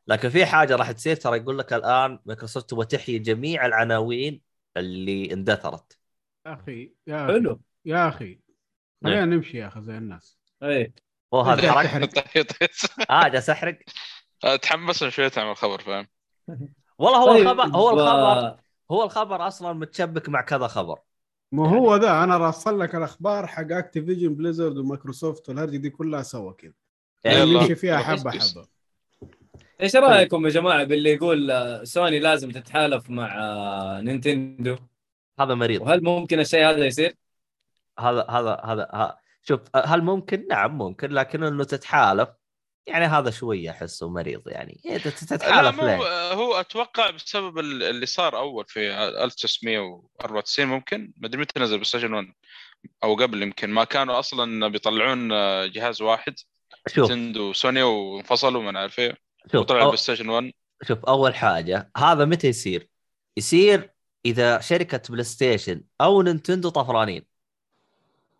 لكن 0.07 0.30
في 0.30 0.45
حاجة 0.45 0.76
راح 0.76 0.91
تصير 0.91 1.15
ترى 1.15 1.38
يقول 1.38 1.59
لك 1.59 1.73
الآن 1.73 2.19
مايكروسوفت 2.26 2.69
تبغى 2.69 2.85
تحيي 2.85 3.19
جميع 3.19 3.65
العناوين 3.65 4.41
اللي 4.77 5.34
اندثرت. 5.34 5.97
يا 6.45 6.53
أخي 6.53 6.93
يا 7.07 7.26
أخي 7.26 7.34
حلو. 7.34 7.61
يا 7.85 8.07
أخي. 8.07 8.39
خلينا 9.03 9.26
نمشي 9.26 9.57
يا 9.57 9.68
أخي 9.68 9.81
زي 9.81 9.97
الناس. 9.97 10.39
اي 10.64 10.93
هو 11.34 11.41
هذا 11.41 11.72
حرق؟ 11.72 12.09
آه 13.09 13.27
جالس 13.27 13.49
أحرق. 13.49 13.80
تحمسنا 14.61 15.09
شوية 15.09 15.31
عن 15.38 15.51
الخبر 15.51 15.81
فاهم؟ 15.81 16.07
والله 16.99 17.18
هو 17.19 17.28
طيب، 17.28 17.41
الخبر 17.48 17.64
هو 17.78 17.90
الخبر 17.90 18.57
هو 18.91 19.03
الخبر 19.03 19.48
أصلا 19.48 19.74
متشبك 19.74 20.30
مع 20.30 20.41
كذا 20.41 20.68
خبر 20.68 20.99
ما 21.52 21.69
هو 21.69 21.95
ذا 21.95 22.24
أنا 22.24 22.38
راسل 22.38 22.80
لك 22.80 22.95
الأخبار 22.95 23.48
حق 23.48 23.72
Activision 23.72 24.35
Blizzard 24.35 24.77
ومايكروسوفت 24.78 25.49
والهرجه 25.49 25.78
دي 25.78 25.90
كلها 25.90 26.22
سوا 26.22 26.52
كذا 26.52 26.74
يعني 27.24 27.38
يلا. 27.40 27.61
نمشي 27.61 27.76
فيها. 27.76 27.98
حبة 27.98 28.32
حبة 28.32 28.68
إيش 29.82 29.95
رأيكم 29.95 30.45
يا 30.45 30.49
جماعة 30.49 30.84
باللي 30.84 31.14
يقول 31.14 31.52
سوني 31.88 32.19
لازم 32.19 32.52
تتحالف 32.52 33.10
مع 33.10 33.36
نينتندو 33.99 34.76
هذا 35.40 35.56
مريض 35.56 35.82
وهل 35.82 36.03
ممكن 36.03 36.40
الشيء 36.40 36.69
هذا 36.69 36.86
يصير؟ 36.86 37.15
هذا 37.99 38.26
هذا 38.30 38.61
هذا 38.64 38.88
ها- 38.94 39.18
شوف 39.44 39.60
هل 39.76 40.02
ممكن؟ 40.02 40.48
نعم 40.49 40.78
ممكن 40.78 41.10
لكن 41.10 41.44
إنه 41.44 41.64
تتحالف 41.64 42.30
يعني 42.88 43.05
هذا 43.05 43.31
شوية 43.31 43.69
أحسه 43.72 44.09
مريض 44.09 44.41
يعني. 44.47 44.81
تت- 44.84 45.31
لا 45.31 45.38
تتحالف 45.38 45.81
مو 45.81 45.85
ليه؟ 45.88 46.34
هو 46.34 46.53
أتوقع 46.59 47.09
بسبب 47.09 47.59
ال- 47.59 47.84
اللي 47.84 48.05
صار 48.05 48.38
أول 48.38 48.65
في 48.68 48.93
1994 49.23 50.68
ممكن 50.68 51.14
ما 51.18 51.27
أدري 51.27 51.41
متى 51.41 51.59
نزل 51.59 51.77
بلاي 51.77 52.14
1 52.14 52.34
أو 53.03 53.15
قبل 53.15 53.43
يمكن. 53.43 53.69
ما 53.69 53.84
كانوا 53.84 54.19
أصلا 54.19 54.68
بيطلعون 54.68 55.30
جهاز 55.72 56.01
واحد. 56.01 56.35
شوف. 56.88 57.05
نينتندو 57.05 57.49
وسوني 57.49 57.84
وانفصلوا 57.84 58.64
ما 58.64 58.72
نعرف 58.72 58.99
إيه 58.99 59.18
شوف 59.51 59.61
وطلع 59.61 59.77
أو 59.77 59.81
البلاي 59.81 59.97
ستيشن 59.97 60.30
1 60.30 60.51
شوف 60.88 61.05
أول 61.05 61.35
حاجة 61.35 61.91
هذا 61.97 62.26
متى 62.26 62.47
يصير؟ 62.47 62.89
يصير 63.38 63.91
إذا 64.26 64.59
شركة 64.59 65.01
بلاي 65.09 65.23
ستيشن 65.23 65.81
أو 66.01 66.22
نينتندو 66.22 66.69
طفرانين. 66.69 67.26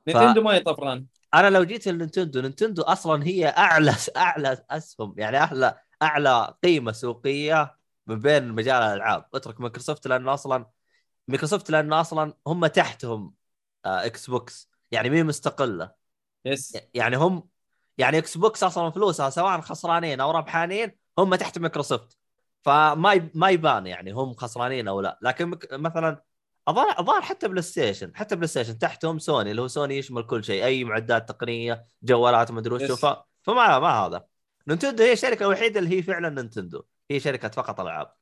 نينتندو 0.08 0.42
ما 0.42 0.56
يطفران 0.56 1.06
أنا 1.34 1.50
لو 1.50 1.64
جيت 1.64 1.88
لنينتندو 1.88 2.42
نينتندو 2.42 2.82
أصلا 2.82 3.24
هي 3.28 3.48
أعلى 3.48 3.94
أعلى 4.18 4.66
أسهم 4.70 5.16
يعني 5.18 5.38
أعلى 5.38 5.80
أعلى 6.02 6.54
قيمة 6.64 6.92
سوقية 6.92 7.78
من 8.08 8.20
بين 8.20 8.48
مجال 8.52 8.76
الألعاب. 8.84 9.26
اترك 9.36 9.62
مايكروسوفت 9.62 10.08
لأنه 10.08 10.34
أصلا 10.34 10.66
مايكروسوفت 11.28 11.72
لأنه 11.72 12.02
أصلا 12.02 12.34
هم 12.48 12.68
تحتهم 12.68 13.36
آه 13.86 14.06
إكس 14.06 14.30
بوكس 14.30 14.70
يعني 14.92 15.10
مين 15.10 15.26
مستقلة. 15.26 15.92
yes. 16.46 16.78
يعني 16.94 17.18
هم 17.18 17.50
يعني 17.98 18.18
إكس 18.18 18.38
بوكس 18.38 18.64
أصلا 18.64 18.90
فلوسها 18.92 19.30
سواء 19.30 19.62
خسرانين 19.62 20.22
أو 20.22 20.32
ربحانين 20.32 20.92
هم 21.20 21.36
تحت 21.36 21.60
مايكروسوفت. 21.60 22.18
فما 22.64 23.32
ما 23.36 23.50
يبان 23.50 23.88
يعني 23.88 24.12
هم 24.12 24.34
خسرانين 24.34 24.88
أو 24.88 25.02
لا. 25.02 25.20
لكن 25.22 25.60
مثلا 25.74 26.24
الظاهر 26.68 27.00
الظاهر 27.00 27.22
حتى 27.22 27.48
بلاي 27.48 27.62
ستيشن 27.62 28.16
حتى 28.16 28.36
بلاي 28.36 28.48
ستيشن 28.48 28.80
تحتهم 28.80 29.20
سوني 29.20 29.52
اللي 29.52 29.62
هو 29.62 29.68
سوني 29.68 29.98
يشمل 29.98 30.24
كل 30.24 30.44
شيء 30.44 30.66
أي 30.66 30.84
معدات 30.84 31.30
تقنية 31.30 31.86
جوالات 32.04 32.52
ما 32.52 32.60
أدري 32.60 32.76
وشو 32.76 32.84
yes. 32.94 33.06
ف- 33.06 33.18
فما 33.44 33.80
ما 33.80 33.90
هذا. 33.90 34.26
نينتندو 34.68 35.04
هي 35.04 35.14
الشركة 35.14 35.44
الوحيدة 35.44 35.80
اللي 35.80 35.98
هي 35.98 36.02
فعلا 36.02 36.30
نينتندو 36.30 36.84
هي 37.12 37.20
شركة 37.20 37.48
فقط 37.50 37.80
ألعاب. 37.80 38.14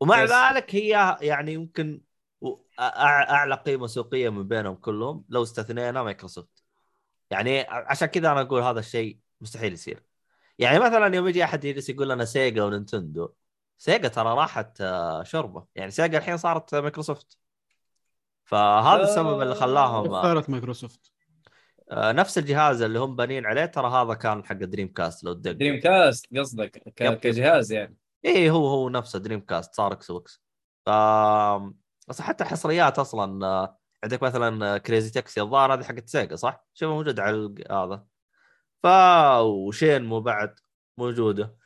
ومع 0.00 0.22
yes. 0.22 0.30
ذلك 0.32 0.74
هي 0.74 1.16
يعني 1.20 1.52
يمكن 1.52 2.00
أعلى 2.80 3.54
قيمة 3.54 3.86
سوقية 3.86 4.28
من 4.28 4.48
بينهم 4.48 4.74
كلهم 4.74 5.24
لو 5.28 5.42
استثنينا 5.42 6.02
مايكروسوفت. 6.02 6.64
يعني 7.30 7.60
عشان 7.60 8.08
كذا 8.08 8.32
أنا 8.32 8.40
أقول 8.40 8.62
هذا 8.62 8.80
الشيء 8.80 9.18
مستحيل 9.40 9.72
يصير. 9.72 10.02
يعني 10.58 10.78
مثلا 10.78 11.16
يوم 11.16 11.28
يجي 11.28 11.44
أحد 11.44 11.64
يجلس 11.64 11.88
يقول 11.90 12.08
لنا 12.08 12.24
سيجا 12.24 12.64
ونينتندو 12.64 13.32
سيجا 13.78 14.08
ترى 14.08 14.28
راحت 14.28 14.80
آه، 14.80 15.22
شربه 15.22 15.66
يعني 15.74 15.90
سيجا 15.90 16.18
الحين 16.18 16.36
صارت 16.36 16.74
مايكروسوفت. 16.74 17.41
فهذا 18.52 19.02
آه. 19.02 19.04
السبب 19.04 19.42
اللي 19.42 19.54
خلاهم 19.54 20.14
آه، 20.14 20.18
اختارت 20.18 20.50
مايكروسوفت 20.50 21.12
آه، 21.90 22.12
نفس 22.12 22.38
الجهاز 22.38 22.82
اللي 22.82 22.98
هم 22.98 23.16
بانين 23.16 23.46
عليه 23.46 23.64
ترى 23.64 23.88
هذا 23.90 24.14
كان 24.14 24.44
حق 24.44 24.54
Dreamcast 24.54 25.24
لو 25.24 25.32
تدق 25.32 25.52
Dreamcast 25.52 26.26
قصدك. 26.36 26.92
كجهاز 26.96 27.72
يعني 27.72 27.96
إيه 28.24 28.50
هو 28.50 28.66
هو 28.66 28.88
نفسه 28.88 29.18
Dreamcast 29.18 29.74
صار 29.74 29.92
إكس 29.92 30.10
بوكس 30.10 30.42
ف 30.86 30.90
بس 32.08 32.20
حتى 32.20 32.44
الحصريات 32.44 32.98
أصلا 32.98 33.74
عندك 34.04 34.22
مثلا 34.22 34.78
Crazy 34.78 35.10
Taxi 35.10 35.40
الظاهر 35.40 35.74
هذه 35.74 35.82
حقت 35.82 36.08
سيجا 36.08 36.36
صح؟ 36.36 36.66
شوف 36.74 36.88
موجود 36.88 37.20
على 37.20 37.54
هذا 37.70 38.06
ف 38.82 38.86
و 39.40 40.04
Shenmue 40.04 40.20
بعد 40.20 40.60
موجودة 40.98 41.56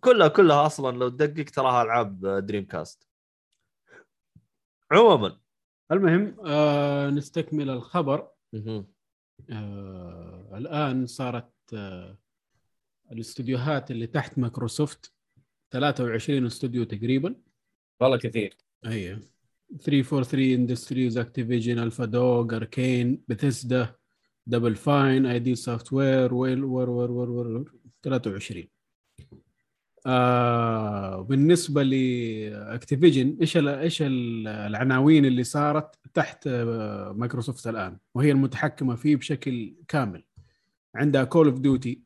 كلها 0.00 0.28
كلها 0.28 0.66
أصلا 0.66 0.96
لو 0.96 1.08
تدقق 1.08 1.50
تراها 1.50 1.82
ألعاب 1.82 2.26
Dreamcast 2.26 3.08
عموما 4.92 5.43
المهم 5.92 6.36
آه 6.46 7.10
نستكمل 7.10 7.70
الخبر. 7.70 8.28
آه 9.50 10.50
الآن 10.58 11.06
صارت 11.06 11.52
آه 11.74 12.18
الاستديوهات 13.12 13.90
اللي 13.90 14.06
تحت 14.06 14.38
مايكروسوفت 14.38 15.12
23 15.70 16.46
استوديو 16.46 16.84
تقريبا. 16.84 17.34
والله 18.00 18.18
كثير. 18.18 18.56
أيوه 18.86 19.20
343 19.80 20.52
إندستريز 20.54 21.18
أكتيفيجن 21.18 21.78
ألفا 21.78 22.04
دوغ 22.04 22.56
أركين 22.56 23.22
بثيسدا 23.28 23.94
دبل 24.46 24.74
فاين 24.76 25.26
أي 25.26 25.38
دي 25.38 25.54
سوفت 25.54 25.92
وير 25.92 26.34
ويل 26.34 26.64
ور 26.64 26.90
ور 26.90 27.10
ور 27.10 27.30
ور 27.30 27.72
23 28.02 28.68
آه 30.06 31.20
بالنسبة 31.22 31.82
لاكتيفيجن 31.82 33.36
إيش 33.40 33.56
ال- 33.56 33.68
إيش 33.68 34.02
ال- 34.02 34.48
العناوين 34.48 35.24
اللي 35.24 35.44
صارت 35.44 35.94
تحت 36.14 36.46
آه، 36.46 37.12
مايكروسوفت 37.12 37.66
الآن؟ 37.66 37.98
وهي 38.14 38.30
المتحكمة 38.30 38.94
فيه 38.94 39.16
بشكل 39.16 39.74
كامل. 39.88 40.24
عندها 40.94 41.24
Call 41.24 41.46
of 41.48 41.58
Duty 41.58 42.02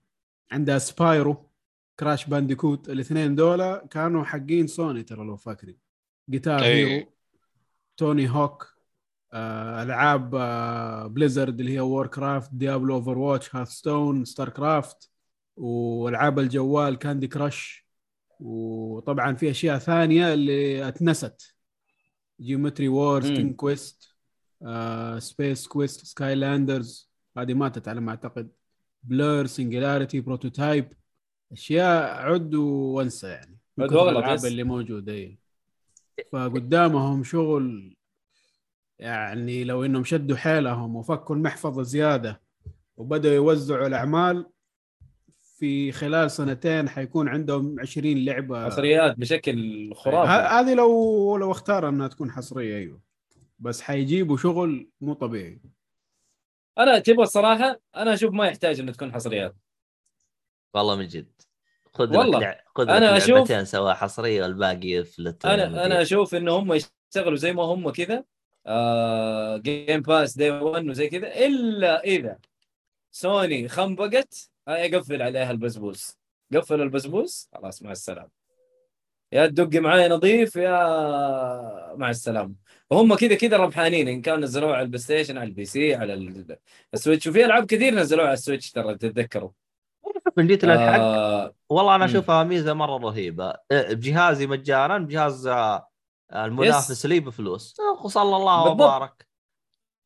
عندها 0.53 0.79
Spyro 0.79 1.51
Crash 2.01 2.27
Bandicoot 2.27 2.89
الاثنين 2.89 3.35
دول 3.35 3.75
كانوا 3.77 4.25
حقين 4.25 4.67
سوني 4.67 5.03
ترى 5.03 5.25
لو 5.25 5.37
فاكرين. 5.37 5.77
Guitar. 6.31 6.61
Hero 6.65 7.07
Tony 7.97 8.31
Hawk 8.31 8.75
آه، 9.33 9.83
ألعاب 9.83 10.35
آه، 10.35 11.07
Blizzard 11.07 11.61
اللي 11.61 11.73
هي 11.73 11.81
وور 11.81 12.07
كرافت 12.07 12.51
ديابلو 12.55 12.95
اوفر 12.95 13.19
واتش 13.19 13.57
هاث 13.57 13.69
ستون 13.69 14.25
ستار 14.25 14.49
كرافت 14.49 15.11
والعاب 15.57 16.39
الجوال 16.39 16.99
Candy 16.99 17.27
Crush 17.27 17.88
وطبعا 18.41 19.35
في 19.35 19.51
أشياء 19.51 19.79
ثانية 19.79 20.35
اللي 20.35 20.89
أتنست. 20.89 21.55
Geometry 22.41 22.89
Wars. 22.89 23.27
King's 23.27 23.55
Quest 23.55 24.17
Space 25.19 25.67
Quest 25.67 26.05
Skylanders 26.07 27.11
هذه 27.39 27.55
ماتت 27.55 27.89
على 27.89 28.01
ما 28.01 28.11
أعتقد. 28.11 28.51
Blur 29.03 29.47
Singularity 29.47 30.21
Prototype 30.21 30.93
أشياء 31.53 32.23
عد 32.23 32.55
وأنسى 32.55 33.27
يعني. 33.27 33.59
الالعاب. 33.79 34.45
اللي 34.45 34.63
موجوده 34.63 35.13
إيه 35.13 35.39
فقدامهم 36.33 37.25
شغل 37.25 37.97
يعني 38.99 39.65
لو 39.65 39.85
إنهم 39.85 40.05
شدوا 40.05 40.37
حيلهم 40.37 40.97
وفكوا 40.97 41.37
المحفظة 41.37 41.83
زيادة 41.83 42.43
وبدأوا 42.97 43.35
يوزعوا 43.35 43.87
الأعمال 43.87 44.47
في 45.59 45.93
خلال 45.93 46.31
سنتين 46.31 46.89
حيكون 46.89 47.29
عندهم 47.29 47.81
20 47.81 48.25
لعبة. 48.25 48.65
حصريات 48.67 49.17
بشكل 49.19 49.91
خرافي. 49.95 50.31
ه- 50.31 50.61
هذه 50.61 50.75
لو 50.75 51.37
لو 51.37 51.51
اختار 51.53 51.89
انها 51.89 52.09
تكون 52.09 52.31
حصرية 52.31 52.77
أيوه. 52.77 53.01
بس 53.59 53.81
حيجيبوا 53.83 54.37
شغل 54.37 54.89
مو 55.01 55.13
طبيعي. 55.15 55.61
أنا 56.79 56.99
تبغى 56.99 57.23
الصراحة 57.23 57.81
أنا 57.97 58.15
أشوف 58.15 58.33
ما 58.33 58.47
يحتاج 58.47 58.81
إنها 58.81 58.93
تكون 58.93 59.13
حصريات. 59.13 59.57
والله 60.75 60.97
من 60.97 61.07
جد. 61.07 61.33
خذ 61.95 62.17
والله. 62.17 62.41
لع- 62.41 62.65
خذ 62.77 62.89
أنا 62.89 63.17
لك 63.17 63.23
أشوف- 63.23 63.29
لعبتين 63.31 63.65
سوا 63.65 63.93
حصرية 63.93 64.43
والباقي 64.43 64.89
يفلت 64.89 65.47
أنا 65.47 65.87
أنا 65.87 66.03
أشوف 66.03 66.35
إن 66.35 66.49
هم 66.49 66.73
يشتغلوا 66.73 67.37
زي 67.37 67.53
ما 67.53 67.63
هم 67.63 67.91
كذا 67.91 68.25
آه 68.67 69.57
Game 69.57 70.01
Pass 70.03 70.37
day 70.39 70.51
1 70.51 70.89
وزي 70.89 71.09
كذا 71.09 71.47
إلا 71.47 72.05
إذا 72.05 72.39
سوني 73.11 73.69
خنبقت 73.69 74.51
هاي 74.69 74.97
اقفل 74.97 75.23
عليها 75.23 75.51
البزبوز 75.51 76.19
قفل 76.55 76.81
البزبوز 76.81 77.49
خلاص 77.55 77.83
مع 77.83 77.93
السلامة. 77.93 78.31
يا 79.33 79.47
تدق 79.47 79.81
معايا 79.81 80.09
نظيف 80.09 80.57
يا 80.57 81.95
مع 81.95 82.11
السلامة. 82.11 82.55
وهم 82.91 83.15
كذا 83.15 83.35
كذا 83.35 83.57
ربحانين 83.57 84.09
إن 84.09 84.23
كان 84.23 84.41
نزلوها 84.41 84.73
على 84.73 84.83
ال 84.83 84.99
PlayStation 84.99 85.39
على 85.39 85.49
ال 85.49 85.65
PC 85.65 85.95
على 85.95 86.15
ال- 86.15 86.59
ال 86.95 86.99
Switch. 86.99 87.27
وفي 87.27 87.45
ألعاب 87.45 87.67
كثير 87.67 87.95
نزلوها 87.95 88.27
على 88.27 88.35
ال 88.35 88.40
Switch 88.40 88.73
ترى 88.73 88.95
تتذكروا. 88.95 89.51
من 90.37 90.47
جيت 90.47 90.65
للحق 90.65 91.01
آه 91.01 91.55
والله 91.69 91.95
أنا. 91.95 92.05
أشوفها 92.05 92.45
ميزة 92.45 92.73
مرة 92.73 92.97
رهيبة. 92.97 93.55
إيه، 93.73 93.95
بجهازي 93.95 94.47
مجانا 94.47 94.99
بجهاز 94.99 95.47
آه، 95.47 95.89
المنافس 96.35 97.07
لي 97.07 97.21
بفلوس. 97.21 97.77
آه، 97.81 98.05
وصلى 98.05 98.37
الله. 98.37 98.71
وبارك. 98.71 99.27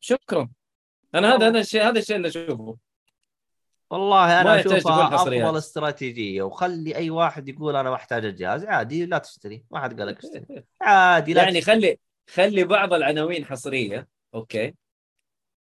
شكرا. 0.00 0.48
أنا 1.14 1.34
هذا 1.34 1.48
هذا 1.48 1.60
الشيء 1.60 1.82
هذا 1.82 1.98
الشيء 1.98 2.16
اللي 2.16 2.28
أشوفه. 2.28 2.76
والله 3.92 4.26
ما 4.26 4.40
أنا 4.40 4.60
أشوفها. 4.60 5.14
أفضل 5.14 5.56
استراتيجية 5.58 6.42
وخلي 6.42 6.96
أي 6.96 7.10
واحد 7.10 7.48
يقول 7.48 7.76
أنا 7.76 7.90
محتاج 7.90 8.24
الجهاز 8.24 8.64
عادي 8.64 9.06
لا 9.06 9.18
تشتري 9.18 9.64
ما 9.70 9.80
حد 9.80 9.98
قال 10.00 10.08
لك 10.08 10.18
اشتري 10.24 10.64
عادي 10.80 11.34
لا 11.34 11.42
يعني 11.42 11.60
تشتري. 11.60 11.76
خلي 11.76 11.98
خلي 12.34 12.64
بعض 12.64 12.92
العناوين 12.94 13.44
حصرية 13.44 14.08
okay 14.34 14.74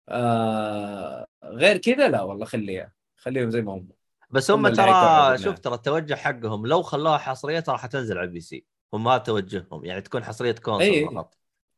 آه 0.08 1.26
غير 1.44 1.76
كذا 1.78 2.08
لا 2.08 2.22
والله 2.22 2.44
خليها 2.44 2.92
خليهم 3.16 3.50
زي 3.50 3.62
ما 3.62 3.72
هم 3.72 3.88
بس 4.30 4.50
هم 4.50 4.66
هم 4.66 4.74
ترى. 4.74 5.38
شوف 5.38 5.58
ترى 5.58 5.74
التوجه 5.74 6.14
حقهم 6.14 6.66
لو 6.66 6.82
خلوها 6.82 7.18
حصرية 7.18 7.60
ترى 7.60 7.78
حتنزل 7.78 8.18
على 8.18 8.26
ال 8.26 8.40
PC 8.40 8.64
هم 8.94 9.08
هذا 9.08 9.18
توجههم 9.18 9.84
يعني 9.84 10.00
تكون 10.00 10.24
حصرية 10.24 10.52
console 10.52 10.82
أي. 10.94 11.06
فقط 11.06 11.34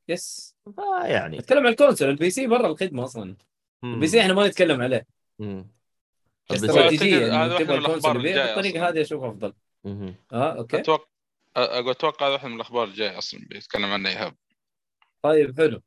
yes 0.08 0.56
فيعني 0.76 1.38
اتكلم 1.38 1.58
عن 1.66 1.72
ال 1.72 1.77
console 1.77 2.08
ال 2.08 2.30
PC 2.30 2.46
برا 2.46 2.66
الخدمة 2.66 3.04
أصلا. 3.04 3.36
ال 3.84 4.06
PC 4.06 4.20
إحنا 4.20 4.32
ما 4.32 4.46
نتكلم 4.48 4.80
عليه 4.80 5.06
مم. 5.38 5.81
إنه 6.50 6.72
واحدة 6.74 7.58
تبغى 7.58 7.78
من 7.78 7.84
الأخبار 7.84 8.16
ال 8.16 8.17
console 8.18 8.26
يبيع 8.26 8.46
بالطريقة. 8.46 8.88
هذه 8.88 9.00
أشوف 9.00 9.22
أفضل. 9.24 9.52
آه 9.84 10.12
okay 10.32 10.78
أتوقع 10.78 11.04
أتوقع 11.56 12.26
هذا 12.26 12.32
واحد 12.34 12.48
من 12.48 12.56
الأخبار 12.56 12.84
الجاية 12.84 13.18
أصلا 13.18 13.40
بيتكلم 13.50 13.84
عنه 13.84 14.08
إيهاب 14.08 14.34
طيب 15.22 15.56
حلو 15.60 15.82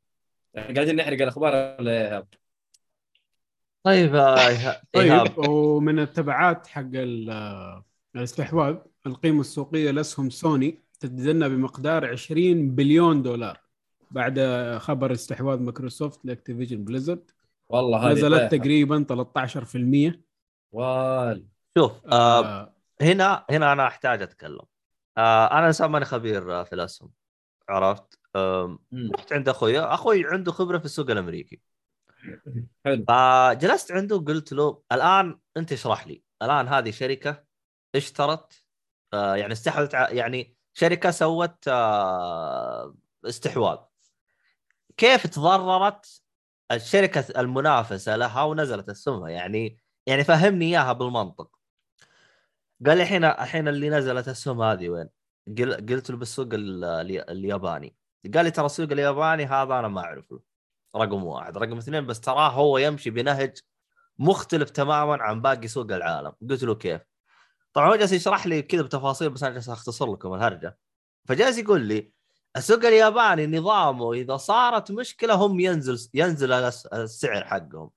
يعني 0.54 0.74
قاعدين 0.74 0.96
نحرق 0.96 1.22
الأخبار 1.22 1.54
إيهاب؟ 1.88 2.26
طيب 3.82 4.14
آه، 4.14 4.48
إيهاب 4.48 4.82
طيب 5.36 5.48
ومن 5.48 5.98
التبعات 5.98 6.66
حق 6.66 6.80
ال- 6.94 7.82
الاستحواذ 8.16 8.76
القيمة 9.06 9.40
السوقية 9.40 9.90
لاسهم 9.90 10.30
سوني 10.30 10.82
تتدنى 11.00 11.48
بمقدار 11.48 12.06
20 12.06 12.74
بليون 12.74 13.22
دولار 13.22 13.60
بعد 14.10 14.40
خبر 14.80 15.12
استحواذ 15.12 15.58
مايكروسوفت 15.60 16.20
ل 16.24 16.30
Activision 16.30 16.84
Blizzard 16.84 17.30
والله 17.68 17.98
هذه 17.98 18.12
نزلت. 18.12 18.54
تقريبا 18.54 19.04
13% 20.14 20.25
وال 20.76 21.46
شوف 21.78 21.92
آه 22.06 22.44
آه. 22.44 22.74
هنا 23.02 23.44
هنا 23.50 23.72
أنا 23.72 23.86
أحتاج 23.86 24.22
أتكلم. 24.22 24.60
آه 25.18 25.58
أنا 25.58 25.66
إنسان 25.66 25.90
ماني 25.90 26.04
خبير 26.04 26.60
آه، 26.60 26.64
في 26.64 26.72
الأسهم 26.72 27.10
عرفت؟ 27.68 28.20
مم. 28.34 29.10
رحت 29.14 29.32
عند 29.32 29.48
أخوي 29.48 29.80
أخوي 29.80 30.26
عنده 30.26 30.52
خبرة 30.52 30.78
في 30.78 30.84
السوق 30.84 31.10
الأمريكي. 31.10 31.60
حلو. 32.84 33.04
فجلست 33.08 33.92
عنده 33.92 34.18
قلت 34.18 34.52
له 34.52 34.82
الآن 34.92 35.38
أنت 35.56 35.72
اشرح 35.72 36.06
لي 36.06 36.22
الآن 36.42 36.68
هذه 36.68 36.90
شركة 36.90 37.44
اشترت 37.94 38.64
آه 39.14 39.36
يعني 39.36 39.52
استحوذت 39.52 39.94
يعني 39.94 40.56
شركة 40.74 41.10
سوت 41.10 41.68
آه 41.68 42.94
استحواذ. 43.24 43.78
كيف 44.96 45.26
تضررت 45.26 46.22
الشركة 46.72 47.40
المنافسة 47.40 48.16
لها 48.16 48.42
ونزلت 48.42 48.88
اسهمها 48.88 49.28
يعني 49.28 49.85
يعني 50.06 50.24
فهمني 50.24 50.64
إياها 50.64 50.92
بالمنطق. 50.92 51.50
قال 52.86 52.96
لي 52.96 53.02
الحين 53.02 53.24
الحين 53.24 53.68
اللي 53.68 53.90
نزلت 53.90 54.28
اسهم 54.28 54.62
هذه 54.62 54.88
وين؟ 54.88 55.08
قل- 55.58 55.86
قلت 55.86 56.10
له 56.10 56.16
بالسوق 56.16 56.48
ال- 56.52 56.84
الي- 56.84 57.22
الياباني. 57.22 57.96
قال 58.34 58.44
لي 58.44 58.50
ترى 58.50 58.66
السوق 58.66 58.92
الياباني 58.92 59.44
هذا 59.46 59.78
أنا 59.78 59.88
ما 59.88 60.00
اعرف 60.00 60.32
له 60.32 60.40
رقم 60.96 61.24
واحد. 61.24 61.58
رقم 61.58 61.76
اثنين 61.78 62.06
بس 62.06 62.20
تراه 62.20 62.48
هو 62.50 62.78
يمشي 62.78 63.10
بنهج 63.10 63.58
مختلف 64.18 64.70
تماما 64.70 65.22
عن 65.22 65.42
باقي 65.42 65.68
سوق 65.68 65.92
العالم. 65.92 66.32
قلت 66.50 66.62
له 66.64 66.74
كيف؟ 66.74 67.00
طبعا 67.72 67.88
هو 67.90 67.96
جالس 67.96 68.12
يشرح 68.12 68.46
لي 68.46 68.62
كذا 68.62 68.82
بتفاصيل 68.82 69.30
بس 69.30 69.42
أنا 69.42 69.52
جالس 69.54 69.68
أختصر 69.68 70.12
لكم 70.12 70.34
الهرجة. 70.34 70.78
فجالس 71.28 71.58
يقول 71.58 71.80
لي 71.80 72.12
السوق 72.56 72.84
الياباني 72.84 73.46
نظامه 73.58 74.12
إذا 74.12 74.36
صارت 74.36 74.92
مشكلة 74.92 75.34
هم 75.34 75.60
ينزل 75.60 76.10
ينزل 76.14 76.52
الس- 76.52 76.86
السعر 76.86 77.44
حقهم. 77.44 77.90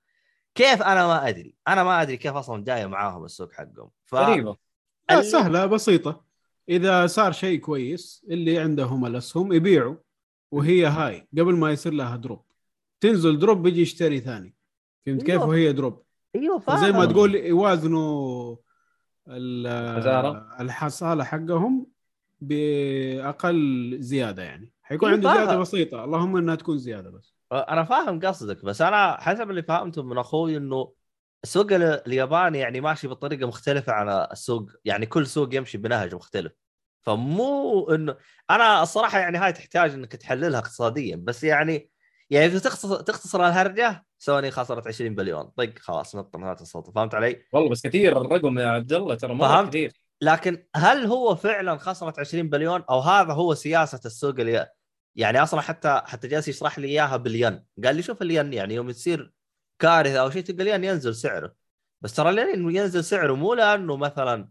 كيف 0.55 0.81
أنا 0.81 1.07
ما 1.07 1.29
أدري؟ 1.29 1.55
أنا 1.67 1.83
ما 1.83 2.01
أدري 2.01 2.17
كيف 2.17 2.33
أصلا 2.33 2.63
جاية 2.63 2.85
معاهم 2.85 3.25
السوق 3.25 3.51
حقهم. 3.53 3.89
ف... 4.05 4.15
غريبة. 4.15 4.57
ال- 5.11 5.25
سهلة 5.25 5.65
بسيطة. 5.65 6.23
إذا 6.69 7.07
صار 7.07 7.31
شيء 7.31 7.59
كويس 7.59 8.25
اللي 8.29 8.59
عندهم 8.59 9.05
الاسهم 9.05 9.53
يبيعوا 9.53 9.95
وهي 10.51 10.85
هاي 10.85 11.27
قبل 11.37 11.55
ما 11.55 11.71
يصير 11.71 11.93
لها 11.93 12.15
drop. 12.15 12.45
تنزل 12.99 13.39
drop 13.39 13.63
بيجي 13.63 13.81
يشتري 13.81 14.19
ثاني. 14.19 14.55
فهمت 15.05 15.21
كيف؟ 15.21 15.29
أيوة. 15.29 15.47
وهي 15.47 15.73
drop. 15.73 16.03
أيوه 16.35 16.59
فاهم 16.59 16.85
زي 16.85 16.91
ما 16.91 17.05
تقول 17.05 17.35
يوازنوا. 17.35 18.55
الحصالة 20.59 21.23
حقهم 21.23 21.87
بأقل 22.41 23.97
زيادة 23.99 24.43
يعني. 24.43 24.73
حيكون 24.83 25.09
إيه 25.09 25.15
عنده 25.15 25.33
زيادة. 25.33 25.57
بسيطة. 25.57 26.03
اللهم 26.03 26.37
إنها 26.37 26.55
تكون 26.55 26.77
زيادة 26.77 27.09
بس. 27.09 27.38
أنا 27.51 27.83
فاهم 27.83 28.19
قصدك 28.19 28.65
بس 28.65 28.81
أنا 28.81 29.21
حسب 29.21 29.49
اللي 29.49 29.63
فهمته 29.63 30.03
من 30.03 30.17
أخوي 30.17 30.57
إنه 30.57 30.93
السوق 31.43 31.71
ال- 31.73 32.07
الياباني 32.07 32.59
يعني 32.59 32.81
ماشي 32.81 33.07
بطريقة 33.07 33.47
مختلفة 33.47 33.93
عن 33.93 34.09
السوق 34.09 34.71
يعني 34.85 35.05
كل 35.05 35.27
سوق 35.27 35.55
يمشي 35.55 35.77
بنهج 35.77 36.15
مختلف 36.15 36.51
فمو 37.01 37.89
إنه 37.91 38.15
أنا 38.49 38.83
الصراحة 38.83 39.19
يعني 39.19 39.37
هاي 39.37 39.53
تحتاج 39.53 39.93
إنك 39.93 40.11
تحللها 40.15 40.59
اقتصاديا 40.59 41.15
بس 41.15 41.43
يعني 41.43 41.89
يعني 42.29 42.45
إذا 42.45 42.59
تختصر 42.59 43.01
تختصر 43.01 43.47
الهرجة 43.47 44.05
سوني 44.17 44.51
خسرت 44.51 44.87
20 44.87 45.15
بليون 45.15 45.43
طق 45.43 45.69
خلاص 45.79 46.15
نط 46.15 46.35
نهاية 46.37 46.57
الصوت 46.61 46.89
فهمت 46.89 47.15
علي؟ 47.15 47.43
والله 47.53 47.69
بس 47.69 47.87
كثير 47.87 48.21
الرقم 48.21 48.59
يا 48.59 48.67
عبد 48.67 48.93
الله 48.93 49.15
ترى 49.15 49.33
مرة. 49.33 49.65
كثير 49.69 49.93
لكن 50.21 50.65
هل 50.75 51.05
هو 51.05 51.35
فعلا 51.35 51.77
خسرت 51.77 52.19
20 52.19 52.49
بليون 52.49 52.83
أو 52.89 52.99
هذا 52.99 53.33
هو 53.33 53.53
سياسة 53.53 53.99
السوق 54.05 54.39
يعني 55.15 55.43
أصلا 55.43 55.61
حتى 55.61 56.01
حتى 56.05 56.27
جالس 56.27 56.47
يشرح 56.47 56.79
لي 56.79 56.87
إياها 56.87 57.17
بالين. 57.17 57.65
قال 57.85 57.95
لي 57.95 58.01
شوف 58.01 58.21
الين 58.21 58.53
يعني 58.53 58.75
يوم 58.75 58.91
تصير 58.91 59.33
كارثة 59.79 60.19
أو 60.19 60.29
شيء 60.29 60.43
تلقى 60.43 60.63
الين 60.63 60.83
ينزل 60.83 61.15
سعره. 61.15 61.55
بس 62.01 62.13
ترى 62.13 62.29
الين 62.29 62.75
ينزل 62.75 63.03
سعره 63.03 63.33
مو 63.33 63.53
لأنه 63.53 63.97
مثلا 63.97 64.49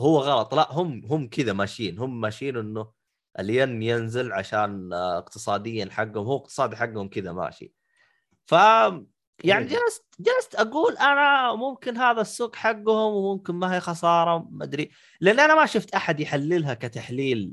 هو 0.00 0.18
غلط 0.18 0.54
لا 0.54 0.72
هم 0.72 1.04
هم 1.06 1.28
كذا 1.28 1.52
ماشيين. 1.52 1.98
هم 1.98 2.20
ماشيين 2.20 2.56
إنه 2.56 2.92
الين 3.40 3.82
ينزل 3.82 4.32
عشان 4.32 4.92
آه، 4.92 5.18
اقتصاديا 5.18 5.88
حقهم 5.90 6.26
هو 6.26 6.36
اقتصادي 6.36 6.76
حقهم 6.76 7.08
كذا 7.08 7.32
ماشي. 7.32 7.72
ف 8.46 8.52
يعني 9.44 9.64
جلست 9.64 10.04
جلست 10.20 10.54
أقول 10.54 10.96
أنا 10.96 11.54
ممكن 11.54 11.96
هذا 11.96 12.20
السوق 12.20 12.56
حقهم 12.56 13.14
وممكن 13.14 13.54
ما 13.54 13.74
هي 13.74 13.80
خسارة 13.80 14.48
ما 14.50 14.64
أدري. 14.64 14.90
لأن 15.20 15.40
أنا 15.40 15.54
ما 15.54 15.66
شفت 15.66 15.94
أحد 15.94 16.20
يحللها 16.20 16.74
كتحليل 16.74 17.52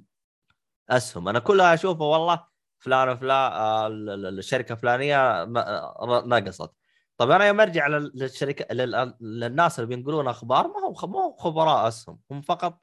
أسهم. 0.90 1.30
أنا 1.30 1.40
كلها 1.40 1.74
أشوفه 1.74 2.06
والله 2.06 2.46
فلان 2.80 3.10
وفلان 3.10 3.52
آه، 3.52 3.88
ال- 3.88 4.10
ال- 4.10 4.40
الشركة 4.40 4.74
الفلانية 4.74 5.46
ما- 5.46 5.78
آه، 6.02 6.24
نقصت 6.26 6.72
طب 7.18 7.32
أنا 7.32 7.48
يوم 7.48 7.62
أرجع 7.62 7.88
لل- 7.88 8.12
للشركة 8.16 8.74
لل- 8.74 9.16
للناس 9.22 9.80
اللي 9.80 9.88
بينقلون 9.96 10.28
أخبار 10.28 10.68
ما 10.68 10.74
ما 11.08 11.20
هم 11.28 11.36
خبراء 11.38 11.88
أسهم 11.88 12.20
هم 12.32 12.42
فقط 12.42 12.82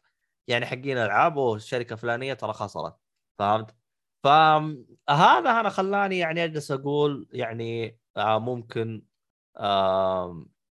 يعني 0.48 0.66
حقين 0.66 0.98
ألعاب 0.98 1.36
والشركة 1.36 1.92
الفلانية 1.92 2.34
ترى 2.34 2.52
خسرت. 2.52 2.96
فهمت؟ 3.38 3.74
فهذا 4.24 5.50
أنا 5.60 5.68
خلاني 5.68 6.18
يعني 6.18 6.44
أجلس 6.44 6.70
أقول 6.70 7.28
يعني 7.32 7.98
آه، 8.16 8.38
ممكن 8.38 9.02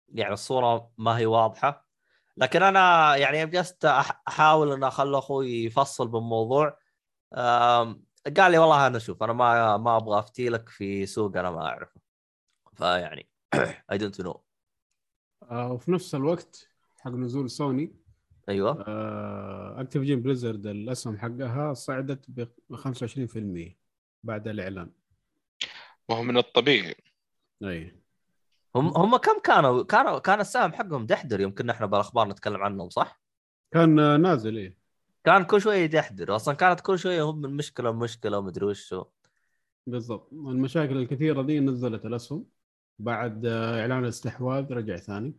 يعني 0.10 0.34
الصورة 0.34 0.92
ما 0.98 1.18
هي 1.18 1.26
واضحة. 1.26 1.88
لكن 2.38 2.64
أنا 2.64 3.16
يعني 3.16 3.46
جلست 3.46 3.86
أحاول 4.28 4.72
إن 4.72 4.84
أخلي 4.84 5.18
أخوي 5.18 5.64
يفصل 5.66 6.08
بالموضوع. 6.08 6.79
قال 8.38 8.52
لي 8.52 8.58
والله 8.58 8.88
أنا 8.88 9.00
شوف 9.00 9.24
أنا 9.24 9.34
ما 9.34 9.78
ما 9.78 9.98
أبغى 9.98 10.20
أفتي 10.20 10.50
لك 10.50 10.70
في 10.70 11.06
سوق 11.06 11.38
أنا 11.38 11.52
ما 11.52 11.66
أعرفه. 11.66 12.02
فيعني 12.74 13.30
I 13.92 13.98
don't 13.98 14.22
know 14.22 14.44
وفي 15.52 15.92
نفس 15.92 16.16
الوقت 16.16 16.70
حق 17.00 17.12
نزول 17.12 17.50
سوني 17.50 17.96
أيوه. 18.50 18.84
آه 18.88 19.82
Activision 19.82 20.22
Blizzard 20.22 20.68
الأسهم 20.68 21.18
حقها 21.18 21.74
صعدت 21.74 22.26
ب 22.30 22.48
25% 22.76 23.78
بعد 24.24 24.48
الإعلان. 24.48 24.92
وهو 26.10 26.24
من 26.24 26.38
الطبيعي. 26.38 26.96
أي. 27.64 28.02
هم 28.76 28.88
هم 28.98 29.18
كم 29.18 29.40
كانوا 29.40 29.84
كانوا 29.84 30.20
كان 30.20 30.40
السهم 30.40 30.74
حقهم 30.74 31.06
دحدر 31.06 31.40
يمكن 31.40 31.70
إحنا 31.70 31.86
بالأخبار 31.86 32.28
نتكلم 32.28 32.64
عنهم 32.64 32.90
صح؟ 32.90 33.22
كان 33.72 34.22
نازل 34.22 34.58
إيه. 34.58 34.79
كان 35.24 35.44
كل 35.44 35.62
شوية 35.62 35.78
يدحدر 35.78 36.36
أصلا 36.36 36.56
كانت 36.56 36.80
كل 36.80 37.00
شوية 37.00 37.24
هم 37.24 37.42
من 37.42 37.58
مشكله 37.58 37.92
لمشكله 37.92 38.38
ومدري 38.38 38.66
وشو 38.66 39.06
بالضبط. 39.88 40.34
المشاكل 40.34 40.98
الكثيرة 40.98 41.42
دي 41.42 41.60
نزلت 41.60 42.06
الأسهم. 42.06 42.46
بعد 43.00 43.46
آه، 43.46 43.82
إعلان 43.82 44.04
الاستحواذ 44.04 44.74
رجع 44.74 44.96
ثاني. 44.96 45.36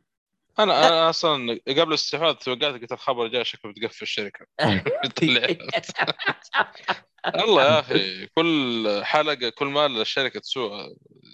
أنا 0.58 0.88
أنا 0.88 1.10
أصلا 1.10 1.60
قبل 1.68 1.88
الاستحواذ 1.88 2.34
توقعت 2.34 2.80
قلت 2.80 2.92
الخبر 2.92 3.26
جاء 3.26 3.42
شكله 3.42 3.72
بتقفل 3.72 4.02
الشركة. 4.02 4.46
الله 7.26 7.64
يا 7.64 7.80
أخي 7.80 8.26
كل 8.26 9.00
حلقة 9.02 9.48
كل 9.48 9.66
ما 9.66 9.86
الشركة 9.86 10.40
تسوق 10.40 10.72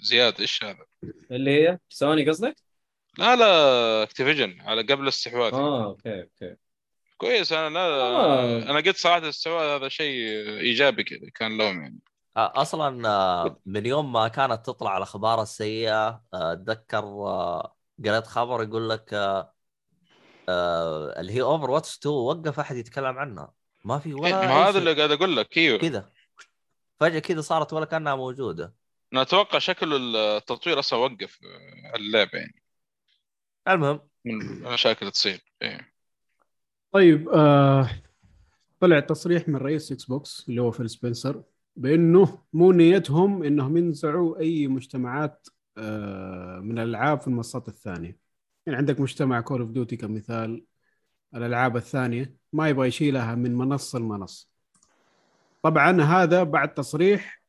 زيادة 0.03 0.39
إيش 0.39 0.63
هذا؟ 0.63 0.85
اللي 1.31 1.51
هي؟ 1.51 1.79
سوني 1.89 2.29
قصدك؟ 2.29 2.55
لا 3.17 3.35
لا 3.35 4.03
Activision 4.03 4.61
على 4.61 4.81
قبل 4.81 5.03
الاستحواذ. 5.03 5.53
آه 5.53 5.85
okay 5.85 6.21
okay. 6.21 6.55
كويس 7.17 7.53
أنا 7.53 7.69
لا 7.73 7.79
آه. 7.79 8.57
أنا 8.61 8.79
قلت 8.79 8.97
صراحة 8.97 9.17
الاستحواذ 9.17 9.65
هذا 9.79 9.89
شيء 9.89 10.19
إيجابي 10.59 11.03
كذا 11.03 11.29
كان 11.35 11.57
لهم 11.57 11.81
يعني. 11.81 11.99
أصلا 12.37 13.09
آه، 13.09 13.61
من 13.65 13.85
يوم 13.85 14.11
ما 14.13 14.27
كانت 14.27 14.65
تطلع 14.65 14.97
الأخبار 14.97 15.41
السيئة 15.41 16.07
آه، 16.33 16.53
أتذكر 16.53 17.03
آه، 17.03 17.75
قريت 18.05 18.27
خبر 18.27 18.63
يقول 18.63 18.89
لك 18.89 19.13
آه، 19.13 19.53
آه، 20.49 21.19
اللي 21.19 21.31
هي 21.33 21.41
Overwatch 21.41 21.97
2 21.97 22.15
وقف 22.15 22.59
أحد 22.59 22.75
يتكلم 22.75 23.17
عنها. 23.17 23.53
ما 23.85 23.99
في 23.99 24.09
إيه، 24.09 24.15
ولا 24.15 24.47
ما 24.47 24.69
هذا. 24.69 24.79
اللي 24.79 24.93
قاعد 24.93 25.11
أقول 25.11 25.37
لك 25.37 25.57
إيوه. 25.57 25.77
كذا. 25.79 26.09
فجأة 26.99 27.19
كذا 27.19 27.41
صارت 27.41 27.73
ولا 27.73 27.85
كأنها 27.85 28.15
موجودة. 28.15 28.73
أنا 29.13 29.21
أتوقع 29.21 29.59
شكل 29.59 30.15
التطوير 30.15 30.79
أصلا 30.79 30.99
وقف 30.99 31.39
آه، 31.43 31.95
اللعبة 31.95 32.37
يعني. 32.37 32.63
المهم. 33.67 34.07
المشاكل 34.25 35.11
تصير 35.11 35.41
إيه. 35.61 35.96
طيب 36.97 37.29
آه 37.29 37.89
طلع 38.79 38.99
تصريح 38.99 39.47
من 39.47 39.55
رئيس 39.55 39.91
Xbox 39.91 40.45
اللي 40.49 40.61
هو 40.61 40.71
فيل 40.71 40.89
سبنسر 40.89 41.43
بأنه 41.75 42.43
مو 42.53 42.71
نيتهم 42.71 43.43
إنهم 43.43 43.77
ينزعوا 43.77 44.39
أي 44.39 44.67
مجتمعات 44.67 45.47
آه 45.77 46.59
من 46.59 46.79
الألعاب 46.79 47.21
في 47.21 47.27
المنصات 47.27 47.67
الثانية. 47.67 48.17
يعني 48.65 48.77
عندك 48.77 48.99
مجتمع 48.99 49.41
Call 49.41 49.61
of 49.61 49.69
Duty 49.69 49.97
كمثال 49.97 50.65
الألعاب 51.35 51.77
الثانية 51.77 52.35
ما 52.53 52.69
يبغى 52.69 52.87
يشيلها 52.87 53.35
من 53.35 53.55
منصة 53.55 53.99
لمنصة. 53.99 54.47
طبعا 55.63 56.01
هذا 56.01 56.43
بعد 56.43 56.73
تصريح 56.73 57.41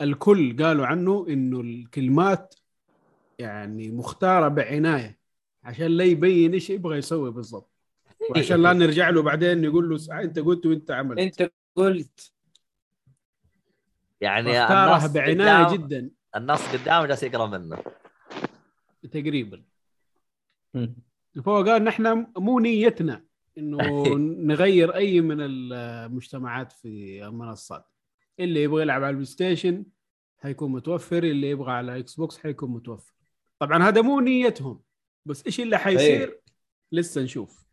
الكل 0.00 0.62
قالوا 0.62 0.86
عنه 0.86 1.26
إنه 1.28 1.60
الكلمات 1.60 2.54
يعني 3.38 3.90
مختارة 3.90 4.48
بعناية 4.48 5.18
عشان 5.64 5.86
لا 5.86 6.04
يبين 6.04 6.52
إيش 6.52 6.70
يبغى 6.70 6.98
يسوي 6.98 7.30
بالضبط. 7.30 7.73
وعشان 8.30 8.62
لا 8.62 8.72
نرجع 8.72 9.10
له 9.10 9.22
بعدين 9.22 9.62
نقول 9.68 9.88
له 9.90 9.96
"سع- 9.96 10.20
أنت 10.22 10.38
قلت 10.38 10.66
وأنت 10.66 10.90
عملت. 10.90 11.18
أنت 11.18 11.50
قلت. 11.76 12.32
يعني 14.20 14.62
اختارها 14.62 15.06
بعناية 15.06 15.64
قدام- 15.64 15.86
جدا. 15.86 16.10
الناس 16.36 16.76
قدام 16.76 17.04
جالس 17.04 17.22
يقرأ 17.22 17.46
منه. 17.46 17.78
تقريبا. 19.12 19.62
فهو 21.44 21.62
قال 21.64 21.84
نحن 21.84 22.26
مو 22.36 22.58
نيتنا 22.58 23.24
إنه 23.58 23.78
نغير 24.50 24.94
أي 24.94 25.20
من 25.20 25.36
المجتمعات 25.40 26.72
في 26.72 27.24
المنصات. 27.26 27.86
اللي 28.40 28.62
يبغى 28.62 28.82
يلعب 28.82 29.02
على 29.02 29.10
ال 29.10 29.24
PlayStation 29.26 29.84
حيكون 30.38 30.72
متوفر 30.72 31.24
اللي 31.24 31.50
يبغى 31.50 31.72
على 31.72 31.98
Xbox 31.98 32.38
حيكون 32.38 32.70
متوفر. 32.70 33.14
طبعا 33.58 33.82
هذا 33.88 34.02
مو 34.02 34.20
نيتهم 34.20 34.80
بس 35.26 35.46
إيش 35.46 35.60
اللي 35.60 35.78
حيصير؟ 35.78 36.40
لسه 36.92 37.22
نشوف. 37.22 37.63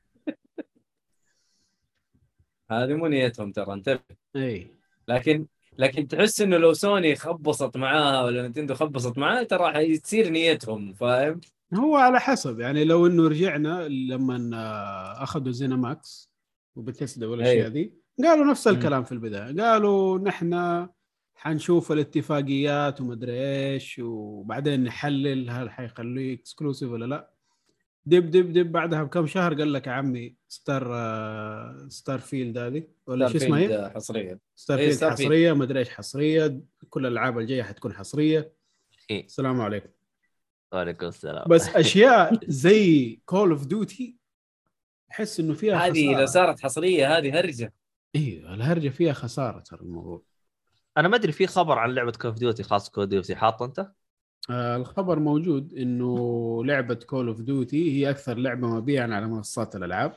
هذه 2.71 2.93
مو 2.93 3.07
نيتهم 3.07 3.51
ترى 3.51 3.73
انتبه 3.73 3.99
إي 4.35 4.71
لكن 5.07 5.45
لكن 5.77 6.07
تحس 6.07 6.41
إنه 6.41 6.57
لو 6.57 6.73
سوني 6.73 7.15
خبصت 7.15 7.77
معاها 7.77 8.23
ولا 8.23 8.47
نتندو 8.47 8.73
خبصت 8.73 9.17
معاها 9.17 9.43
ترى 9.43 9.73
حيصير 9.73 10.29
نيتهم 10.29 10.93
فاهم؟ 10.93 11.41
هو 11.73 11.95
على 11.95 12.19
حسب 12.19 12.59
يعني 12.59 12.83
لو 12.83 13.07
إنه 13.07 13.27
رجعنا 13.27 13.87
لما 13.87 15.23
أخذوا 15.23 15.51
ZeniMax 15.51 15.75
و 15.75 16.31
Bethesda 16.75 17.27
والاشياء. 17.27 17.67
ذي 17.67 17.93
قالوا 18.23 18.45
نفس. 18.45 18.67
الكلام 18.67 19.03
في 19.03 19.11
البداية 19.11 19.61
قالوا 19.61 20.19
نحن 20.19 20.87
حنشوف 21.35 21.91
الاتفاقيات 21.91 23.01
ومدري 23.01 23.33
إيش 23.33 23.99
وبعدين 24.03 24.83
نحلل 24.83 25.49
هل 25.49 25.69
حيخليه 25.69 26.33
exclusive 26.33 26.91
ولا 26.91 27.05
لا 27.05 27.31
دب 28.05 28.31
دب 28.31 28.53
دب 28.53 28.71
بعدها 28.71 29.03
بكم 29.03 29.27
شهر 29.27 29.53
قال 29.53 29.73
لك 29.73 29.87
يا 29.87 29.91
عمي 29.91 30.35
Star 30.47 30.89
آه، 30.95 31.87
Starfield 31.89 32.57
هذه 32.57 32.83
ولا 33.07 33.27
شو 33.27 33.37
اسمها 33.37 33.59
هي؟ 33.59 33.67
Starfield 33.67 33.95
حصريا 33.95 34.39
Star 34.55 34.77
إيه، 34.77 34.85
field 34.85 34.95
Starfield. 34.97 35.27
حصرية 35.27 35.53
مدري 35.53 35.79
إيش 35.79 35.89
حصرية 35.89 36.59
كل 36.89 37.05
الألعاب 37.05 37.39
الجاية 37.39 37.63
حتكون 37.63 37.93
حصرية 37.93 38.53
إيه. 39.09 39.25
السلام 39.25 39.61
عليكم 39.61 39.89
وعليكم 40.73 41.07
السلام 41.07 41.47
بس 41.49 41.67
أشياء 41.75 42.39
زي 42.47 43.19
Call 43.25 43.51
of 43.51 43.65
Duty 43.65 44.17
أحس 45.11 45.39
إنه 45.39 45.53
فيها 45.53 45.87
هذه. 45.87 46.19
لو 46.19 46.25
صارت 46.25 46.59
حصرية 46.59 47.17
هذه 47.17 47.39
هرجة 47.39 47.73
أيوه 48.15 48.53
الهرجة 48.53 48.89
فيها 48.89 49.13
خسارة 49.13 49.59
ترى 49.59 49.79
الموضوع 49.81 50.23
أنا 50.97 51.07
ما 51.07 51.15
أدري 51.15 51.31
في 51.31 51.47
خبر 51.47 51.77
عن 51.79 51.89
لعبة 51.95 52.11
Call 52.11 52.27
of 52.27 52.35
Duty 52.35 52.63
خاص 52.63 52.89
Call 52.89 52.98
of 52.98 53.03
Duty 53.03 53.35
حاط 53.35 53.61
أنت؟ 53.63 53.91
آه 54.49 54.75
الخبر 54.75 55.19
موجود 55.19 55.73
إنه 55.73 56.15
لعبة 56.65 56.95
Call 56.95 57.27
of 57.27 57.41
Duty 57.41 57.91
هي 57.99 58.09
أكثر 58.09 58.37
لعبة 58.37 58.67
مبيعا 58.67 59.03
على 59.15 59.27
منصات 59.27 59.75
الألعاب. 59.75 60.13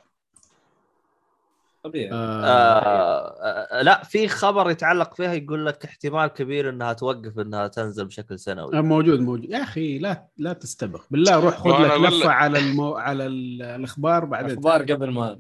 طبيعي. 1.85 2.13
آه 2.13 2.43
آه 2.45 3.79
آه 3.79 3.83
لا 3.83 4.03
في 4.05 4.29
خبر 4.29 4.71
يتعلق 4.71 5.15
فيها 5.15 5.33
يقول 5.35 5.67
لك 5.67 5.85
احتمال 5.85 6.27
كبير 6.27 6.71
إنها 6.71 6.93
توقف 6.93 7.39
إنها 7.39 7.67
تنزل 7.69 8.05
بشكل 8.05 8.39
سنوي. 8.39 8.79
آه، 8.79 8.81
موجود 8.81 9.21
موجود. 9.21 9.51
يا 9.51 9.63
أخي 9.63 9.99
لا 9.99 10.27
لا 10.37 10.53
تستبخ 10.53 11.07
بالله 11.11 11.41
روح 11.41 11.57
خذ 11.59 11.71
لك 11.83 12.13
لفة 12.13 12.31
على 12.31 12.59
المو... 12.59 12.95
على 12.95 13.27
ال- 13.27 13.63
الأخبار 13.63 14.25
بعدين 14.25 14.51
أخبار 14.59 14.83
قبل 14.83 15.11
ما 15.11 15.39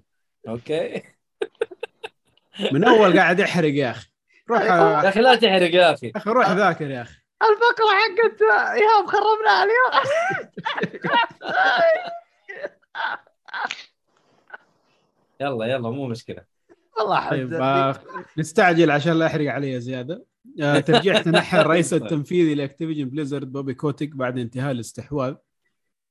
أوكي. 0.49 1.03
من 2.73 2.85
أول 2.85 3.19
قاعد 3.19 3.39
يحرق 3.41 3.75
يا 3.75 3.91
أخي. 3.91 4.09
روح 4.51 4.61
يا 4.61 4.67
يا 4.67 5.09
أخي 5.09 5.21
لا 5.21 5.35
تحرق 5.37 5.75
يا 5.75 5.93
أخي. 5.93 6.13
أخي 6.17 6.31
روح 6.31 6.51
ذاكر 6.51 6.91
يا 6.91 7.03
أخي. 7.03 7.24
الفقره 7.43 7.89
حقت 7.89 8.43
إيهاب 8.43 9.07
خربناها 9.07 9.65
اليوم 9.65 9.91
يلا 15.41 15.67
يلا 15.67 15.91
مو 15.91 16.07
مشكلة. 16.07 16.45
والله 16.99 17.31
طيب. 17.31 17.55
آه، 17.55 17.97
نستعجل 18.39 18.91
عشان 18.91 19.13
لا 19.13 19.27
يحرق 19.27 19.53
علي 19.53 19.81
زيادة. 19.81 20.25
آه، 20.63 20.79
ترجيح 20.79 21.19
تنحى 21.19 21.61
الرئيس 21.61 21.95
التنفيذي 22.03 22.55
ل 22.55 22.59
Activision 22.59 23.05
Blizzard 23.05 23.53
بوبي 23.53 23.75
كوتيك 23.75 24.17
بعد 24.17 24.39
انتهاء 24.39 24.71
الاستحواذ. 24.71 25.35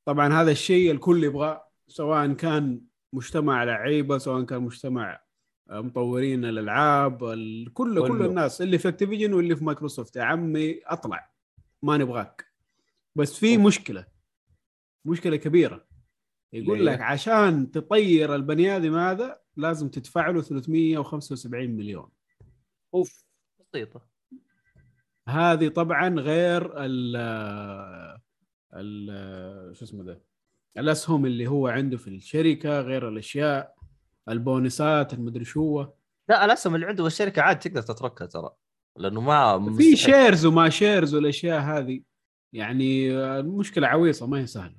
طبعا 0.06 0.34
هذا 0.42 0.52
الشيء 0.52 0.92
الكل 0.92 1.24
يبغاه 1.24 1.68
سواء 1.88 2.34
كان 2.34 2.82
مجتمع 3.14 3.64
لعيبه 3.64 4.18
سواء 4.18 4.44
كان 4.44 4.62
مجتمع 4.62 5.23
مطورين 5.70 6.46
الألعاب 6.46 7.24
ال- 7.24 7.74
كل 7.74 8.08
كل. 8.08 8.26
الناس 8.26 8.62
اللي 8.62 8.78
في 8.78 8.88
Activision 8.88 9.34
واللي 9.34 9.56
في 9.56 9.64
مايكروسوفت 9.64 10.16
يا 10.16 10.24
عمي 10.24 10.80
اطلع 10.86 11.30
ما 11.84 11.98
نبغاك 11.98 12.46
بس 13.16 13.40
في. 13.40 13.58
مشكلة 13.58 14.06
مشكلة 15.06 15.36
كبيرة 15.36 15.86
يقول 16.54 16.78
هي؟ 16.78 16.84
لك 16.84 17.02
عشان 17.02 17.72
تطير 17.72 18.36
البني 18.36 18.76
آدم 18.78 18.96
هذا 18.96 19.40
لازم 19.58 19.90
تدفع 19.90 20.30
له 20.30 20.42
375 20.42 21.70
مليون 21.70 22.10
أوف، 22.94 23.26
بسيطة 23.60 24.02
هذه 25.30 25.68
طبعا 25.68 26.10
غير 26.10 26.74
ال 26.86 27.16
ال 28.74 29.76
شو 29.76 29.86
اسمه 29.86 30.04
ده 30.04 30.22
الأسهم 30.78 31.26
اللي 31.26 31.48
هو 31.48 31.68
عنده 31.68 31.98
في 31.98 32.08
الشركة 32.08 32.82
غير 32.82 33.10
الأشياء 33.10 33.76
البونصات 34.30 35.14
المدري 35.14 35.46
شو. 35.46 35.86
لا 36.30 36.46
الاسهم 36.46 36.76
اللي 36.76 36.86
عنده 36.86 37.04
بالشركة 37.04 37.42
عاد 37.42 37.60
تقدر 37.60 37.82
تتركها 37.82 38.28
ترى. 38.28 38.50
لأنه 38.98 39.22
ما 39.22 39.76
في. 39.78 39.96
shares 39.96 40.46
وما 40.46 40.70
shares 40.70 41.16
والأشياء 41.16 41.62
هذه. 41.62 42.02
يعني 42.54 43.12
المشكلة 43.12 43.88
عويصة 43.88 44.28
ما 44.28 44.40
هي 44.40 44.48
سهلة. 44.48 44.76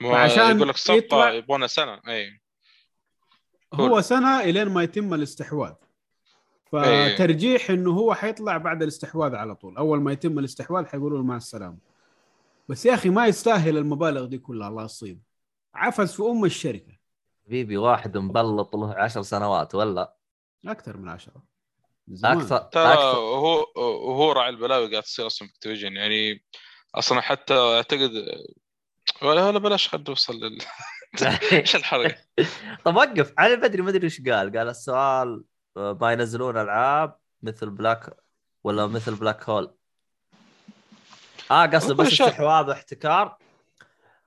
ما 0.00 0.12
فعشان 0.12 0.56
يقول 0.56 0.68
لك 0.68 0.76
صفقة 0.76 0.94
يطلع- 0.96 1.32
يبغونها 1.32 1.66
سنة. 1.66 2.00
أي. 2.08 2.40
هو 3.74 4.00
سنة 4.00 4.40
إلين 4.40 4.68
ما 4.68 4.82
يتم 4.82 5.14
الاستحواذ. 5.14 5.72
إيه. 6.74 7.14
فترجيح 7.16 7.70
إنه 7.70 7.90
هو 7.90 8.14
حيطلع 8.14 8.56
بعد 8.56 8.82
الاستحواذ 8.82 9.34
على 9.34 9.54
طول. 9.54 9.76
أول 9.76 10.00
ما 10.00 10.12
يتم 10.12 10.38
الاستحواذ 10.38 10.84
حيقولوا 10.86 11.18
له 11.18 11.24
مع 11.24 11.36
السلامة. 11.36 11.78
بس 12.68 12.86
يا 12.86 12.94
أخي 12.94 13.10
ما 13.10 13.26
يستاهل 13.26 13.78
المبالغ 13.78 14.24
دي 14.24 14.38
كلها 14.38 14.68
الله 14.68 14.84
يصيب. 14.84 15.20
عفس 15.74 16.14
في 16.16 16.22
أم 16.22 16.44
الشركة. 16.44 16.93
حبيبي 17.46 17.76
واحد 17.76 18.18
مبلط 18.18 18.76
له 18.76 18.94
عشر 18.94 19.22
سنوات 19.22 19.74
ولا 19.74 20.16
أكثر 20.66 20.96
من 20.96 21.08
عشرة 21.08 21.42
زمان. 22.08 22.38
أكثر 22.38 22.58
ترى 22.58 22.94
هو 23.16 23.66
وهو 23.76 24.32
راعي 24.32 24.48
البلاوي 24.48 24.90
قاعد 24.90 25.02
تصير 25.02 25.26
أصلا 25.26 25.48
في 25.48 25.54
Activision 25.54 25.96
يعني 25.96 26.44
أصلا 26.94 27.20
حتى 27.20 27.54
أعتقد 27.54 28.10
ولا 29.22 29.46
ولا 29.46 29.58
بلاش 29.58 29.88
خلينا 29.88 30.08
نوصل 30.08 30.34
لل 30.34 30.58
إيش 31.52 31.76
الحرقه؟ 31.76 32.16
طب 32.84 32.96
وقف 32.96 33.34
علي 33.38 33.56
بدري 33.56 33.82
ما 33.82 33.90
أدري 33.90 34.04
إيش 34.04 34.20
قال 34.20 34.58
قال 34.58 34.68
السؤال 34.68 35.44
ما 35.76 36.12
ينزلون 36.12 36.56
ألعاب 36.56 37.16
مثل 37.42 37.70
black 37.70 38.16
ولا 38.64 38.86
مثل 38.86 39.14
black 39.14 39.48
hole 39.48 39.74
آه 41.50 41.66
قصده 41.66 41.94
بس. 41.94 42.06
استحواذ 42.06 42.68
واحتكار 42.68 43.38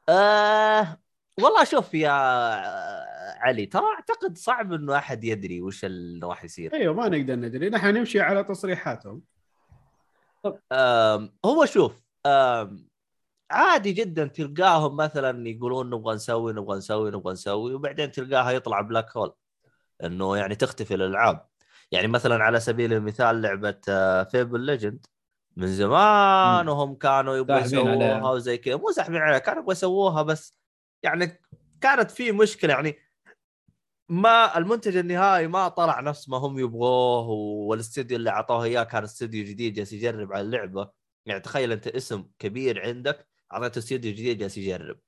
آه 0.09 0.97
والله 1.41 1.63
شوف 1.63 1.93
يا 1.93 2.11
آه، 2.11 3.37
علي 3.39 3.65
ترى 3.65 3.83
أعتقد 3.85 4.37
صعب 4.37 4.73
إنه 4.73 4.97
أحد 4.97 5.23
يدري 5.23 5.61
وش 5.61 5.85
اللي 5.85 6.27
راح 6.27 6.43
يصير. 6.43 6.73
أيوه 6.73 6.93
ما 6.93 7.09
نقدر 7.09 7.35
ندري. 7.35 7.69
نحن 7.69 7.87
نمشي 7.87 8.21
على 8.21 8.43
تصريحاتهم. 8.43 9.21
هو 11.45 11.65
شوف 11.65 12.03
عادي 13.51 13.91
جدا 13.91 14.27
تلقاهم 14.27 14.95
مثلا 14.95 15.49
يقولون 15.49 15.89
نبغى 15.89 16.15
نسوي 16.15 16.53
نبغى 16.53 16.77
نسوي 16.77 17.11
نبغى 17.11 17.33
نسوي 17.33 17.73
وبعدين 17.73 18.11
تلقاها 18.11 18.51
يطلع 18.51 18.81
black 18.81 19.17
hole. 19.17 19.33
إنه 20.03 20.37
يعني 20.37 20.55
تختفي 20.55 20.93
الألعاب. 20.93 21.47
يعني 21.91 22.07
مثلا 22.07 22.43
على 22.43 22.59
سبيل 22.59 22.93
المثال 22.93 23.41
لعبة 23.41 23.79
Fable 24.23 24.59
Legends 24.59 25.05
من 25.55 25.67
زمان. 25.67 26.69
وهم 26.69 26.95
كانوا 26.95 27.35
يبغوا. 27.35 27.59
يسووها 27.59 28.31
وزي 28.31 28.57
كذا. 28.57 28.75
مو 28.75 28.91
ساحبين 28.91 29.21
عليها 29.21 29.39
كانوا 29.39 29.59
يبغوا 29.59 29.73
يسووها 29.73 30.21
بس 30.21 30.56
يعني 31.03 31.41
كانت 31.81 32.11
في 32.11 32.31
مشكلة 32.31 32.73
يعني 32.73 32.95
ما 34.09 34.57
المنتج 34.57 34.97
النهائي 34.97 35.47
ما 35.47 35.67
طلع 35.67 35.99
نفس 35.99 36.29
ما 36.29 36.37
هم 36.37 36.59
يبغوه 36.59 37.29
والاستديو 37.67 38.17
اللي 38.17 38.29
أعطوه 38.29 38.63
إياه 38.63 38.83
كان 38.83 39.03
استديو 39.03 39.45
جديد 39.45 39.73
جالس 39.73 39.93
يجرب 39.93 40.33
على 40.33 40.41
اللعبة. 40.41 40.91
يعني 41.25 41.39
تخيل 41.39 41.71
أنت 41.71 41.87
اسم 41.87 42.27
كبير 42.39 42.87
عندك 42.87 43.27
أعطيته 43.53 43.79
استديو 43.79 44.11
جديد 44.13 44.37
جالس 44.37 44.57
يجرب. 44.57 44.99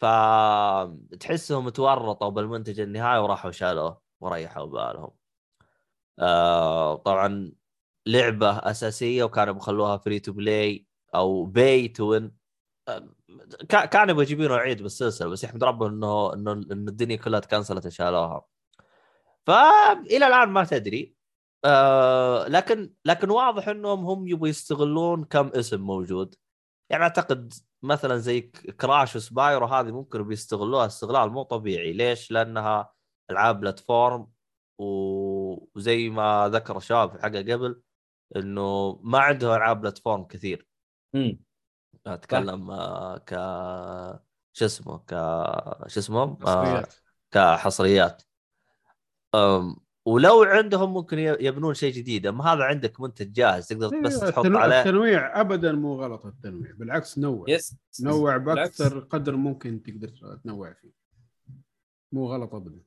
فتحسهم 0.00 1.68
تورطوا 1.68 2.28
بالمنتج 2.28 2.80
النهائي 2.80 3.18
وراحوا 3.18 3.50
شالوه 3.50 4.00
وريحوا 4.20 4.66
بالهم. 4.66 5.10
آه 6.18 6.96
طبعا 6.96 7.52
لعبة 8.06 8.50
أساسية 8.50 9.24
وكانوا 9.24 9.54
بيخلوها 9.54 9.96
free 9.96 10.20
to 10.20 10.32
play 10.32 10.86
أو 11.14 11.44
buy 11.44 11.88
to 11.88 12.28
كانوا 13.68 14.10
يبغوا 14.10 14.22
يجيبونه 14.22 14.54
عيد 14.56 14.82
بالسلسلة 14.82 15.28
بس 15.28 15.44
يحمد 15.44 15.64
ربه 15.64 15.86
انه 15.88 16.34
إنه 16.34 16.52
الدنيا 16.52 17.16
كلها 17.16 17.40
تكنسلت 17.40 17.86
وشالوها 17.86 18.46
فالى 19.46 20.26
الآن 20.26 20.48
ما 20.48 20.64
تدري. 20.64 21.16
آه 21.64 22.48
لكن 22.48 22.92
لكن 23.04 23.30
واضح 23.30 23.68
إنهم 23.68 24.04
هم 24.04 24.28
يبغوا 24.28 24.48
يستغلون 24.48 25.24
كم 25.24 25.48
اسم 25.48 25.80
موجود. 25.80 26.34
يعني 26.90 27.02
أعتقد 27.02 27.52
مثلا 27.82 28.16
زي 28.18 28.40
كراش 28.80 29.16
وسبايرو 29.16 29.66
هذه 29.66 29.90
ممكن 29.90 30.22
بيستغلوها 30.22 30.86
استغلال 30.86 31.30
مو 31.30 31.42
طبيعي. 31.42 31.92
ليش؟ 31.92 32.30
لأنها 32.30 32.92
ألعاب 33.30 33.60
بلاتفورم 33.60 34.30
وزي 34.78 36.08
ما 36.08 36.48
ذكر 36.52 36.76
الشباب 36.76 37.10
في 37.10 37.16
الحلقة 37.16 37.52
قبل 37.52 37.82
إنه 38.36 39.00
ما 39.02 39.18
عندهم 39.18 39.54
ألعاب 39.54 39.80
بلاتفورم 39.80 40.24
كثير. 40.24 40.68
مم. 41.14 41.47
أتكلم 42.06 42.70
آه، 42.70 43.18
ك 43.18 43.30
شو 44.52 44.64
اسمه 44.64 44.98
ك 44.98 45.10
شو 45.88 46.00
اسمه 46.00 46.22
آه، 46.22 46.36
حصريات. 46.42 46.94
كحصريات. 47.30 48.22
أم... 49.34 49.76
ولو 50.06 50.42
عندهم 50.42 50.94
ممكن 50.94 51.18
يبنون 51.18 51.74
شيء 51.74 51.92
جديد 51.92 52.26
أما 52.26 52.44
هذا 52.52 52.64
عندك 52.64 53.00
منتج 53.00 53.32
جاهز 53.32 53.68
تقدر 53.68 54.00
بس 54.00 54.18
أيوة، 54.18 54.30
تحط 54.30 54.44
التنوع- 54.44 54.62
عليه. 54.62 54.78
التنويع 54.80 55.40
ابدا 55.40 55.72
مو 55.72 55.94
غلط 56.02 56.26
التنويع. 56.26 56.72
بالعكس 56.72 57.18
نوع. 57.18 57.44
يس 57.48 57.76
نوع 58.02 58.36
بالعكس. 58.36 58.82
بأكثر 58.82 58.98
قدر 58.98 59.36
ممكن 59.36 59.82
تقدر 59.82 60.08
تنوع 60.44 60.72
فيه. 60.72 60.92
مو 62.12 62.26
غلط 62.26 62.54
ابدا. 62.54 62.80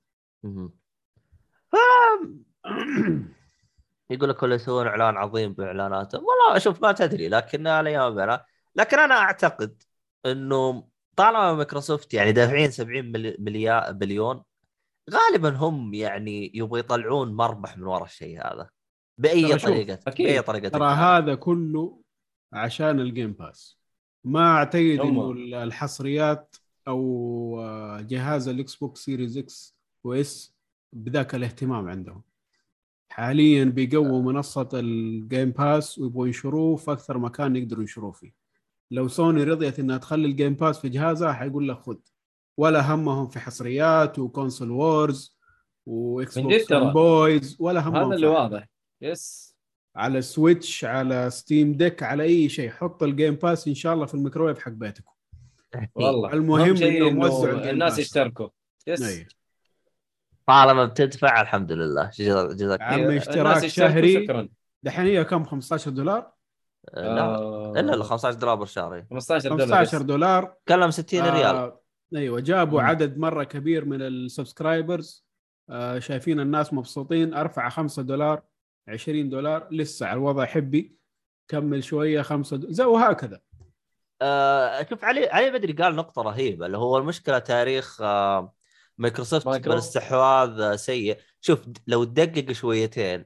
يقول 4.09 4.29
لك 4.29 4.43
ولا 4.43 4.55
يسوون 4.55 4.87
إعلان 4.87 5.17
عظيم 5.17 5.53
باعلاناتهم 5.53 6.21
والله 6.25 6.57
أشوف 6.57 6.81
ما 6.81 6.91
تدري 6.91 7.29
لكن 7.29 7.67
الأيام 7.67 8.15
بلا 8.15 8.45
لكن 8.75 8.99
أنا 8.99 9.15
أعتقد 9.15 9.83
إنه 10.25 10.87
طالما 11.15 11.53
مايكروسوفت 11.53 12.13
يعني 12.13 12.31
دافعين 12.31 12.71
70 12.71 13.11
ملي- 13.11 13.35
مليار 13.39 13.91
بليون 13.91 14.43
غالبا 15.11 15.49
هم 15.49 15.93
يعني 15.93 16.51
يبغوا 16.55 16.79
يطلعون 16.79 17.33
مربح 17.33 17.77
من 17.77 17.83
وراء 17.83 18.03
الشيء 18.03 18.39
هذا 18.39 18.69
بأي 19.17 19.57
طريقه 19.57 19.99
أكيد. 20.07 20.25
باي 20.27 20.41
طريقة 20.41 20.69
ترى. 20.69 20.87
هذا 20.93 21.35
كله 21.35 22.01
عشان 22.53 22.99
ال 22.99 23.06
Game 23.06 23.33
Pass 23.33 23.77
ما 24.23 24.51
أعتقد. 24.57 24.99
إنه 25.03 25.31
الحصريات 25.63 26.55
أو 26.87 27.59
آه، 27.61 28.01
جهاز 28.01 28.47
ال 28.47 28.75
Xbox 28.75 28.99
Series 29.05 29.37
X 29.37 29.75
و 30.03 30.28
S 30.28 30.53
بذاك 30.93 31.35
الاهتمام 31.35 31.89
عندهم 31.89 32.23
حاليا 33.11 33.63
بيقووا 33.63 34.21
منصة 34.21 34.69
ال 34.73 34.89
Game 34.89 35.51
Pass 35.51 35.99
ويبغوا 35.99 36.27
ينشروه 36.27 36.75
في 36.75 36.91
أكثر 36.91 37.17
مكان 37.17 37.55
يقدروا 37.55 37.81
ينشروه 37.81 38.11
فيه 38.11 38.40
لو 38.91 39.07
سوني 39.07 39.43
رضيت 39.43 39.79
إنها 39.79 39.97
تخلي 39.97 40.27
ال 40.27 40.33
Game 40.33 40.53
Pass 40.53 40.79
في 40.79 40.89
جهازها 40.89 41.33
حيقول 41.33 41.69
لك 41.69 41.77
خذ. 41.77 41.95
ولا 42.57 42.93
همهم 42.93 43.27
في 43.27 43.39
حصريات 43.39 44.19
و 44.19 44.26
console 44.26 44.71
wars 44.71 45.24
و 45.24 45.37
Xbox. 45.85 46.73
boys 46.73 47.57
ولا 47.59 47.87
همهم 47.87 48.05
هذا 48.05 48.15
اللي 48.15 48.27
في 48.27 48.33
واضح. 48.33 48.67
yes 49.01 49.55
على 49.95 50.21
Switch 50.21 50.85
على 50.85 51.29
Steam 51.29 51.73
Deck 51.73 52.03
على 52.03 52.23
أي 52.23 52.49
شيء. 52.49 52.69
حط 52.69 53.03
ال 53.03 53.10
Game 53.10 53.35
Pass 53.35 53.67
إن 53.67 53.75
شاء 53.75 53.93
الله 53.93 54.05
في 54.05 54.13
الميكرويف 54.13 54.59
حق 54.59 54.71
بيتكم. 54.71 55.11
والله. 55.95 56.33
المهم 56.33 56.69
ال 56.69 56.80
Game 56.80 57.23
الناس. 57.23 57.99
يشتركوا. 57.99 58.49
Yes. 58.87 59.25
طالما 60.47 60.85
بتدفع 60.85 61.41
الحمد 61.41 61.71
لله. 61.71 62.11
جزاك 62.15 62.49
جزاك 62.55 62.81
عم 62.81 62.99
الناس 62.99 63.27
اشتراك 63.27 63.63
يشتركوا، 63.63 63.93
شهري. 63.93 64.25
شكرا. 64.25 64.49
دحين 64.83 65.05
هي 65.05 65.23
كم؟ 65.23 65.43
15 65.43 65.91
دولار؟ 65.91 66.31
لا 66.93 67.21
آه، 67.21 67.73
إلا 67.77 67.93
ال 67.93 68.03
15 68.03 68.37
دولار 68.39 68.55
بالشهر 68.55 69.05
15 69.09 69.49
دولار 69.49 69.67
15 69.67 69.97
بس. 69.97 70.03
دولار. 70.03 70.53
كلم 70.67 70.91
60 70.91 71.21
ريال. 71.21 71.55
آه 71.55 71.81
أيوه 72.15 72.39
جابوا 72.39 72.81
مم. 72.81 72.85
عدد 72.87 73.17
مرة 73.17 73.43
كبير 73.43 73.85
من 73.85 74.01
ال 74.01 74.11
subscribers. 74.11 75.25
آه 75.69 75.99
شايفين 75.99 76.39
الناس 76.39 76.73
مبسوطين. 76.73 77.33
أرفع 77.33 77.69
5 77.69 78.01
دولار 78.01 78.41
20 78.87 79.29
دولار 79.29 79.67
لسه 79.71 80.05
على 80.05 80.17
الوضع 80.17 80.45
حبي. 80.45 80.95
كمل 81.47 81.83
شوية 81.83 82.21
5 82.21 82.57
دولار 82.57 82.73
زي 82.73 82.83
وهكذا 82.83 83.39
آه 84.21 84.83
شوف 84.89 85.03
علي 85.03 85.29
علي 85.29 85.51
بدري 85.51 85.73
قال 85.73 85.95
نقطة 85.95 86.21
رهيبة 86.21 86.65
اللي 86.65 86.77
هو 86.77 86.97
المشكلة 86.97 87.39
تاريخ 87.39 88.01
آه 88.01 88.53
Microsoft 88.97 89.47
Micro. 89.47 89.69
بالاستحواذ 89.71 90.61
آه، 90.61 90.75
سيء. 90.75 91.17
شوف 91.41 91.59
لو 91.87 92.03
تدقق 92.03 92.51
شويتين 92.51 93.25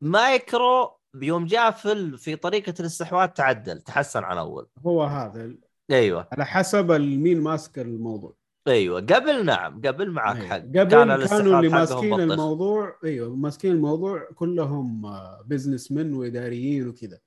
مايكرو 0.00 0.98
يوم 1.22 1.46
جاء 1.46 1.70
في 1.70 2.16
في 2.16 2.36
طريقة 2.36 2.74
الاستحواذ 2.80 3.28
تعدل 3.28 3.80
تحسن 3.80 4.24
عن 4.24 4.38
اول 4.38 4.66
هو 4.86 5.02
هذا 5.02 5.54
أيوه. 5.90 6.28
على 6.32 6.46
حسب 6.46 6.92
مين 6.92 7.40
ماسك 7.40 7.78
الموضوع. 7.78 8.34
أيوه. 8.68 9.00
قبل 9.00 9.44
نعم 9.44 9.80
قبل 9.80 10.10
معك 10.10 10.36
أيوة. 10.36 10.48
حق 10.48 10.56
قبل 10.58 10.90
كان 10.90 11.26
كانوا 11.26 11.58
اللي 11.58 11.68
ماسكين. 11.68 12.20
الموضوع 12.20 12.96
أيوه 13.04 13.36
ماسكين 13.36 13.72
الموضوع 13.72 14.28
كلهم 14.34 15.02
business 15.46 15.92
men 15.92 16.14
وإداريين 16.14 16.88
وكذا. 16.88 17.18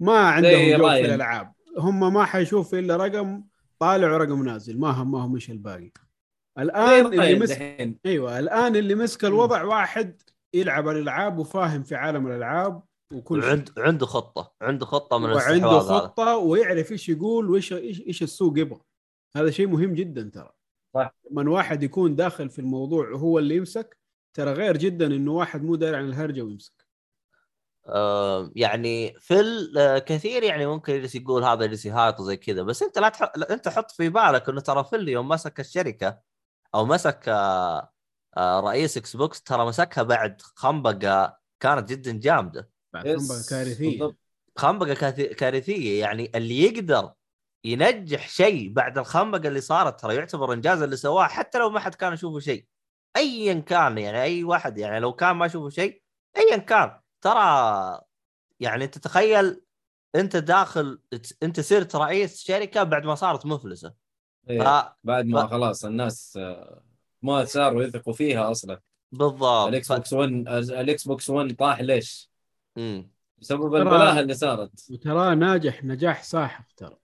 ما 0.00 0.18
عندهم 0.18 0.52
زي 0.52 0.76
جو 0.76 0.88
في. 0.88 1.00
الألعاب. 1.04 1.52
هم 1.78 2.14
ما 2.14 2.24
حيشوف 2.24 2.74
إلا 2.74 2.96
رقم 2.96 3.44
طالع 3.78 4.12
ورقم 4.12 4.44
نازل. 4.44 4.80
ما 4.80 4.90
همهم 4.90 5.34
إيش 5.34 5.50
الباقي. 5.50 5.90
الآن 6.58 7.06
اللي 7.06 7.16
طيب 7.16 7.42
مسك 7.42 7.96
أيوه 8.06 8.38
الآن 8.38 8.76
اللي 8.76 8.94
مسك 8.94 9.24
الوضع 9.24 9.64
واحد 9.64 10.22
يلعب 10.54 10.88
الألعاب 10.88 11.38
وفاهم 11.38 11.82
في 11.82 11.94
عالم 11.94 12.26
الألعاب 12.26 12.82
وكل 13.12 13.42
شيء. 13.42 13.64
عنده 13.78 14.06
خطة. 14.06 14.54
عنده 14.62 14.86
خطة 14.86 15.18
من 15.18 15.24
وعنده 15.24 15.50
الاستحواذ 15.52 15.84
هذا. 15.84 15.98
خطة 15.98 16.36
ويعرف 16.36 16.92
إيش 16.92 17.08
يقول 17.08 17.50
وايش 17.50 17.72
إيش 17.72 18.00
إيش 18.00 18.22
السوق 18.22 18.58
يبغى. 18.58 18.80
هذا 19.36 19.50
شيء 19.50 19.66
مهم 19.66 19.94
جدا 19.94 20.30
ترى. 20.34 20.50
صح. 20.94 21.14
من 21.30 21.48
واحد 21.48 21.82
يكون 21.82 22.16
داخل 22.16 22.50
في 22.50 22.58
الموضوع 22.58 23.10
وهو 23.10 23.38
اللي 23.38 23.56
يمسك 23.56 23.98
ترى 24.36 24.52
غير 24.52 24.76
جدا 24.76 25.06
إنه 25.06 25.32
واحد 25.32 25.62
مو 25.62 25.76
داري 25.76 25.96
عن 25.96 26.08
الهرجة 26.08 26.42
ويمسك. 26.42 26.86
آه، 27.88 28.52
يعني 28.56 29.14
في 29.20 29.40
الكثير 29.40 30.42
يعني 30.42 30.66
ممكن 30.66 30.94
يجلس 30.94 31.14
يقول 31.14 31.44
هذا 31.44 31.64
يجلس 31.64 31.86
يهايط 31.86 32.20
وزي 32.20 32.36
كذا 32.36 32.62
بس 32.62 32.82
أنت 32.82 32.98
لا 32.98 33.08
تح... 33.08 33.32
لا، 33.36 33.52
أنت 33.52 33.68
حط 33.68 33.90
في 33.90 34.08
بالك 34.08 34.48
إنه 34.48 34.60
ترى 34.60 34.84
Phil 34.84 35.08
يوم 35.08 35.28
مسك 35.28 35.60
الشركة 35.60 36.20
أو 36.74 36.86
مسك 36.86 37.24
آه، 37.28 37.92
آه، 38.36 38.60
رئيس 38.60 38.96
Xbox 38.96 39.42
ترى 39.42 39.66
مسكها 39.66 40.02
بعد 40.02 40.42
خنبقة 40.42 41.38
كانت 41.60 41.88
جدا 41.88 42.12
جامدة. 42.12 42.75
خنبقة 43.02 43.44
كارثية 43.50 43.98
بالضبط. 43.98 44.16
خنبقة 44.56 44.94
كارثية 45.10 46.00
يعني 46.00 46.30
اللي 46.34 46.62
يقدر 46.62 47.12
ينجح 47.64 48.28
شيء 48.28 48.72
بعد 48.72 48.98
الخنبقة 48.98 49.48
اللي 49.48 49.60
صارت 49.60 50.00
ترى 50.00 50.14
يعتبر 50.14 50.52
إنجاز 50.52 50.82
اللي 50.82 50.96
سواه 50.96 51.26
حتى 51.26 51.58
لو 51.58 51.70
ما 51.70 51.80
حد 51.80 51.94
كان 51.94 52.12
يشوفه 52.12 52.38
شيء 52.38 52.66
ايا 53.16 53.54
كان 53.54 53.98
يعني 53.98 54.22
أي 54.22 54.44
واحد 54.44 54.78
يعني 54.78 55.00
لو 55.00 55.12
كان 55.12 55.36
ما 55.36 55.46
يشوفه 55.46 55.68
شيء 55.68 56.02
ايا 56.36 56.56
كان 56.56 57.00
ترى 57.20 58.00
يعني 58.60 58.84
انت 58.84 58.98
تخيل 58.98 59.60
أنت 60.14 60.36
داخل 60.36 61.00
أنت 61.42 61.60
صرت 61.60 61.96
رئيس 61.96 62.44
شركة 62.44 62.82
بعد 62.82 63.04
ما 63.04 63.14
صارت 63.14 63.46
مفلسة 63.46 63.92
إيه. 64.50 64.60
ف... 64.60 64.92
بعد 65.04 65.26
ما 65.26 65.46
ف- 65.46 65.50
خلاص 65.50 65.84
الناس 65.84 66.36
آه، 66.36 66.82
ما 67.22 67.44
صاروا 67.44 67.82
يثقوا 67.82 68.12
فيها 68.12 68.50
أصلا 68.50 68.80
بالضبط 69.12 69.68
ال 69.68 69.76
X. 69.76 69.92
box 69.92 70.12
One 70.12 70.30
ال 70.70 71.08
Xbox 71.08 71.30
One 71.30 71.56
طاح 71.56 71.80
ليش؟ 71.80 72.30
بسبب 73.38 73.74
البلاهة 73.74 74.20
اللي 74.20 74.34
صارت. 74.34 74.86
وتراه 74.90 75.34
ناجح 75.34 75.84
نجاح 75.84 76.22
ساحق 76.22 76.64
ترى. 76.76 76.96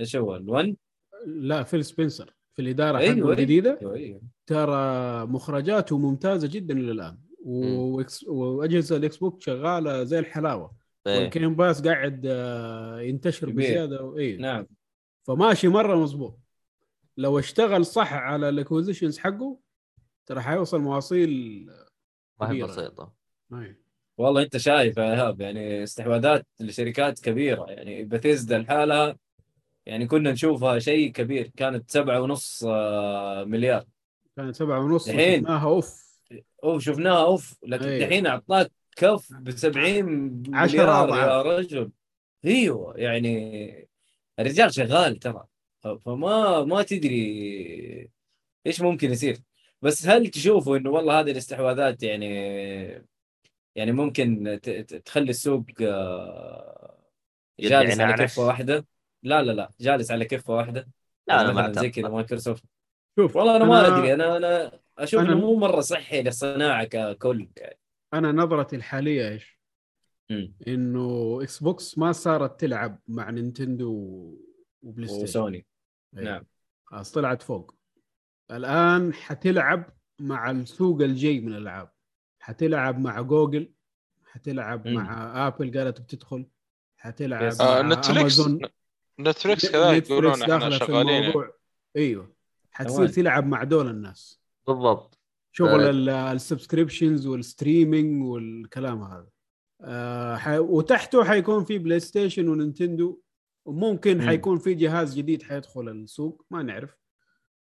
إيش 0.00 0.16
هو 0.16 0.38
ال1 0.38 0.74
لا 1.26 1.62
فيل 1.62 1.84
سبنسر 1.84 2.34
في 2.54 2.62
الإدارة 2.62 2.98
أيوة، 2.98 3.10
حقه 3.10 3.16
أيوة. 3.16 3.32
الجديدة. 3.32 3.78
أيوه 3.80 3.94
أيوه. 3.94 4.20
ترى 4.46 5.26
مخرجاته 5.26 5.98
ممتازة 5.98 6.48
جدا 6.48 6.74
إلى 6.74 6.92
الآن. 6.92 7.18
وأجهزة 8.26 8.96
الإكس 8.96 9.16
بوكس 9.16 9.40
شغالة 9.40 10.04
زي 10.04 10.18
الحلاوة. 10.18 10.76
إيه. 11.06 11.18
وال 11.18 11.30
Game 11.30 11.54
Pass 11.54 11.82
قاعد 11.82 12.22
آه، 12.26 13.00
ينتشر 13.00 13.50
كبير. 13.50 13.66
بزيادة. 13.66 14.18
اي 14.18 14.36
نعم. 14.36 14.66
فماشي 15.22 15.68
مرة 15.68 15.96
مظبوط. 15.96 16.38
لو 17.16 17.38
اشتغل 17.38 17.86
صح 17.86 18.12
على 18.12 18.48
ال 18.48 18.53
acquisitions 18.53 19.18
حقه 19.18 19.58
ترى 20.26 20.40
حيوصل 20.40 20.80
مواصيل 20.80 21.64
ما 22.40 22.50
هي. 22.50 22.62
بسيطة. 22.62 23.12
أي. 23.52 23.76
والله 24.18 24.42
أنت 24.42 24.56
شايف 24.56 24.96
يا 24.96 25.12
إيهاب 25.12 25.40
يعني 25.40 25.82
استحواذات 25.82 26.46
لشركات 26.60 27.20
كبيرة 27.20 27.66
يعني 27.68 28.04
بثيزدا 28.04 28.58
لحالها 28.58 29.16
يعني 29.86 30.06
كنا 30.06 30.32
نشوفها 30.32 30.78
شيء 30.78 31.12
كبير 31.12 31.50
كانت 31.56 31.90
سبعة 31.90 32.20
ونص 32.20 32.64
آه، 32.68 33.44
مليار 33.44 33.84
كانت 34.36 34.56
سبعة 34.56 34.78
ونص 34.80 35.08
الحين. 35.08 35.40
شفناها 35.40 35.68
أوف 35.68 36.06
أوف 36.64 36.82
شفناها 36.82 37.24
أوف 37.24 37.58
لكن 37.66 37.84
أيوة. 37.88 38.06
دحين 38.06 38.26
أعطاك 38.26 38.72
كف 38.96 39.32
ب 39.32 39.50
70 39.50 40.42
عشرة 40.54 41.06
مليار 41.06 41.08
يا. 41.08 41.42
رجل 41.42 41.90
أيوه 42.44 42.94
يعني 42.96 43.88
الرجال 44.38 44.74
شغال 44.74 45.16
ترى 45.16 45.44
فما 46.04 46.64
ما 46.64 46.82
تدري 46.82 48.10
إيش 48.66 48.80
ممكن 48.80 49.10
يصير 49.10 49.38
بس 49.82 50.06
هل 50.06 50.26
تشوفوا 50.28 50.76
إنه 50.76 50.90
والله 50.90 51.20
هذه 51.20 51.30
الاستحواذات 51.30 52.02
يعني 52.02 53.06
يعني 53.76 53.92
ممكن 53.92 54.60
تخلي 55.04 55.30
السوق 55.30 55.64
آه، 55.80 56.98
جالس 57.60 58.00
على؟ 58.00 58.24
كفة 58.24 58.46
واحدة. 58.46 58.86
لا 59.22 59.42
لا 59.42 59.52
لا 59.52 59.70
جالس 59.80 60.10
على 60.10 60.24
كفة 60.24 60.54
واحدة. 60.54 60.88
لا 61.28 61.40
أنا 61.40 61.52
ما 61.52 61.68
مثلاً 61.68 61.82
زي 61.82 61.90
كذا 61.90 62.08
مايكروسوفت. 62.08 62.64
شوف 63.18 63.36
والله 63.36 63.56
أنا 63.56 63.64
ما 63.64 63.82
أنا- 63.82 63.92
أدري. 63.92 64.14
أنا 64.14 64.36
أنا 64.36 64.80
أشوف 64.98 65.20
إنه 65.20 65.34
مو 65.34 65.56
مرة 65.56 65.80
صحي 65.80 66.22
للصناعة 66.22 66.84
ككل 66.84 67.48
يعني. 67.56 67.78
أنا 68.14 68.32
نظرتي 68.32 68.76
الحالية 68.76 69.28
إيش؟ 69.28 69.60
إنه 70.68 71.38
إكس 71.42 71.62
بوكس 71.62 71.98
ما 71.98 72.12
صارت 72.12 72.60
تلعب 72.60 72.98
مع 73.08 73.30
نينتندو 73.30 73.90
وبلاي 74.82 75.08
ستيشن 75.08 75.22
وسوني. 75.22 75.66
أي. 76.18 76.24
نعم. 76.24 76.46
خلاص 76.84 77.12
طلعت 77.12 77.42
فوق. 77.42 77.74
الآن 78.50 79.14
حتلعب 79.14 79.96
مع 80.20 80.50
السوق 80.50 81.02
الجاي 81.02 81.40
من 81.40 81.52
الألعاب. 81.52 81.95
حتلعب 82.46 82.98
مع 83.00 83.20
جوجل 83.20 83.72
حتلعب 84.24 84.86
مم. 84.88 84.94
مع 84.94 85.46
آبل 85.46 85.78
قالت 85.78 86.00
بتدخل 86.00 86.46
حتلعب. 86.96 87.52
آه 87.60 87.82
مع 87.82 87.88
نتفليكس 87.94 88.10
أمازون 88.40 88.60
نتفليكس 89.20 89.70
كذلك 89.70 90.10
يقولون 90.10 90.42
إحنا 90.42 90.70
شغالين 90.70 91.08
يعني. 91.08 91.18
الموضوع. 91.26 91.54
أيوه 91.96 92.32
حتصير. 92.70 93.08
تلعب 93.08 93.46
مع 93.46 93.64
دول 93.64 93.88
الناس 93.88 94.40
بالضبط 94.66 95.18
شغل 95.52 95.80
آه. 95.84 95.90
ال- 95.90 96.08
subscriptions 96.08 97.26
وال 97.26 97.44
streaming 97.44 98.24
والكلام 98.24 99.02
هذا 99.02 99.28
آه 99.80 100.36
ح... 100.36 100.48
وتحته 100.48 101.24
حيكون 101.24 101.64
في 101.64 101.78
بلاي 101.78 102.00
ستيشن 102.00 102.48
ونينتندو 102.48 103.20
وممكن 103.64 104.18
مم. 104.18 104.26
حيكون 104.26 104.58
في 104.58 104.74
جهاز 104.74 105.16
جديد 105.16 105.42
حيدخل 105.42 105.88
السوق 105.88 106.44
ما 106.50 106.62
نعرف 106.62 106.96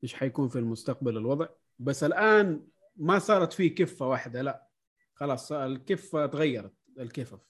إيش 0.03 0.15
حيكون 0.15 0.49
في 0.49 0.59
المستقبل 0.59 1.17
الوضع 1.17 1.47
بس 1.79 2.05
الآن 2.05 2.61
ما 2.99 3.19
صارت 3.19 3.53
في 3.53 3.69
كفة 3.69 4.07
واحدة 4.07 4.43
لا. 4.43 4.69
خلاص 5.15 5.53
الكفة 5.53 6.27
تغيرت 6.27 6.75
الكفف. 6.99 7.41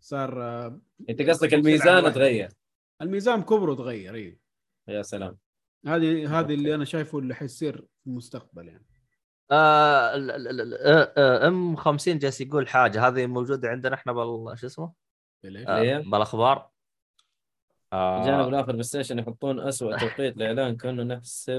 صار 0.00 0.42
آه، 0.42 0.80
أنت 1.10 1.22
قصدك 1.22 1.54
الميزان. 1.54 2.12
تغير. 2.12 2.48
الميزان 3.02 3.42
كبره 3.42 3.74
تغير 3.74 4.14
أيوه 4.14 4.36
يا 4.88 5.02
سلام. 5.02 5.38
هذه 5.86 6.40
هذه. 6.40 6.54
اللي 6.54 6.74
أنا 6.74 6.84
شايفه 6.84 7.18
اللي 7.18 7.34
حيصير 7.34 7.76
في 7.76 8.06
المستقبل 8.06 8.68
يعني. 8.68 8.86
آه 9.50 10.14
آه، 10.14 11.12
آه، 11.16 11.48
أم 11.48 11.76
50 11.76 12.18
جالس 12.18 12.40
يقول 12.40 12.68
حاجة. 12.68 13.08
هذه 13.08 13.26
موجودة 13.26 13.68
عندنا 13.68 13.94
إحنا 13.94 14.12
بال 14.12 14.58
شو 14.58 14.66
اسمه؟ 14.66 14.92
آه؟ 15.44 15.98
بالأخبار. 15.98 16.70
الجانب 17.92 18.40
آه. 18.40 18.48
الآخر 18.48 18.72
بلاي 18.72 18.82
ستيشن 18.82 19.18
يحطون 19.18 19.60
اسوء 19.60 19.98
توقيت 19.98 20.36
لإعلان 20.36 20.76
كأنه 20.76 21.02
نفس 21.02 21.50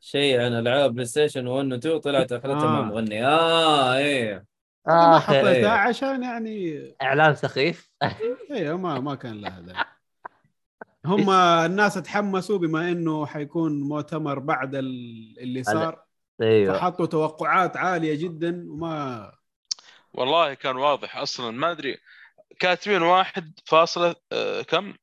شيء 0.00 0.40
عن 0.40 0.52
ألعاب 0.52 0.92
بلاي 0.94 1.04
ستيشن 1.06 1.46
1 1.46 1.72
و 1.72 1.74
2 1.76 1.98
طلعت 1.98 2.32
آخرتها 2.32 2.66
مع 2.66 2.78
آه. 2.78 2.82
مغني. 2.82 3.26
آه 3.26 3.96
إيه. 3.96 4.44
ما 4.86 5.16
آخ، 5.16 5.22
حطيتها 5.26 5.52
إيه. 5.52 5.66
عشان 5.68 6.22
يعني 6.22 6.82
إعلان 7.02 7.34
سخيف. 7.34 7.90
أيوه 8.52 8.76
ما 8.76 9.00
ما 9.00 9.14
كان 9.14 9.40
لها 9.40 9.60
داعي 9.60 9.84
هم 11.06 11.30
الناس 11.30 11.94
تحمسوا 11.94 12.58
بما 12.58 12.88
إنه 12.92 13.26
حيكون 13.26 13.80
مؤتمر 13.80 14.38
بعد 14.38 14.74
ال- 14.74 15.36
اللي 15.40 15.62
صار. 15.62 16.04
أيوه. 16.42 16.78
فحطوا 16.78 17.06
توقعات 17.06 17.76
عالية 17.76 18.14
جدا 18.14 18.64
وما 18.68 19.32
والله 20.12 20.54
كان 20.54 20.76
واضح. 20.76 21.16
أصلا 21.16 21.50
ما 21.50 21.70
أدري 21.70 21.96
كاتبين 22.60 23.02
واحد 23.02 23.52
فاصلة 23.66 24.14
آه، 24.32 24.62
كم؟ 24.62 24.94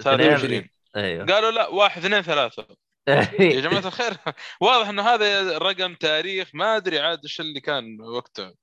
23 0.00 0.68
أيوه. 0.96 1.26
قالوا 1.26 1.50
لا 1.50 1.68
واحد 1.68 2.04
اثنين 2.04 2.22
ثلاثة. 2.22 2.66
يا 3.08 3.60
جماعة 3.60 3.86
الخير. 3.86 4.12
واضح 4.60 4.88
إنه 4.88 5.02
هذا 5.02 5.58
رقم 5.58 5.94
تاريخ. 5.94 6.50
ما 6.54 6.76
أدري 6.76 6.98
عاد 6.98 7.20
إيش 7.22 7.40
اللي 7.40 7.60
كان 7.60 8.00
وقتها 8.00 8.54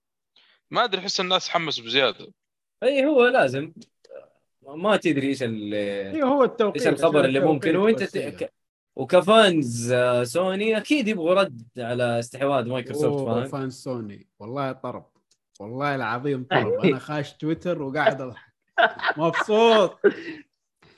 ما 0.71 0.83
أدري 0.83 1.01
أحس 1.01 1.19
الناس 1.19 1.49
حمسوا 1.49 1.83
بزيادة. 1.83 2.27
أي 2.83 3.05
هو 3.05 3.27
لازم. 3.27 3.73
ما 4.61 4.97
تدري 4.97 5.27
إيش 5.27 5.43
ال- 5.43 5.73
أيوه 6.15 6.29
هو 6.29 6.43
التوقيت 6.43 6.87
إيش 6.87 6.93
الخبر 6.93 7.25
اللي 7.25 7.39
ممكن. 7.39 7.75
وإنت 7.75 8.03
ت... 8.03 8.17
ك... 8.17 8.53
وك 8.95 9.27
fans 9.27 9.91
آه، 9.91 10.23
سوني 10.23 10.77
أكيد 10.77 11.07
يبغوا 11.07 11.33
رد 11.33 11.67
على 11.77 12.19
استحواذ 12.19 12.65
مايكروسوفت 12.67 13.25
فاهم 13.25 13.45
فان. 13.47 13.69
سوني. 13.69 14.27
والله 14.39 14.71
طرب. 14.71 15.05
والله 15.59 15.95
العظيم 15.95 16.43
طرب. 16.43 16.73
أنا 16.85 16.99
خاش 16.99 17.33
تويتر 17.33 17.81
وقاعد 17.81 18.21
أضحك. 18.21 18.53
مبسوط. 19.17 19.99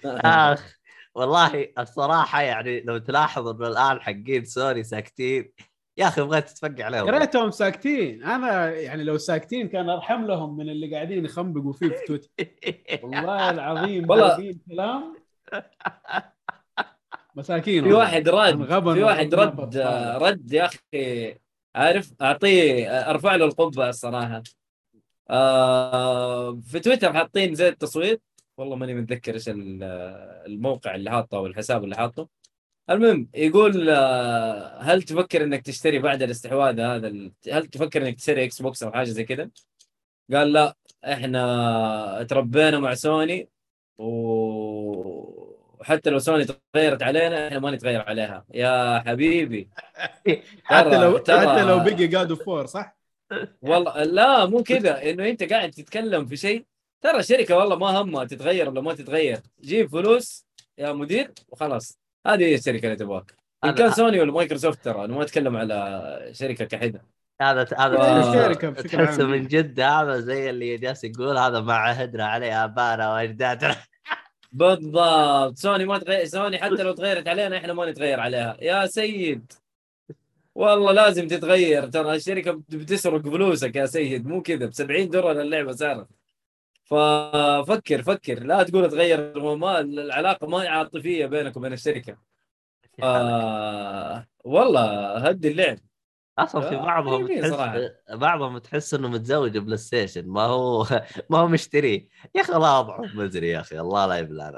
آخ. 0.05 0.80
والله 1.15 1.67
الصراحة 1.79 2.41
يعني 2.41 2.81
لو 2.81 2.97
تلاحظ 2.97 3.47
إنه 3.47 3.67
الآن 3.67 4.01
حقين 4.01 4.45
سوني 4.45 4.83
ساكتين 4.83 5.51
يا 5.97 6.07
أخي 6.07 6.21
بغيت 6.21 6.49
تتفقع 6.49 6.85
عليهم. 6.85 7.07
يا 7.07 7.11
ريتهم 7.19 7.51
ساكتين. 7.51 8.23
أنا 8.23 8.71
يعني 8.71 9.03
لو 9.03 9.17
ساكتين 9.17 9.67
كان 9.67 9.89
أرحم 9.89 10.25
لهم 10.25 10.57
من 10.57 10.69
اللي 10.69 10.95
قاعدين 10.95 11.25
يخنبقوا 11.25 11.73
فيه 11.73 11.87
في 11.87 12.05
تويتر. 12.07 12.29
والله 13.03 13.49
العظيم 13.49 14.09
والله. 14.09 14.55
كلام 14.69 15.15
مساكين 17.35 17.83
في. 17.83 17.93
واحد 17.93 18.29
رد 18.29 18.93
في 18.93 19.03
واحد 19.03 19.35
رد 19.35 19.77
رد 20.23 20.53
يا 20.53 20.65
أخي 20.65 21.35
عارف 21.75 22.13
أعطيه 22.21 22.89
أرفع 23.09 23.35
له 23.35 23.45
القبعة 23.45 23.89
الصراحة. 23.89 24.43
آه 25.29 26.55
في 26.55 26.79
تويتر 26.79 27.13
حاطين 27.13 27.55
زي 27.55 27.67
التصويت. 27.67 28.21
والله 28.61 28.75
ماني 28.75 28.93
متذكر 28.93 29.33
إيش 29.33 29.49
ال- 29.49 29.83
الموقع 30.45 30.95
اللي 30.95 31.11
حاطه 31.11 31.37
أو 31.37 31.45
الحساب 31.45 31.83
اللي 31.83 31.95
حاطه 31.95 32.27
المهم 32.89 33.29
يقول 33.33 33.89
آه، 33.89 34.77
هل 34.81 35.01
تفكر 35.03 35.43
إنك 35.43 35.61
تشتري 35.61 35.99
بعد 35.99 36.23
الاستحواذ 36.23 36.79
هذا 36.79 37.07
هل 37.51 37.67
تفكر 37.67 38.01
إنك 38.07 38.15
تشتري 38.15 38.43
إكس 38.45 38.61
بوكس 38.61 38.83
أو 38.83 38.91
حاجة 38.91 39.05
زي 39.09 39.23
كذا؟ 39.23 39.49
قال 40.33 40.53
لا 40.53 40.75
إحنا 41.05 42.23
تربينا 42.29 42.79
مع 42.79 42.93
سوني 42.93 43.49
وحتى 45.79 46.09
لو 46.09 46.19
سوني 46.19 46.45
تغيرت 46.73 47.03
علينا 47.03 47.47
إحنا 47.47 47.59
ما 47.59 47.71
نتغير 47.71 48.01
عليها 48.01 48.45
يا 48.53 48.99
حبيبي 48.99 49.69
حتى 50.63 50.97
لو 51.01 51.17
ترى- 51.17 51.31
حتى 51.31 51.63
لو 51.63 51.79
بقي 51.79 52.07
God 52.07 52.29
of 52.31 52.43
War 52.43 52.65
صح؟ 52.65 52.97
والله 53.61 54.03
لا 54.03 54.45
مو 54.45 54.63
كذا 54.63 55.09
إنه 55.09 55.29
أنت 55.29 55.43
قاعد 55.43 55.71
تتكلم 55.71 56.25
في 56.25 56.37
شيء 56.37 56.65
ترى 57.01 57.19
الشركة 57.19 57.57
والله 57.57 57.75
ما 57.75 57.87
همها 58.01 58.23
تتغير 58.25 58.69
ولا 58.69 58.81
ما 58.81 58.93
تتغير. 58.93 59.39
جيب 59.61 59.89
فلوس 59.89 60.45
يا 60.77 60.91
مدير 60.93 61.31
وخلاص. 61.49 61.99
هذه 62.27 62.43
هي 62.43 62.55
الشركة 62.55 62.85
اللي 62.85 62.95
تبغاك. 62.95 63.35
ان 63.63 63.71
كان 63.71 63.91
سوني 63.91 64.19
ولا 64.19 64.31
مايكروسوفت 64.31 64.85
ترى 64.85 65.05
أنا 65.05 65.15
ما 65.15 65.23
أتكلم 65.23 65.57
على 65.57 66.29
شركة 66.31 66.65
كحدة. 66.65 67.01
هذا 67.41 67.67
هذا. 67.77 68.53
تحسه-. 68.71 69.23
من 69.23 69.47
جد 69.47 69.79
هذا 69.79 70.19
زي 70.19 70.49
اللي 70.49 70.77
جالس 70.77 71.03
يقول 71.03 71.37
هذا 71.37 71.59
ما 71.59 71.73
عهدنا 71.73 72.25
عليه 72.27 72.63
ابانا 72.63 73.13
واجدادنا 73.13 73.75
بالضبط. 74.51 75.57
سوني 75.57 75.85
ما 75.85 75.97
تغير 75.97 76.25
سوني 76.25 76.57
حتى 76.57 76.83
لو 76.83 76.91
تغيرت 76.91 77.27
علينا 77.27 77.57
إحنا 77.57 77.73
ما 77.73 77.91
نتغير 77.91 78.19
عليها. 78.19 78.57
يا 78.61 78.85
سيد. 78.85 79.51
والله 80.55 80.91
لازم 80.91 81.27
تتغير. 81.27 81.87
ترى 81.87 82.15
الشركة 82.15 82.51
بت- 82.51 82.75
بتسرق 82.75 83.21
فلوسك 83.21 83.75
يا 83.75 83.85
سيد. 83.85 84.27
مو 84.27 84.41
كذا. 84.41 84.65
ب 84.65 84.73
70 84.73 85.09
دولار 85.09 85.41
اللعبه 85.41 85.71
صارت. 85.71 86.07
ففكر 86.91 88.03
فكر. 88.03 88.43
لا 88.43 88.63
تقول 88.63 88.89
تغير 88.89 89.55
ما 89.55 89.79
العلاقة 89.79 90.47
ما 90.47 90.57
هي 90.63 90.67
عاطفية 90.67 91.25
بينك 91.25 91.57
وبين 91.57 91.73
الشركة. 91.73 92.17
آه 93.03 94.27
والله 94.43 95.17
هدي 95.17 95.51
اللعب. 95.51 95.77
أصلا 96.39 96.61
في 96.61 96.75
آه، 96.75 96.85
بعضهم 96.85 97.27
تحس. 97.27 97.51
بعضهم 98.09 98.57
تحس 98.57 98.93
إنه 98.93 99.07
متزوج 99.07 99.57
بلاي 99.57 99.77
ستيشن. 99.77 100.27
ما 100.27 100.41
هو 100.41 100.87
ما 101.29 101.37
هو 101.37 101.47
مشتري. 101.47 102.07
يا 102.35 102.41
أخي 102.41 102.53
الله 102.53 102.79
اضعف 102.79 103.15
مزري 103.15 103.49
يا 103.49 103.59
أخي. 103.59 103.79
الله 103.79 104.05
لا 104.05 104.15
يبلع 104.17 104.49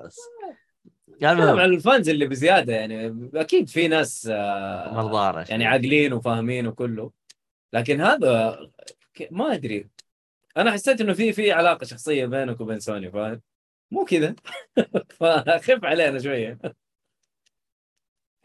كلام 1.19 1.41
المهم 1.41 1.59
عن 1.59 1.69
ال 1.69 1.77
fans 1.77 2.09
اللي 2.09 2.27
بزيادة 2.27 2.73
يعني. 2.73 3.29
أكيد 3.35 3.69
في 3.69 3.87
ناس 3.87 4.29
آه 4.31 5.45
يعني 5.49 5.65
عاقلين 5.65 6.13
وفاهمين 6.13 6.67
وكله. 6.67 7.11
لكن 7.73 8.01
هذا 8.01 8.59
ما 9.31 9.53
أدري. 9.53 9.89
أنا 10.57 10.71
حسيت 10.71 11.01
إنه 11.01 11.13
في 11.13 11.33
في 11.33 11.51
علاقة 11.51 11.83
شخصية 11.83 12.25
بينك 12.25 12.61
وبين 12.61 12.79
سوني 12.79 13.11
فاهم 13.11 13.41
مو 13.91 14.05
كذا. 14.05 14.35
فخف 15.19 15.85
علينا 15.85 16.19
شوية. 16.19 16.59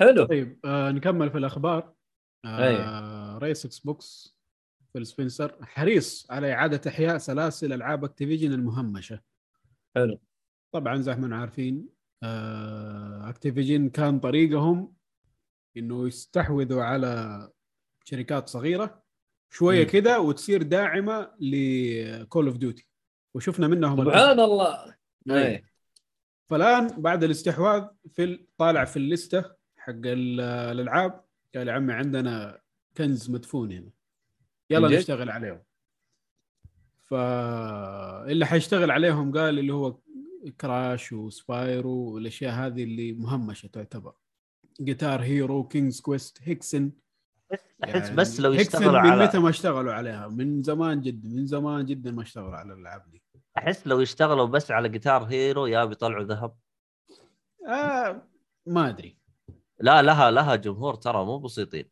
حلو. 0.01 0.25
طيب 0.25 0.61
آه 0.65 0.91
نكمل 0.91 1.31
في 1.31 1.39
الأخبار. 1.39 1.95
آه 2.45 3.39
رئيس 3.39 3.67
إكس 3.67 3.79
بوكس 3.79 4.39
فيل 4.93 5.07
سبنسر 5.07 5.65
حريص 5.65 6.27
على 6.31 6.53
إعادة 6.53 6.91
إحياء 6.91 7.19
سلاسل 7.19 7.73
ألعاب 7.73 8.05
أكتيفيجن 8.05 8.53
المهمشة. 8.53 9.21
حلو. 9.97 10.21
طبعا 10.73 10.97
زي 11.01 11.15
ما 11.17 11.25
إحنا 11.25 11.37
عارفين 11.37 11.89
آه 12.23 13.29
أكتيفيجن 13.29 13.89
كان 13.89 14.21
طريقهم 14.21 14.95
إنه 15.77 16.07
يستحوذوا 16.07 16.83
على 16.83 17.49
شركات 18.05 18.49
صغيرة 18.49 19.08
شوية. 19.51 19.85
كده 19.85 20.21
وتصير 20.21 20.63
داعمة 20.63 21.31
ل 21.41 21.62
Call 21.62 22.47
of 22.47 22.57
Duty 22.57 22.87
وشفنا 23.35 23.69
منهم 23.69 24.05
سبحان 24.05 24.41
الله. 24.41 24.95
أي. 25.31 25.65
فالآن 26.47 26.87
بعد 26.89 27.25
الاستحواذ 27.25 27.85
في 28.13 28.25
ال- 28.25 28.47
طالع 28.57 28.85
في 28.85 28.97
ال 28.97 29.05
list 29.05 29.37
ه 29.37 29.45
حق 29.77 29.93
ال- 29.93 30.41
الألعاب. 30.41 31.25
قال 31.55 31.69
يا 31.69 31.73
عمي 31.73 31.93
عندنا 31.93 32.61
كنز 32.97 33.31
مدفون 33.31 33.73
هنا. 33.73 33.91
يلا؟ 34.71 34.99
نشتغل 34.99 35.31
عليهم. 35.31 35.61
فاللي 37.03 38.47
حيشتغل 38.47 38.91
عليهم 38.91 39.33
قال 39.33 39.59
اللي 39.59 39.73
هو 39.73 39.99
كراش 40.61 41.13
وسبايرو 41.13 42.15
والأشياء 42.15 42.53
هذه 42.55 42.85
اللي 42.85 43.13
مهمشة 43.13 43.67
تعتبر. 43.67 44.13
Guitar 44.81 45.23
Hero 45.23 45.69
King's 45.69 46.01
Quest 46.01 46.39
Hexen 46.43 46.91
احس 47.85 48.11
بس 48.11 48.41
لو 48.41 48.53
يشتغلوا 48.53 49.01
من 49.01 49.11
على 49.11 49.25
متى 49.25 49.39
ما 49.39 49.51
اشتغلوا 49.51 49.93
عليها؟ 49.93 50.29
من 50.29 50.63
زمان 50.63 51.01
جدا 51.01 51.29
من 51.29 51.47
زمان 51.47 51.87
جدا 51.87 52.11
ما 52.11 52.23
اشتغلوا 52.23 52.57
على 52.57 52.73
الألعاب 52.73 53.11
دي. 53.11 53.23
أحس 53.59 53.87
لو 53.87 54.01
يشتغلوا 54.01 54.47
بس 54.47 54.71
على 54.71 54.89
Guitar 54.89 55.23
Hero 55.23 55.67
يا 55.67 55.85
بيطلعوا 55.85 56.25
ذهب. 56.25 56.55
آه 57.69 58.23
ما 58.67 58.89
أدري. 58.89 59.19
لا 59.81 60.03
لها 60.03 60.31
لها 60.31 60.57
جمهور 60.57 60.95
ترى 60.95 61.25
مو 61.25 61.39
بسيطين. 61.39 61.85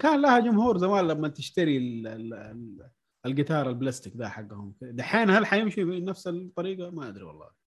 كان 0.00 0.22
لها 0.22 0.38
جمهور 0.38 0.78
زمان 0.78 1.08
لما 1.08 1.28
تشتري 1.28 1.76
ال 1.76 2.06
ال 2.06 2.34
ال 2.34 2.90
الجيتار 3.26 3.68
البلاستيك 3.68 4.16
ذا 4.16 4.28
حقهم. 4.28 4.74
دحين 4.82 5.30
هل 5.30 5.46
حيمشي 5.46 5.84
بنفس 5.84 6.28
الطريقة؟ 6.28 6.90
ما 6.90 7.08
أدري 7.08 7.24
والله. 7.24 7.57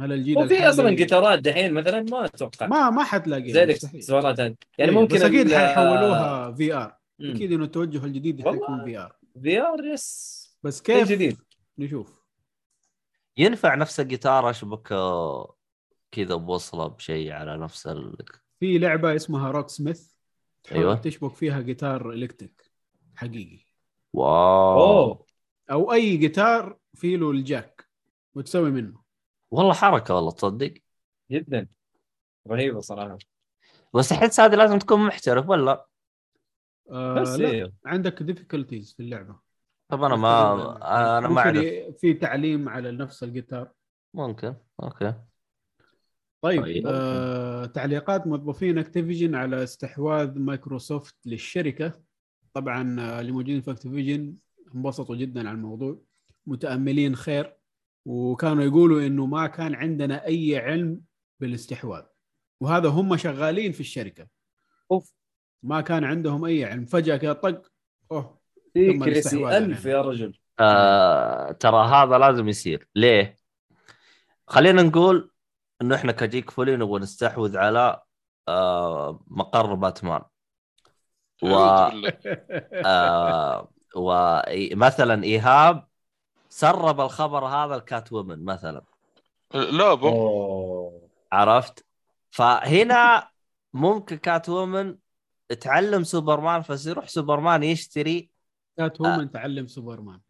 هل 0.00 0.12
الجيل 0.12 0.38
وفي 0.38 0.68
أصلا 0.68 0.90
جيتارات 0.90 1.38
دحين 1.38 1.74
مثلا 1.74 2.02
ما 2.02 2.24
أتوقع. 2.24 2.66
ما 2.66 2.90
ما 2.90 3.04
حتلاقي 3.04 3.52
زي 3.52 3.62
الاكسسوارات 3.62 4.40
هذه. 4.40 4.54
يعني 4.78 4.92
ممكن 4.92 5.16
بس 5.16 5.22
أكيد 5.22 5.54
حيحولوها 5.54 6.52
VR. 6.52 6.96
أكيد 7.20 7.52
إنه 7.52 7.64
التوجه 7.64 8.04
الجديد. 8.04 8.48
حيكون 8.48 8.84
VR 8.84 9.16
VR 9.42 9.84
yes. 9.84 10.36
بس 10.62 10.82
شيء 10.86 10.96
كيف 10.98 11.08
جديد. 11.08 11.38
نشوف؟ 11.78 12.22
ينفع 13.36 13.74
نفس 13.74 14.00
الجيتار 14.00 14.50
اشبك 14.50 14.88
كذا 16.12 16.34
بوصلة 16.34 16.86
بشيء 16.86 17.32
على 17.32 17.56
نفس 17.56 17.86
ال... 17.86 18.16
في 18.60 18.78
لعبة 18.78 19.16
اسمها 19.16 19.50
روك 19.50 19.68
سميث. 19.68 20.08
أيوة. 20.72 20.94
تشبك 20.94 21.34
فيها 21.34 21.60
جيتار 21.60 22.10
electric 22.10 22.70
حقيقي. 23.14 23.64
wow. 24.12 24.80
أوه. 24.80 25.26
أو 25.70 25.92
أي 25.92 26.16
جيتار 26.16 26.78
فيه 26.94 27.16
له 27.16 27.30
الجاك 27.30 27.88
وتسوي 28.34 28.70
منه. 28.70 29.05
والله 29.50 29.72
حركة 29.72 30.14
والله 30.14 30.30
تصدق؟ 30.30 30.74
جدا. 31.30 31.68
رهيبة 32.48 32.80
صراحة. 32.80 33.18
بس 33.94 34.12
احس 34.12 34.40
هذه 34.40 34.54
لازم 34.54 34.78
تكون 34.78 35.06
محترف 35.06 35.48
ولا؟ 35.48 35.86
آه 36.90 37.14
بس 37.14 37.28
لا 37.28 37.50
إيه. 37.50 37.72
عندك 37.86 38.22
difficulties 38.22 38.94
في 38.94 39.00
اللعبة. 39.02 39.36
طب 39.88 40.02
أنا 40.02 40.16
ما 40.16 40.52
أنا 41.18 41.28
ما 41.28 41.40
أعرف. 41.40 41.96
في 42.00 42.14
تعليم 42.14 42.68
على 42.68 42.92
نفس 42.92 43.22
الجيتار. 43.22 43.72
ممكن 44.14 44.54
okay. 44.82 45.14
طيب, 46.40 46.62
طيب. 46.62 46.86
آه 46.86 47.66
تعليقات 47.66 48.26
موظفين 48.26 48.78
اكتيفيجن 48.78 49.34
على 49.34 49.62
استحواذ 49.62 50.38
مايكروسوفت 50.38 51.16
للشركة. 51.26 51.92
طبعا 52.54 53.00
آه، 53.00 53.20
اللي 53.20 53.32
موجودين 53.32 53.60
في 53.60 53.70
اكتيفيجن 53.70 54.34
انبسطوا 54.74 55.16
جدا 55.16 55.48
على 55.48 55.56
الموضوع. 55.56 55.98
متأملين 56.46 57.16
خير. 57.16 57.56
وكانوا 58.06 58.64
يقولوا 58.64 59.06
إنه 59.06 59.26
ما 59.26 59.46
كان 59.46 59.74
عندنا 59.74 60.26
أي 60.26 60.58
علم 60.58 61.00
بالاستحواذ. 61.40 62.02
وهذا 62.60 62.88
هم 62.88 63.16
شغالين 63.16 63.72
في 63.72 63.80
الشركة. 63.80 64.26
أوف. 64.90 65.12
ما 65.62 65.80
كان 65.80 66.04
عندهم 66.04 66.44
أي 66.44 66.64
علم. 66.64 66.84
فجأة 66.84 67.16
كذا 67.16 67.32
طق 67.32 67.62
أوه. 68.12 68.38
الاستحواذ 68.76 69.52
ألف 69.52 69.86
علينا. 69.86 69.98
يا 69.98 70.02
رجل. 70.02 70.38
آه 70.60 71.52
ترى 71.52 71.86
هذا 71.88 72.18
لازم 72.18 72.48
يصير. 72.48 72.88
ليه؟ 72.94 73.36
خلينا 74.46 74.82
نقول 74.82 75.30
إنه 75.82 75.94
إحنا 75.94 76.12
كجيك 76.12 76.50
فولي 76.50 76.76
نبغى 76.76 77.00
نستحوذ 77.00 77.56
على 77.56 78.02
آه 78.48 79.24
مقر 79.26 79.74
باتمان. 79.74 80.22
و. 81.42 81.48
آه 82.86 83.72
ومثلا 83.96 85.24
إيهاب 85.24 85.86
سرب 86.60 87.00
الخبر 87.00 87.44
هذا 87.44 87.74
الكات 87.74 88.12
وومن 88.12 88.44
مثلا. 88.44 88.82
لعبه 89.54 90.08
أوه. 90.08 91.08
عرفت؟ 91.32 91.84
فهنا 92.30 93.28
ممكن 93.74 94.16
كات 94.16 94.48
وومن 94.48 94.96
تعلم 95.60 96.04
سوبرمان 96.04 96.62
فيروح 96.62 97.08
سوبرمان 97.08 97.62
يشتري. 97.62 98.30
كات 98.76 99.00
وومن 99.00 99.30
تعلم 99.30 99.66
سوبرمان. 99.66 100.20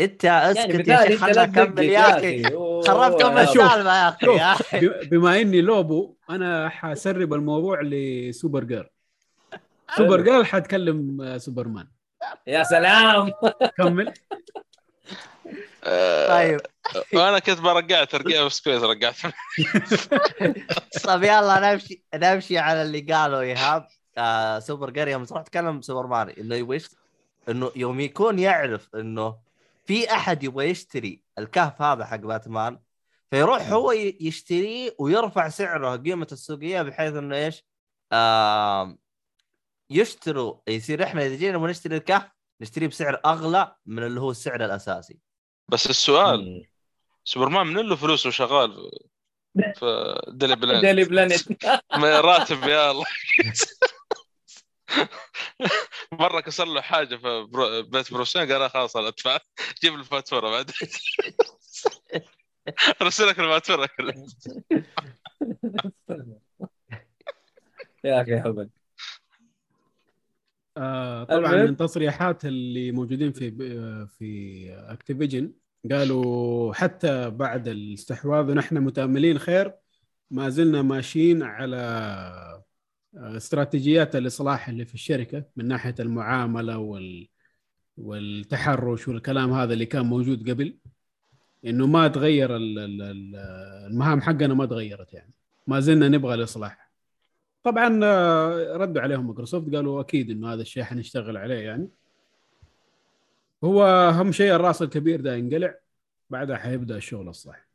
انت 0.00 0.24
اسكت 0.24 0.68
يا 0.68 0.76
بالله 0.76 1.06
شيخ 1.06 1.22
عليك 1.22 1.36
خلنا 1.36 1.54
لا 1.54 1.62
أكمل 1.62 1.84
يا 1.84 2.16
أخي. 2.18 2.42
خربت 2.88 3.22
أم 3.22 3.38
يا 3.38 3.44
شوف. 3.44 3.56
السالفة 3.62 3.96
يا 3.96 4.08
أخي. 4.08 4.26
يا 4.26 4.52
أخي. 4.52 4.88
ب- 4.88 5.08
بما 5.10 5.40
إني 5.40 5.60
لوبو 5.60 6.14
أنا 6.30 6.68
حسرب 6.68 7.34
الموضوع 7.34 7.80
لسوبر 7.82 8.64
جير 8.64 8.92
سوبر 9.96 10.20
جير 10.20 10.44
حتكلم 10.44 11.20
آه، 11.22 11.38
سوبرمان. 11.38 11.88
يا 12.46 12.62
سلام. 12.62 13.32
كمل. 13.76 14.14
طيب 16.28 16.60
وأنا 17.14 17.38
كنت 17.38 17.60
برجع 17.60 18.04
ترقيع 18.04 18.46
بس 18.46 18.60
كويس 18.60 18.82
رجعت 18.82 19.14
طيب 21.04 21.22
يلا 21.22 21.72
نمشي 21.72 22.04
نمشي 22.14 22.58
على 22.58 22.82
اللي 22.82 23.00
قاله 23.00 23.40
إيهاب 23.40 23.86
آه 24.18 24.58
سوبر 24.58 24.90
جير 24.90 25.08
يوم 25.08 25.24
تروح 25.24 25.42
تكلم 25.42 25.82
سوبر 25.82 26.06
مان 26.06 26.28
إنه 26.28 26.54
يبغى. 26.54 26.80
إنه 27.48 27.72
يوم 27.76 28.00
يكون 28.00 28.38
يعرف 28.38 28.88
إنه 28.94 29.38
في 29.86 30.12
أحد 30.12 30.44
يبغى 30.44 30.70
يشتري 30.70 31.22
الكهف 31.38 31.82
هذا 31.82 32.04
حق 32.04 32.16
باتمان 32.16 32.78
فيروح 33.30 33.68
هو 33.68 33.92
يشتريه 34.20 34.94
ويرفع 34.98 35.48
سعره 35.48 35.96
قيمة 35.96 36.28
السوقيه 36.32 36.82
بحيث 36.82 37.14
إنه 37.14 37.36
إيش؟ 37.36 37.64
آه 38.12 38.98
يشتروا 39.90 40.56
يصير 40.68 41.02
إحنا 41.02 41.26
إذا 41.26 41.36
جينا 41.36 41.56
نبغى 41.56 41.70
نشتري 41.70 41.96
الكهف 41.96 42.30
نشتريه 42.60 42.86
بسعر 42.86 43.20
أغلى 43.24 43.76
من 43.86 44.02
اللي 44.02 44.20
هو 44.20 44.30
السعر 44.30 44.64
الأساسي 44.64 45.18
بس 45.68 45.90
السؤال 45.90 46.66
سوبرمان 47.24 47.66
من 47.66 47.88
له 47.88 47.96
فلوس 47.96 48.26
وشغال 48.26 48.90
في- 49.76 50.20
Daily 50.28 50.56
Plan- 50.56 50.80
Daily 50.80 51.04
Planet 51.04 51.64
ما 52.00 52.20
راتب 52.20 52.62
يا 52.62 52.90
الله. 52.90 53.04
مرة 56.12 56.40
كسر 56.40 56.64
له 56.64 56.80
حاجة 56.80 57.16
في 57.16 57.46
برو... 57.48 57.82
بيت 57.82 58.12
بروسين 58.12 58.52
قال 58.52 58.70
خلاص 58.70 58.96
أنا 58.96 59.08
أدفع. 59.08 59.38
جيب 59.82 59.94
الفاتورة 59.94 60.50
بعد. 60.50 60.70
ارسل 63.02 63.28
لك 63.28 63.38
الفاتورة. 63.40 63.86
كلها 63.86 64.14
يا 68.04 68.22
أخي 68.22 68.34
هبل 68.34 68.70
آه 70.76 71.24
طبعا. 71.24 71.64
من 71.66 71.76
تصريحات 71.76 72.44
اللي 72.44 72.92
موجودين 72.92 73.32
في 73.32 73.50
في 74.06 74.66
اكتيفيجن 74.88 75.52
قالوا 75.90 76.74
حتى 76.74 77.30
بعد 77.30 77.68
الاستحواذ 77.68 78.50
ونحن 78.50 78.78
متأملين 78.78 79.38
خير 79.38 79.74
ما 80.30 80.48
زلنا 80.48 80.82
ماشيين 80.82 81.42
على 81.42 81.76
آه، 83.16 83.36
استراتيجيات 83.36 84.16
الإصلاح 84.16 84.68
اللي 84.68 84.84
في 84.84 84.94
الشركة 84.94 85.44
من 85.56 85.68
ناحية 85.68 85.94
المعاملة 86.00 86.78
وال 86.78 87.28
والتحرش 87.96 89.08
والكلام 89.08 89.52
هذا 89.52 89.72
اللي 89.72 89.86
كان 89.86 90.06
موجود 90.06 90.50
قبل 90.50 90.78
إنه 91.64 91.86
ما 91.86 92.08
تغير 92.08 92.56
ال- 92.56 92.78
ال- 92.78 93.02
ال- 93.02 93.36
المهام 93.90 94.20
حقنا 94.20 94.54
ما 94.54 94.66
تغيرت 94.66 95.12
يعني 95.14 95.32
ما 95.66 95.80
زلنا 95.80 96.08
نبغى 96.08 96.34
الإصلاح 96.34 96.83
طبعا 97.64 98.00
آه، 98.04 98.76
ردوا 98.76 99.02
عليهم 99.02 99.26
مايكروسوفت 99.26 99.74
قالوا 99.74 100.00
أكيد 100.00 100.30
إنه 100.30 100.52
هذا 100.52 100.62
الشيء 100.62 100.82
حنشتغل 100.82 101.36
عليه 101.36 101.64
يعني. 101.64 101.88
هو 103.64 103.84
اهم 103.86 104.32
شيء 104.32 104.54
الرأس 104.54 104.82
الكبير 104.82 105.20
ده 105.20 105.34
ينقلع 105.36 105.74
بعدها 106.30 106.56
حيبدأ 106.56 106.96
الشغل 106.96 107.28
الصح. 107.28 107.66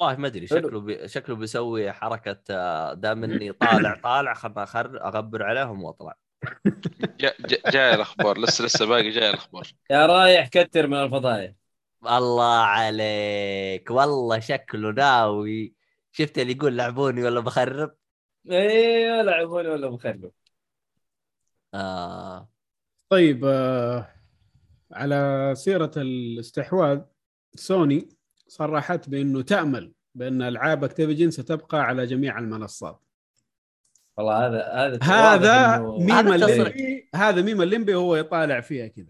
والله 0.00 0.16
ما 0.16 0.26
أدري. 0.26 0.46
شكله 0.46 0.80
بي... 0.80 1.08
شكله 1.08 1.36
بيسوي 1.36 1.92
حركة 1.92 2.38
آه، 2.50 2.94
دام 2.94 3.24
اني 3.24 3.52
طالع 3.52 4.00
طالع 4.02 4.34
خلنا 4.34 4.62
أخر... 4.62 5.04
أغبر 5.04 5.42
عليهم 5.42 5.82
وأطلع. 5.82 6.16
جا- 7.18 7.34
جا- 7.40 7.70
جاي 7.70 7.94
الأخبار 7.94 8.38
لسه 8.38 8.64
لسه 8.64 8.86
باقي 8.86 9.10
جاي 9.10 9.30
الأخبار. 9.30 9.68
يا 9.90 10.06
رايح 10.06 10.48
كتر 10.48 10.86
من 10.86 10.96
الفضايح. 10.96 11.52
الله 12.06 12.54
عليك 12.54 13.90
والله 13.90 14.38
شكله 14.40 14.92
ناوي. 14.92 15.81
شفت 16.12 16.38
اللي 16.38 16.52
يقول 16.52 16.76
لعبوني 16.76 17.24
ولا 17.24 17.40
بخرب؟ 17.40 17.94
أيوه 18.50 19.22
لعبوني 19.22 19.68
ولا 19.68 19.88
بخربوا 19.88 20.30
آه. 21.74 22.48
طيب 23.08 23.44
آه، 23.44 24.08
على 24.92 25.52
سيرة 25.56 25.90
الاستحواذ 25.96 27.00
سوني 27.54 28.08
صرحت 28.48 29.08
بأنه 29.08 29.42
تأمل 29.42 29.92
بأن 30.14 30.42
العاب 30.42 30.84
اكتيفيجن 30.84 31.30
ستبقى 31.30 31.80
على 31.80 32.06
جميع 32.06 32.38
المنصات. 32.38 33.00
والله 34.16 34.46
هذا 34.46 34.72
هذا 34.72 35.02
هذا 35.02 35.78
ميم 35.78 36.10
هذا 36.10 36.34
الليمبي 36.34 37.08
هذا 37.14 37.42
ميم 37.42 37.62
الليمبي 37.62 37.94
هو 37.94 38.16
يطالع 38.16 38.60
فيها 38.60 38.86
كذا. 38.86 39.06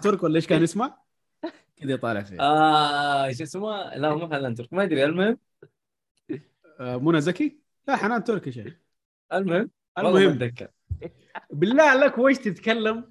ترك 0.00 0.22
ولا 0.22 0.36
إيش 0.36 0.46
كان 0.46 0.62
اسمه؟ 0.62 1.03
كذا 1.76 1.92
يطالع 1.92 2.22
فيها 2.22 2.40
آه 2.40 3.32
شو 3.32 3.42
اسمه؟ 3.42 3.94
لا 3.94 4.14
مو 4.14 4.26
حنان 4.26 4.54
ترك 4.54 4.72
ما 4.72 4.82
أدري 4.82 5.04
المهم 5.04 5.38
آه، 6.80 6.96
منى 6.96 7.20
زكي؟ 7.20 7.58
لا 7.88 7.96
حنان 7.96 8.24
ترك 8.24 8.46
يا 8.46 8.52
شيخ 8.52 8.74
المهم 9.32 9.70
المهم 9.98 10.28
أتذكر 10.30 10.68
بالله 11.50 11.94
لك 11.94 12.18
وش 12.18 12.36
تتكلم؟ 12.38 13.08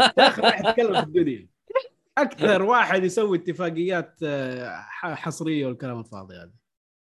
اخر 0.00 0.42
واحد 0.44 0.64
يتكلم 0.64 0.94
في 0.94 1.06
الدنيا 1.06 1.48
أكثر 2.18 2.62
واحد 2.62 3.04
يسوي 3.04 3.38
اتفاقيات 3.38 4.16
آه، 4.22 4.70
ح- 4.80 5.14
حصرية 5.14 5.66
والكلام 5.66 6.00
الفاضي 6.00 6.34
هذا 6.36 6.52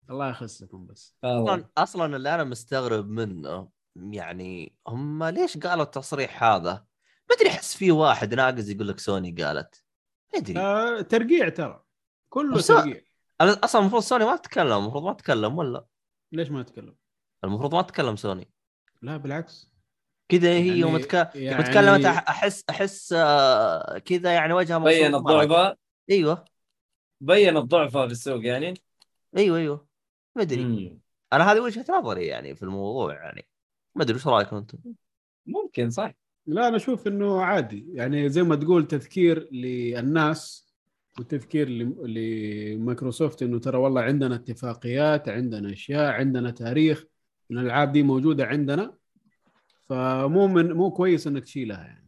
الله 0.10 0.30
يخسكم 0.30 0.86
بس 0.86 1.16
آه. 1.24 1.44
أصلا 1.44 1.66
أصلا 1.78 2.16
اللي 2.16 2.36
أنا 2.36 2.44
مستغرب 2.44 3.10
منه 3.10 3.70
يعني 3.96 4.76
هم 4.88 5.24
ليش 5.24 5.58
قالوا 5.58 5.84
التصريح 5.84 6.44
هذا؟ 6.44 6.86
ما 7.30 7.36
أدري 7.36 7.50
أحس 7.50 7.78
في 7.78 7.92
واحد 7.92 8.34
ناقص 8.34 8.70
يقول 8.70 8.88
لك 8.88 9.00
سوني 9.00 9.32
قالت 9.32 9.84
أدري. 10.36 10.60
آه 10.60 11.02
ترقيع 11.02 11.49
ترى. 11.49 11.84
كله 12.30 12.56
بس- 12.56 12.68
ترقيع. 12.68 13.02
أنا 13.41 13.60
أصلا 13.64 13.82
المفروض 13.82 14.02
سوني 14.02 14.26
ما 14.26 14.36
تتكلم 14.36 14.72
المفروض 14.72 15.04
ما 15.04 15.14
تتكلم 15.14 15.58
ولا؟ 15.58 15.86
ليش 16.32 16.49
ما 16.49 16.64
تتكلم؟ 16.64 16.95
المفروض 17.44 17.76
ما 17.76 17.82
تتكلم 17.82 18.16
سوني. 18.16 18.52
لا 19.02 19.18
بالعكس. 19.18 19.72
كذا 20.32 20.49
هي 20.49 20.68
يعني- 20.68 20.80
يوم 20.80 20.98
تك... 20.98 21.14
يوم 21.14 21.44
يعني- 21.44 21.64
تكلمت 21.64 22.04
أح- 22.06 22.30
احس 22.30 22.64
أحس 22.70 23.14
آه، 23.18 23.98
كذا 23.98 24.34
يعني 24.34 24.54
وجهها 24.54 24.78
بين. 24.78 25.16
الضعفاء؟ 25.16 25.78
أيوه. 26.10 26.45
بين 27.22 27.58
الضعفاء 27.58 28.06
في 28.08 28.12
السوق 28.12 28.45
يعني؟ 28.45 28.74
أيوه 29.38 29.58
أيوه. 29.58 29.88
ما 30.36 30.41
أدري. 30.41 30.99
أنا 31.34 31.52
هذه 31.52 31.60
وجهة 31.60 31.86
نظري 31.90 32.26
يعني 32.26 32.56
في 32.56 32.64
الموضوع 32.64 33.14
يعني. 33.14 33.48
ما 33.95 34.04
أدري 34.04 34.16
إيش 34.16 34.28
رأيكم 34.28 34.56
أنتم؟ 34.56 34.78
ممكن 35.45 35.90
صح. 35.90 36.12
لا 36.48 36.68
أنا 36.68 36.76
أشوف 36.76 37.07
إنه 37.07 37.41
عادي. 37.41 37.86
يعني 37.94 38.30
زي 38.30 38.44
ما 38.44 38.56
تقول 38.56 38.88
تذكير 38.88 39.48
للناس 39.52 40.68
وتذكير 41.19 41.69
ل- 41.69 41.95
لمايكروسوفت 42.76 43.44
إنه 43.44 43.60
ترى 43.60 43.78
والله 43.78 44.02
عندنا 44.02 44.36
اتفاقيات 44.36 45.30
عندنا 45.30 45.74
أشياء 45.74 46.11
عندنا 46.14 46.52
تاريخ 46.52 47.03
الألعاب 47.52 47.91
دي 47.91 48.03
موجودة 48.03 48.45
عندنا. 48.45 48.94
فمو 49.90 50.48
من 50.48 50.72
مو 50.72 50.91
كويس 50.91 51.28
إنك 51.28 51.44
تشيلها 51.44 51.84
يعني. 51.84 52.07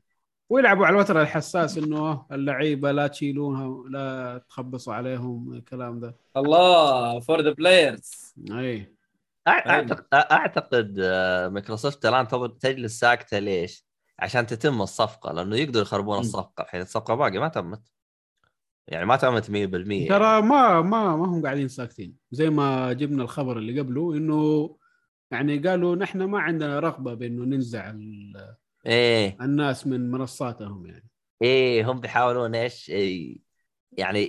ويلعبوا 0.49 0.85
على 0.85 0.95
الوتر 0.95 1.21
الحساس 1.21 1.77
إنه 1.77 2.25
اللعيبة 2.31 2.91
لا 2.91 3.07
تشيلونها 3.07 3.89
لا 3.89 4.37
تخبصوا 4.49 4.93
عليهم 4.93 5.53
الكلام 5.53 5.99
ده. 5.99 6.15
الله 6.37 7.19
for 7.19 7.41
the 7.41 7.51
players 7.51 8.33
أي. 8.51 8.95
اعتقد 9.47 10.05
أعتقد 10.13 10.97
آه، 10.99 11.47
مايكروسوفت 11.47 12.05
الآن 12.05 12.27
تجلس 12.59 12.99
ساكتة 12.99 13.39
ليش؟ 13.39 13.88
عشان 14.21 14.47
تتم 14.47 14.81
الصفقة 14.81 15.31
لأنه 15.31 15.55
يقدروا 15.55 15.83
يخربون. 15.83 16.19
الصفقة. 16.19 16.61
الحين 16.63 16.81
الصفقة 16.81 17.15
باقي 17.15 17.39
ما 17.39 17.47
تمت 17.47 17.91
يعني 18.87 19.05
ما 19.05 19.15
تمت 19.15 19.51
100% 19.51 20.09
ترى 20.09 20.41
ما 20.41 20.81
ما 20.81 21.15
ما 21.15 21.25
هم 21.25 21.43
قاعدين 21.43 21.67
ساكتين. 21.67 22.15
زي 22.31 22.49
ما 22.49 22.93
جبنا 22.93 23.23
الخبر 23.23 23.57
اللي 23.57 23.79
قبله 23.79 24.13
إنه 24.13 24.75
يعني 25.31 25.57
قالوا 25.57 25.95
نحن 25.95 26.23
ما 26.23 26.39
عندنا 26.39 26.79
رغبة 26.79 27.13
بإنه 27.13 27.43
ننزع 27.43 27.93
إيه. 28.85 29.37
الناس 29.41 29.87
من 29.87 30.11
منصاتهم 30.11 30.85
يعني. 30.85 31.09
إيه 31.41 31.91
هم 31.91 31.99
بيحاولون 31.99 32.55
إيش؟ 32.55 32.89
إيه، 32.89 33.39
يعني 33.91 34.27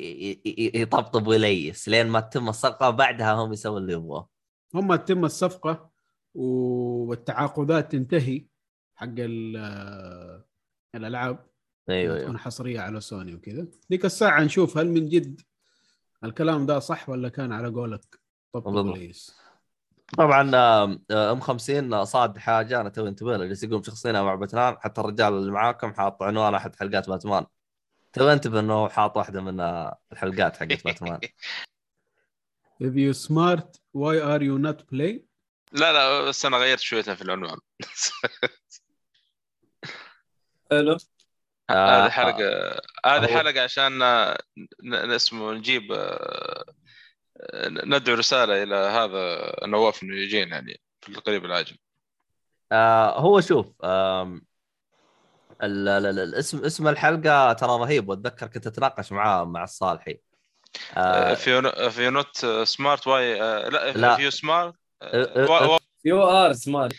يطبطبوا 0.74 1.34
ليس 1.34 1.88
لين 1.88 2.06
ما 2.06 2.20
تتم 2.20 2.48
الصفقة 2.48 2.90
بعدها 2.90 3.32
هم 3.32 3.52
يسووا 3.52 3.78
اللي 3.78 3.92
يبغوه. 3.92 4.28
هم 4.74 4.94
تتم 4.94 5.24
الصفقة 5.24 5.90
والتعاقدات 6.34 7.92
تنتهي. 7.92 8.46
حق 9.00 9.14
ال- 9.18 10.44
الألعاب 10.94 11.46
أيوه 11.88 12.14
أيوه. 12.14 12.24
تكون 12.24 12.38
حصرية 12.38 12.80
على 12.80 13.00
سوني 13.00 13.34
وكذا. 13.34 13.66
ذيك 13.90 14.04
الساعة 14.04 14.40
نشوف 14.44 14.78
هل 14.78 14.88
من 14.88 15.08
جد 15.08 15.40
الكلام 16.24 16.66
ده 16.66 16.78
صح 16.78 17.08
ولا 17.08 17.28
كان 17.28 17.52
على 17.52 17.68
قولك؟ 17.68 18.20
بالضبط. 18.54 18.94
كويس. 18.94 19.36
طبعا 20.18 20.50
آه، 20.54 20.98
أم 21.32 21.40
50 21.40 22.04
صاد 22.04 22.38
حاجة. 22.38 22.80
أنا 22.80 22.88
توي 22.88 23.08
انتبه 23.08 23.36
له 23.36 23.44
جالس 23.46 23.62
يقول 23.62 23.86
شخصينا 23.86 24.22
مع 24.22 24.34
باتمان. 24.34 24.76
حتى 24.80 25.00
الرجال 25.00 25.32
اللي 25.32 25.52
معاكم 25.52 25.92
حاط 25.94 26.22
عنوان 26.22 26.54
احد 26.54 26.76
حلقات 26.76 27.08
باتمان. 27.08 27.46
تو 28.12 28.28
انتبه 28.28 28.60
إنه 28.60 28.88
حاط 28.88 29.16
واحدة 29.16 29.40
من 29.40 29.60
آه، 29.60 29.98
الحلقات 30.12 30.56
حقت 30.56 30.84
باتمان. 30.84 31.20
If 32.82 32.94
you 32.94 33.14
smart 33.28 33.66
why 33.96 34.16
are 34.22 34.42
you 34.42 34.58
not 34.66 34.80
play? 34.94 35.20
لا 35.72 35.92
لا 35.92 36.28
بس 36.28 36.46
أنا 36.46 36.56
غيرت 36.56 36.80
شويتها 36.80 37.14
في 37.14 37.22
العنوان. 37.22 37.58
حلو 40.70 40.96
آه، 41.70 42.04
هذه 42.04 42.10
حلقه 42.10 42.80
هذه 43.06 43.26
حلقة 43.26 43.62
عشان 43.62 43.98
ن- 43.98 44.36
ن- 44.82 45.10
اسمه 45.12 45.52
نجيب 45.52 45.92
آه، 45.92 46.64
ندعو 47.68 48.16
رسالة 48.16 48.62
إلى 48.62 48.74
هذا 48.76 49.54
نواف 49.66 50.02
إنه 50.02 50.16
يجينا 50.16 50.50
يعني 50.56 50.80
في 51.00 51.08
القريب 51.08 51.44
العاجل. 51.44 51.78
آه 52.72 53.18
هو 53.18 53.40
شوف 53.40 53.66
آم، 53.84 54.42
ال- 55.62 55.88
ال- 55.88 56.06
ال- 56.06 56.18
الاسم 56.18 56.64
اسم 56.64 56.88
الحلقة 56.88 57.52
ترى 57.52 57.70
رهيب 57.70 58.08
وأتذكر 58.08 58.46
كنت 58.46 58.66
أتناقش 58.66 59.12
معاه 59.12 59.44
مع 59.44 59.64
الصالحي. 59.64 60.20
آه 60.96 61.34
في 61.34 61.72
في 61.90 62.10
not 62.10 62.46
smart 62.46 63.06
why 63.06 63.42
آه، 63.42 63.68
لا 63.68 63.92
لا. 63.92 64.16
في 64.16 64.30
smart 64.30 64.74
you 66.04 66.22
are 66.22 66.52
smart 66.52 66.96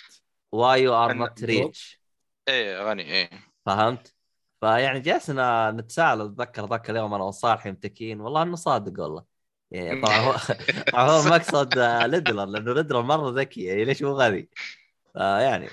why 0.52 0.84
you 0.84 0.96
are 0.96 1.14
not 1.14 1.44
rich 1.44 2.02
إيه 2.48 2.84
غني 2.90 3.04
إيه. 3.04 3.51
فهمت؟ 3.66 4.16
فيعني 4.62 5.00
جلسنا 5.00 5.72
نتساءل 5.72 6.22
أتذكر 6.22 6.66
ذاك 6.70 6.90
اليوم 6.90 7.14
أنا 7.14 7.24
والصالحي 7.24 7.72
متكين 7.72 8.22
والله 8.22 8.42
إنه 8.44 8.56
صادق 8.56 9.04
والله 9.04 9.26
يعني 9.72 9.96
طبعا 9.96 10.20
هو 10.22 10.38
طبعا 10.92 11.06
هو 11.12 11.22
المقصد 11.22 11.78
لـ 11.80 11.88
Riddler 11.88 12.46
لأنه 12.46 12.74
الـ 12.74 12.77
Riddler 12.77 13.02
مرة 13.02 13.30
ذكي 13.42 13.64
يعني 13.64 13.86
ليش 13.86 14.04
هو 14.04 14.12
غبي؟ 14.22 14.50
فيعني 15.14 15.70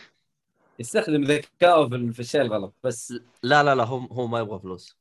يستخدم 0.78 1.22
ذكائه 1.24 1.88
في 2.12 2.20
الشيء 2.20 2.40
الغلط 2.42 2.74
بس 2.84 3.14
لا 3.42 3.62
لا 3.62 3.74
لا 3.74 3.84
هو 3.84 3.98
هو 3.98 4.26
ما 4.26 4.40
يبغى 4.40 4.58
فلوس 4.60 4.98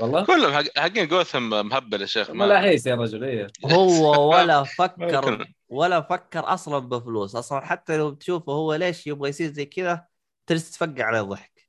والله 0.00 0.24
كلهم 0.26 0.52
حق- 0.52 0.78
حقين 0.78 1.08
جوثم 1.08 1.42
مهبل 1.66 2.00
يا 2.00 2.06
شيخ 2.06 2.30
ما 2.30 2.44
لاحيس 2.44 2.86
يا 2.86 2.94
رجل 2.94 3.24
إيه 3.24 3.46
هو 3.64 4.30
ولا 4.32 4.64
فكر. 4.64 5.46
ولا 5.68 6.00
فكر 6.00 6.54
أصلا 6.54 6.78
بفلوس 6.78 7.36
أصلا 7.36 7.60
حتى 7.66 7.96
لو 7.96 8.10
تشوفه 8.14 8.52
هو 8.52 8.74
ليش 8.74 9.06
يبغى 9.06 9.28
يصير 9.28 9.52
زي 9.52 9.66
كذا 9.66 10.06
تجلس 10.46 10.70
تفقع 10.70 11.04
عليه 11.04 11.20
ضحك 11.20 11.68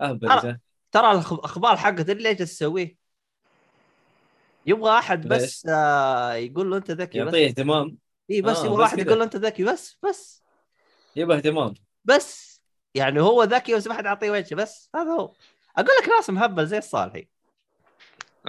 اهبل 0.00 0.30
أنا- 0.32 0.42
جا. 0.42 0.58
ترى 0.92 1.10
الاخبار 1.12 1.76
حقته 1.76 2.12
ليش 2.12 2.38
تسويه؟ 2.38 2.96
يبغى 4.66 4.98
أحد 4.98 5.26
ليش؟ 5.26 5.42
بس 5.42 5.66
آه 5.70 6.32
يقول 6.34 6.70
له 6.70 6.76
أنت 6.76 6.90
ذكي 6.90 7.18
بس. 7.20 7.24
يعطيه 7.26 7.46
اهتمام. 7.48 7.98
اي 8.30 8.42
بس 8.42 8.56
آه، 8.56 8.60
يبغى 8.66 8.74
بس 8.74 8.80
واحد. 8.80 8.98
يقول 8.98 9.18
له 9.18 9.24
أنت 9.24 9.36
ذكي 9.36 9.64
بس 9.64 9.98
بس. 10.08 10.42
يبغى 11.16 11.36
اهتمام. 11.36 11.74
بس. 12.04 12.60
يعني 12.94 13.20
هو 13.20 13.42
ذكي 13.42 13.74
بس 13.74 13.86
ما 13.86 13.94
حد 13.94 14.04
يعطيه 14.04 14.30
وجه 14.30 14.54
بس. 14.54 14.90
هذا 14.94 15.10
هو. 15.10 15.32
أقول 15.76 15.88
لك 16.02 16.08
ناس 16.08 16.30
مهبل 16.30 16.66
زي 16.66 16.78
الصالحي. 16.78 17.28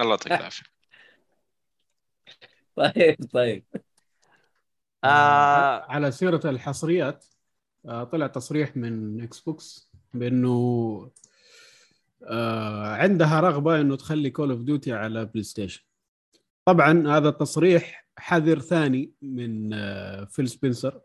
الله 0.00 0.10
يعطيك 0.10 0.32
العافية. 0.32 0.62
طيب 2.76 3.16
طيب. 3.32 3.64
آه 5.04 5.84
على 5.88 6.10
سيرة 6.10 6.40
الحصريات 6.50 7.24
طلع 7.84 8.26
تصريح 8.26 8.76
من 8.76 9.20
Xbox 9.22 9.90
بأنه 10.14 11.10
آه، 12.26 12.86
عندها 12.86 13.40
رغبة 13.40 13.80
إنه 13.80 13.96
تخلي 13.96 14.30
Call 14.30 14.50
of 14.50 14.60
Duty 14.60 14.92
على 14.92 15.24
PlayStation 15.24 15.82
طبعا 16.64 17.08
هذا 17.08 17.30
تصريح 17.30 18.08
حذر 18.16 18.58
ثاني 18.58 19.12
من 19.22 19.72
آه، 19.72 20.24
فيل 20.24 20.48
سبنسر 20.48 21.00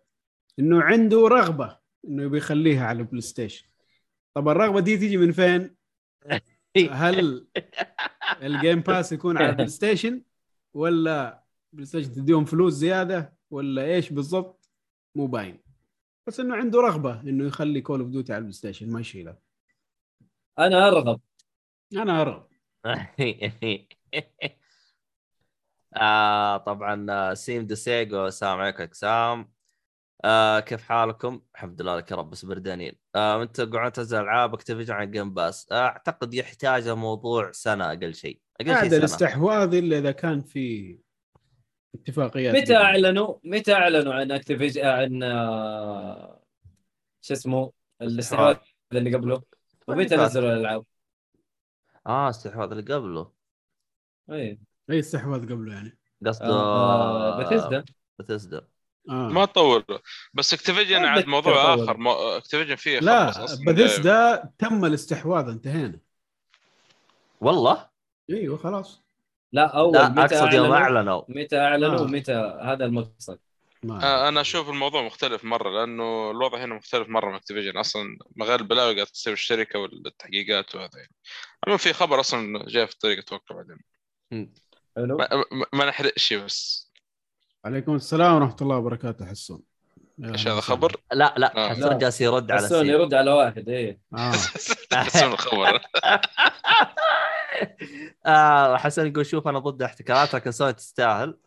إنه 0.59 0.81
عنده 0.81 1.27
رغبة 1.27 1.77
إنه 2.07 2.23
يبي 2.23 2.37
يخليها 2.37 2.85
على 2.85 3.03
PlayStation 3.03 3.65
طب 4.33 4.49
الرغبة 4.49 4.79
دي 4.79 4.97
تيجي 4.97 5.17
من 5.17 5.31
فين؟ 5.31 5.75
هل 6.91 7.47
ال 8.41 8.49
Game 8.49 8.79
Pass 8.79 9.11
يكون 9.11 9.37
على 9.37 9.51
PlayStation 9.51 10.21
ولا 10.73 11.43
PlayStation 11.73 12.11
تديهم 12.11 12.45
فلوس 12.45 12.73
زيادة 12.73 13.33
ولا 13.51 13.85
إيش 13.85 14.09
بالضبط؟ 14.13 14.69
مو 15.15 15.27
باين. 15.27 15.68
بس 16.29 16.39
إنه 16.39 16.55
عنده 16.55 16.79
رغبة 16.81 17.21
إنه 17.21 17.47
يخلي 17.47 17.81
Call 17.81 17.99
of 17.99 18.09
Duty 18.09 18.33
على 18.33 18.37
ال 18.37 18.53
PlayStation 18.53 18.91
ما 18.91 18.99
يشيلها 18.99 19.37
أنا 20.59 20.87
أرغب. 20.87 21.21
أنا 21.97 22.21
أرغب. 22.21 22.47
آه 25.97 26.57
طبعا 26.57 27.33
سيم 27.33 27.67
ديسيجو 27.67 28.27
السلام 28.27 28.59
عليكم 28.59 28.83
اكسام 28.83 29.51
آه 30.25 30.59
كيف 30.59 30.81
حالكم؟ 30.81 31.41
الحمد 31.55 31.81
لله 31.81 31.97
لك 31.97 32.11
يا 32.11 32.15
رب 32.15 32.29
بس 32.29 32.45
بردانين 32.45 32.93
آه 33.15 33.43
أنت 33.43 33.61
قاعد 33.61 33.91
تنزل 33.91 34.19
ألعاب 34.21 34.53
أكتيفيجن 34.53 34.93
على 34.93 35.03
ال 35.03 35.09
Game 35.09 35.33
Pass 35.33 35.67
آه 35.71 35.85
أعتقد 35.85 36.33
يحتاج 36.33 36.87
الموضوع 36.87 37.51
سنة 37.51 37.85
أقل 37.85 38.15
شيء. 38.15 38.41
أقل 38.61 38.69
هذا 38.69 38.79
شيء 38.79 38.89
سنة. 38.89 38.97
الاستحواذ 38.97 39.73
إلا 39.73 39.97
إذا 39.97 40.11
كان 40.11 40.41
في 40.41 40.97
اتفاقيات 41.95 42.55
متى. 42.55 42.75
اعلنوا 42.75 43.37
متى 43.43 43.73
أعلنوا 43.73 44.13
عن 44.13 44.31
اكتيفيجن 44.31 44.85
عن 44.85 45.23
آه، 45.23 46.43
شو 47.21 47.33
اسمه 47.33 47.71
الاستحواذ 48.01 48.55
اللي 48.93 49.15
قبله 49.15 49.41
ومتى. 49.87 50.15
نزلوا 50.15 50.53
الألعاب؟ 50.53 50.85
آه 52.07 52.29
استحواذ 52.29 52.71
اللي 52.71 52.93
قبله 52.93 53.31
اي 54.31 54.59
اي 54.89 54.99
استحواذ 54.99 55.41
قبله 55.41 55.73
يعني 55.73 55.97
قصده 56.25 56.45
آه 56.47 57.39
بثزدا 57.43 57.83
بثزدا 58.19 58.67
آه. 59.09 59.27
ما 59.29 59.45
تطول 59.45 59.85
بس 60.33 60.53
Activision 60.53 61.05
عاد 61.05 61.27
موضوع. 61.27 61.73
آخر 61.73 61.97
مو... 61.97 62.11
Activision 62.11 62.75
فيه 62.75 62.99
لا. 62.99 63.29
بثيسدا 63.67 64.51
تم 64.57 64.85
الاستحواذ 64.85 65.49
انتهينا 65.49 65.99
والله 67.41 67.89
أيوه 68.29 68.57
خلاص 68.57 69.03
لا 69.51 69.67
أول 69.77 69.93
لا 69.93 70.09
متى 70.09 70.35
أقصد 70.35 70.53
يوم 70.53 70.71
أعلنوا؟ 70.71 71.21
متى 71.27 71.59
أعلنوا؟ 71.59 71.99
آه. 71.99 72.01
ومتى 72.01 72.33
هذا 72.61 72.85
المقصد؟ 72.85 73.39
آه، 73.85 74.27
أنا 74.27 74.41
أشوف 74.41 74.69
الموضوع 74.69 75.01
مختلف 75.01 75.45
مرة 75.45 75.69
لأنه 75.69 76.31
الوضع 76.31 76.57
هنا 76.63 76.75
مختلف 76.75 77.09
مرة 77.09 77.29
من 77.29 77.35
اكتيفيجن 77.35 77.77
أصلا 77.77 78.17
مغال 78.35 78.61
البلاوي 78.61 78.95
قاعد 78.95 79.07
تصير 79.07 79.35
في 79.35 79.41
الشركة 79.41 79.79
والتحقيقات 79.79 80.75
وهذا 80.75 80.89
يعني. 80.95 81.11
المهم 81.63 81.77
في 81.77 81.93
خبر 81.93 82.19
أصلا 82.19 82.65
جاي 82.67 82.87
في 82.87 82.93
الطريق 82.93 83.17
أتوقع 83.17 83.55
بعدين. 83.55 83.79
حلو. 84.95 85.17
ما, 85.17 85.27
ما, 85.51 85.65
ما 85.73 85.85
نحرقش 85.85 86.33
بس. 86.33 86.89
عليكم 87.65 87.95
السلام 87.95 88.35
ورحمة 88.35 88.57
الله 88.61 88.77
وبركاته 88.77 89.25
حسون. 89.25 89.61
إيش 90.23 90.47
هذا. 90.47 90.59
خبر؟ 90.59 90.95
لا 91.11 91.33
لا 91.37 91.57
آه. 91.57 91.69
حسون 91.69 91.97
جالس 91.97 92.21
يرد 92.21 92.51
على 92.51 92.65
حسون 92.65 92.85
يرد 92.85 93.13
على 93.13 93.31
واحد 93.31 93.69
إيه. 93.69 93.99
اسم 94.93 95.31
الخبر. 95.31 95.81
آه 98.25 98.77
حسن 98.77 99.07
يقول 99.07 99.25
شوف 99.25 99.47
أنا 99.47 99.59
ضد 99.59 99.81
احتكارات 99.81 100.35
لكن 100.35 100.51
سوني 100.51 100.73
تستاهل. 100.73 101.37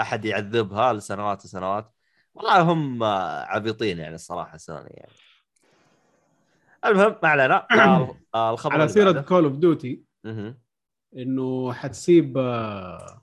أحد 0.00 0.24
يعذبها 0.24 0.92
لسنوات 0.92 1.44
وسنوات. 1.44 1.92
والله 2.34 2.60
هم 2.60 3.02
عبيطين 3.48 3.98
يعني 3.98 4.14
الصراحة 4.14 4.56
سوني 4.56 4.90
يعني. 4.90 5.12
المهم 6.84 7.16
ما 7.22 7.28
علينا. 7.28 7.66
آه، 8.34 8.50
الخبر 8.50 8.72
على 8.72 8.88
سيرة. 8.88 9.20
Call 9.20 9.44
of 9.44 9.56
Duty. 9.56 10.02
إنه 11.16 11.72
حتسيب 11.72 12.38
آه 12.38 13.22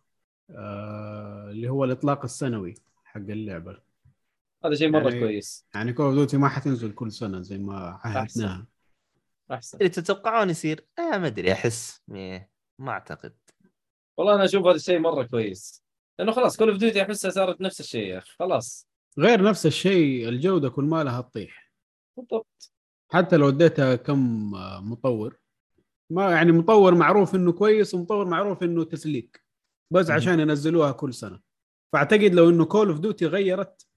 آه 0.50 1.48
اللي 1.52 1.70
هو 1.70 1.84
الإطلاق 1.84 2.24
السنوي 2.24 2.74
حق 3.04 3.18
اللعبة. 3.20 3.78
هذا 4.66 4.76
شيء 4.76 4.90
مرة 4.90 5.10
يعني- 5.10 5.20
كويس. 5.20 5.68
يعني 5.76 5.94
Call 5.94 6.06
of 6.06 6.16
Duty 6.16 6.38
ما 6.38 6.48
حتنزل 6.48 6.92
كل 6.92 7.12
سنة 7.12 7.42
زي 7.42 7.58
ما 7.58 8.00
عهدناها. 8.04 8.66
أحسن. 9.52 9.78
اللي 9.78 9.90
تتوقعون 9.90 10.50
يصير؟ 10.50 10.86
آه 11.00 11.18
ما 11.18 11.28
أدري 11.28 11.52
أحس 11.52 12.02
إيه، 12.12 12.50
ما 12.80 12.92
أعتقد. 12.92 13.36
والله 14.18 14.36
أنا 14.36 14.46
أشوف 14.46 14.66
هذا 14.66 14.76
الشيء 14.76 15.00
مرة 15.00 15.24
كويس. 15.24 15.84
لأنه 16.20 16.32
خلاص 16.32 16.58
Call 16.58 16.70
of 16.70 16.78
Duty 16.78 17.02
احسها 17.02 17.32
صارت 17.32 17.62
نفس 17.62 17.80
الشيء 17.80 18.08
يا 18.08 18.18
أخي 18.18 18.32
خلاص. 18.40 18.88
غير 19.20 19.44
نفس 19.44 19.66
الشيء 19.66 20.30
الجودة 20.30 20.70
كل 20.70 20.84
ما 20.84 21.04
لها 21.04 21.22
تطيح. 21.22 21.72
بالضبط. 22.18 22.72
حتى 23.12 23.38
لو 23.38 23.50
اديتها 23.50 23.96
كم 23.96 24.56
آه، 24.56 24.80
مطور. 24.82 25.40
ما 26.12 26.32
يعني 26.32 26.52
مطور 26.52 26.96
معروف 26.96 27.36
إنه 27.36 27.52
كويس 27.52 27.94
ومطور 27.94 28.26
معروف 28.26 28.64
إنه 28.64 28.84
تسليك. 28.84 29.44
بس. 29.94 30.10
عشان 30.10 30.40
ينزلوها 30.40 30.92
كل 30.92 31.14
سنة. 31.14 31.40
فأعتقد 31.94 32.34
لو 32.34 32.50
إنه 32.50 32.66
Call 32.66 32.90
of 32.90 33.00
Duty 33.00 33.26
غيرت 33.26 33.88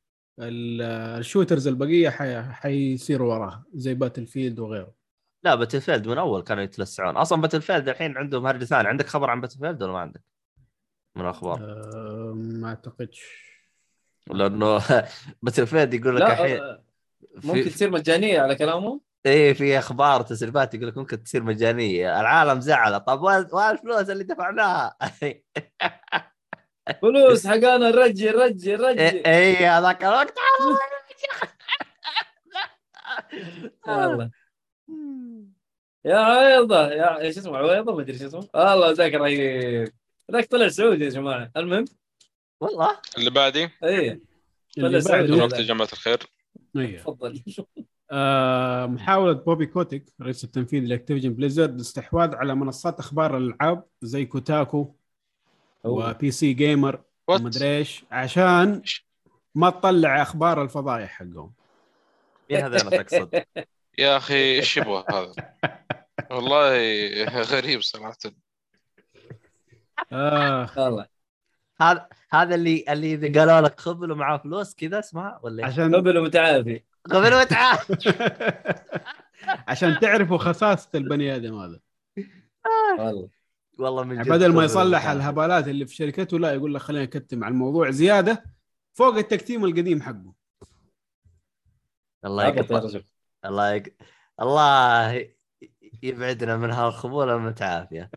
ال- 0.40 0.82
ال 1.18 1.24
shooters 1.24 1.68
البقية 1.68 2.10
حي... 2.10 2.42
حيصيروا 2.42 3.34
وراها 3.34 3.64
زي 3.74 3.94
Battlefield 3.94 4.58
وغيره. 4.58 4.94
لا 5.46 5.54
Battlefield 5.54 6.08
من 6.08 6.18
أول 6.18 6.42
كانوا 6.42 6.62
يتلسعون. 6.62 7.16
أصلا 7.16 7.40
Battlefield 7.40 7.88
الحين 7.88 8.16
عندهم 8.16 8.46
هرجه 8.46 8.64
ثانية 8.64 8.88
عندك 8.88 9.06
خبر 9.06 9.30
عن 9.30 9.40
Battlefield 9.40 9.82
ولا 9.82 9.92
ما 9.92 9.98
عندك؟ 9.98 10.22
من 11.16 11.22
الأخبار. 11.22 11.58
أه 11.60 12.32
ما 12.36 12.68
أعتقدش. 12.68 13.46
لأنه 14.30 14.82
Battlefield 15.42 15.94
يقول 15.94 16.16
لك 16.16 16.22
الحين 16.22 16.56
لا 16.56 16.70
آه، 16.70 16.82
ممكن 17.44 17.62
في 17.62 17.70
تصير 17.70 17.90
مجانية 17.90 18.40
على 18.40 18.54
كلامه. 18.54 19.00
إيه 19.26 19.52
في 19.52 19.78
أخبار 19.78 20.22
تسريبات 20.22 20.74
يقول 20.74 20.88
لك 20.88 20.98
ممكن 20.98 21.22
تصير 21.22 21.42
مجانية. 21.42 22.20
العالم 22.20 22.60
زعل. 22.60 23.00
طب 23.00 23.22
وين 23.22 23.46
الفلوس 23.70 24.10
اللي 24.10 24.24
دفعناها؟ 24.24 24.96
فلوس 27.02 27.46
حقانا. 27.46 27.90
رجي 27.90 28.30
رجي 28.30 28.74
رجي 28.74 29.00
إيه 29.00 29.26
إيه، 29.26 29.78
هذاك 29.78 30.04
الوقت. 30.04 30.38
والله. 33.88 34.30
يا 36.06 36.16
عويضة 36.16 36.88
يا 36.88 37.20
إيش 37.20 37.38
اسمه 37.38 37.56
عويضة؟ 37.56 37.94
ما 37.94 38.02
أدري 38.02 38.12
إيش 38.12 38.22
اسمه. 38.22 38.48
الله 38.54 38.90
ذاك 38.90 39.14
رهيب 39.14 39.88
ذاك 40.32 40.44
طلع 40.44 40.68
سعودي 40.68 41.04
يا 41.04 41.10
جماعة. 41.10 41.50
المهم. 41.56 41.84
والله. 42.60 42.98
اللي 43.18 43.30
بعدي؟ 43.30 43.68
إيه. 43.84 44.20
اللي 44.78 45.00
سعودي. 45.00 45.32
وقت 45.32 45.52
يا 45.52 45.62
جماعة 45.62 45.88
الخير. 45.92 46.18
أيه. 46.76 46.98
تفضل. 46.98 47.42
آه، 48.10 48.86
محاولة 48.86 49.32
بوبي 49.32 49.66
كوتيك 49.66 50.12
رئيس 50.22 50.44
التنفيذي 50.44 50.86
لأكتيفيجن 50.86 51.34
بليزرد 51.34 51.74
الاستحواذ 51.74 52.34
على 52.34 52.54
منصات 52.54 52.98
أخبار 52.98 53.36
الألعاب 53.36 53.84
زي 54.02 54.24
كوتاكو. 54.24 54.94
وبي 55.84 56.30
سي 56.30 56.52
جيمر 56.52 57.02
ومدري 57.28 57.78
إيش 57.78 58.04
عشان 58.10 58.82
ما 59.54 59.70
تطلع 59.70 60.22
أخبار 60.22 60.62
الفضايح 60.62 61.10
حقهم. 61.10 61.52
مين 62.50 62.60
هذين 62.60 62.90
تقصد؟ 62.90 63.44
يا 63.98 64.16
أخي 64.16 64.56
إيش 64.56 64.76
يبغى 64.76 65.04
هذا؟ 65.10 65.34
والله 66.30 67.24
غريب 67.42 67.80
صراحة. 67.80 68.16
آه. 70.12 70.70
والله. 70.76 71.06
هذا 71.80 72.08
هذا 72.30 72.54
اللي 72.54 72.84
اللي 72.88 73.14
إذا 73.14 73.40
قالوا 73.40 73.68
لك 73.68 73.80
خذ 73.80 74.06
له 74.06 74.14
معاه 74.14 74.38
فلوس 74.38 74.74
كذا 74.74 74.98
اسمها 74.98 75.40
ولا؟ 75.42 75.66
عشان 75.66 75.94
قبل 75.96 76.22
متعافي. 76.22 76.82
خذ 77.06 77.28
له 77.28 77.44
تعال 77.44 77.78
عشان 79.68 79.98
تعرفوا 80.00 80.38
خساسة 80.38 80.88
البني 80.94 81.36
آدم 81.36 81.58
هذا. 81.58 81.80
والله. 82.98 83.28
والله 83.78 84.04
من 84.04 84.22
جد 84.22 84.28
بدل 84.28 84.52
ما 84.52 84.64
يصلح. 84.64 85.06
الهبالات 85.06 85.68
اللي 85.68 85.86
في 85.86 85.94
شركته 85.94 86.38
لا 86.38 86.54
يقول 86.54 86.74
لك 86.74 86.80
خلينا 86.80 87.04
نكتم 87.04 87.44
على 87.44 87.52
الموضوع 87.52 87.90
زيادة 87.90 88.44
فوق 88.94 89.16
التكتيم 89.16 89.64
القديم 89.64 90.02
حقه. 90.02 90.34
الله 92.24 92.46
يقطع 92.46 92.88
الله 93.44 93.72
يق... 93.72 93.82
الله 94.40 95.35
يبعدنا 96.08 96.56
من 96.56 96.70
هالخبول 96.70 97.30
المتعافيه 97.30 98.10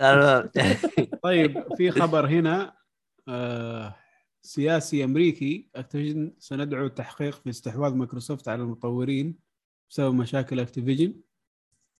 المهم 0.00 0.50
طيب 1.22 1.74
في 1.76 1.90
خبر 1.90 2.26
هنا 2.26 2.76
آه 3.28 3.94
سياسي 4.42 5.04
أمريكي 5.04 5.70
Activision 5.76 6.34
سندعو 6.38 6.86
التحقيق 6.86 7.34
في 7.34 7.50
استحواذ 7.50 7.94
مايكروسوفت 7.94 8.48
على 8.48 8.62
المطورين 8.62 9.38
بسبب 9.90 10.14
مشاكل 10.14 10.60
أكتيفيجن. 10.60 11.14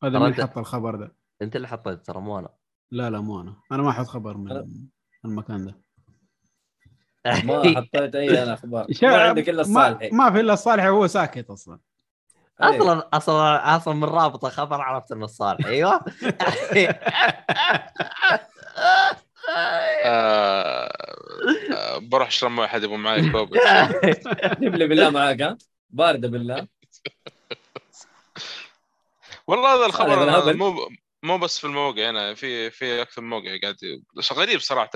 هذا 0.04 0.18
رد- 0.18 0.40
حط 0.40 0.58
الخبر 0.58 0.96
ده؟ 0.96 1.16
أنت 1.42 1.56
اللي 1.56 1.68
حطيت 1.68 2.06
ترى 2.06 2.20
مو 2.20 2.38
أنا. 2.38 2.48
لا 2.90 3.10
لا 3.10 3.20
مو 3.20 3.40
أنا. 3.40 3.56
أنا 3.72 3.82
ما 3.82 3.90
أحط 3.90 4.06
خبر 4.06 4.36
من 4.36 4.78
المكان 5.24 5.66
ده. 5.66 5.80
ما 7.44 7.62
حطيت 7.76 8.14
أي 8.14 8.42
أنا 8.42 8.54
أخبار 8.54 8.86
ما 9.02 9.22
عندك 9.22 9.48
إلا 9.48 9.60
الصالحي. 9.60 10.10
ما, 10.10 10.24
ما 10.24 10.32
في 10.32 10.40
إلا 10.40 10.52
الصالحي 10.52 10.88
وهو 10.88 11.06
ساكت 11.06 11.50
أصلا. 11.50 11.78
أصلا 12.60 13.08
أصلا 13.12 13.76
أصلا 13.76 13.94
من 13.94 14.04
رابطة 14.04 14.48
خبر 14.48 14.80
عرفت 14.80 15.12
إنه 15.12 15.26
صالح 15.26 15.66
أيوه. 15.66 16.00
آه 20.04 20.92
آه 21.72 21.98
بروح 21.98 22.28
أشرب 22.28 22.50
مويه 22.50 22.66
حد 22.66 22.82
يبغى 22.82 22.96
معي 22.96 23.30
كوب. 23.30 23.48
جيب 24.60 24.74
لي 24.74 24.86
بالله 24.86 25.10
معاك 25.10 25.42
ها؟ 25.42 25.58
باردة 25.90 26.28
بالله. 26.28 26.66
والله 29.46 29.74
هذا 29.74 29.86
الخبر 29.86 30.56
مو 30.56 30.88
مو 31.22 31.38
بس 31.38 31.58
في 31.58 31.66
الموقع 31.66 32.10
هنا 32.10 32.34
في 32.34 32.70
في 32.70 33.02
أكثر 33.02 33.22
من 33.22 33.28
موقع 33.30 33.58
قاعد 33.62 33.76
غريب 34.32 34.60
صراحة 34.60 34.90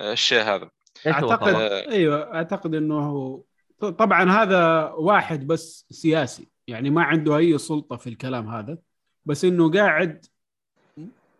الشيء 0.00 0.42
هذا. 0.42 0.70
اعتقد. 1.06 1.54
أيوه 1.88 2.34
أعتقد 2.34 2.74
إنه 2.74 3.10
هو 3.10 3.42
طبعا 3.80 4.30
هذا 4.30 4.90
واحد 4.90 5.46
بس 5.46 5.86
سياسي 5.90 6.48
يعني 6.66 6.90
ما 6.90 7.02
عنده 7.02 7.36
أي 7.36 7.58
سلطة 7.58 7.96
في 7.96 8.08
الكلام 8.08 8.48
هذا 8.48 8.78
بس 9.24 9.44
إنه 9.44 9.70
قاعد 9.70 10.26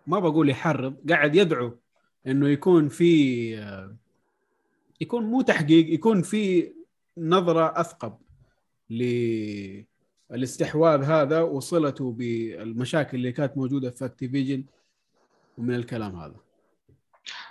ما 0.07 0.19
بقول 0.19 0.51
يحرض 0.51 1.11
قاعد 1.11 1.35
يدعو 1.35 1.79
إنه 2.27 2.49
يكون 2.49 2.89
في 2.89 3.95
يكون 5.01 5.25
مو 5.25 5.43
تحقيق 5.43 5.95
يكون 5.95 6.23
في 6.23 6.73
نظرة 7.19 7.81
أثقب 7.81 8.19
للاستحواذ 10.31 11.03
هذا 11.03 11.41
وصلته 11.41 12.13
بالمشاكل 12.13 13.17
اللي 13.17 13.33
كانت 13.33 13.57
موجودة 13.57 13.91
في 13.91 14.05
Activision 14.05 14.65
ومن 15.59 15.75
الكلام 15.75 16.17
هذا. 16.17 16.37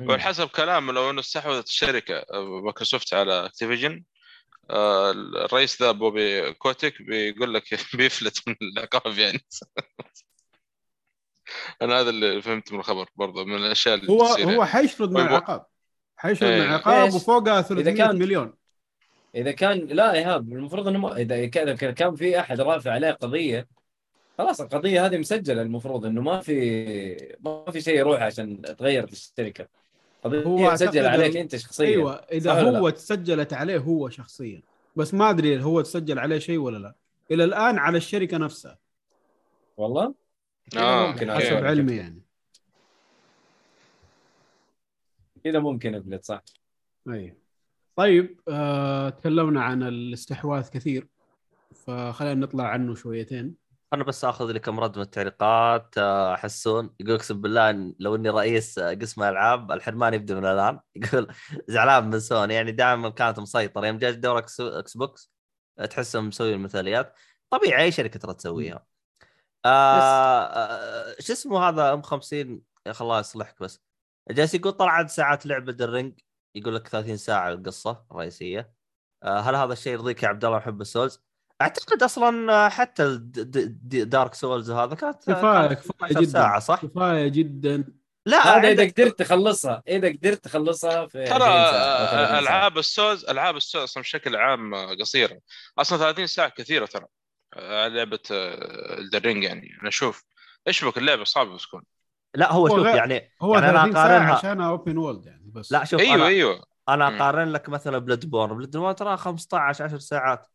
وحسب 0.01 0.47
كلامه 0.47 0.93
لو 0.93 1.09
إنه 1.09 1.19
استحوذت 1.19 1.67
الشركة 1.67 2.25
مايكروسوفت 2.63 3.13
على 3.13 3.45
Activision 3.45 4.03
الرئيس 4.71 5.81
ذا 5.81 5.91
بوبي 5.91 6.53
كوتيك 6.53 7.01
بيقول 7.01 7.53
لك 7.53 7.63
بيفلت 7.97 8.47
من 8.47 8.55
العقاب 8.61 9.17
يعني 9.17 9.39
أنا 11.81 11.99
هذا 11.99 12.09
اللي 12.09 12.41
فهمت 12.41 12.71
من 12.73 12.79
الخبر 12.79 13.09
برضه 13.15 13.45
من 13.45 13.55
الأشياء 13.55 13.95
اللي 13.95 14.11
هو 14.11 14.25
تصير 14.33 14.45
هو 14.45 14.49
يعني. 14.51 14.65
حيشرد 14.65 15.11
من 15.11 15.17
ويبغى- 15.23 15.27
العقاب 15.29 15.65
حيشرد 16.17 16.47
من 16.49 16.53
إيه. 16.53 16.63
العقاب؟ 16.63 17.13
وفوقها 17.13 17.61
300 17.61 17.95
كان- 17.97 18.15
مليون 18.19 18.53
إذا 19.35 19.51
كان 19.51 19.77
لا 19.79 20.13
إيهاب 20.13 20.53
المفروض 20.53 20.87
إنه 20.87 20.99
ما... 20.99 21.17
إذا 21.17 21.45
كان 21.91 22.15
في 22.15 22.39
أحد 22.39 22.61
رافع 22.61 22.91
عليه 22.91 23.11
قضية 23.11 23.67
خلاص 24.37 24.61
القضية 24.61 25.05
هذه 25.05 25.17
مسجلة 25.17 25.61
المفروض 25.61 26.05
إنه 26.05 26.21
ما 26.21 26.39
في 26.39 27.35
ما 27.39 27.71
في 27.71 27.81
شيء 27.81 27.97
يروح 27.97 28.21
عشان 28.21 28.61
تغير 28.61 29.07
في 29.07 29.13
الشركة 29.13 29.67
هو 30.25 30.55
مسجله 30.55 30.69
أعتقد 30.69 30.97
عليك 30.97 31.37
أنت 31.37 31.55
شخصيا؟ 31.55 31.87
أيوه 31.87 32.13
إذا 32.13 32.61
هو 32.61 32.89
تسجلت 32.89 33.53
عليه 33.53 33.77
هو 33.77 34.09
شخصيا. 34.09 34.61
بس 34.95 35.13
ما 35.13 35.29
أدري 35.29 35.63
هو 35.63 35.81
تسجل 35.81 36.19
عليه 36.19 36.39
شيء 36.39 36.57
ولا 36.57 36.77
لا. 36.77 36.95
إلى 37.31 37.43
الآن 37.43 37.77
على 37.77 37.97
الشركة 37.97 38.37
نفسها. 38.37 38.77
والله؟ 39.77 40.13
آه 40.77 41.07
ممكن 41.07 41.29
okay. 41.29 41.45
حسب 41.45 41.65
علمي 41.65 41.95
يعني. 41.95 42.21
كذا 45.43 45.59
ممكن 45.59 45.95
يفلت 45.95 46.25
صح. 46.25 46.43
اي 47.09 47.37
طيب 47.95 48.39
آه، 48.47 49.09
تكلمنا 49.09 49.63
عن 49.63 49.83
الاستحواذ 49.83 50.69
كثير 50.69 51.07
فخلينا 51.75 52.33
نطلع 52.33 52.63
عنه 52.63 52.95
شويتين. 52.95 53.62
أنا 53.93 54.03
بس 54.03 54.25
آخذ 54.25 54.51
لي 54.51 54.59
كم 54.59 54.79
رد 54.79 54.97
من 54.97 55.03
التعليقات 55.03 55.97
آه، 55.97 56.35
حسون 56.35 56.95
يقول 56.99 57.15
أقسم 57.15 57.41
بالله 57.41 57.69
إن 57.69 57.95
لو 57.99 58.15
إني 58.15 58.29
رئيس 58.29 58.79
آه، 58.79 58.93
قسم 58.93 59.23
ألعاب 59.23 59.71
الحرمان 59.71 60.13
يبدأ 60.13 60.35
من 60.35 60.45
الآن. 60.45 60.79
يقول 60.95 61.33
زعلان 61.67 62.09
من 62.09 62.19
سوني 62.19 62.53
يعني 62.53 62.71
دائما 62.71 63.09
كانت 63.09 63.39
مسيطرة. 63.39 63.87
يوم 63.87 63.97
جاء 63.97 64.11
دور 64.11 64.37
Xbox 64.39 65.31
آه، 65.79 65.85
تحسهم 65.85 66.27
مسوي 66.27 66.53
المثاليات 66.53 67.15
طبيعي 67.49 67.83
أي 67.83 67.91
شركة 67.91 68.19
ترى 68.19 68.33
تسويها. 68.33 68.85
آه 69.65 71.15
شو 71.19 71.33
اسمه 71.33 71.59
هذا؟ 71.69 71.93
M50 71.93 72.61
يا 72.85 72.91
أخي 72.91 73.03
الله 73.03 73.19
يصلحك 73.19 73.61
بس. 73.61 73.81
جالس 74.31 74.53
يقول 74.53 74.71
طلع 74.73 74.91
عدد 74.91 75.09
ساعات 75.09 75.45
لعبة 75.45 75.77
الرنج 75.81 76.19
يقول 76.55 76.75
لك 76.75 76.87
30 76.87 77.17
ساعة 77.17 77.49
القصة 77.49 78.05
الرئيسية. 78.11 78.73
آه، 79.23 79.39
هل 79.39 79.55
هذا 79.55 79.73
الشيء 79.73 79.93
يرضيك 79.93 80.23
يا 80.23 80.27
عبد 80.27 80.45
الله 80.45 80.57
محب 80.57 80.81
ال 80.81 80.87
Souls؟ 80.87 81.23
أعتقد 81.63 82.03
أصلا 82.03 82.53
آه، 82.65 82.69
حتى 82.69 83.03
الد- 83.03 83.39
د- 83.39 83.79
د- 83.89 84.09
دارك 84.09 84.33
سولز 84.33 84.71
هذا 84.71 84.95
كانت 84.95 85.17
كفاية 85.23 85.67
كفاية 85.67 85.91
12 86.11 86.21
جدا. 86.21 86.31
ساعة 86.31 86.59
صح؟ 86.59 86.81
كفاية 86.85 87.27
جدا. 87.27 87.83
لا 88.25 88.37
هذا 88.47 88.57
إذا 88.71 88.81
عندك- 88.83 88.93
قدرت 89.01 89.19
تخلصها 89.19 89.83
إذا 89.87 90.07
قدرت 90.07 90.43
تخلصها 90.43 91.07
في 91.07 91.23
20 91.23 91.39
ترى 91.39 91.39
ساعة 91.49 91.55
أو 91.55 92.05
30 92.05 92.27
ساعة. 92.27 92.39
العاب 92.39 92.77
السوز 92.77 93.25
ألعاب 93.25 93.55
السوز 93.57 93.81
أصلا 93.83 94.03
بشكل 94.03 94.35
عام 94.35 94.75
قصيرة. 94.99 95.39
أصلا 95.79 95.97
30 95.99 96.27
ساعة 96.27 96.49
كثيرة 96.49 96.85
ترى. 96.85 97.05
آه، 97.53 97.87
لعبة 97.87 98.19
Elden 98.31 98.94
Ring 98.94 99.43
يعني. 99.43 99.77
أنا 99.81 99.89
أشوف 99.89 100.23
إيش 100.67 100.85
بك؟ 100.85 100.97
اللعبة 100.97 101.23
صعبة 101.23 101.55
بتكون. 101.55 101.83
لا 102.35 102.51
هو 102.51 102.67
هو 102.67 102.75
شوف 102.77 102.85
غير- 102.85 102.95
يعني 102.95 103.31
هو 103.41 103.55
يعني 103.55 103.69
أنا 103.69 103.77
30 103.77 103.93
ساعة 103.93 104.07
أقارنها- 104.07 104.37
عشانها 104.37 104.67
open 104.69 104.97
world 104.97 105.25
يعني 105.25 105.51
بس. 105.55 105.71
لا 105.71 105.83
شوف 105.83 105.99
أيوه 106.01 106.15
أنا 106.15 106.25
أيوه. 106.27 106.63
أنا. 106.89 107.17
أقارن 107.17 107.51
لك 107.51 107.69
مثلا 107.69 107.97
Bloodborne 107.97 108.57
Bloodborne 108.57 108.95
ترى 108.95 109.17
15 109.17 109.83
10 109.83 109.97
ساعات. 109.97 110.47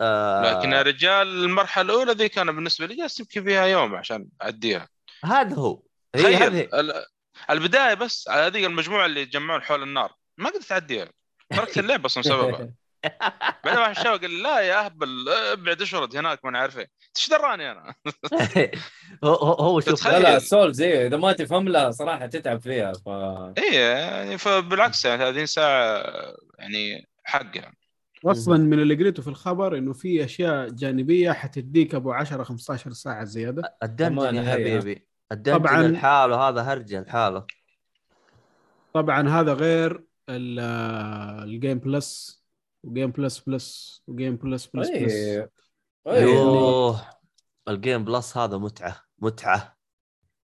آه 0.00 0.42
لكن 0.58 0.72
يا 0.72 0.82
رجال 0.82 1.44
المرحلة 1.44 1.84
الأولى 1.84 2.12
ذي 2.12 2.28
كان 2.28 2.46
بالنسبة 2.52 2.86
لي 2.86 2.96
جالس 2.96 3.20
يمكن 3.20 3.44
فيها 3.44 3.64
يوم 3.66 3.94
عشان 3.94 4.26
أعديها. 4.42 4.88
هذا 5.24 5.54
هو. 5.56 5.82
هي 6.14 6.22
تخيل 6.22 6.42
هذه. 6.42 6.68
ال- 6.74 7.04
البداية 7.50 7.94
بس 7.94 8.28
هذه 8.28 8.66
المجموعة 8.66 9.06
اللي 9.06 9.20
يتجمعون 9.20 9.62
حول 9.62 9.82
النار. 9.82 10.12
ما 10.38 10.48
قدرت 10.50 10.64
تعديها 10.64 11.08
تركت 11.50 11.78
اللعبة 11.78 12.06
أصلا 12.06 12.22
بسببها 12.22 12.68
بعدين 13.64 13.80
واحد 13.80 13.90
الشباب 13.96 14.20
قال 14.20 14.30
لي 14.30 14.42
لا 14.42 14.60
يا 14.60 14.84
اهبل 14.84 15.28
ابعد 15.28 15.82
أشرد 15.82 16.16
هناك 16.16 16.44
ما 16.44 16.50
أنا 16.50 16.58
عارف 16.58 16.78
إيه. 16.78 16.90
إيش 17.16 17.28
دراني 17.30 17.70
أنا؟ 17.70 17.94
هو 19.24 19.34
هو 19.34 19.52
هو 19.52 19.80
شوف. 19.80 20.06
لا 20.06 20.18
لا 20.18 20.38
سول 20.38 20.72
زي 20.72 21.06
إذا 21.06 21.16
ما 21.16 21.32
تفهم 21.32 21.68
لها 21.68 21.90
صراحة 21.90 22.26
تتعب 22.26 22.60
فيها 22.60 22.92
ف 22.92 23.08
إيه 23.58 23.78
يعني 23.80 24.38
فبالعكس 24.38 25.04
يعني 25.04 25.18
30 25.24 25.46
ساعة 25.46 26.02
يعني 26.58 27.08
حقها 27.24 27.72
أصلا 28.26 28.58
من 28.58 28.80
اللي 28.80 28.94
قريته 28.94 29.22
في 29.22 29.28
الخبر 29.28 29.78
إنه 29.78 29.92
في 29.92 30.24
أشياء 30.24 30.68
جانبية 30.68 31.32
حتديك 31.32 31.94
أبو 31.94 32.12
10 32.12 32.44
15 32.44 32.92
ساعة 32.92 33.24
زيادة. 33.24 33.76
الدنجن 33.82 34.34
يا 34.34 34.52
حبيبي. 34.52 35.06
ال 35.32 35.35
dungeon 35.35 35.58
طبعاً. 35.58 35.82
لحاله 35.82 36.36
هذا 36.48 36.60
هرجة 36.62 37.00
لحاله. 37.00 37.46
طبعا 38.94 39.28
هذا 39.28 39.52
غير 39.54 40.04
ال- 40.28 40.58
ال 41.48 41.54
game 41.54 41.78
plus 41.78 42.42
و 42.82 42.88
game 42.88 43.10
plus 43.10 43.38
plus 43.38 44.02
و 44.06 44.12
game 44.12 44.36
plus 44.36 44.66
plus 44.66 44.88
plus 44.90 45.12
إيه. 45.12 45.50
يوه 46.06 47.00
ال 47.68 47.75
game 47.75 48.04
plus 48.04 48.36
هذا 48.36 48.56
متعة 48.58 49.02
متعة. 49.18 49.76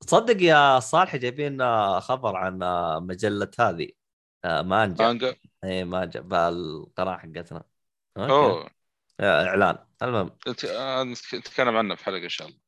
تصدق 0.00 0.42
يا 0.42 0.80
صالح 0.80 1.16
جايبين 1.16 1.58
خبر 2.00 2.36
عن 2.36 2.58
مجلة 3.06 3.50
هذه 3.60 3.88
آه، 4.44 4.62
مانجا. 4.62 5.04
مانجا. 5.06 5.34
اي 5.64 5.84
مانجا 5.84 6.20
بالقناه 6.20 7.16
حقتنا. 7.16 7.64
okay. 8.16 8.32
أوه. 8.32 8.70
آه، 9.20 9.46
إعلان. 9.46 9.78
المهم. 10.02 10.30
آه، 10.68 11.02
نتكلم 11.34 11.76
عنه 11.76 11.94
في 11.94 12.04
حلقة 12.04 12.24
إن 12.24 12.28
شاء 12.28 12.48
الله. 12.48 12.58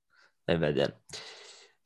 اي 0.51 0.57
بعدين. 0.57 0.89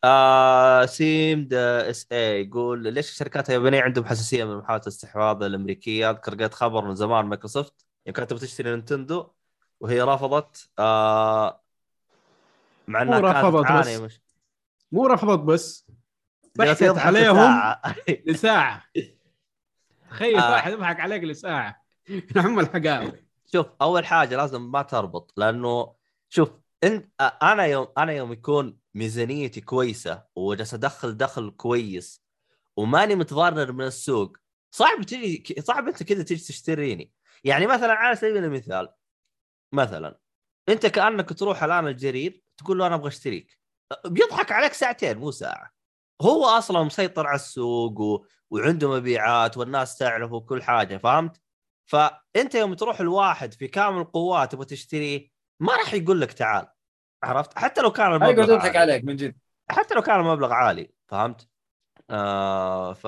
آه 0.04 0.86
سيم 0.86 1.48
دا 1.48 1.90
إس 1.90 2.06
اي 2.12 2.42
يقول 2.46 2.92
ليش 2.94 3.10
الشركات 3.10 3.48
اليابانية 3.48 3.82
عندهم 3.82 4.04
حساسية 4.04 4.44
من 4.44 4.56
محاولة 4.56 4.82
الاستحواذ 4.82 5.42
الأمريكية؟ 5.42 6.10
أذكر 6.10 6.34
قريت 6.34 6.54
خبر 6.54 6.84
من 6.84 6.94
زمان 6.94 7.24
مايكروسوفت 7.24 7.86
يوم 8.06 8.14
كانت 8.14 8.30
تبغى 8.30 8.46
تشتري 8.46 8.70
نينتندو 8.70 9.30
وهي 9.80 10.02
رفضت 10.02 10.70
آه 10.78 11.62
مع 12.88 13.02
إنها 13.02 13.20
مو 13.20 13.32
كانت 13.32 13.44
رفضت 13.44 13.62
تعاني 13.68 13.96
بس. 13.96 14.00
مش 14.00 14.20
مو 14.92 15.06
رفضت 15.06 15.40
بس. 15.40 15.86
يضحك 16.60 17.06
عليهم. 17.06 17.74
لساعة. 18.26 18.84
تخيل 20.14 20.36
آه. 20.36 20.52
واحد 20.52 20.72
يضحك 20.72 21.00
عليك 21.00 21.24
لساعة. 21.24 21.84
نعم 22.36 22.60
الحقائق. 22.60 23.24
شوف 23.52 23.66
أول 23.82 24.06
حاجة 24.06 24.36
لازم 24.36 24.70
ما 24.72 24.82
تربط 24.82 25.32
لأنه 25.36 25.94
شوف 26.28 26.50
انت 26.84 27.10
أنا 27.42 27.64
يوم 27.64 27.88
أنا 27.98 28.12
يوم 28.12 28.32
يكون 28.32 28.78
ميزانيتي 28.94 29.60
كويسة 29.60 30.24
وجالس 30.36 30.74
أدخل 30.74 31.16
دخل 31.16 31.50
كويس 31.50 32.24
وماني 32.76 33.14
متضرر 33.14 33.72
من 33.72 33.84
السوق 33.84 34.36
صعب 34.70 35.02
تجي 35.02 35.54
صعب 35.58 35.88
أنت 35.88 36.02
كذا 36.02 36.22
تجي 36.22 36.44
تشتريني. 36.44 37.12
يعني 37.44 37.66
مثلا 37.66 37.92
على 37.92 38.16
سبيل 38.16 38.44
المثال 38.44 38.88
مثلا 39.72 40.18
أنت 40.68 40.86
كأنك 40.86 41.32
تروح 41.32 41.62
الآن 41.62 41.86
الجرير 41.86 42.42
تقول 42.56 42.78
له 42.78 42.86
أنا 42.86 42.94
أبغى 42.94 43.08
أشتريك. 43.08 43.58
بيضحك 44.06 44.52
عليك 44.52 44.72
ساعتين 44.72 45.18
مو 45.18 45.30
ساعة. 45.30 45.70
هو 46.22 46.44
أصلا 46.44 46.82
مسيطر 46.82 47.26
على 47.26 47.36
السوق 47.36 48.00
و... 48.00 48.26
وعنده 48.50 48.90
مبيعات 48.90 49.56
والناس 49.56 49.98
تعرفه 49.98 50.34
وكل 50.34 50.62
حاجة 50.62 50.96
فهمت؟ 50.96 51.40
فأنت 51.86 52.54
يوم 52.54 52.74
تروح 52.74 53.00
الواحد 53.00 53.54
في 53.54 53.68
كامل 53.68 54.00
القوات 54.00 54.52
تبغى 54.52 54.64
تشتريه 54.64 55.28
ما 55.60 55.76
راح 55.76 55.94
يقول 55.94 56.20
لك 56.20 56.32
تعال 56.32 56.66
عرفت؟ 57.22 57.58
حتى 57.58 57.80
لو 57.80 57.92
كان 57.92 58.06
يقعد 58.06 58.22
المبلغ 58.22 58.54
يضحك 58.54 58.76
عالي. 58.76 58.92
عليك 58.92 59.04
من 59.04 59.16
جد 59.16 59.36
حتى 59.70 59.94
لو 59.94 60.02
كان 60.02 60.20
المبلغ 60.20 60.52
عالي 60.52 60.90
فهمت؟ 61.08 61.48
آه 62.10 62.92
ف 62.92 63.06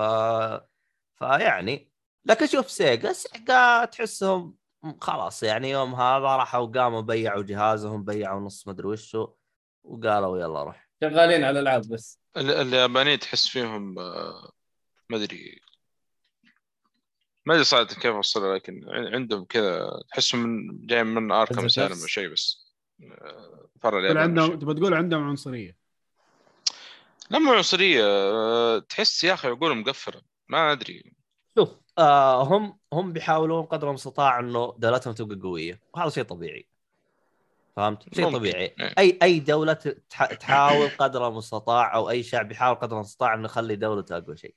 فيعني 1.18 1.92
لكن 2.24 2.46
شوف 2.46 2.70
سيجا 2.70 3.12
سيجا 3.12 3.84
تحسهم 3.84 4.56
خلاص 5.00 5.42
يعني 5.42 5.70
يوم 5.70 5.94
هذا 5.94 6.36
راحوا 6.36 6.66
قاموا 6.66 7.00
بيعوا 7.00 7.42
جهازهم 7.42 8.04
بيعوا 8.04 8.40
نص 8.40 8.68
مدري 8.68 8.88
وشو 8.88 9.28
وقالوا 9.84 10.38
يلا 10.38 10.62
روح 10.62 10.88
شغالين 11.00 11.44
على 11.44 11.60
العاب 11.60 11.82
بس 11.88 12.20
اليابانيين 12.36 13.18
تحس 13.18 13.46
فيهم 13.48 13.98
آه، 13.98 14.52
ما 15.10 15.16
أدري 15.16 15.60
ما 17.46 17.54
أدري 17.54 17.64
صراحة 17.64 17.84
كيف 17.84 18.06
اوصلها 18.06 18.54
لكن 18.54 18.84
عندهم 18.88 19.44
كذا 19.44 20.02
تحسهم 20.08 20.40
من 20.40 20.86
جاي 20.86 21.04
من 21.04 21.32
أركم 21.32 21.68
سالم. 21.68 22.00
أو 22.00 22.06
شيء 22.06 22.28
بس 22.28 22.66
آه، 23.02 23.68
فرع 23.82 23.90
تقول 23.90 24.04
اليابان 24.04 24.22
عندهم. 24.22 24.58
تبغى 24.58 24.74
تقول 24.74 24.94
عندهم 24.94 25.28
عنصرية 25.28 25.76
لما 27.30 27.52
عنصرية 27.52 28.04
آه، 28.04 28.78
تحس 28.78 29.24
يا 29.24 29.34
أخي 29.34 29.48
عقولهم 29.48 29.80
مقفره 29.80 30.22
ما 30.48 30.72
أدري 30.72 31.12
شوف 31.58 31.68
آه 31.98 32.42
هم 32.42 32.78
هم 32.92 33.12
بيحاولون 33.12 33.64
قدر 33.66 33.88
المستطاع 33.88 34.40
إنه 34.40 34.74
دولتهم 34.78 35.14
تبقى 35.14 35.38
قوية 35.40 35.80
وهذا 35.94 36.10
شيء 36.10 36.24
طبيعي 36.24 36.68
فهمت؟ 37.76 38.14
شيء. 38.14 38.32
طبيعي 38.32 38.64
إيه. 38.80 38.94
أي 38.98 39.18
أي 39.22 39.40
دولة 39.40 39.72
تح- 40.10 40.34
تحاول 40.34 40.88
قدر 40.98 41.28
المستطاع 41.28 41.94
أو 41.94 42.10
أي 42.10 42.22
شعب 42.22 42.52
يحاول 42.52 42.74
قدر 42.76 42.96
المستطاع 42.96 43.34
إنه 43.34 43.44
يخلي 43.44 43.76
دولته 43.76 44.16
أقوى 44.16 44.36
شيء. 44.36 44.54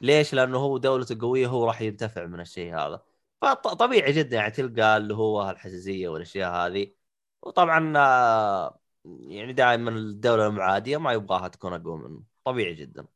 ليش؟ 0.00 0.34
لأنه 0.34 0.58
هو 0.58 0.78
دولته 0.78 1.18
قوية 1.20 1.46
هو 1.46 1.66
راح 1.66 1.80
ينتفع 1.80 2.24
من 2.26 2.40
الشيء 2.40 2.74
هذا. 2.74 3.00
فطبيعي 3.42 4.12
جدا 4.12 4.36
يعني 4.36 4.50
تلقى 4.50 4.96
اللي 4.96 5.14
هو 5.14 5.50
الحساسيه 5.50 6.08
والأشياء 6.08 6.52
هذه 6.52 6.92
وطبعا 7.42 7.92
آه، 7.96 8.78
يعني 9.04 9.52
دائما 9.52 9.90
الدولة 9.90 10.46
المعادية 10.46 10.96
ما 10.96 11.12
يبغاها 11.12 11.48
تكون 11.48 11.72
أقوى 11.72 11.96
منه 11.98 12.22
طبيعي 12.44 12.74
جدا. 12.74 13.06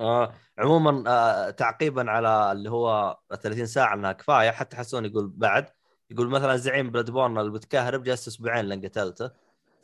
آه 0.00 0.32
عموما 0.58 1.04
آه 1.06 1.50
تعقيبا 1.50 2.10
على 2.10 2.52
اللي 2.52 2.70
هو 2.70 3.18
30 3.42 3.66
ساعة 3.66 3.94
إنها 3.94 4.12
كفاية 4.12 4.50
حتى 4.50 4.76
حسون 4.76 5.04
يقول 5.04 5.28
بعد 5.36 5.68
يقول 6.10 6.28
مثلا 6.28 6.56
زعيم 6.56 6.90
Bloodborne 6.90 7.38
اللي 7.38 7.50
بتكهرب 7.52 8.02
جلس 8.02 8.28
أسبوعين 8.28 8.64
لين 8.64 8.84
قتلته 8.86 9.30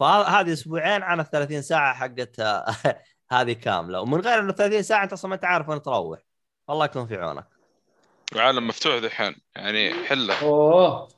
فهذه 0.01 0.53
أسبوعين 0.53 1.03
عن 1.03 1.21
ال 1.21 1.31
30 1.31 1.63
ساعة 1.63 1.95
حقت 1.95 2.41
هذه 3.33 3.53
كاملة. 3.53 4.01
ومن 4.01 4.21
غير 4.21 4.49
ال 4.49 4.55
30 4.55 4.83
ساعة 4.83 5.05
أنت 5.05 5.13
أصلا 5.13 5.29
ما 5.29 5.35
انت 5.35 5.45
عارف 5.45 5.69
وين 5.69 5.83
تروح. 5.83 6.19
الله 6.71 6.85
يكون 6.85 7.07
في 7.07 7.17
عونك. 7.17 7.47
وعالم 8.37 8.67
مفتوح 8.69 8.95
ذحين 8.95 9.35
يعني 9.57 9.95
حلة. 10.05 10.43
أوه. 10.43 11.09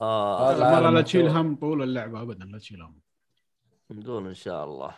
آه. 0.00 0.64
عالم 0.64 0.94
لا 0.94 1.02
تشيل. 1.02 1.28
هم 1.28 1.56
طول 1.56 1.82
اللعبة 1.82 2.22
ابدا 2.22 2.44
لا 2.44 2.58
تشيل 2.58 2.82
هم. 2.82 3.00
نقول 3.90 4.26
إن 4.26 4.34
شاء 4.34 4.64
الله. 4.64 4.94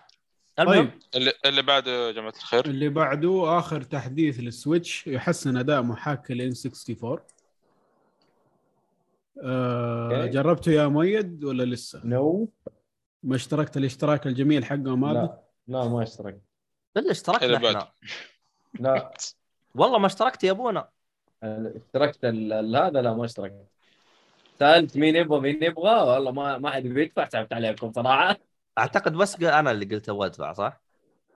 المهم 0.59 0.75
طيب. 0.91 1.01
اللي, 1.15 1.33
اللي 1.45 1.63
بعده 1.63 2.07
يا 2.07 2.13
جماعة 2.13 2.35
الخير. 2.37 2.65
اللي 2.67 2.89
بعده 2.89 3.59
آخر 3.59 3.83
تحديث 3.83 4.41
لل 4.41 4.57
Switch 4.57 5.07
يحسن 5.07 5.57
أداء 5.57 5.83
محاكي 5.83 6.35
ال 6.35 6.53
N64 6.67 7.19
آه. 9.43 10.27
جربته 10.27 10.73
يا 10.73 10.87
مؤيد 10.87 11.45
ولا 11.45 11.63
لسه؟ 11.63 12.01
no. 12.05 12.49
ما 13.23 13.37
اشتركت 13.37 13.77
الاشتراك 13.77 14.27
الجميل 14.27 14.65
حقهم 14.65 15.05
هذا؟ 15.05 15.21
لا. 15.21 15.43
لا 15.69 15.89
ما 15.89 16.03
اشترك 16.03 16.41
إلا 16.97 17.11
اشتركنا. 17.11 17.57
إحنا. 17.57 17.89
لا. 18.81 19.11
والله 19.75 19.99
ما 19.99 20.07
اشتركت 20.07 20.45
يا 20.45 20.51
أبونا. 20.51 20.89
اشتركت 21.43 22.25
هذا 22.25 23.03
لا 23.03 23.15
ما 23.15 23.25
اشتركت. 23.25 23.67
سألت 24.59 24.97
مين 24.97 25.17
يبغى 25.17 25.41
مين 25.41 25.63
يبغى؟ 25.63 26.03
والله 26.03 26.31
ما 26.31 26.59
ما 26.59 26.71
حد 26.71 26.83
بيدفع 26.83 27.25
تعبت 27.25 27.53
عليكم 27.53 27.93
صراحة. 27.93 28.37
أعتقد 28.79 29.13
بس 29.13 29.43
أنا 29.43 29.71
اللي 29.71 29.85
قلت 29.85 30.09
أبغى 30.09 30.27
أدفع 30.27 30.53
صح؟ 30.53 30.81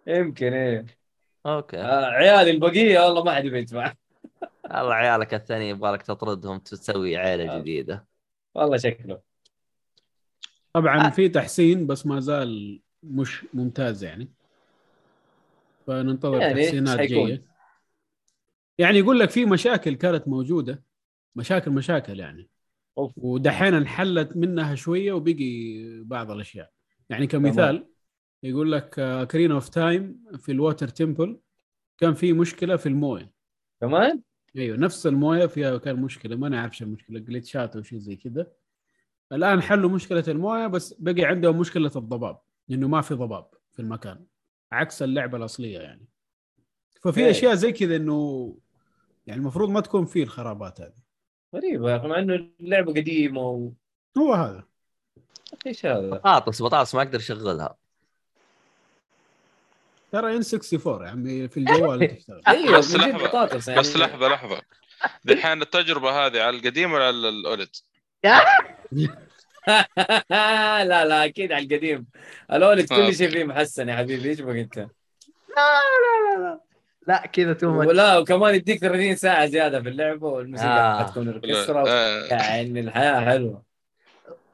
يمكن 0.06 0.52
إيه. 0.52 0.86
okay. 1.46 1.78
آه 1.78 2.04
عيالي 2.04 2.50
البقية 2.50 3.00
والله 3.00 3.24
ما 3.24 3.34
حد 3.34 3.42
بيدفع 3.42 3.92
الله 4.64 4.94
عيالك 4.94 5.34
الثاني 5.34 5.68
يبغى 5.68 5.92
لك 5.92 6.02
تطردهم 6.02 6.58
تسوي 6.58 7.16
عيلة 7.16 7.56
آه. 7.56 7.58
جديدة 7.58 8.06
والله 8.54 8.76
شكله 8.76 9.20
طبعا 10.72 11.06
آه. 11.06 11.10
في 11.10 11.28
تحسين 11.28 11.86
بس 11.86 12.06
ما 12.06 12.20
زال 12.20 12.80
مش 13.02 13.44
ممتاز 13.54 14.04
يعني 14.04 14.28
فننتظر 15.86 16.40
يعني 16.40 16.64
تحسينات؟ 16.64 17.00
جاية 17.00 17.42
يعني 18.78 18.98
يقول 18.98 19.20
لك 19.20 19.30
في 19.30 19.44
مشاكل 19.44 19.94
كانت 19.94 20.28
موجودة 20.28 20.82
مشاكل 21.36 21.70
مشاكل 21.70 22.20
يعني 22.20 22.48
أوف. 22.98 23.12
ودحين 23.16 23.74
انحلت 23.74 24.36
منها 24.36 24.74
شوية 24.74 25.12
وبقي 25.12 25.82
بعض 26.04 26.30
الأشياء 26.30 26.70
يعني 27.10 27.26
كمثال 27.26 27.86
يقول 28.42 28.72
لك 28.72 28.90
Ocarina 29.30 29.52
of 29.52 29.68
Time 29.68 30.24
في 30.38 30.52
ال 30.52 30.58
Water 30.58 30.88
Temple 30.88 31.40
كان 31.98 32.14
في 32.14 32.32
مشكلة 32.32 32.76
في 32.76 32.86
الموية 32.86 33.35
كمان؟ 33.80 34.20
أيوه 34.56 34.76
نفس 34.76 35.06
الموية 35.06 35.46
فيها 35.46 35.78
كان 35.78 35.96
مشكلة 35.96 36.36
ما 36.36 36.48
نعرف 36.48 36.76
شو 36.76 36.84
المشكلة 36.84 37.18
جلتشات 37.18 37.76
أو 37.76 37.82
شيء 37.82 37.98
زي 37.98 38.16
كذا. 38.16 38.46
الآن 39.32 39.62
حلوا 39.62 39.90
مشكلة 39.90 40.24
الموية 40.28 40.66
بس 40.66 40.94
بقي 40.98 41.24
عندهم 41.24 41.58
مشكلة 41.58 41.90
الضباب 41.96 42.38
إنه 42.70 42.88
ما 42.88 43.00
في 43.00 43.14
ضباب 43.14 43.48
في 43.72 43.82
المكان 43.82 44.26
عكس 44.72 45.02
اللعبة 45.02 45.38
الأصلية 45.38 45.78
يعني. 45.78 46.06
ففي 47.00 47.20
إيه. 47.20 47.30
أشياء 47.30 47.54
زي 47.54 47.72
كذا 47.72 47.96
إنه 47.96 48.56
يعني 49.26 49.40
المفروض 49.40 49.68
ما 49.70 49.80
تكون 49.80 50.06
فيه 50.06 50.22
الخرابات 50.22 50.80
هذه. 50.80 50.94
أخي 51.54 52.08
مع 52.08 52.18
إنه 52.18 52.50
اللعبة 52.60 52.92
قديمة 52.92 53.40
و... 53.40 53.72
هو 54.18 54.34
هذا. 54.34 54.64
إيش 55.66 55.86
هذا؟ 55.86 56.10
بطاطس 56.10 56.62
بطاطس 56.62 56.94
ما 56.94 57.02
أقدر 57.02 57.18
أشغلها. 57.18 57.76
ترى 60.20 60.36
N64 60.36 61.04
يا 61.06 61.10
عمي 61.10 61.48
في 61.48 61.56
الجوال 61.56 62.08
تشتغل. 62.16 62.42
أيوه 62.48 62.78
بس 62.78 62.94
لحظة، 62.94 63.26
بطاطس 63.26 63.68
يعني. 63.68 63.80
بس 63.80 63.96
لحظة 63.96 64.28
لحظة. 64.28 64.60
دحين 65.24 65.62
التجربة 65.62 66.10
هذه 66.10 66.42
على 66.42 66.56
القديم 66.56 66.92
ولا 66.92 67.04
على 67.06 67.28
ال 67.28 67.35
OLED؟ 67.35 67.68
لا 70.30 71.04
لا 71.04 71.24
أكيد 71.24 71.52
على 71.52 71.64
القديم. 71.64 72.06
ال 72.52 72.59
OLED 72.59 72.88
كل 72.88 73.14
شيء 73.14 73.30
فيه 73.30 73.44
محسن 73.44 73.88
يا 73.88 73.96
حبيبي 73.96 74.28
إيش 74.28 74.40
بك 74.40 74.56
أنت؟ 74.56 74.76
لا 74.76 74.84
لا 75.56 76.36
لا 76.36 76.42
لا. 76.42 76.60
لا 77.08 77.26
كذا 77.26 77.52
too 77.52 77.70
much 77.72 77.88
ولا 77.88 78.18
وكمان 78.18 78.54
يديك 78.54 78.80
30 78.80 79.16
ساعة 79.16 79.46
زيادة 79.46 79.82
في 79.82 79.88
اللعبة 79.88 80.28
والموسيقى 80.28 80.68
آه. 80.68 81.04
حتكون 81.04 81.28
اوركسترا 81.28 81.84
آه، 81.88 82.24
يعني 82.24 82.80
الحياة 82.80 83.20
حلوة. 83.20 83.62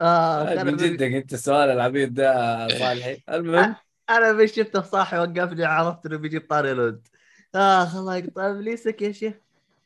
آه 0.01 0.63
من 0.63 0.77
جدك 0.77 1.11
أنت 1.13 1.33
السؤال 1.33 1.69
العبيط 1.69 2.09
ده 2.09 2.67
صالحي. 2.67 3.17
المهم 3.29 3.75
أنا 4.09 4.31
بس 4.31 4.55
شفته 4.55 4.81
صاحي 4.81 5.17
وقفني 5.17 5.65
عرفت 5.65 6.05
إنه 6.05 6.17
بيجيب 6.17 6.47
طاري 6.49 6.71
الولد 6.71 7.07
آخ 7.55 7.95
الله 7.95 8.15
يقطع 8.15 8.49
إبليسك 8.51 9.01
يا 9.01 9.11
شيخ. 9.11 9.33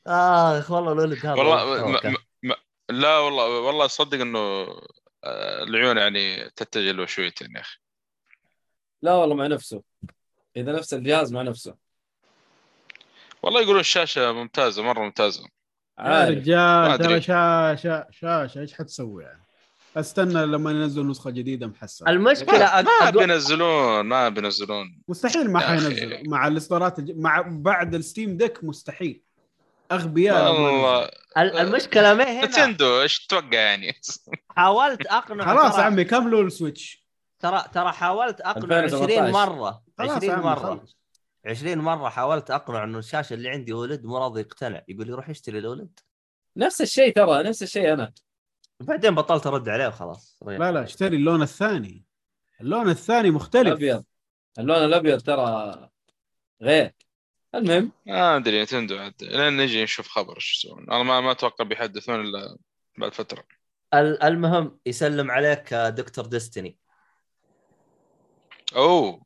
آخ 0.08 0.72
والله 0.72 0.92
الولد 0.92 1.26
هذا 1.26 1.34
والله 1.34 1.80
أوكي. 1.80 2.08
م- 2.08 2.12
م- 2.44 2.50
م- 2.52 2.54
لا 2.90 3.18
والله 3.18 3.60
والله 3.60 3.86
اصدق 3.86 4.22
إنه 4.22 4.40
آه، 5.24 5.64
العيون 5.64 5.98
يعني 5.98 6.50
تتجه 6.50 6.92
له 6.92 7.06
شويتين 7.06 7.56
يا 7.56 7.62
أخي. 7.62 7.78
لا 9.02 9.14
والله 9.14 9.36
مع 9.36 9.48
نفسه. 9.48 9.84
إذا 10.58 10.72
نفس 10.72 10.94
الجهاز 10.94 11.34
مع 11.34 11.42
نفسه. 11.42 11.76
والله 13.44 13.62
يقولون 13.62 13.80
الشاشة 13.80 14.32
ممتازة 14.32 14.84
مرة 14.84 15.00
ممتازة. 15.00 15.42
يا 15.42 16.04
ما 16.06 16.26
رجال. 16.30 16.98
ترى 16.98 17.22
شاشه 17.22 18.08
شاشة 18.12 18.62
إيش 18.62 18.74
حتسوي 18.74 19.24
يعني؟ 19.24 19.42
أستنى 20.00 20.46
لما 20.46 20.72
ينزلوا 20.72 21.06
نسخة 21.06 21.30
جديدة 21.30 21.68
محسنة. 21.68 22.10
المشكلة 22.10 22.60
ما, 22.60 22.82
ما 23.04 23.10
بينزلون 23.10 24.02
ما 24.06 24.30
بينزلون. 24.30 25.02
مستحيل 25.08 25.52
ما. 25.52 25.60
حينزلوا. 25.60 26.20
مع 26.28 26.48
الاصدارات 26.48 27.00
الج... 27.00 27.12
مع 27.12 27.46
بعد 27.48 27.96
ال 27.96 28.03
Steam 28.03 28.38
Deck 28.38 28.64
مستحيل. 28.64 29.22
أغبياء 29.92 30.52
والله 30.54 31.10
المشكلة 31.38 32.14
ما 32.14 32.24
هنا. 32.24 32.46
نتندو 32.46 33.02
إيش 33.02 33.26
تتوقع 33.26 33.58
يعني؟ 33.60 33.96
حاولت 34.58 35.06
أقنع 35.06 35.46
خلاص 35.46 35.76
ترى- 35.76 35.80
يا 35.80 35.84
عمي 35.84 36.04
كملوا 36.04 36.44
ال 36.44 36.52
Switch. 36.52 37.08
ترى 37.40 37.64
ترى 37.74 37.92
حاولت 37.92 38.42
أقنع 38.42 38.80
2017. 38.80 39.22
20 39.22 39.32
مرة. 39.32 39.84
خلاص 39.98 40.10
يا 40.12 40.16
20 40.16 40.32
عمي 40.32 40.44
مرة. 40.44 40.60
خلص 40.80 40.98
20 41.46 41.78
مرة 41.78 42.10
حاولت 42.10 42.52
أقنع 42.52 42.84
إنه 42.84 42.98
الشاشة 42.98 43.34
اللي 43.34 43.50
عندي 43.50 43.74
OLED 43.74 44.06
مو 44.06 44.18
راضي 44.18 44.42
يقتنع. 44.42 44.82
يقول 44.88 45.08
لي 45.08 45.14
روح 45.14 45.30
اشتري 45.30 45.60
ال 45.60 45.66
OLED. 45.66 46.00
نفس 46.58 46.82
الشيء 46.82 47.14
ترى 47.16 47.44
نفس 47.44 47.64
الشيء 47.64 47.94
أنا. 47.94 48.14
وبعدين 48.80 49.16
بطلت 49.16 49.48
ارد 49.48 49.70
عليه 49.70 49.88
وخلاص 49.88 50.38
لا 50.42 50.72
لا 50.72 50.84
اشتري 50.84 51.18
اللون 51.18 51.42
الثاني. 51.42 52.06
اللون 52.62 52.90
الثاني 52.90 53.32
مختلف. 53.32 53.68
الأبيض. 53.68 54.04
اللون 54.60 54.78
الأبيض 54.78 55.22
ترى 55.22 55.90
غير. 56.62 56.92
المهم. 57.56 57.92
ما 58.06 58.36
أدري 58.36 58.64
نتندو 58.64 58.98
عاد. 58.98 59.14
لين 59.22 59.58
نجي 59.58 59.84
نشوف 59.84 60.08
خبر 60.08 60.36
إيش 60.36 60.56
يسوون. 60.66 60.92
أنا 60.92 61.04
ما 61.04 61.22
ما 61.22 61.32
أتوقع 61.32 61.66
بيحدثون 61.66 62.22
إلا 62.22 62.58
بعد 62.98 63.14
فترة. 63.14 63.44
ال- 63.94 64.24
المهم 64.24 64.80
يسلم 64.86 65.32
عليك 65.32 65.74
آه، 65.74 65.90
دكتور 65.90 66.26
ديستني. 66.26 66.78
أوه. 68.76 69.26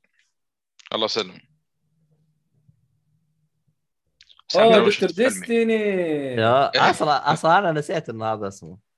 الله 0.93 1.05
يسلم 1.05 1.39
أوه 4.55 4.89
دكتور؟ 4.89 5.09
Destiny. 5.09 5.73
يا 6.33 6.89
أصلا 6.89 7.33
أصلا 7.33 7.57
أنا 7.57 7.71
نسيت 7.71 8.09
انه 8.09 8.25
هذا 8.25 8.47
اسمه. 8.47 8.90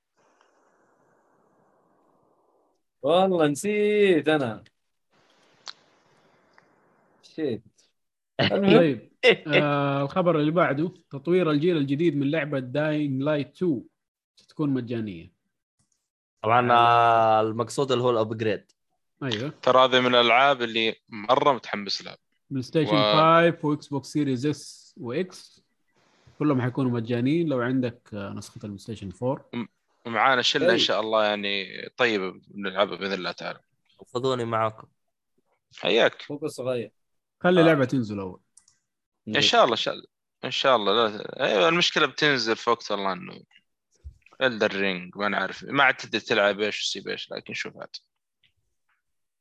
والله 3.04 3.46
نسيت 3.46 4.28
أنا. 4.28 4.64
shit. 7.22 7.62
طيب 8.50 9.10
آه 9.46 10.02
الخبر 10.02 10.40
اللي 10.40 10.50
بعده 10.50 10.92
تطوير 11.10 11.50
الجيل 11.50 11.76
الجديد 11.76 12.16
من 12.16 12.30
لعبة 12.30 12.58
Dying 12.58 13.18
Light 13.18 13.56
2 13.56 13.82
ستكون 14.36 14.70
مجانية. 14.70 15.32
طبعا 16.42 16.72
آه، 16.72 17.40
المقصود 17.40 17.92
اللي 17.92 18.04
هو 18.04 18.10
ال 18.10 18.17
upgrade 18.17 18.64
أيوه. 19.22 19.52
ترى 19.62 19.84
هذه 19.84 20.00
من 20.00 20.14
الألعاب 20.14 20.62
اللي 20.62 20.94
مرة 21.08 21.52
متحمس 21.52 22.02
لها. 22.04 22.16
PlayStation 22.50 22.94
و- 22.96 23.12
5 23.52 23.64
و 23.68 23.88
Xbox 23.88 24.08
Series 24.12 24.46
S 24.46 24.94
و 25.00 25.31
X 25.31 25.62
كلهم 26.38 26.62
حيكونوا 26.62 26.90
مجانيين. 26.90 27.48
لو 27.48 27.60
عندك 27.60 28.10
آه، 28.14 28.30
نسخة 28.32 28.58
ال 28.64 28.78
PlayStation 28.78 29.10
4 29.22 29.44
ومعانا 30.04 30.42
شلة. 30.42 30.72
إن 30.72 30.78
شاء 30.78 31.00
الله 31.00 31.24
يعني 31.24 31.66
طيبة 31.96 32.40
بنلعبها 32.48 32.96
بإذن 32.96 33.12
الله 33.12 33.32
تعالى. 33.32 33.60
خذوني 34.14 34.44
معاكم. 34.44 34.88
حياك. 35.76 36.22
فوق 36.22 36.46
صغير 36.46 36.90
خلي 37.40 37.60
آه. 37.60 37.62
اللعبه 37.62 37.84
تنزل 37.84 38.20
أول. 38.20 38.40
إن 39.28 39.40
شاء 39.40 39.64
الله 39.64 39.72
إن 39.74 39.80
شاء 39.80 39.94
الله 39.94 40.06
إن 40.44 40.50
شاء 40.50 40.76
الله. 40.76 41.08
لا 41.08 41.46
أيوه 41.46 41.68
المشكلة 41.68 42.06
بتنزل 42.06 42.56
في 42.56 42.70
وقت 42.70 42.92
الله 42.92 43.12
إنه 43.12 43.40
Elden 44.42 44.76
Ring 44.76 45.16
ما 45.16 45.28
نعرف. 45.28 45.64
ما 45.64 45.84
عاد 45.84 45.96
تدري 45.96 46.20
تلعب 46.20 46.60
إيش 46.60 46.80
وتسيب 46.80 47.08
إيش 47.08 47.32
لكن 47.32 47.54
شوف 47.54 47.76
عاد. 47.76 47.96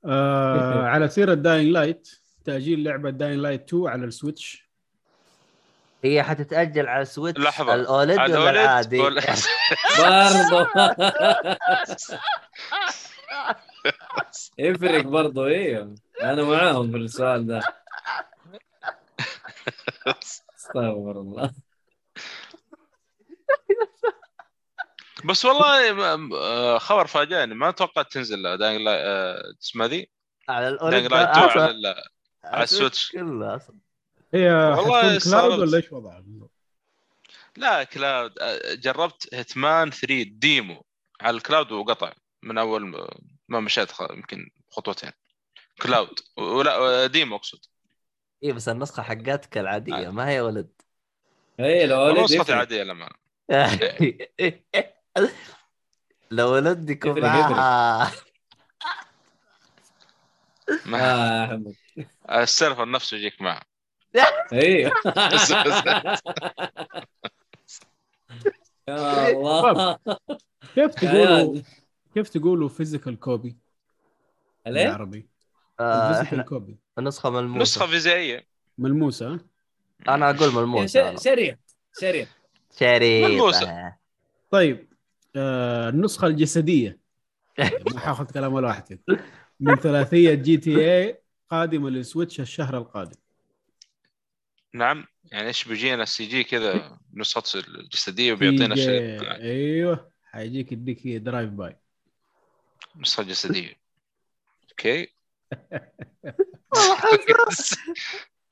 آه 0.06 0.84
على 0.84 1.08
سيرة 1.08 1.34
Dying 1.34 1.74
Light 1.74 2.10
تأجيل 2.46 2.84
لعبة 2.84 3.10
Dying 3.10 3.40
Light 3.40 3.68
2 3.68 3.88
على 3.88 4.06
ال 4.06 4.13
Switch. 4.13 4.63
هي 6.04 6.24
حتتأجل 6.24 6.88
على 6.88 7.06
Switch 7.06 7.40
لحظة. 7.42 7.74
ال 7.74 7.83
OLED 7.83 8.20
ولا 8.20 8.50
العادي؟ 8.50 8.98
برضو. 9.02 9.20
يفرق 14.58 15.02
برضو 15.02 15.46
أيوه 15.48 15.96
أنا 16.22 16.44
معاهم 16.44 16.92
في 16.92 16.98
السؤال 16.98 17.48
ده. 17.48 17.62
استغفر 20.58 21.12
الله. 21.22 21.54
بس 25.26 25.46
والله 25.46 25.92
آه، 26.36 26.78
خبر 26.78 27.08
فاجأني. 27.08 27.56
ما 27.56 27.72
توقعت 27.72 28.12
تنزل 28.12 28.58
Dying 28.58 28.82
Light 28.82 29.58
اسمها 29.62 29.88
ذي؟ 29.88 30.10
على 30.50 30.68
ال 30.68 30.73
OLED 30.73 30.94
Light 30.94 31.30
2 31.30 31.50
أصلاً- 31.50 31.58
على 31.58 31.72
ال- 31.72 31.96
على 32.46 32.64
ال 32.64 32.70
Switch. 32.70 33.12
كله 33.12 33.56
أصلا. 33.56 33.76
هي 34.34 34.54
والله 34.54 35.20
cloud. 35.20 35.60
ولا 35.60 35.78
إيش 35.78 35.92
وضعها؟ 35.92 36.24
لا 37.58 37.84
cloud 37.84 38.40
آه، 38.40 38.74
جربت 38.74 39.30
Hitman 39.34 39.92
3 39.92 40.24
demo 40.24 40.86
على 41.22 41.38
ال 41.38 41.44
cloud 41.44 41.72
وقطع 41.72 42.14
من 42.44 42.58
أول 42.58 43.08
ما 43.48 43.60
مشيت 43.60 43.92
يمكن 44.12 44.50
خطوتين. 44.70 45.12
cloud 45.82 46.20
ولا 46.38 46.76
آه، 46.78 47.06
demo 47.06 47.36
أقصد. 47.36 47.60
اي 48.44 48.52
بس 48.52 48.70
النسخة 48.70 49.04
حقتك 49.04 49.58
العادية 49.58 50.10
ما 50.10 50.30
هي 50.30 50.42
OLED. 50.42 50.70
اي 51.60 51.86
لو 51.88 52.02
OLED 52.02 52.20
نسختي 52.20 52.38
يفرق. 52.42 52.58
عاديه 52.58 52.84
لما 52.84 53.10
لو 56.32 56.54
OLED 56.54 56.90
يكون 56.90 57.18
يفرق- 57.18 57.36
يفرق. 57.40 57.56
معاها 57.56 58.12
ما. 60.86 61.44
احمد 61.46 61.76
ال 62.32 62.40
server 62.40 62.90
نفسه 62.92 63.18
يجيك 63.18 63.42
معه. 63.42 63.62
أيوه 64.54 64.92
يا 68.88 69.32
الله 69.32 69.98
كيف 70.76 70.96
تقولوا. 70.96 71.62
كيف 72.14 72.30
تقولوا 72.30 72.70
physical 72.70 73.20
copy؟ 73.20 73.58
بالعربي؟ 74.66 75.28
آه، 75.80 76.04
ال 76.10 76.12
physical 76.12 76.28
إحنا 76.40 76.44
copy 76.44 76.78
نسخه 77.00 77.30
ملموسة 77.30 77.62
نسخة 77.62 77.86
فيزيائية 77.88 78.48
ملموسة 78.78 79.34
ها؟ 79.34 79.40
أنا 80.08 80.30
أقول 80.30 80.52
ش- 80.90 81.24
شريط 81.24 81.58
شريط 82.02 82.28
شريطه 82.80 83.28
ملموسة. 83.28 83.94
طيب 84.52 84.94
آه 85.36 85.90
النسخة 85.90 86.28
الجسدية 86.28 87.00
ما 87.94 88.00
حاخذ 88.00 88.26
كلام 88.32 88.54
ولا 88.54 88.68
واحد. 88.68 89.00
من 89.60 89.76
ثلاثية 89.76 90.34
GTA 90.34 91.22
قادمة 91.50 91.90
لل 91.90 92.02
Switch 92.02 92.40
الشهر 92.40 92.78
القادم 92.78 93.18
نعم 94.74 95.06
يعني 95.32 95.48
إيش 95.48 95.68
بيجينا 95.68 96.04
ال 96.04 96.26
CJ 96.26 96.44
كذا 96.44 96.98
نسخته 97.14 97.60
الجسدية 97.60 98.34
وبيعطينا 98.34 98.76
شيء. 98.76 99.22
أيوه 99.42 100.12
حيجيك 100.24 100.72
يديك 100.72 101.08
drive-by 101.08 101.78
نسخه 102.96 103.24
جسدية. 103.24 103.74
okay. 104.70 105.08
والله 106.72 106.96
حسن 106.96 107.34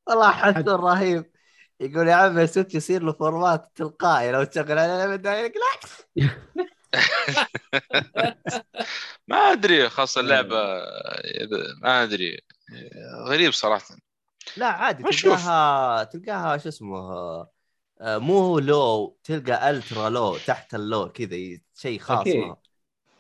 والله 0.08 0.32
حسن 0.32 0.70
رهيب. 0.70 1.32
يقول 1.80 2.08
يا 2.08 2.14
عمي 2.16 2.44
ال 2.44 2.48
Switch 2.48 2.76
يصير 2.76 3.04
له 3.04 3.14
format 3.14 3.72
تلقائي. 3.76 4.32
لو 4.32 4.44
تشغل 4.44 4.78
يقول 4.78 5.14
لك 5.14 5.54
لا. 5.56 6.30
ما 9.28 9.38
أدري 9.38 9.90
خاصة 9.90 10.22
اللعبة 10.22 10.86
إذا- 11.20 11.82
ما 11.82 12.04
أدري. 12.04 12.42
غريب 13.28 13.52
صراحة. 13.52 13.96
لا 14.58 14.66
عادي 14.66 15.04
تلقاها 15.04 16.04
تلقاها 16.04 16.58
شو 16.58 16.70
اسمه 16.70 16.98
آه، 18.02 18.18
مو 18.18 18.60
لو 18.60 19.18
تلقى 19.24 19.70
ultra 19.70 20.10
low 20.10 20.38
تحت 20.38 20.76
ال 20.76 20.84
low 20.84 21.10
كذا 21.10 21.60
شيء 21.76 22.00
خاص. 22.00 22.28
لها 22.28 22.58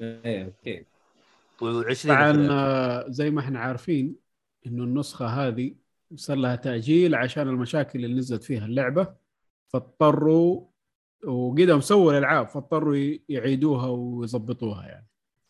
إيه 0.01 0.45
okay. 0.45 0.85
و20 1.61 2.07
طبعا 2.07 2.47
آه، 2.51 3.05
زي 3.09 3.31
ما 3.31 3.41
إحنا 3.41 3.59
عارفين 3.59 4.15
إنه 4.67 4.83
النسخة 4.83 5.25
هذه 5.25 5.75
صار 6.15 6.37
لها 6.37 6.55
تأجيل 6.55 7.15
عشان 7.15 7.47
المشاكل 7.47 8.05
اللي 8.05 8.17
نزلت 8.17 8.43
فيها 8.43 8.65
اللعبة 8.65 9.13
فاضطروا 9.67 10.65
وقدروا 11.27 11.79
سووا 11.79 12.11
الألعاب 12.11 12.47
فاضطروا 12.47 13.17
يعيدوها 13.29 13.87
ويظبطوها 13.87 14.87
يعني. 14.87 15.07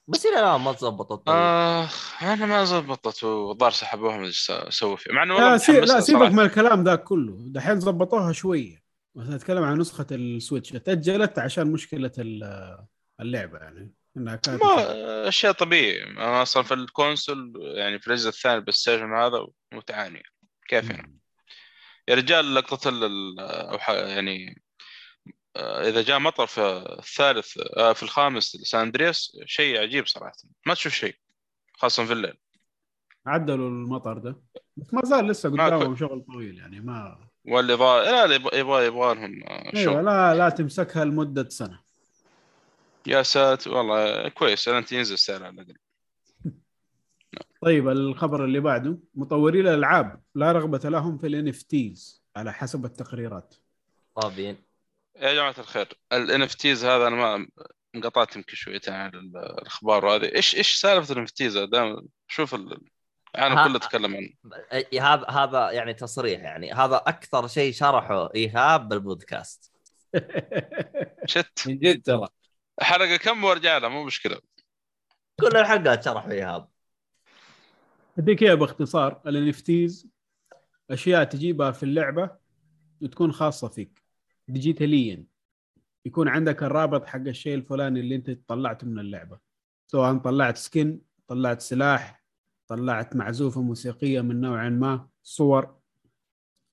بس 0.07 0.26
إلى 0.26 0.40
الآن 0.40 0.61
ما 0.61 0.73
تزبطت 0.73 1.11
طيب. 1.28 1.36
آه 1.36 1.90
أنا 2.22 2.45
ما 2.45 2.64
زبطت 2.64 3.23
والظاهر 3.23 3.72
سحبوها 3.72 4.26
إيش 4.26 4.52
سووا 4.69 4.95
فيها 4.95 5.14
مع 5.14 5.23
إنه 5.23 5.34
والله 5.34 5.52
لا, 5.52 5.57
سي... 5.57 5.80
لا 5.80 5.99
سيبك. 5.99 6.32
من 6.32 6.40
الكلام 6.40 6.84
ذا 6.84 6.95
كله. 6.95 7.38
دحين 7.40 7.80
ظبطوها 7.80 8.32
شوية. 8.32 8.82
بس 9.15 9.28
أتكلم 9.30 9.64
عن 9.64 9.78
نسخة 9.78 10.07
ال 10.12 10.19
Switch. 10.19 10.70
تأجلت 10.69 11.40
عشان 11.40 11.72
مشكلة 11.72 12.11
ال- 12.18 12.78
اللعبة 13.19 13.57
يعني. 13.57 13.94
إنها 14.18 14.36
كانت 14.36 14.64
ما 14.64 15.28
أشياء 15.28 15.52
طبيعي 15.52 16.03
أنا 16.03 16.41
أصلا 16.41 16.64
في 16.64 16.73
الكونسول 16.73 17.53
يعني 17.78 17.99
في 17.99 18.07
الأجهزة 18.07 18.30
الثانية 18.30 18.60
بالستيشن 18.60 19.14
هذا 19.14 19.48
متعاني. 19.73 20.23
كيف 20.68 20.90
يعني؟ 20.90 21.18
يا 22.07 22.15
رجال 22.15 22.56
لقطة 22.56 22.90
ال 22.90 23.36
ح- 23.80 23.90
يعني 23.90 24.61
إذا 25.57 26.02
جاء 26.02 26.19
مطر 26.19 26.48
في 26.48 26.86
الثالث 26.99 27.57
آه، 27.78 27.94
في 27.94 28.03
الخامس 28.03 28.44
سان 28.44 28.82
أندرياس 28.82 29.38
شيء 29.45 29.82
عجيب 29.82 30.07
صراحة. 30.07 30.34
ما 30.65 30.73
تشوف 30.73 30.94
شيء 30.94 31.15
خاصة 31.73 32.06
في 32.06 32.14
الليل. 32.14 32.38
عدلوا 33.26 33.69
المطر 33.69 34.18
ده. 34.18 34.41
بس 34.78 34.94
ما 34.94 35.02
زال 35.06 35.28
لسه 35.28 35.49
قدامهم 35.49 35.95
شغل 35.95 36.22
طويل 36.22 36.57
يعني 36.57 36.80
ما 36.80 37.28
والاضاءه 37.45 38.11
لا 38.11 38.28
لا، 38.28 38.36
يبغى 38.36 38.86
يبغى 38.86 39.15
لهم 39.15 39.44
آه، 39.44 39.72
أيوه 39.76 39.94
شغل. 39.94 40.06
لا 40.06 40.36
لا 40.36 40.49
تمسكها 40.49 41.06
لمدة 41.06 41.49
سنة. 41.49 41.80
يا 43.07 43.23
ساتر 43.23 43.72
والله 43.72 44.30
كويس 44.30 44.68
أنت 44.68 44.91
ينزل 44.91 45.18
سعر 45.18 45.44
على 45.44 45.61
الأقل. 45.61 45.78
طيب 47.64 47.90
الخبر 47.90 48.45
اللي 48.45 48.60
بعده 48.60 48.98
مطوري 49.15 49.60
الألعاب 49.61 50.22
لا 50.36 50.52
رغبة 50.52 50.90
لهم 50.90 51.18
في 51.18 51.28
ال 51.28 51.48
NFTs 51.48 52.24
على 52.36 52.53
حسب 52.53 52.86
التقريرات. 52.86 53.56
طابين 54.15 54.70
يا 55.16 55.34
جماعة 55.34 55.56
الخير 55.58 55.88
ال 56.14 56.41
NFTs 56.41 56.86
هذا 56.86 57.08
أنا 57.08 57.16
ما 57.16 57.48
انقطعت 57.96 58.36
يمكن 58.36 58.56
شويتين 58.56 58.94
عن 58.94 59.10
ال- 59.16 59.38
الأخبار 59.38 60.06
وهذه 60.06 60.36
إيش 60.36 60.56
إيش 60.56 60.76
سالفة 60.76 61.12
ال 61.14 61.24
NFTs 61.24 61.58
دائما 61.58 62.04
شوف 62.28 62.56
ال- 62.56 62.82
العالم 63.36 63.68
كله 63.68 63.80
تكلم 63.80 64.16
عنه 64.16 64.30
أي- 64.82 65.02
هذا 65.02 65.26
هذا 65.30 65.72
يعني 65.72 65.94
تصريح 65.94 66.42
يعني. 66.42 66.74
هذا 66.74 66.96
أكثر 66.96 67.48
شيء 67.48 67.74
شرحه 67.74 68.30
إيهاب 68.36 68.90
بالبودكاست. 68.90 69.72
shit. 71.26 71.68
من 71.68 71.80
جد 71.80 72.02
ترى. 72.02 72.28
حلقة 72.82 73.18
كم 73.18 73.44
وارجع 73.44 73.78
لها 73.78 73.90
مو 73.90 74.04
مشكلة. 74.04 74.40
كل 75.40 75.58
الحلقات 75.58 76.06
شرحوا 76.06 76.32
إيهاب. 76.32 76.68
أديك 78.18 78.44
إياها 78.44 78.56
باختصار. 78.56 79.22
ال 79.28 79.49
NFTs 79.49 80.08
أشياء 80.92 81.24
تجيبها 81.24 81.72
في 81.72 81.84
اللعبة 81.84 82.30
وتكون 83.02 83.32
خاصة 83.32 83.68
فيك. 83.68 84.01
digitally 84.52 85.26
يكون 86.06 86.28
عندك 86.28 86.64
الرابط 86.64 87.06
حق 87.06 87.19
الشيء 87.19 87.56
الفلاني 87.56 87.99
اللي 87.99 88.15
انت 88.15 88.32
طلعته 88.48 88.88
من 88.88 88.99
اللعبة. 88.99 89.40
سواء 89.88 90.18
طلعت 90.18 90.57
skin 90.58 91.02
طلعت 91.28 91.61
سلاح 91.61 92.23
طلعت 92.68 93.15
معزوفة 93.15 93.61
موسيقية 93.61 94.22
من 94.22 94.41
نوع 94.41 94.69
ما 94.69 95.07
صور. 95.23 95.78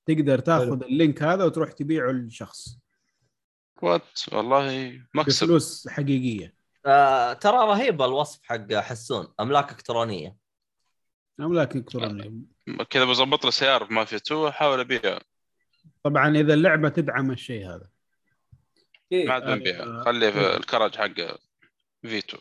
تقدر 0.07 0.39
تاخذ 0.39 0.83
ال 0.83 0.91
link 0.91 1.23
هذا 1.23 1.45
وتروح 1.45 1.73
تبيعه 1.73 2.11
للشخص. 2.11 2.79
what 3.83 4.21
والله 4.33 4.93
مكسب 5.15 5.47
بفلوس 5.47 5.89
حقيقية. 5.89 6.55
آه 6.87 7.33
ترى 7.33 7.57
رهيب 7.57 8.03
الوصف 8.03 8.41
حق 8.43 8.73
حسون. 8.73 9.35
أملاك 9.41 9.71
إلكترونية. 9.71 10.37
أملاك 11.41 11.77
إلكترونية. 11.77 12.33
كذا 12.91 13.05
بظبط 13.05 13.45
لي 13.45 13.51
سيارة 13.51 13.85
في 13.85 13.93
مافيا 13.93 14.17
2 14.17 14.47
أحاول 14.49 14.81
ابيعها 14.81 15.21
طبعا 16.03 16.37
إذا 16.37 16.55
اللعبة 16.55 16.89
تدعم 16.89 17.31
الشيء 17.31 17.67
هذا. 17.67 17.89
ما 19.13 19.33
عاد 19.33 19.43
آه، 19.43 19.55
بنبيعها 19.55 20.05
خليه 20.05 20.31
في 20.31 20.57
الكراج 20.57 20.97
حق 20.97 21.39
Vito. 22.03 22.39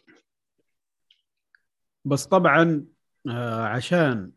بس 2.05 2.25
طبعا 2.25 2.85
آه، 3.29 3.65
عشان 3.65 4.31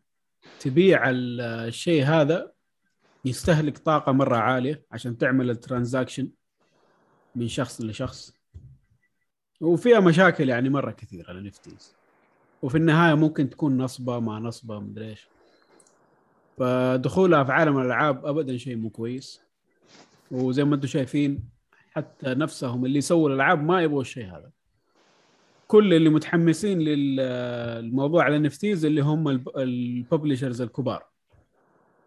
تبيع 0.59 1.09
ال- 1.09 1.41
الشيء 1.41 2.03
هذا 2.03 2.51
يستهلك 3.25 3.77
طاقة 3.77 4.11
مرة 4.11 4.37
عالية 4.37 4.85
عشان 4.91 5.17
تعمل 5.17 5.49
ال 5.49 5.56
transaction 5.56 6.31
من 7.35 7.47
شخص 7.47 7.81
لشخص. 7.81 8.33
وفيها 9.61 9.99
مشاكل 9.99 10.49
يعني 10.49 10.69
مرة 10.69 10.91
كثيرة 10.91 11.31
ال 11.31 11.44
NFTs 11.44 11.95
وفي 12.61 12.77
النهاية 12.77 13.13
ممكن 13.13 13.49
تكون 13.49 13.77
نصبة 13.77 14.19
مع 14.19 14.39
نصبة 14.39 14.79
مدري 14.79 15.09
إيش. 15.09 15.27
فدخولها 16.57 17.43
في 17.43 17.51
عالم 17.51 17.79
الألعاب 17.79 18.25
أبدا 18.25 18.57
شيء 18.57 18.75
مو 18.75 18.89
كويس. 18.89 19.41
وزي 20.31 20.63
ما 20.63 20.75
أنتم 20.75 20.87
شايفين 20.87 21.43
حتى 21.91 22.27
نفسهم 22.27 22.85
اللي 22.85 22.97
يسووا 22.97 23.29
الألعاب 23.29 23.63
ما 23.63 23.81
يبغوا 23.81 24.01
الشيء 24.01 24.25
هذا. 24.25 24.51
كل 25.67 25.93
اللي 25.93 26.09
متحمسين 26.09 26.79
للموضوع 26.79 28.23
على 28.23 28.35
ال 28.35 28.45
NFTs 28.45 28.85
اللي 28.85 29.01
هم 29.01 29.27
ال 29.57 29.66
publishers 29.66 30.61
الكبار. 30.61 31.05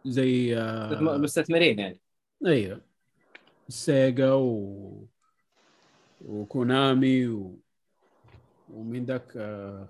زي 0.04 0.58
آه، 0.58 1.00
مستثمرين 1.00 1.78
يعني. 1.78 2.00
أيوه 2.46 2.80
Sega 3.68 4.32
و... 4.32 5.06
و 6.20 6.36
Konami 6.36 7.26
و... 7.26 7.58
ومين 8.70 9.04
ذاك 9.04 9.32
آه، 9.36 9.88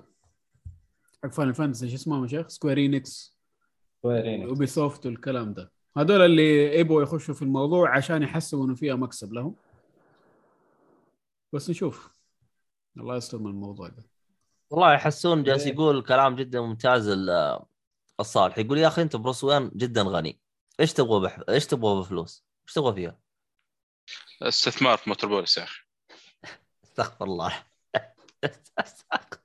حق 1.23 1.31
Final 1.31 1.55
Fantasy 1.55 1.89
شو 1.89 1.95
اسمه 1.95 2.23
يا 2.23 2.27
شيخ؟ 2.27 2.49
Square 2.49 2.85
Enix 2.85 3.09
Square 3.19 3.27
Enix. 3.27 3.34
Ubisoft 4.05 5.07
والكلام 5.07 5.55
ده. 5.55 5.73
هذول 5.97 6.21
اللي 6.21 6.79
يبغوا 6.79 7.03
يخشوا 7.03 7.35
في 7.35 7.43
الموضوع 7.43 7.97
عشان 7.97 8.23
يحسوا 8.23 8.65
انه 8.65 8.75
فيها 8.75 8.95
مكسب 8.95 9.33
لهم. 9.33 9.55
بس 11.53 11.71
نشوف. 11.71 12.11
الله 12.97 13.17
يستر 13.17 13.39
من 13.39 13.51
الموضوع 13.51 13.89
ده. 13.89 14.05
والله 14.71 14.93
يا 14.95 15.04
حسون 15.04 15.43
جالس 15.43 15.67
إيه. 15.67 15.73
يقول 15.73 16.03
كلام 16.03 16.37
جدا 16.37 16.61
ممتاز 16.61 17.09
ال- 17.09 17.61
الصالح 18.21 18.59
يقول 18.59 18.79
يا 18.79 18.89
أخي 18.89 19.03
أنت 19.03 19.17
Bruce 19.17 19.45
Wayne 19.45 19.71
جدا 19.77 20.03
غني. 20.03 20.41
إيش 20.81 20.93
تبغى 20.93 21.21
بح... 21.21 21.41
إيش 21.49 21.67
تبغى 21.67 22.01
بفلوس؟ 22.01 22.45
إيش 22.69 22.75
تبغى 22.75 22.95
فيها؟ 22.95 23.19
استثمار 24.43 24.97
في 24.99 25.11
Metropolis 25.11 25.59
يا 25.59 25.63
أخي. 25.63 25.85
استغفر 26.85 27.25
الله. 27.25 27.53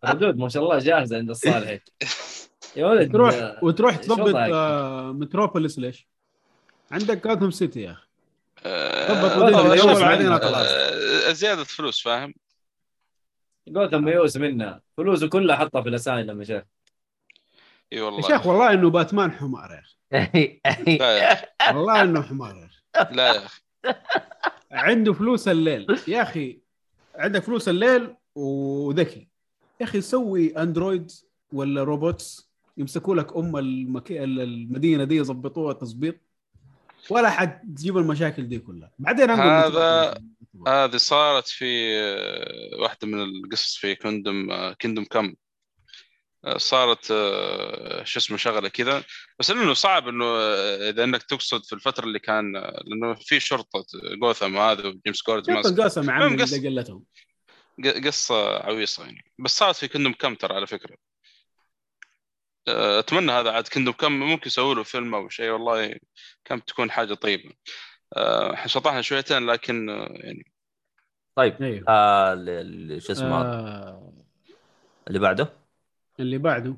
ردود 0.05 0.37
ما 0.37 0.49
شاء 0.49 0.63
الله 0.63 0.79
جاهزة 0.79 1.17
عند 1.17 1.29
الصالح 1.29 1.79
يا 2.75 2.85
ولد 2.85 3.11
تروح 3.11 3.63
وتروح 3.63 3.97
إيش 3.97 4.05
تضبط؟ 4.05 4.35
آه، 4.35 5.11
متروبوليس 5.11 5.79
ليش؟ 5.79 6.07
عندك 6.91 7.27
جاثم 7.27 7.51
سيتي 7.51 7.81
يا 7.81 7.91
أخي. 7.91 8.07
ضبط 9.09 9.31
آه،. 9.31 11.29
آه، 11.29 11.31
زيادة 11.31 11.63
فلوس 11.63 12.01
فاهم؟ 12.01 12.33
جوثم 13.67 14.03
ميؤوس 14.03 14.37
منها 14.37 14.81
فلوسه 14.97 15.29
كلها 15.29 15.55
حطها 15.55 15.81
في 15.81 15.89
الاسامي 15.89 16.23
لما 16.23 16.43
شاف. 16.43 16.63
إي 17.93 17.97
يا 17.97 18.03
والله 18.03 18.21
شيخ 18.21 18.45
والله 18.45 18.73
إنه 18.73 18.89
باتمان 18.89 19.31
حمار 19.31 19.71
يا 19.71 20.31
يا 20.87 21.33
أخي. 21.33 21.47
والله 21.67 22.01
إنه 22.01 22.21
حمار 22.21 22.55
يا 22.55 22.69
أخي. 22.95 23.15
لا 23.15 23.33
يا 23.33 23.45
أخي. 23.45 23.61
عنده 24.71 25.13
فلوس 25.13 25.47
الليل. 25.47 25.87
يا 26.07 26.21
أخي 26.21 26.59
عندك 27.15 27.43
فلوس 27.43 27.69
الليل 27.69 28.15
وذكي. 28.35 29.27
يا 29.81 29.85
أخي 29.85 30.01
سوي 30.01 30.57
اندرويد 30.57 31.11
ولا 31.53 31.83
روبوتس 31.83 32.48
يمسكوا 32.79 33.15
لك 33.15 33.35
أم 33.35 33.57
المكي... 33.57 34.23
المدينة 34.23 35.03
دي 35.03 35.15
يظبطوها 35.15 35.73
تظبيط 35.73 36.15
ولا 37.09 37.29
حد 37.29 37.75
تجيب 37.75 37.97
المشاكل 37.97 38.47
دي 38.47 38.59
كلها. 38.59 38.91
بعدين 38.99 39.29
هذا-. 39.29 40.21
هذه 40.67 40.97
صارت 40.97 41.47
في 41.47 41.99
آه، 41.99 42.81
واحدة 42.81 43.07
من 43.07 43.23
القصص 43.23 43.75
في 43.75 43.95
كندم 43.95 44.73
كندم 44.81 45.03
كم. 45.03 45.33
صارت 46.57 47.11
آه، 47.11 48.03
شو 48.03 48.19
اسمه 48.19 48.37
شغلة 48.37 48.69
كذا. 48.69 49.03
بس 49.39 49.51
إنه 49.51 49.73
صعب 49.73 50.07
إنه 50.07 50.25
آه، 50.25 50.89
إذا 50.89 51.03
إنك 51.03 51.23
تقصد 51.23 51.65
في 51.65 51.73
الفترة 51.73 52.05
اللي 52.05 52.19
كان 52.19 52.55
آه، 52.55 52.83
لأنه 52.85 53.13
في 53.13 53.39
شرطة 53.39 53.85
جوثم 54.21 54.57
هذا 54.57 54.87
وجيمس 54.87 55.23
جورد 55.27 55.51
ماسك 55.51 55.69
القاسم 55.69 56.09
عم 56.09 56.37
قلتهم. 56.41 57.03
قصة 58.05 58.57
عويصة 58.59 59.05
يعني. 59.05 59.31
بس 59.39 59.57
صارت 59.57 59.75
في 59.75 59.87
كندم 59.87 60.13
كم 60.13 60.35
ترى 60.35 60.55
على 60.55 60.67
فكرة؟ 60.67 60.93
آه، 60.93 61.18
أتمنى 62.67 63.31
هذا 63.31 63.51
عاد. 63.51 63.67
كندم 63.67 63.91
كم 63.91 64.11
ممكن 64.11 64.47
يسووا 64.47 64.75
له 64.75 64.83
فيلم 64.83 65.15
أو 65.15 65.29
شيء 65.29 65.49
والله 65.49 65.95
كم 66.45 66.59
تكون 66.59 66.91
حاجة 66.91 67.13
طيبة. 67.13 67.53
آه، 68.17 68.53
إحنا 68.53 68.67
شطحنا 68.67 69.01
شويتين 69.01 69.45
لكن 69.45 69.89
آه، 69.89 70.07
يعني. 70.09 70.51
طيب 71.35 71.63
أيوه. 71.63 71.85
آه 71.87 72.35
شو 72.99 73.11
اسمه 73.11 73.41
هذا؟ 73.41 73.47
آه. 73.47 74.13
اللي 75.07 75.19
بعده؟ 75.19 75.53
اللي 76.19 76.37
بعده. 76.37 76.77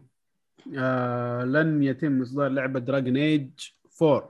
آه 0.77 1.43
لن 1.43 1.83
يتم 1.83 2.21
إصدار 2.21 2.49
لعبة 2.49 2.79
دراجون 2.79 3.17
ايج 3.17 3.49
4 4.01 4.29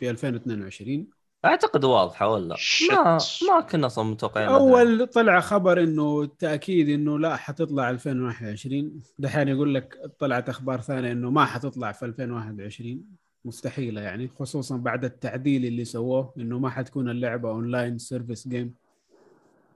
في 0.00 0.10
2022 0.10 1.10
أعتقد 1.44 1.84
واضحة 1.84 2.28
ولا. 2.28 2.56
ما 2.90 3.18
ما 3.48 3.60
كنا 3.60 3.86
أصلا 3.86 4.04
متوقعين 4.04 4.48
أول 4.48 5.06
طلع 5.06 5.40
خبر 5.40 5.82
إنه 5.82 6.26
تاكيد 6.26 6.88
إنه 6.88 7.18
لا 7.18 7.36
حتطلع 7.36 7.90
2021 7.90 9.02
دحين 9.18 9.48
يقول 9.48 9.74
لك 9.74 10.12
طلعت 10.18 10.48
أخبار 10.48 10.80
ثانية 10.80 11.12
إنه 11.12 11.30
ما 11.30 11.44
حتطلع 11.44 11.92
في 11.92 12.04
2021 12.04 13.04
مستحيلة 13.44 14.00
يعني 14.00 14.28
خصوصا 14.28 14.76
بعد 14.76 15.04
التعديل 15.04 15.64
اللي 15.64 15.84
سووه 15.84 16.32
إنه 16.38 16.58
ما 16.58 16.70
حتكون 16.70 17.08
اللعبة 17.08 17.50
online 17.50 17.98
service 17.98 18.48
game 18.48 18.74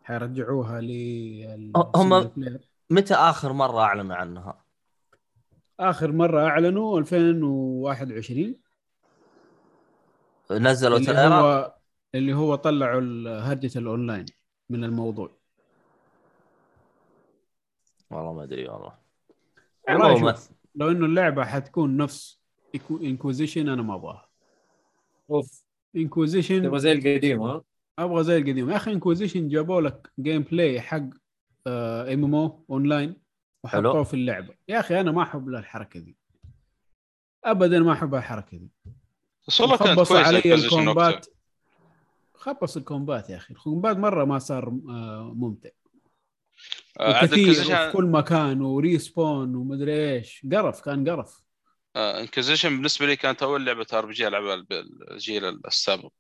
حيرجعوها 0.02 0.80
لل 0.80 1.72
هم-. 1.96 2.58
متى 2.90 3.14
آخر 3.14 3.52
مرة 3.52 3.80
أعلنوا 3.80 4.16
عنها؟ 4.16 4.64
آخر 5.80 6.12
مرة 6.12 6.40
أعلنوا 6.40 6.98
2021 6.98 8.61
نزلوا 10.58 10.96
اللي 10.96 11.06
trailer 11.06 11.34
هو 11.34 11.74
اللي 12.14 12.34
هو 12.34 12.54
طلعوا 12.54 13.00
هرجه 13.40 13.78
الأونلاين 13.78 14.26
من 14.70 14.84
الموضوع. 14.84 15.30
والله 18.10 18.32
ما 18.32 18.42
أدري 18.42 18.68
والله. 18.68 18.98
والله 19.88 20.06
عموما 20.06 20.32
شوف، 20.32 20.50
لو 20.74 20.90
إنه 20.90 21.06
اللعبة 21.06 21.44
حتكون 21.44 21.96
نفس 21.96 22.42
Inquisition 22.90 23.68
أنا 23.68 23.82
ما 23.82 23.94
أبغاها. 23.94 24.28
أوف. 25.30 25.64
Inquisition 25.96 26.62
تبغى 26.62 26.78
زي 26.78 26.92
القديم 26.92 27.42
ها؟ 27.42 27.62
أبغى 27.98 28.24
زي 28.24 28.36
القديم. 28.36 28.70
يا 28.70 28.76
أخي 28.76 28.92
Inquisition 28.92 29.48
جابوا 29.48 29.80
لك 29.80 30.12
gameplay 30.20 30.80
حق 30.80 31.02
MMO 31.66 32.34
online 32.34 33.16
وحطوه. 33.64 34.02
في 34.02 34.14
اللعبة. 34.14 34.54
يا 34.68 34.80
أخي 34.80 35.00
أنا 35.00 35.12
ما 35.12 35.22
أحب 35.22 35.48
الحركة 35.48 36.00
دي. 36.00 36.16
ابدا 37.44 37.80
ما 37.80 37.92
أحب 37.92 38.14
الحركة 38.14 38.56
دي. 38.56 38.70
بس 39.48 39.60
والله 39.60 39.76
كانت 39.76 39.94
كويسة 39.94 40.26
علي 40.26 40.54
ال 40.54 40.63
combat. 40.63 41.26
خبص 42.34 42.76
ال 42.76 42.84
combat 42.84 43.30
يا 43.30 43.36
أخي. 43.36 43.54
ال 43.54 43.60
combat 43.60 43.96
مرة 43.96 44.24
ما 44.24 44.38
صار 44.38 44.68
آه، 44.68 45.32
ممتع. 45.36 45.70
آه، 47.00 47.22
Inquisition 47.22 47.60
وفي 47.60 47.92
كل 47.92 48.04
مكان 48.04 48.62
و 48.62 48.74
respawn 48.74 49.54
ومدري 49.54 50.12
إيش. 50.12 50.46
قرف 50.52 50.80
كان 50.80 51.08
قرف. 51.08 51.42
Inquisition 51.96 52.68
بالنسبة 52.68 53.06
لي 53.06 53.16
كانت 53.16 53.42
أول 53.42 53.66
لعبة 53.66 53.86
RPG 53.92 54.28
ألعبها 54.28 54.56
بالجيل 54.56 55.44
السابق. 55.66 56.12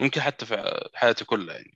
ممكن 0.00 0.20
حتى 0.20 0.46
في 0.46 0.88
حياتي 0.94 1.24
كلها 1.24 1.54
يعني. 1.54 1.74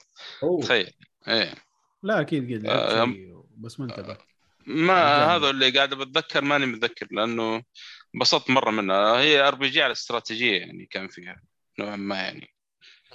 تخيل. 0.62 0.92
إيه. 1.28 1.54
لا 2.02 2.20
أكيد 2.20 2.58
قد 2.58 2.66
آه، 2.66 3.44
بس 3.56 3.80
ما 3.80 3.86
انتبهت. 3.86 4.22
ما. 4.66 5.24
هذا 5.36 5.50
اللي 5.50 5.70
قاعد 5.70 5.94
بتذكر 5.94 6.44
ماني 6.44 6.66
متذكر 6.66 7.06
لأنه 7.10 7.62
انبسطت 8.14 8.50
مرة 8.50 8.70
منها. 8.70 9.20
هي 9.20 9.48
ار 9.48 9.54
بي 9.54 9.68
جي 9.68 9.82
على 9.82 9.92
استراتيجية 9.92 10.58
يعني 10.60 10.86
كان 10.86 11.08
فيها 11.08 11.42
نوعا 11.78 11.96
ما 11.96 12.16
يعني. 12.16 12.54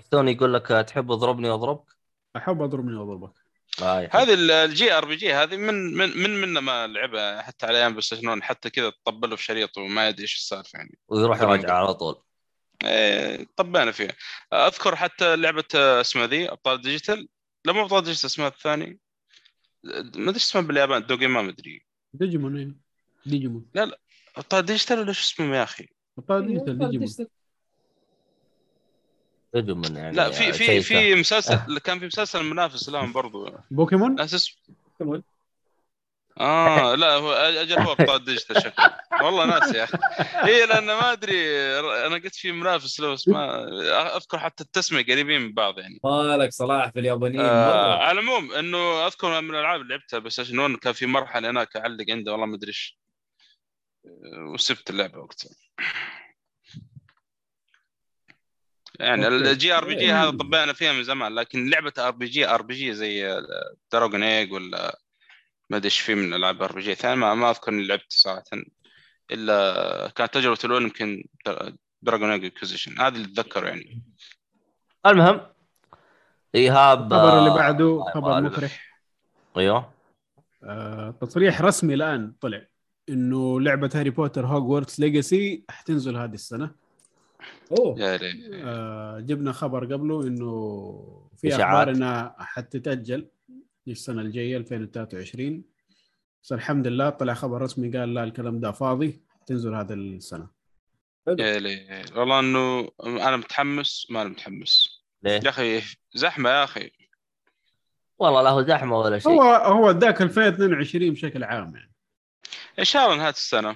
ستوني 0.06 0.32
يقول 0.32 0.54
لك 0.54 0.68
تحب 0.88 1.12
اضربني 1.12 1.50
واضربك؟ 1.50 1.92
أحب 2.36 2.62
أضربني 2.62 2.96
وأضربك. 2.96 3.34
آه. 3.82 4.10
هذه 4.12 4.34
ال- 4.34 4.52
الجي 4.52 4.94
ار 4.94 5.06
بي 5.06 5.16
جي 5.16 5.34
هذه 5.34 5.58
من 5.58 5.94
من 5.94 6.18
من 6.18 6.42
من 6.42 6.58
ما 6.60 6.88
لعبها 6.88 7.42
حتى 7.42 7.66
على 7.66 7.78
أيام 7.78 7.96
بلاي 7.96 8.42
حتى 8.42 8.70
كذا 8.70 8.90
تطبله 8.90 9.36
في 9.36 9.44
شريط 9.44 9.78
وما 9.78 10.08
يدري 10.10 10.22
إيش 10.22 10.36
السالفة 10.36 10.78
يعني. 10.78 10.98
ويروح 11.08 11.42
يراجع 11.42 11.74
على 11.74 11.94
طول. 11.94 12.22
إيه، 12.84 13.48
طبينا 13.56 13.92
فيها. 13.92 14.14
أذكر 14.54 14.96
حتى 14.96 15.36
لعبة 15.36 15.64
آه، 15.76 16.02
اسمها 16.02 16.28
ذي 16.28 16.52
أبطال 16.52 16.82
ديجيتال. 16.82 17.30
لا 17.66 17.74
مو 17.74 17.82
أبطال 17.82 18.04
ديجيتال 18.04 18.26
اسمها 18.26 18.48
الثاني. 18.48 19.00
ما 19.84 20.30
أدري 20.30 20.36
اسمها 20.36 20.64
باليابان 20.64 21.06
دوجي 21.06 21.28
ما 21.28 21.42
مدري 21.42 21.86
ديجيمون 22.14 22.58
إيه. 22.58 22.72
ديجيمون 23.26 23.66
ابطال 23.76 23.96
ديجيتال 24.54 25.00
ولا 25.00 25.12
شو 25.12 25.22
اسمهم 25.22 25.54
يا 25.54 25.64
أخي؟ 25.64 25.88
ابطال 26.18 26.48
ديجيتال 26.48 26.78
ديجيمون. 29.54 29.96
يعني 29.96 30.16
لا 30.16 30.32
في 30.32 30.54
في 30.54 30.82
في 30.82 31.16
مسلسل 31.16 31.78
كان 31.84 32.00
في 32.00 32.06
مسلسل 32.06 32.44
منافس 32.44 32.90
لهم 32.90 33.12
برضو. 33.12 33.52
بوكيمون؟ 33.72 34.16
ناس 34.16 34.34
اسمه 34.34 35.24
آه 36.40 36.96
لا 36.96 37.14
هو 37.14 37.34
أجل 37.34 37.80
هو 37.80 37.92
ابطال 37.92 38.26
ديجيتال 38.26 38.62
شكله. 38.62 38.96
والله 39.22 39.46
ناس 39.46 39.76
يا 39.76 39.84
أخي. 39.84 39.98
اي 40.44 40.66
لأن 40.66 40.86
ما 40.86 41.12
أدري 41.12 41.60
أنا 41.80 42.16
قلت 42.16 42.36
في 42.36 42.52
منافس 42.52 43.00
له 43.00 43.14
بس 43.14 43.28
ما 43.28 43.68
أذكر 44.18 44.40
حتى 44.40 44.64
التسمية 44.64 45.04
قريبين 45.04 45.42
من 45.42 45.54
بعض 45.54 45.80
يعني. 45.80 46.00
مالك 46.04 46.52
صلاح 46.52 46.92
في 46.92 47.00
اليابانيين 47.00 47.42
آه. 47.42 47.98
على 47.98 48.20
العموم 48.20 48.52
إنه 48.52 49.08
أذكر 49.08 49.42
من 49.42 49.50
الألعاب 49.50 49.82
اللي 49.82 49.94
لعبتها 49.94 50.20
بس 50.20 50.40
عشان 50.40 50.60
1 50.60 50.76
كان 50.76 50.94
في 50.94 51.06
مرحلة 51.06 51.50
هناك 51.50 51.76
أعلق 51.76 52.06
عنده 52.10 52.32
والله 52.32 52.46
ما 52.46 52.56
أدري 52.56 52.68
إيش. 52.68 52.96
آه، 52.96 53.09
وسبت 54.54 54.90
اللعبة 54.90 55.20
وقتها. 55.20 55.52
يعني. 59.00 59.28
ال 59.28 59.74
JRPG 59.74 60.12
هذا 60.12 60.30
طبقنا 60.30 60.74
فيها 60.74 60.94
من 60.94 61.04
زمان 61.04 61.36
لكن 61.36 61.70
لعبة 61.70 61.94
آر 62.00 62.12
بي 62.12 62.26
جي 62.26 62.48
آر 62.48 62.62
بي 62.62 62.74
جي 62.74 62.94
زي 62.94 63.42
Dragon 63.92 64.24
Age 64.24 64.52
ولا 64.52 65.00
ما 65.70 65.78
أدري 65.78 65.86
إيش 65.86 66.00
في 66.00 66.16
من 66.16 66.34
ألعاب 66.34 66.64
RPG 66.64 66.96
ثانية 66.96 67.16
ما, 67.16 67.34
ما 67.34 67.50
أذكر 67.50 67.72
إني 67.72 67.88
لعبت 67.88 68.06
صراحة. 68.10 68.44
إلا 69.32 70.12
كانت 70.16 70.34
تجربة 70.34 70.60
الأولى 70.66 70.84
يمكن 70.84 71.24
Dragon 72.02 72.32
Age 72.32 72.46
Inquisition 72.46 73.00
هذا 73.00 73.16
اللي 73.16 73.28
أتذكره 73.28 73.68
يعني. 73.68 74.04
المهم 75.06 75.42
ايهاب 76.56 77.14
الخبر 77.14 77.40
اللي 77.40 77.50
بعده 77.50 78.06
خبر. 78.14 78.42
مفرح 78.42 79.02
أيوه. 79.58 79.94
آه، 80.64 81.12
تصريح 81.22 81.62
رسمي 81.62 81.94
الآن 81.94 82.34
طلع. 82.42 82.69
إنه 83.10 83.62
لعبة 83.62 83.90
هاري 83.96 84.10
بوتر 84.10 84.46
Hogwarts 84.46 85.00
Legacy 85.00 85.64
حتنزل 85.70 86.18
هذه 86.18 86.34
السنة. 86.34 86.72
أوه. 87.80 88.00
يا 88.00 88.16
ريت. 88.16 88.36
آه، 88.54 89.20
جبنا 89.20 89.52
خبر 89.52 89.94
قبله 89.94 90.28
إنه 90.28 91.30
في. 91.38 91.56
أخبار 91.56 91.90
انها 91.90 92.36
حتتأجل 92.40 93.28
السنة 93.88 94.22
الجاية 94.22 94.58
2023 94.58 95.64
بس 96.44 96.54
الحمد 96.54 96.88
لله 96.88 97.10
طلع 97.10 97.34
خبر 97.34 97.62
رسمي 97.62 97.98
قال 97.98 98.14
لا 98.14 98.24
الكلام 98.24 98.60
ده 98.60 98.72
فاضي 98.72 99.22
تنزل 99.48 99.76
هذا 99.76 99.94
السنة. 99.94 100.48
يا 101.28 101.60
لي 101.60 102.04
والله 102.16 102.40
إنه 102.40 102.90
أنا 103.04 103.38
متحمس 103.38 104.08
ما 104.10 104.22
أنا 104.22 104.30
متحمس. 104.30 105.04
ليه؟ 105.24 105.32
يا 105.32 105.50
أخي 105.50 105.82
زحمة 106.14 106.50
يا 106.50 106.64
أخي. 106.64 106.92
والله 108.20 108.42
لا 108.42 108.50
هو 108.50 108.62
زحمة 108.62 109.00
ولا 109.00 109.20
شيء. 109.20 109.32
هو 109.32 109.42
هو 109.44 109.92
ذاك 109.92 110.22
2022 110.22 111.12
بشكل 111.12 111.44
عام 111.44 111.76
يعني. 111.76 111.89
إن 112.80 112.84
شاء 112.86 113.06
الله 113.06 113.16
نهاية 113.18 113.30
السنة. 113.34 113.76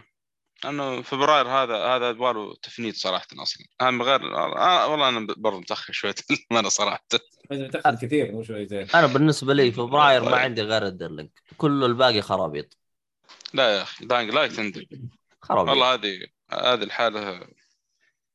انه 0.65 1.01
فبراير 1.01 1.47
هذا 1.47 1.77
هذا 1.77 2.09
يبغى 2.09 2.55
تفنيد 2.61 2.95
صراحة 2.95 3.27
أصلا. 3.39 3.67
أنا 3.81 3.91
من 3.91 4.01
غير 4.01 4.35
آه 4.35 4.87
والله 4.87 5.09
أنا 5.09 5.27
برضه 5.37 5.59
متأخر 5.59 5.93
شوية 5.93 6.15
أنا 6.51 6.69
صراحة. 6.69 7.05
لازم 7.51 7.67
تاخذ 7.67 7.95
كثير 7.95 8.31
مو 8.31 8.43
شوي 8.43 8.65
زين 8.65 8.87
أنا 8.95 9.07
بالنسبة 9.07 9.53
لي 9.53 9.71
فبراير 9.71 10.21
ما 10.21 10.25
طيب. 10.31 10.35
عندي 10.39 10.61
غير 10.61 10.85
الدرلينج 10.85 11.29
كل 11.57 11.83
الباقي 11.83 12.21
خرابيط. 12.21 12.77
لا 13.53 13.77
يا 13.77 13.81
أخي 13.81 14.05
داينج 14.05 14.31
لايت 14.33 14.59
عندي 14.59 14.89
خرابيط. 15.41 15.69
والله 15.69 15.93
هذه 15.93 16.19
هذه 16.51 16.83
الحالة. 16.83 17.47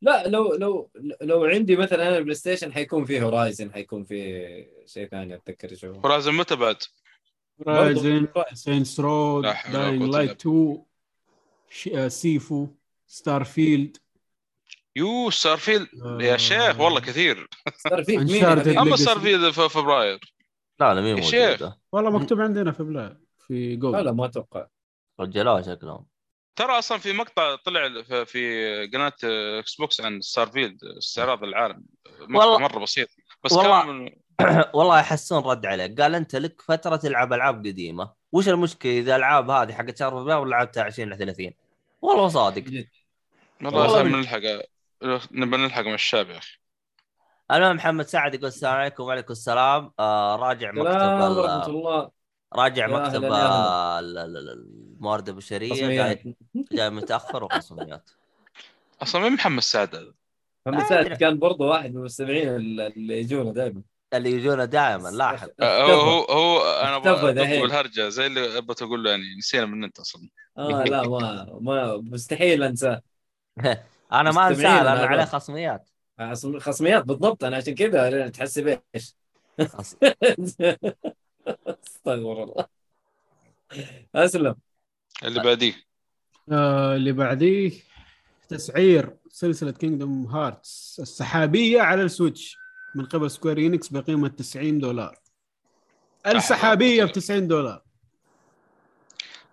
لا 0.02 0.28
لو 0.28 0.54
لو 0.54 0.90
لو 1.20 1.44
عندي 1.44 1.76
مثلا 1.76 2.08
أنا 2.08 2.18
البلاي 2.18 2.34
ستيشن 2.34 2.72
حيكون 2.72 3.04
فيه 3.04 3.22
هورايزن 3.22 3.72
حيكون 3.72 4.04
فيه 4.04 4.46
شيء 4.86 5.08
ثاني 5.08 5.34
أتذكر 5.34 5.88
هو. 5.88 5.92
هورايزن 5.92 6.34
متى 6.34 6.56
بعد؟ 6.56 6.76
رايزن 7.66 8.28
سينس 8.54 9.00
رود 9.00 9.44
لا 9.44 9.56
داينج 9.72 10.02
لايت 10.02 10.30
2 10.46 10.82
ش- 11.70 11.88
آه، 11.88 12.08
سيفو 12.08 12.68
ستار 13.06 13.44
فيلد 13.44 13.96
يو 14.96 15.30
ستارفيلد. 15.30 15.88
يا 16.20 16.36
شيخ 16.36 16.80
والله 16.80 17.00
كثير. 17.00 17.48
مين 18.08 18.28
Uncharted 18.28 18.44
هذه؟ 18.44 18.82
أما 18.82 18.96
Legacy. 18.96 19.00
ستارفيلد 19.00 19.50
في 19.50 19.68
فبراير. 19.68 20.34
لا 20.80 20.94
لا 20.94 21.00
مين 21.00 21.16
يا 21.18 21.22
شيخ. 21.22 21.62
والله 21.92 22.10
مكتوب 22.10 22.40
عندنا 22.40 22.72
في 22.72 22.82
بلا 22.82 23.16
في 23.46 23.74
لا 23.74 23.80
جوجل 23.80 24.04
لا 24.04 24.12
ما 24.12 24.24
أتوقع. 24.24 24.66
رجلوها 25.20 25.62
شكلهم. 25.62 26.06
ترى 26.56 26.78
أصلا 26.78 26.98
في 26.98 27.12
مقطع 27.12 27.54
طلع 27.56 28.02
في- 28.02 28.24
في 28.26 28.86
قناة 28.86 29.12
إكس 29.58 29.74
بوكس 29.74 30.00
عن 30.00 30.20
ستارفيلد 30.20 30.84
استعراض 30.84 31.44
العالم. 31.44 31.84
مقطع 32.20 32.44
والله- 32.46 32.58
مرة 32.58 32.78
بسيط. 32.78 33.08
بس 33.44 33.52
والله- 33.52 33.84
كان 33.86 34.16
والله 34.74 34.98
يحسون 34.98 35.42
رد 35.44 35.66
عليك. 35.66 36.00
قال 36.00 36.14
أنت 36.14 36.36
لك 36.36 36.62
فترة 36.62 36.96
تلعب 36.96 37.32
ألعاب 37.32 37.66
قديمة. 37.66 38.12
وش 38.32 38.48
المشكلة؟ 38.48 38.98
إذا 38.98 39.16
الالعاب 39.16 39.50
هذه 39.50 39.72
حقت 39.72 39.96
شهر 39.98 40.10
فبراير 40.10 40.38
ولا 40.38 40.50
لعبتها 40.50 40.82
20 40.82 41.10
ل 41.10 41.18
30 41.18 41.52
والله 42.02 42.28
صادق. 42.28 42.64
والله 43.62 44.02
نلحق 44.02 44.40
نبى 45.32 45.56
نلحق 45.56 45.82
من 45.82 45.94
الشاب 45.94 46.30
يا 46.30 46.38
أخي. 46.38 46.58
المهم 47.50 47.76
محمد 47.76 48.06
سعد 48.06 48.34
يقول 48.34 48.46
السلام 48.46 48.74
عليكم 48.74 49.02
وعليكم 49.02 49.32
السلام. 49.32 49.92
آه 49.98 50.36
راجع 50.36 50.72
مكتب 50.72 51.36
ورحمة 51.36 51.66
الله. 51.66 52.10
راجع 52.52 52.86
مكتب 52.86 53.24
الموارد 54.98 55.28
البشرية. 55.28 55.74
جاي 55.74 56.36
جاي 56.72 56.90
متأخر 56.90 57.44
وخصوميات 57.44 58.10
أصلا 59.02 59.22
مين 59.22 59.32
محمد 59.32 59.62
سعد 59.62 59.94
هذا؟ 59.94 60.12
محمد 60.66 60.84
سعد 60.84 61.06
كان 61.06 61.38
برضه 61.38 61.66
واحد 61.66 61.90
من 61.90 61.96
المستمعين 61.96 62.48
اللي 62.48 63.20
يجونا 63.20 63.52
دائما 63.52 63.82
اللي 64.14 64.30
يجونا 64.32 64.64
دائما 64.64 65.08
لاحظ. 65.08 65.48
آه، 65.60 65.82
هو 65.82 66.00
هو, 66.00 66.24
هو 66.24 66.60
أنا 66.80 67.32
دحين. 67.32 67.62
بالهرجه 67.62 68.08
زي 68.08 68.26
اللي 68.26 68.58
أبغى 68.58 68.76
أقول 68.82 69.04
له 69.04 69.10
يعني 69.10 69.22
نسينا 69.38 69.66
من 69.66 69.84
أنت 69.84 69.98
أصلا. 69.98 70.28
آه 70.58 70.84
لا 70.84 71.08
ما 71.08 71.58
ما 71.60 71.96
مستحيل 71.96 72.62
انساه 72.62 73.02
أنا 74.12 74.30
ما 74.30 74.48
انساه 74.48 74.82
لأنه 74.82 74.90
هذول. 75.00 75.06
عليه 75.06 75.24
خصميات. 75.24 75.88
خصميات 76.58 77.04
بالضبط. 77.04 77.44
أنا 77.44 77.56
عشان 77.56 77.74
كذا 77.74 78.28
تحسب 78.28 78.80
إيش 78.94 79.14
خص... 79.68 79.96
أستغفر 81.66 82.42
الله. 82.42 82.66
أسلم. 84.14 84.54
اللي 85.24 85.42
بعديه. 85.42 85.74
آه 86.52 86.96
اللي 86.96 87.12
بعديه 87.12 87.72
تسعير 88.48 89.16
سلسلة 89.30 89.70
Kingdom 89.70 90.26
Hearts 90.26 90.98
السحابية 91.02 91.80
على 91.80 92.02
ال 92.02 92.09
Switch. 92.09 92.56
من 92.94 93.04
قبل 93.06 93.30
Square 93.30 93.58
Enix 93.58 93.88
بقيمة 93.88 94.28
90 94.28 94.78
دولار. 94.78 95.18
السحابية 96.26 97.04
ب 97.04 97.12
90 97.12 97.48
دولار. 97.48 97.82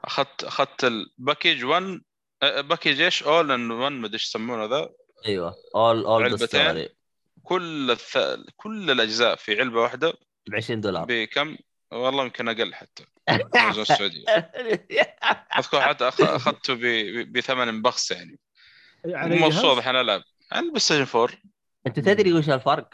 اخذت 0.04 0.44
أخذت 0.44 0.84
ال 0.84 0.94
package 0.94 1.64
1 1.66 2.02
أه، 2.44 2.62
package 2.62 3.02
إيش؟ 3.02 3.24
all 3.24 3.52
in 3.52 3.72
one 3.72 3.92
ما 3.92 4.06
أدري 4.06 4.14
إيش 4.14 4.24
يسمونه 4.24 4.66
ذا 4.66 4.90
أيوه. 5.26 5.56
اول 5.76 6.06
اول 6.06 6.24
علبتين. 6.24 6.88
كل 7.44 7.92
الث... 7.92 8.18
كل 8.58 8.92
الأجزاء 8.92 9.36
في 9.36 9.60
علبة 9.60 9.82
واحدة. 9.82 10.14
ب 10.48 10.56
20 10.56 10.82
دولار. 10.82 11.06
بكم؟ 11.08 11.58
والله 11.92 12.24
يمكن 12.24 12.48
أقل 12.48 12.74
حتى. 12.74 13.06
أمازون 13.30 13.82
السعودي 13.90 14.26
أذكر 15.58 15.82
حتى 15.82 16.08
أخذته 16.08 16.74
ب... 16.74 16.80
ب- 16.80 17.34
بثمن 17.38 17.82
بخس 17.82 18.12
يعني. 18.12 18.40
مبسوط 19.06 19.88
العب 19.88 20.24
على 20.52 20.64
البلاي 20.66 20.80
ستيشن 20.80 21.20
4 21.20 21.38
أنت 21.88 22.00
تدري 22.00 22.34
وش 22.34 22.50
الفرق؟ 22.50 22.90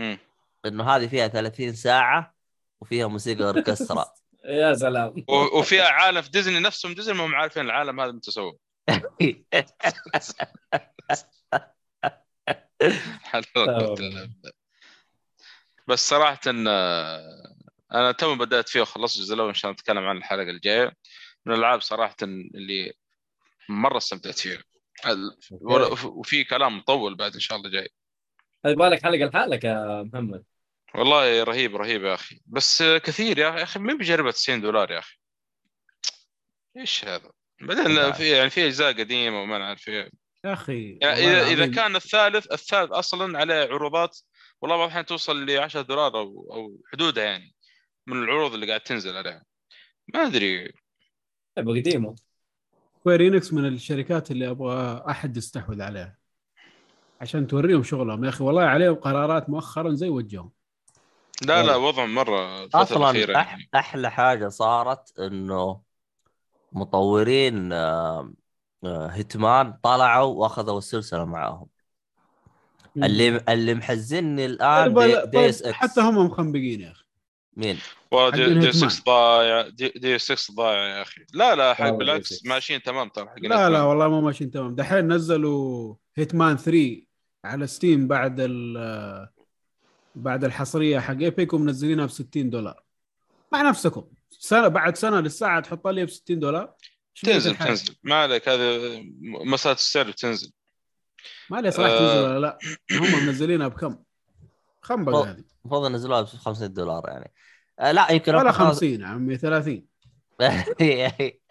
مم. 0.00 0.18
إنه 0.66 0.84
هذه 0.84 1.06
فيها 1.06 1.28
30 1.28 1.74
ساعة 1.74 2.34
وفيها 2.80 3.06
موسيقى 3.06 3.44
أوركسترا. 3.44 4.04
يا 4.44 4.74
سلام. 4.74 5.24
وفيها 5.28 5.88
عالم 5.88 6.22
في 6.22 6.30
ديزني 6.30 6.60
نفسهم 6.60 6.94
ديزني 6.94 7.14
ما 7.14 7.26
هم 7.26 7.34
عارفين 7.34 7.64
العالم 7.64 8.00
هذا 8.00 8.10
بالله. 13.94 14.30
بس 15.88 16.08
صراحة 16.08 16.40
إن 16.46 16.68
أنا 17.94 18.12
تو 18.12 18.34
بدأت 18.34 18.68
فيه 18.68 18.80
وخلصت 18.80 19.16
الجزء 19.16 19.34
الأول 19.34 19.48
إن 19.48 19.54
شاء 19.54 19.70
الله 19.70 19.80
نتكلم 19.80 20.06
عن 20.06 20.16
الحلقة 20.16 20.50
الجاية. 20.50 20.96
من 21.46 21.54
الألعاب 21.54 21.80
صراحة 21.80 22.16
اللي 22.22 22.92
مرة 23.68 23.96
استمتعت 23.96 24.38
فيها. 24.38 24.62
وفي 26.04 26.44
كلام 26.44 26.78
مطول 26.78 27.14
بعد 27.14 27.34
إن 27.34 27.40
شاء 27.40 27.58
الله 27.58 27.70
جاي. 27.70 27.88
يبغى 28.64 28.88
لك 28.88 29.02
حلقة 29.02 29.26
لحالك 29.26 29.64
يا 29.64 30.02
محمد. 30.02 30.44
والله 30.94 31.42
رهيب 31.42 31.76
رهيب 31.76 32.04
يا 32.04 32.14
أخي. 32.14 32.40
بس 32.46 32.82
كثير 32.82 33.38
يا 33.38 33.62
أخي 33.62 33.80
مين 33.80 33.98
بيجربها 33.98 34.30
90 34.30 34.60
دولار 34.60 34.90
يا 34.90 34.98
أخي؟ 34.98 35.16
إيش 36.76 37.04
هذا؟ 37.04 37.30
بعدين 37.60 38.12
في 38.12 38.30
يعني 38.30 38.50
في 38.50 38.66
أجزاء 38.66 38.92
قديمة 38.92 39.42
وما 39.42 39.58
نعرف 39.58 39.88
يا 39.88 40.10
أخي 40.44 40.98
يعني 41.02 41.18
إذا 41.20 41.46
إذا 41.46 41.66
كان 41.66 41.96
الثالث 41.96 42.52
الثالث 42.52 42.90
أصلا 42.90 43.38
عليه 43.38 43.54
عروضات 43.54 44.18
والله 44.60 44.76
بعض 44.76 44.86
الاحيان 44.86 45.06
توصل 45.06 45.46
ل 45.46 45.58
10 45.58 45.82
دولار 45.82 46.18
أو 46.18 46.48
أو 46.52 46.80
حدودها 46.92 47.24
يعني 47.24 47.54
من 48.06 48.22
العروض 48.22 48.54
اللي 48.54 48.66
قاعد 48.66 48.80
تنزل 48.80 49.16
عليها. 49.16 49.44
ما 50.14 50.26
أدري. 50.26 50.72
قديمة. 51.56 52.14
Square 52.98 53.26
Enix 53.26 53.52
من 53.52 53.66
الشركات 53.66 54.30
اللي 54.30 54.50
أبغى 54.50 55.04
أحد 55.08 55.36
يستحوذ 55.36 55.82
عليها. 55.82 56.19
عشان 57.20 57.46
توريهم 57.46 57.82
شغلهم. 57.82 58.24
يا 58.24 58.28
أخي 58.28 58.44
والله 58.44 58.62
عليهم 58.62 58.94
قرارات 58.94 59.50
مؤخرا 59.50 59.94
زي 59.94 60.08
وجههم. 60.08 60.50
لا 61.46 61.62
لا 61.62 61.76
وضع 61.76 62.06
مرة 62.06 62.64
الفترة 62.64 62.96
الأخيرة 62.96 63.32
أصلا 63.32 63.40
أح 63.40 63.50
يعني. 63.52 63.68
أحلى 63.74 64.10
حاجة 64.10 64.48
صارت 64.48 65.18
إنه 65.18 65.80
مطورين 66.72 67.72
آه، 67.72 68.32
آه، 68.84 69.06
Hitman 69.06 69.74
طلعوا 69.82 70.34
وأخذوا 70.34 70.78
السلسلة 70.78 71.24
معاهم. 71.24 71.66
اللي 72.96 73.44
اللي 73.48 73.74
محزني 73.74 74.46
الآن 74.46 74.94
طيب, 74.94 75.30
دي, 75.30 75.30
this 75.38 75.62
طيب 75.62 75.68
إكس 75.68 75.78
حتى 75.78 76.00
هم 76.00 76.26
مخنبقين 76.26 76.80
يا 76.80 76.90
أخي. 76.90 77.04
مين؟ 77.56 77.78
والله 78.10 78.30
دي, 78.30 78.54
دي 78.54 78.66
هيتمان. 78.66 78.88
6 78.88 79.04
ضايع 79.04 79.68
دي, 79.68 79.88
دي 79.88 80.18
6 80.18 80.54
ضايع 80.54 80.96
يا 80.96 81.02
أخي. 81.02 81.20
لا 81.34 81.54
لا 81.54 81.74
حق 81.74 81.90
بالعكس 81.90 82.32
6. 82.32 82.48
ماشيين 82.48 82.82
تمام 82.82 83.08
ترى 83.08 83.26
حق 83.26 83.38
لا 83.38 83.70
لا 83.70 83.82
والله 83.82 84.08
ما 84.08 84.20
ماشيين 84.20 84.50
تمام. 84.50 84.74
دحين 84.74 85.12
نزلوا 85.12 85.94
هيتمان 86.16 86.56
3 86.56 87.09
على 87.44 87.66
ستيم 87.66 88.08
بعد 88.08 88.36
ال 88.40 89.28
بعد 90.14 90.44
الحصرية 90.44 90.98
حق 90.98 91.16
ايبك 91.16 91.52
ومنزلينها 91.52 92.06
ب 92.06 92.10
60 92.10 92.50
دولار. 92.50 92.82
مع 93.52 93.62
نفسكم. 93.62 94.04
سنة 94.30 94.68
بعد 94.68 94.96
سنة 94.96 95.20
للساعة 95.20 95.60
تحط 95.60 95.86
لي 95.88 96.04
ب 96.04 96.10
60 96.10 96.38
دولار. 96.38 96.74
تنزل؟ 97.22 97.56
تنزل. 97.56 97.96
ما 98.02 98.14
عليك 98.14 98.48
هذا 98.48 98.78
مسألة 99.44 99.74
السعر 99.74 100.10
تنزل 100.12 100.52
ما 101.50 101.60
لي 101.60 101.70
صلاح 101.70 101.90
آه. 101.90 101.98
تنزل 101.98 102.24
ولا 102.28 102.38
لا. 102.38 102.58
هم 102.92 103.26
منزلينها 103.26 103.68
بكم؟ 103.68 103.98
والله. 104.90 105.30
هذه. 105.30 105.44
المفروض 105.64 105.90
ينزلوها 105.90 106.20
ب 106.22 106.24
50 106.24 106.72
دولار 106.72 107.02
يعني. 107.08 107.32
آه 107.78 107.92
لا 107.92 108.10
يمكن 108.12 108.32
ولا 108.34 108.40
أبغى 108.40 108.52
خلاص- 108.52 108.74
50 108.74 109.00
يا 109.00 109.06
عمي 109.06 109.36
30 109.36 109.86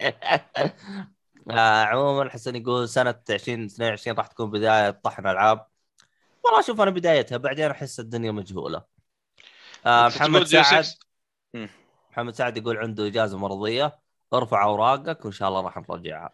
آه، 1.50 1.82
عموما 1.84 2.30
حسن 2.30 2.56
يقول 2.56 2.88
سنة 2.88 3.14
2022 3.30 4.16
راح 4.16 4.26
تكون 4.26 4.50
بداية 4.50 4.90
طحن 4.90 5.26
ألعاب. 5.26 5.66
والله 6.44 6.62
شوف 6.62 6.80
أنا 6.80 6.90
بدايتها 6.90 7.38
بعدين 7.38 7.70
أحس 7.70 8.00
الدنيا 8.00 8.30
مجهولة. 8.30 8.82
آه 9.86 10.08
محمد 10.08 10.44
سعد. 10.44 10.84
6 10.84 10.98
محمد 12.10 12.34
سعد 12.34 12.56
يقول 12.56 12.76
عنده 12.76 13.06
إجازة 13.06 13.38
مرضية. 13.38 13.98
ارفع 14.34 14.64
أوراقك 14.64 15.24
وإن 15.24 15.32
شاء 15.32 15.48
الله 15.48 15.60
راح 15.60 15.76
نرجعها. 15.76 16.30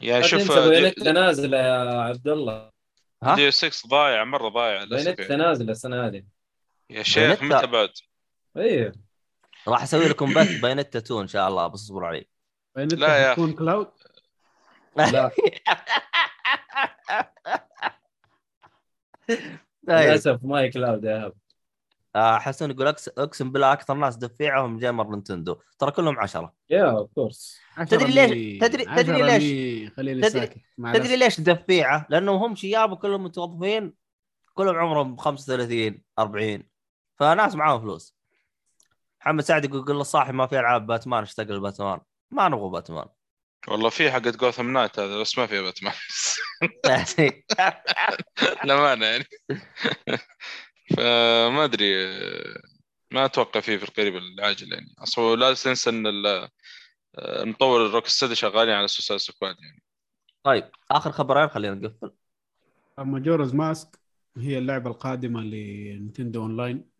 لا 0.00 0.20
شوف 0.22 0.58
بينتا 0.58 1.12
نازلة 1.12 1.58
يا 1.58 2.00
عبد 2.00 2.28
الله. 2.28 2.70
ها؟ 3.22 3.34
دي 3.34 3.50
6 3.50 3.88
ضايع 3.88 4.24
مرة 4.24 4.48
ضايع 4.48 4.84
بينتا 4.84 5.22
يعني. 5.22 5.36
نازلة 5.36 5.72
السنة 5.72 6.06
هذه. 6.06 6.24
يا 6.90 7.02
شيخ. 7.02 7.42
متى 7.42 7.66
بعد؟ 7.66 7.90
إيه. 8.56 8.92
راح 9.68 9.82
أسوي 9.82 10.08
لكم 10.08 10.34
بث 10.34 10.60
بين 10.60 10.78
التاتو 10.78 11.20
إن 11.20 11.28
شاء 11.28 11.48
الله 11.48 11.66
بس 11.66 11.80
اصبروا 11.80 12.08
علي. 12.08 12.28
فانت 12.74 12.94
لا 12.94 13.16
يا 13.16 13.32
تكون 13.32 13.52
كلاود؟ 13.52 13.90
لا. 14.96 15.30
للأسف 19.88 20.38
ماي 20.42 20.70
كلاود 20.70 21.04
يا 21.04 21.26
هب. 21.26 21.32
آه، 22.16 22.38
حسن 22.38 22.70
يقول 22.70 22.86
اقسم 23.18 23.52
بالله 23.52 23.72
أكثر 23.72 23.94
ناس 23.94 24.16
دفيعهم 24.16 24.78
جيمر 24.78 25.10
نينتندو 25.10 25.56
ترى 25.78 25.90
كلهم 25.90 26.18
عشرة. 26.18 26.54
يا 26.70 26.90
اوف 26.90 27.10
كورس 27.14 27.58
تدري 27.88 28.04
ليش- 28.12 28.60
تدري- 28.60 28.84
تدري 28.84 29.22
ليش؟ 29.22 29.92
خليني 29.92 30.20
تدري- 30.22 30.46
تدري. 30.94 31.16
ليش 31.16 31.40
دفيعة؟ 31.40 32.06
لأنه 32.10 32.32
هم 32.32 32.54
شياب 32.54 32.92
وكلهم 32.92 33.24
متوظفين 33.24 33.94
كلهم 34.54 34.76
عمرهم 34.76 35.16
35 35.16 36.02
40 36.18 36.62
فناس 37.16 37.54
معاهم 37.54 37.80
فلوس. 37.80 38.16
محمد 39.20 39.44
سعد 39.44 39.64
يقول 39.64 39.84
قل 39.84 39.94
للصاحب 39.96 40.34
ما 40.34 40.46
في 40.46 40.60
ألعاب 40.60 40.86
باتمان 40.86 41.22
اشتاق 41.22 41.46
لباتمان 41.46 42.00
ما 42.30 42.48
نبغى 42.48 42.70
باتمان. 42.70 43.06
والله 43.68 43.88
في 43.90 44.10
حقت 44.12 44.36
جوثم 44.36 44.72
نايت 44.72 44.98
هذا 44.98 45.20
بس 45.20 45.38
ما 45.38 45.46
في 45.46 45.62
باتمان 45.62 45.92
للأمانة 48.64 49.06
يعني. 49.06 49.24
فما 50.96 51.64
أدري 51.64 51.94
ما 53.10 53.24
أتوقع 53.24 53.60
فيه 53.60 53.76
في 53.76 53.84
القريب 53.84 54.16
العاجل 54.16 54.72
يعني. 54.72 54.94
أصلا 54.98 55.36
لا 55.36 55.54
تنسى 55.54 55.90
إن 55.90 56.06
ال- 56.06 56.48
مطور 57.48 57.86
ال 57.86 58.06
Rocksteady 58.06 58.34
شغالين 58.34 58.74
على 58.74 58.88
Suicide 58.88 59.20
Squad 59.20 59.56
يعني. 59.62 59.82
طيب 60.44 60.70
آخر 60.90 61.12
خبرين 61.12 61.48
خلينا 61.48 61.74
نقفل. 61.74 62.12
Majora's 62.98 63.54
Mask 63.54 63.98
هي 64.36 64.58
اللعبة 64.58 64.90
القادمة 64.90 65.40
ل 65.40 65.51
Nintendo 65.51 66.42
Online 66.42 66.90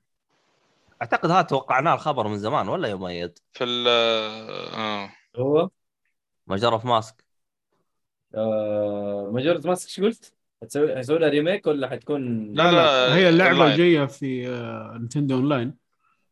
أعتقد 1.02 1.30
هذا 1.30 1.42
توقعناه 1.42 1.94
الخبر 1.94 2.28
من 2.28 2.38
زمان 2.38 2.68
ولا 2.68 2.88
يا 2.88 2.94
مؤيد؟ 2.94 3.38
في 3.52 3.64
ال 3.64 3.88
آه. 3.88 5.12
هو؟ 5.36 5.70
Majora 6.50 6.86
Mask. 6.86 7.24
آه 8.34 9.30
Mask 9.66 9.88
إيش 9.88 10.00
قلت؟ 10.00 10.32
هتسوي 10.62 10.96
هيسوي 10.98 11.18
لها 11.18 11.28
remake 11.28 11.66
ولا 11.66 11.88
حتكون 11.90 12.52
لا 12.54 12.72
لا 12.72 13.14
هي 13.14 13.28
اللعبة. 13.28 13.66
الجاية 13.66 14.06
في 14.06 14.48
آه، 14.48 14.98
نتندو 15.02 15.34
أونلاين. 15.34 15.74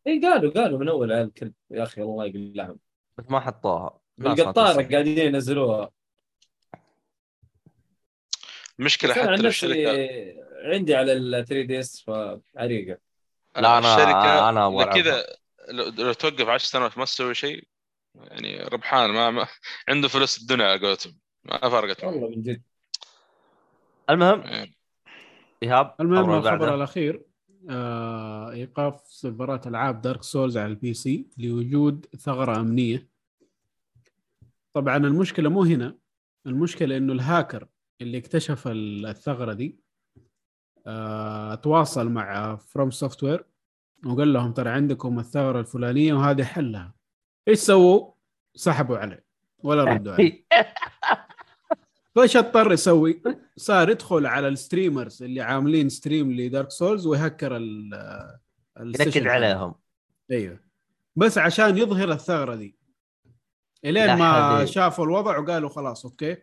اي 0.07 0.21
قالوا 0.21 0.53
قالوا 0.53 0.79
من 0.79 0.89
أول 0.89 1.13
على 1.13 1.23
الكلب 1.23 1.53
يا 1.71 1.83
أخي 1.83 2.03
الله 2.03 2.25
يقلعهم 2.27 2.79
بس 3.19 3.25
ما 3.31 3.41
حطوها. 3.41 3.99
بالقطاره 4.19 4.73
تسمع. 4.83 4.89
قاعدين 4.91 5.19
ينزلوها. 5.19 5.91
مشكلة 8.79 9.15
حتى 9.15 9.21
عن 9.29 9.47
الشركة 9.47 9.91
عندي 10.65 10.95
على 10.95 11.13
ال 11.13 11.45
3 11.45 11.63
دي 11.67 11.79
اس 11.79 12.01
فعريقة. 12.55 12.99
لا، 13.57 13.81
أنا- 13.81 13.85
الشركة 13.85 14.49
إذا 14.49 14.85
كذا 15.03 15.27
لو 16.05 16.13
توقف 16.13 16.49
10 16.49 16.67
سنوات 16.69 16.99
ما 16.99 17.05
تسوي 17.05 17.35
شيء 17.35 17.65
يعني 18.23 18.59
ربحان 18.59 19.11
ما, 19.11 19.31
ما 19.31 19.47
عنده 19.89 20.09
فلوس 20.09 20.39
الدنيا 20.43 20.65
على 20.67 20.87
قولتهم. 20.87 21.19
ما 21.45 21.59
فرقت. 21.59 22.05
والله 22.05 22.29
من 22.29 22.43
جد. 22.43 22.63
المهم 24.11 24.41
يعني 24.41 24.75
إيهاب 25.63 25.95
المهم 26.01 26.31
الخبر. 26.31 26.75
الأخير 26.75 27.23
آه، 27.71 28.51
إيقاف 28.51 29.01
سيرفرات 29.07 29.67
ألعاب 29.67 30.01
Dark 30.01 30.23
Souls 30.23 30.59
على 30.59 30.67
ال 30.67 30.95
PC 30.95 31.27
لوجود 31.39 32.07
ثغرة 32.17 32.61
أمنية. 32.61 33.09
طبعا 34.73 34.97
المشكلة 34.97 35.51
مو 35.51 35.63
هنا. 35.63 35.99
المشكلة 36.47 36.97
إنه 36.97 37.13
الهاكر 37.13 37.69
اللي 38.01 38.19
اكتشف 38.19 38.63
الثغرة 38.67 39.53
دي 39.53 39.79
آه، 40.87 41.55
تواصل 41.55 42.09
مع 42.09 42.57
FromSoftware 42.57 43.45
وقال 44.07 44.33
لهم 44.33 44.53
ترى 44.53 44.71
عندكم 44.71 45.19
الثغرة 45.19 45.61
الفلانية 45.61 46.15
وهذه 46.15 46.45
حلها. 46.45 46.98
إيش 47.49 47.59
سووا؟ 47.59 48.13
سحبوا 48.55 48.99
عليه 48.99 49.25
ولا 49.59 49.85
ردوا 49.95 50.13
عليه 50.13 50.45
فايش 52.15 52.37
اضطر 52.37 52.73
يسوي؟ 52.73 53.23
صار 53.57 53.91
يدخل 53.91 54.27
على 54.27 54.49
ال 54.49 54.56
streamers 54.56 55.23
اللي 55.23 55.41
عاملين 55.41 55.89
stream 55.89 56.33
ل 56.33 56.40
Dark 56.40 56.71
Souls 56.71 57.07
ويهكر 57.07 57.57
ال 57.57 57.91
ينكد 58.81 59.27
عليهم 59.27 59.75
أيوه 60.31 60.61
بس 61.17 61.39
عشان 61.39 61.79
يظهر 61.79 62.13
الثغرة 62.13 62.55
دي 62.55 62.77
إلين 63.85 64.15
ما. 64.17 64.65
شافوا 64.65 65.05
الوضع 65.05 65.39
وقالوا 65.39 65.69
خلاص 65.69 66.05
okay 66.05 66.37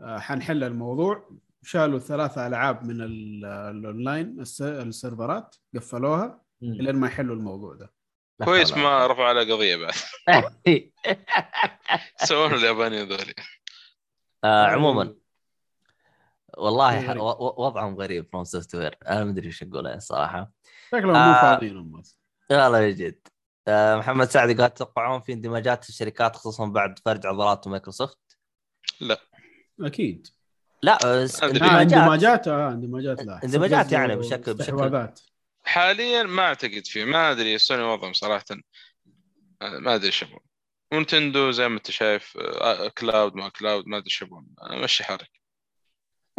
آه، 0.00 0.18
حنحل 0.18 0.64
الموضوع 0.64 1.30
شالوا 1.62 1.98
ثلاثة 1.98 2.46
ألعاب 2.46 2.84
من 2.84 3.00
ال- 3.00 3.44
الاونلاين 3.44 4.40
الس- 4.40 4.62
السيرفرات 4.62 5.56
قفلوها. 5.74 6.42
إلين 6.62 6.96
ما 6.96 7.06
يحلوا 7.06 7.36
الموضوع 7.36 7.74
ده 7.74 7.92
كويس 8.44 8.72
ما 8.76 9.06
رفعوا 9.06 9.28
على 9.28 9.52
قضية 9.52 9.76
بعد. 9.76 9.94
قوة. 10.42 10.90
سوونا 12.24 12.54
اليابانيين 12.56 13.08
ذولي. 13.08 13.34
آه، 14.44 14.66
عموما. 14.66 15.14
والله 16.58 17.06
غريب. 17.08 17.22
وضعهم 17.58 17.96
غريب 17.96 18.26
FromSoftware 18.32 18.98
أنا 19.08 19.24
ما 19.24 19.30
أدري 19.30 19.46
إيش 19.46 19.62
أقول 19.62 19.86
إيه 19.86 19.94
الصراحه 19.96 20.52
شكلهم 20.92 21.06
مو 21.12 21.14
آه. 21.16 21.42
فاضيين 21.42 21.76
هم 21.76 22.00
بس. 22.00 22.18
والله 22.50 22.90
جد. 22.90 23.26
آه، 23.68 23.96
محمد 23.96 24.28
سعد 24.28 24.60
قال 24.60 24.74
تتوقعون 24.74 25.20
في 25.20 25.32
اندماجات 25.32 25.88
الشركات 25.88 26.36
خصوصا 26.36 26.66
بعد 26.66 26.98
فرد 26.98 27.26
عضلات 27.26 27.68
مايكروسوفت؟ 27.68 28.18
أكيد. 29.80 30.26
لا 30.82 30.98
بس 31.22 31.42
أدري. 31.42 31.60
آه 31.60 31.82
اندماجات 31.82 31.92
اندماجات 31.98 32.48
آه 32.48 32.68
اندماجات 32.68 33.22
لا. 33.22 33.40
اندماجات 33.44 33.92
يعني 33.92 34.16
بشكل- 34.16 34.54
بشكل- 34.54 35.08
حاليا 35.64 36.22
ما 36.22 36.42
اعتقد 36.42 36.86
فيه. 36.86 37.04
ما 37.04 37.30
أدري 37.30 37.58
سوني 37.58 37.82
وضعهم 37.82 38.12
صراحة. 38.12 38.44
آه، 39.62 39.78
ما 39.78 39.94
أدري 39.94 40.06
إيش 40.06 40.22
يبغون 40.22 40.40
و 40.92 40.98
Nintendo 40.98 41.50
زي 41.50 41.68
ما 41.68 41.76
أنت 41.76 41.90
شايف 41.90 42.36
آه، 42.36 42.88
cloud 42.88 43.34
ما 43.34 43.48
cloud 43.48 43.86
ما 43.86 43.96
أدري 43.96 44.06
إيش 44.06 44.22
يبغون 44.22 44.46
آه، 44.62 44.76
مشي 44.84 45.04
حالك. 45.04 45.30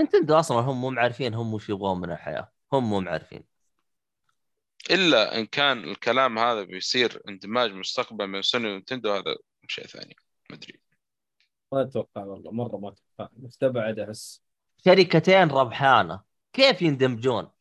Nintendo 0.02 0.40
أصلا 0.40 0.60
هم 0.60 0.82
مو 0.82 0.90
معرفين 0.90 1.34
هم 1.34 1.54
وش 1.54 1.70
يبغون 1.70 2.02
من 2.02 2.12
الحياة. 2.12 2.52
هم 2.74 2.90
مو 2.90 3.00
معرفين. 3.02 3.44
إلا 4.92 5.40
إن 5.40 5.46
كان 5.46 5.84
الكلام 5.84 6.40
هذا 6.40 6.64
بيصير 6.64 7.22
اندماج 7.30 7.72
مستقبل 7.72 8.32
بين 8.32 8.42
Sony 8.42 8.74
و 8.74 8.78
Nintendo 8.78 9.14
هذا 9.14 9.36
شيء 9.68 9.88
ثاني. 9.88 10.16
ما 10.50 10.56
أدري. 10.56 10.80
ما 11.72 11.82
أتوقع 11.82 12.24
والله 12.24 12.52
مرة 12.52 12.78
ما 12.78 12.90
أتوقع. 12.90 13.32
مستبعد 13.38 14.00
أحس. 14.00 14.42
شركتين 14.86 15.50
ربحانة. 15.50 16.22
كيف 16.54 16.82
يندمجون؟ 16.82 17.55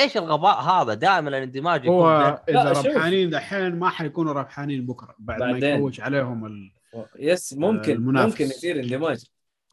إيش 0.00 0.16
الغباء 0.16 0.60
هذا؟ 0.60 0.94
دائما 0.94 1.28
الاندماج 1.28 1.84
يكون 1.84 1.94
هو 1.96 2.42
إذا. 2.48 2.62
ربحانين 2.62 3.30
دحين 3.30 3.74
ما 3.74 3.88
حيكونوا 3.88 4.32
ربحانين 4.32 4.86
بكرة 4.86 5.14
بعد 5.18 5.40
ما 5.40 5.52
بعدين. 5.52 5.74
يكوش 5.76 6.00
عليهم 6.00 6.46
ال... 6.46 6.70
yes 7.18 7.52
ممكن 7.52 7.92
المنافس. 7.92 8.32
ممكن 8.32 8.44
يصير 8.44 8.80
اندماج 8.80 9.24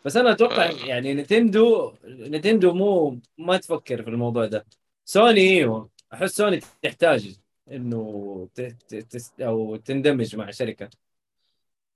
بس 0.06 0.18
أنا 0.18 0.32
أتوقع 0.32 0.66
آه. 0.66 0.86
يعني 0.86 1.14
Nintendo 1.14 1.94
Nintendo 2.06 2.74
مو 2.74 3.20
ما 3.38 3.58
تفكر 3.58 4.04
في 4.04 4.10
الموضوع 4.10 4.46
ده 4.46 4.66
سوني 5.06 5.42
إيوه 5.42 5.90
أحس 6.14 6.32
سوني 6.32 6.60
تحتاج 6.82 7.36
إنه 7.72 8.48
ت... 8.56 8.62
ت... 8.62 8.96
تس- 8.96 9.34
أو 9.42 9.76
تندمج 9.76 10.36
مع 10.36 10.52
شركة 10.52 10.90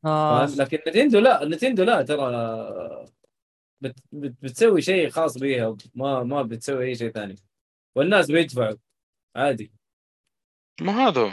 آه. 0.06 0.46
لكن 0.46 0.80
Nintendo 0.88 1.20
لا 1.20 1.46
Nintendo 1.46 1.84
لا 1.84 2.02
ترى 2.02 3.06
بت... 3.82 3.96
بت... 4.12 4.34
بتسوي 4.42 4.82
شيء 4.82 5.10
خاص 5.10 5.38
بيها 5.38 5.76
ما 5.96 6.24
ما 6.24 6.42
بتسوي 6.42 6.86
أي 6.86 6.96
شيء 6.96 7.12
ثاني 7.12 7.36
والناس 7.96 8.32
بيدفعوا 8.32 8.78
عادي 9.36 9.72
ما 10.82 10.92
هذا 11.08 11.22
هو. 11.22 11.32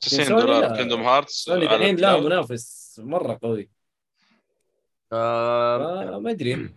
90 0.00 0.24
سوني 0.24 0.40
دولار 0.40 0.60
لا. 0.60 0.76
Kingdom 0.76 1.02
Hearts 1.02 1.32
Sony 1.32 1.64
الحين 1.74 1.96
لا. 1.96 2.20
منافس 2.20 3.00
مرة 3.04 3.38
قوي 3.42 3.70
آه. 5.12 6.18
ما 6.18 6.30
أدري 6.30 6.74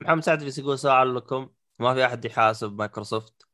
محمد 0.00 0.22
سعد 0.22 0.44
بس 0.44 0.58
يقول 0.58 0.78
سؤال 0.78 1.14
لكم 1.14 1.50
ما 1.78 1.94
في 1.94 2.04
أحد 2.04 2.24
يحاسب 2.24 2.78
مايكروسوفت 2.78 3.46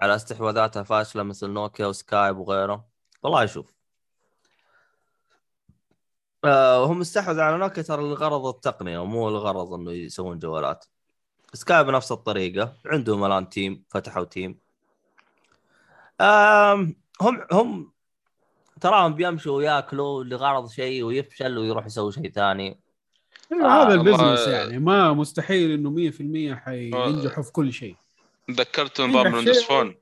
على 0.00 0.14
استحواذاتها 0.16 0.82
فاشلة 0.82 1.22
مثل 1.22 1.50
Nokia 1.50 1.86
و 1.86 1.94
Skype 1.94 2.36
وغيره 2.38 2.88
والله 3.22 3.46
شوف 3.46 3.74
آه 6.44 6.84
هم 6.86 7.00
استحوذوا 7.00 7.42
على 7.42 7.58
نوكيا 7.58 7.82
ترى 7.82 8.02
لغرض 8.02 8.46
التقنية 8.46 8.98
ومو 8.98 9.30
لغرض 9.30 9.72
إنه 9.72 9.92
يسوون 9.92 10.38
جوالات 10.38 10.84
Skype 11.56 11.86
بنفس 11.86 12.12
الطريقة 12.12 12.76
عندهم 12.86 13.24
الآن 13.24 13.48
Teams 13.48 13.84
فتحوا 13.88 14.24
Teams 14.24 14.58
آم 16.20 16.96
هم 17.20 17.46
هم 17.52 17.92
تراهم 18.80 19.14
بيمشوا 19.14 19.56
وياكلوا 19.56 20.24
لغرض 20.24 20.70
شيء 20.70 21.02
ويفشل 21.02 21.58
ويروح 21.58 21.86
يسوي 21.86 22.12
شيء 22.12 22.30
ثاني. 22.30 22.80
آه، 23.52 23.82
هذا 23.82 23.94
ال 23.94 24.00
business 24.00 24.48
يعني. 24.48 24.78
ما 24.78 25.12
مستحيل 25.12 25.70
إنه 25.70 25.90
100% 25.90 26.54
حينجحوا 26.54 27.42
في 27.42 27.52
كل 27.52 27.72
شيء. 27.72 27.96
تذكرت 28.48 29.00
نظام 29.00 29.34
Windows 29.34 29.62
Phone 29.62 29.94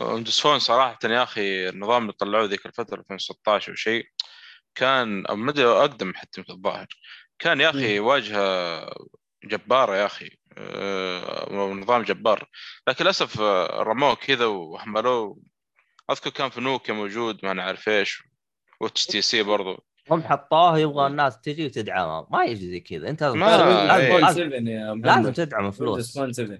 Windows 0.00 0.40
Phone 0.40 0.58
صراحة 0.58 0.98
يا 1.04 1.22
أخي 1.22 1.68
النظام 1.68 2.02
اللي 2.02 2.12
طلعوه 2.12 2.44
ذيك 2.44 2.66
الفترة 2.66 3.00
2016 3.00 3.70
أو 3.70 3.76
شيء 3.76 4.06
كان 4.74 5.26
أو 5.26 5.36
مدري 5.36 5.66
أقدم 5.66 6.12
حتى 6.14 6.44
الظاهر 6.50 6.86
كان 7.38 7.60
يا 7.60 7.70
أخي 7.70 8.00
واجهة 8.00 8.80
جباره 9.48 9.96
يا 9.96 10.06
أخي. 10.06 10.30
آه، 10.58 11.52
نظام 11.52 12.02
جبار. 12.02 12.48
لكن 12.88 13.04
للأسف 13.04 13.40
آه، 13.40 13.82
رموه 13.82 14.14
كذا 14.14 14.46
وحملوه. 14.46 15.38
أذكر 16.10 16.30
كان 16.30 16.50
في 16.50 16.60
نوكيا 16.60 16.94
موجود 16.94 17.38
ما 17.42 17.52
نعرف 17.52 17.88
إيش. 17.88 18.22
و 18.80 19.06
HTC 19.06 19.42
برضو. 19.42 19.84
هم 20.10 20.22
حطوه 20.22 20.78
يبغى 20.78 21.06
الناس 21.06 21.40
تجي 21.40 21.66
وتدعمه. 21.66 22.26
ما 22.30 22.44
يجي 22.44 22.70
زي 22.70 22.80
كذا. 22.80 23.08
أنت 23.08 23.22
لازم 23.22 23.38
لازم, 23.40 23.66
إيه. 23.66 24.18
لازم, 24.18 24.50
7 24.50 24.70
يا 24.70 24.94
لازم 24.94 25.32
تدعم 25.32 25.62
Windows 25.62 25.78
فلوس. 25.78 26.18
Phone 26.18 26.32
7 26.32 26.58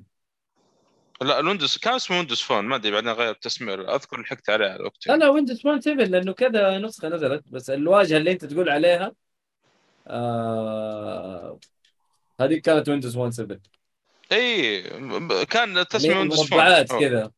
لا 1.22 1.40
ال 1.40 1.45
Windows 1.45 1.76
كان 1.76 1.94
اسمه 1.94 2.16
Windows 2.16 2.40
Phone 2.40 2.64
ما 2.64 2.76
أدري 2.76 2.92
بعدين 2.92 3.12
غير 3.12 3.30
التسمية 3.30 3.74
أذكر 3.74 4.20
لحقت 4.20 4.50
عليه 4.50 4.66
على 4.66 4.76
الوقت 4.76 5.06
لا 5.06 5.16
لا 5.16 5.28
Windows 5.28 5.62
Phone 5.62 5.80
7 5.80 6.04
لأنه 6.04 6.32
كذا 6.32 6.78
نسخة 6.78 7.08
نزلت. 7.08 7.44
بس 7.48 7.70
الواجهة 7.70 8.16
اللي 8.16 8.32
أنت 8.32 8.44
تقول 8.44 8.68
عليها 8.68 9.12
آه 10.06 11.58
هذيك 12.40 12.64
كانت 12.64 12.88
Windows 12.88 13.14
Phone 13.14 13.30
7 13.30 13.58
إي 14.32 14.82
كان 15.44 15.86
تسمية 15.86 16.16
Windows 16.16 16.38
Phone 16.48 16.58
مربعات. 16.58 16.92
كذا. 16.92 17.30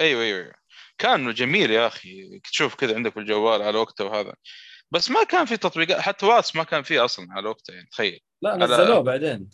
أيوه 0.00 0.22
أيوه 0.22 0.52
كان 0.98 1.34
جميل 1.34 1.70
يا 1.70 1.86
أخي. 1.86 2.38
تشوف 2.38 2.74
كذا 2.74 2.94
عندك 2.94 3.12
في 3.12 3.20
الجوال 3.20 3.62
على 3.62 3.78
وقته 3.78 4.04
وهذا. 4.04 4.34
بس 4.90 5.10
ما 5.10 5.24
كان 5.24 5.44
في 5.44 5.56
تطبيقات 5.56 6.00
حتى 6.00 6.26
واتس 6.26 6.56
ما 6.56 6.64
كان 6.64 6.82
فيه 6.82 7.04
أصلا 7.04 7.26
على 7.30 7.48
وقته 7.48 7.74
يعني 7.74 7.88
تخيل. 7.92 8.20
لا 8.42 8.54
على- 8.54 8.56
نزلوه 8.62 9.00
بعدين. 9.00 9.50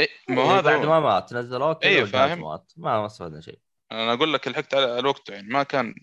إيه 0.00 0.08
ما 0.28 0.42
إيه 0.42 0.58
هذا 0.58 0.60
بعد. 0.60 0.86
ما 0.86 1.00
مات. 1.00 1.32
نزلوه 1.32 1.72
كذا 1.72 1.90
إيه، 1.90 1.96
وجهاز 1.96 2.10
فاهم. 2.10 2.40
مات 2.40 2.72
ما 2.76 3.00
ما 3.00 3.06
استفدنا 3.06 3.40
شيء. 3.40 3.58
أنا 3.92 4.12
أقول 4.12 4.32
لك 4.32 4.48
لحقت 4.48 4.74
على 4.74 4.86
على 4.92 5.08
وقته 5.08 5.34
يعني 5.34 5.48
ما 5.48 5.62
كان 5.62 5.94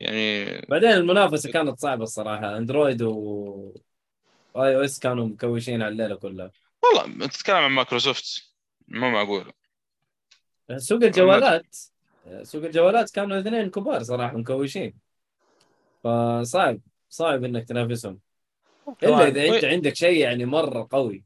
يعني 0.00 0.60
بعدين 0.68 0.90
المنافسة 0.90 1.52
كانت 1.52 1.78
صعبة 1.80 2.02
الصراحة. 2.02 2.56
Android 2.56 3.02
و 3.02 3.74
iOS 4.56 4.98
كانوا 4.98 5.26
مكوشين 5.26 5.82
على 5.82 5.92
الليلة 5.92 6.14
كلها. 6.14 6.50
والله 6.82 7.24
انت 7.24 7.34
تتكلم 7.34 7.56
عن 7.56 7.70
مايكروسوفت 7.70 8.54
مو 8.88 9.10
معقول. 9.10 9.52
سوق 10.76 11.02
الجوالات 11.02 11.76
سوق 12.42 12.64
الجوالات 12.64 13.10
كانوا 13.10 13.40
اثنين 13.40 13.70
كبار 13.70 14.02
صراحة 14.02 14.36
مكوشين. 14.36 14.94
فصعب 16.04 16.80
صعب 17.08 17.44
إنك 17.44 17.68
تنافسهم. 17.68 18.20
إلا 19.02 19.28
إذا 19.28 19.56
أنت 19.56 19.64
عندك 19.64 19.94
شيء 19.94 20.16
يعني 20.16 20.44
مرة 20.44 20.88
قوي. 20.90 21.24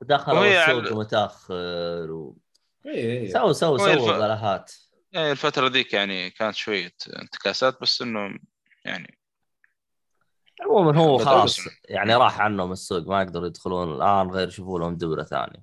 دخلوا 0.00 0.38
وهي 0.40 0.64
السوق 0.64 0.84
على- 0.84 0.96
متأخر 0.96 2.10
و... 2.10 2.36
اي 2.86 3.20
اي 3.20 3.28
سووا 3.28 3.52
سووا 3.52 3.78
وهي 3.78 3.94
سووا 3.94 4.10
الف- 4.10 4.22
غلهات 4.22 4.72
يعني 5.12 5.32
الفترة 5.32 5.68
ذيك 5.68 5.92
يعني 5.92 6.30
كانت 6.30 6.54
شوية 6.56 6.94
انتكاسات 7.22 7.80
بس 7.82 8.02
إنه 8.02 8.38
يعني 8.84 9.18
عموما 10.62 10.98
هو 11.00 11.18
خلاص. 11.18 11.60
يعني 11.88 12.14
راح 12.14 12.40
عنهم 12.40 12.72
السوق 12.72 13.06
ما 13.06 13.22
يقدروا 13.22 13.46
يدخلون 13.46 13.94
الآن 13.94 14.30
غير 14.30 14.48
يشوفوا 14.48 14.78
لهم 14.78 14.96
دبرة 14.96 15.22
ثانية. 15.22 15.62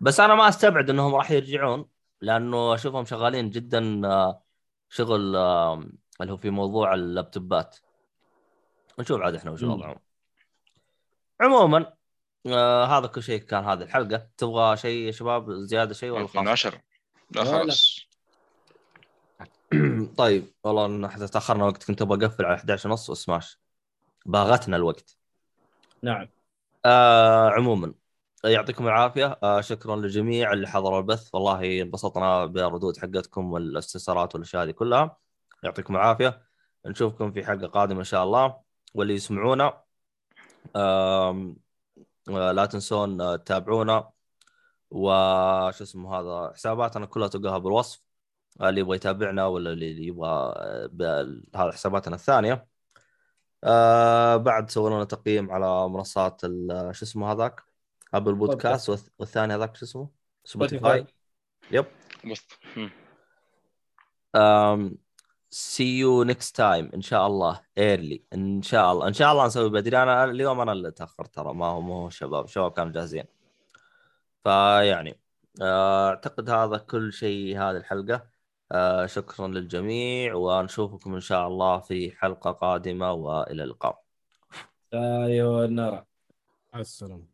بس 0.00 0.20
أنا 0.20 0.34
ما 0.34 0.48
أستبعد 0.48 0.90
إنهم 0.90 1.14
راح 1.14 1.30
يرجعون 1.30 1.88
لأنه 2.20 2.74
أشوفهم 2.74 3.04
شغالين 3.04 3.50
جدا 3.50 4.06
آه، 4.08 4.42
شغل 4.88 5.36
اللي 6.20 6.32
هو 6.32 6.36
في 6.36 6.50
موضوع 6.50 6.94
اللابتوبات. 6.94 7.76
نشوف 8.98 9.20
عاد 9.20 9.34
إحنا 9.34 9.50
وش. 9.50 9.62
وضعهم. 9.62 9.98
عموما 11.40 11.92
آه 12.46 12.84
هذا 12.84 13.06
كل 13.06 13.22
شيء 13.22 13.40
كان 13.40 13.64
هذه 13.64 13.82
الحلقة. 13.82 14.28
تبغى 14.36 14.76
شيء 14.76 15.06
يا 15.06 15.12
شباب؟ 15.12 15.50
زيادة 15.52 15.94
شيء 15.94 16.10
ولا 16.10 16.26
خلاص؟ 16.26 16.48
10 16.48 16.70
لا 17.30 17.40
لا، 17.40 17.44
لا. 17.44 17.58
خلاص. 17.62 18.06
طيب 20.16 20.54
والله 20.64 20.86
إن 20.86 21.04
إحنا 21.04 21.26
تأخرنا 21.26 21.64
وقت 21.64 21.84
كنت 21.84 22.02
أبغى 22.02 22.26
أقفل 22.26 22.44
على 22.44 22.56
11 22.56 22.88
ونص 22.88 23.10
وسماش. 23.10 23.58
باغتنا 24.26 24.76
الوقت. 24.76 25.18
نعم. 26.02 26.28
آه 26.84 27.50
عموما 27.50 27.94
يعطيكم 28.44 28.86
العافية. 28.86 29.38
آه 29.42 29.60
شكرا 29.60 29.96
للجميع 29.96 30.52
اللي 30.52 30.68
حضروا 30.68 30.98
البث. 30.98 31.34
والله 31.34 31.82
انبسطنا 31.82 32.46
بالردود 32.46 32.96
حقتكم 32.96 33.52
والاستفسارات 33.52 34.34
والأشياء 34.34 34.62
هذه 34.64 34.70
كلها. 34.70 35.16
يعطيكم 35.62 35.96
العافية. 35.96 36.42
نشوفكم 36.86 37.32
في 37.32 37.44
حلقة 37.46 37.66
قادمة 37.66 37.98
إن 37.98 38.04
شاء 38.04 38.24
الله. 38.24 38.56
واللي 38.94 39.14
يسمعونا 39.14 39.82
آه، 40.76 41.54
لا 42.28 42.66
تنسون 42.66 43.20
آه، 43.20 43.36
تتابعونا. 43.36 44.10
وش 44.90 45.82
اسمه 45.82 46.14
هذا 46.20 46.52
حساباتنا 46.54 47.06
كلها 47.06 47.28
تلقاها 47.28 47.58
بالوصف. 47.58 48.02
آه، 48.60 48.68
اللي 48.68 48.80
يبغى 48.80 48.96
يتابعنا 48.96 49.46
ولا 49.46 49.72
اللي 49.72 50.06
يبغى 50.06 50.28
آه، 50.30 50.86
بال- 50.92 51.50
هذا 51.56 51.72
حساباتنا 51.72 52.14
الثانية. 52.14 52.66
آه 53.66 54.36
بعد 54.36 54.70
سووا 54.70 54.90
لنا 54.90 55.04
تقييم 55.04 55.50
على 55.50 55.88
منصات 55.88 56.40
ال- 56.44 56.90
شو 56.96 57.04
اسمه 57.04 57.32
هذاك؟ 57.32 57.62
Apple 58.14 58.34
Podcast 58.34 58.90
والث- 58.90 59.10
والثاني 59.18 59.54
هذاك 59.54 59.76
شو 59.76 59.84
اسمه؟ 59.84 60.08
Spotify 60.44 61.06
يب. 61.70 61.86
Um, 64.36 64.98
see 65.54 65.98
you 66.02 66.24
next 66.32 66.50
time 66.56 66.94
إن 66.94 67.00
شاء 67.02 67.26
الله 67.26 67.60
ايرلي 67.78 68.24
إن 68.32 68.62
شاء 68.62 68.92
الله 68.92 69.08
إن 69.08 69.12
شاء 69.12 69.32
الله 69.32 69.46
نسوي 69.46 69.70
بدري 69.70 70.02
أنا 70.02 70.24
اليوم 70.24 70.60
أنا 70.60 70.72
اللي 70.72 70.90
تاخرت 70.90 71.34
ترى 71.34 71.54
ما 71.54 71.66
هو 71.66 71.80
ما 71.80 71.94
هو 71.94 72.06
الشباب 72.06 72.44
الشباب 72.44 72.72
كانوا 72.72 72.92
جاهزين. 72.92 73.24
فيعني 74.44 75.20
آه، 75.62 76.08
أعتقد 76.08 76.50
هذا 76.50 76.76
كل 76.78 77.12
شيء 77.12 77.58
هذه 77.58 77.76
الحلقة. 77.76 78.26
آه، 78.72 79.06
شكرا 79.06 79.48
للجميع 79.48 80.34
ونشوفكم 80.34 81.14
إن 81.14 81.20
شاء 81.20 81.48
الله 81.48 81.80
في 81.80 82.10
حلقة 82.16 82.50
قادمة 82.52 83.12
وإلى 83.12 83.64
اللقاء. 83.64 84.04
أيوه 84.94 85.66
نرى 85.66 86.06
السلام 86.76 87.28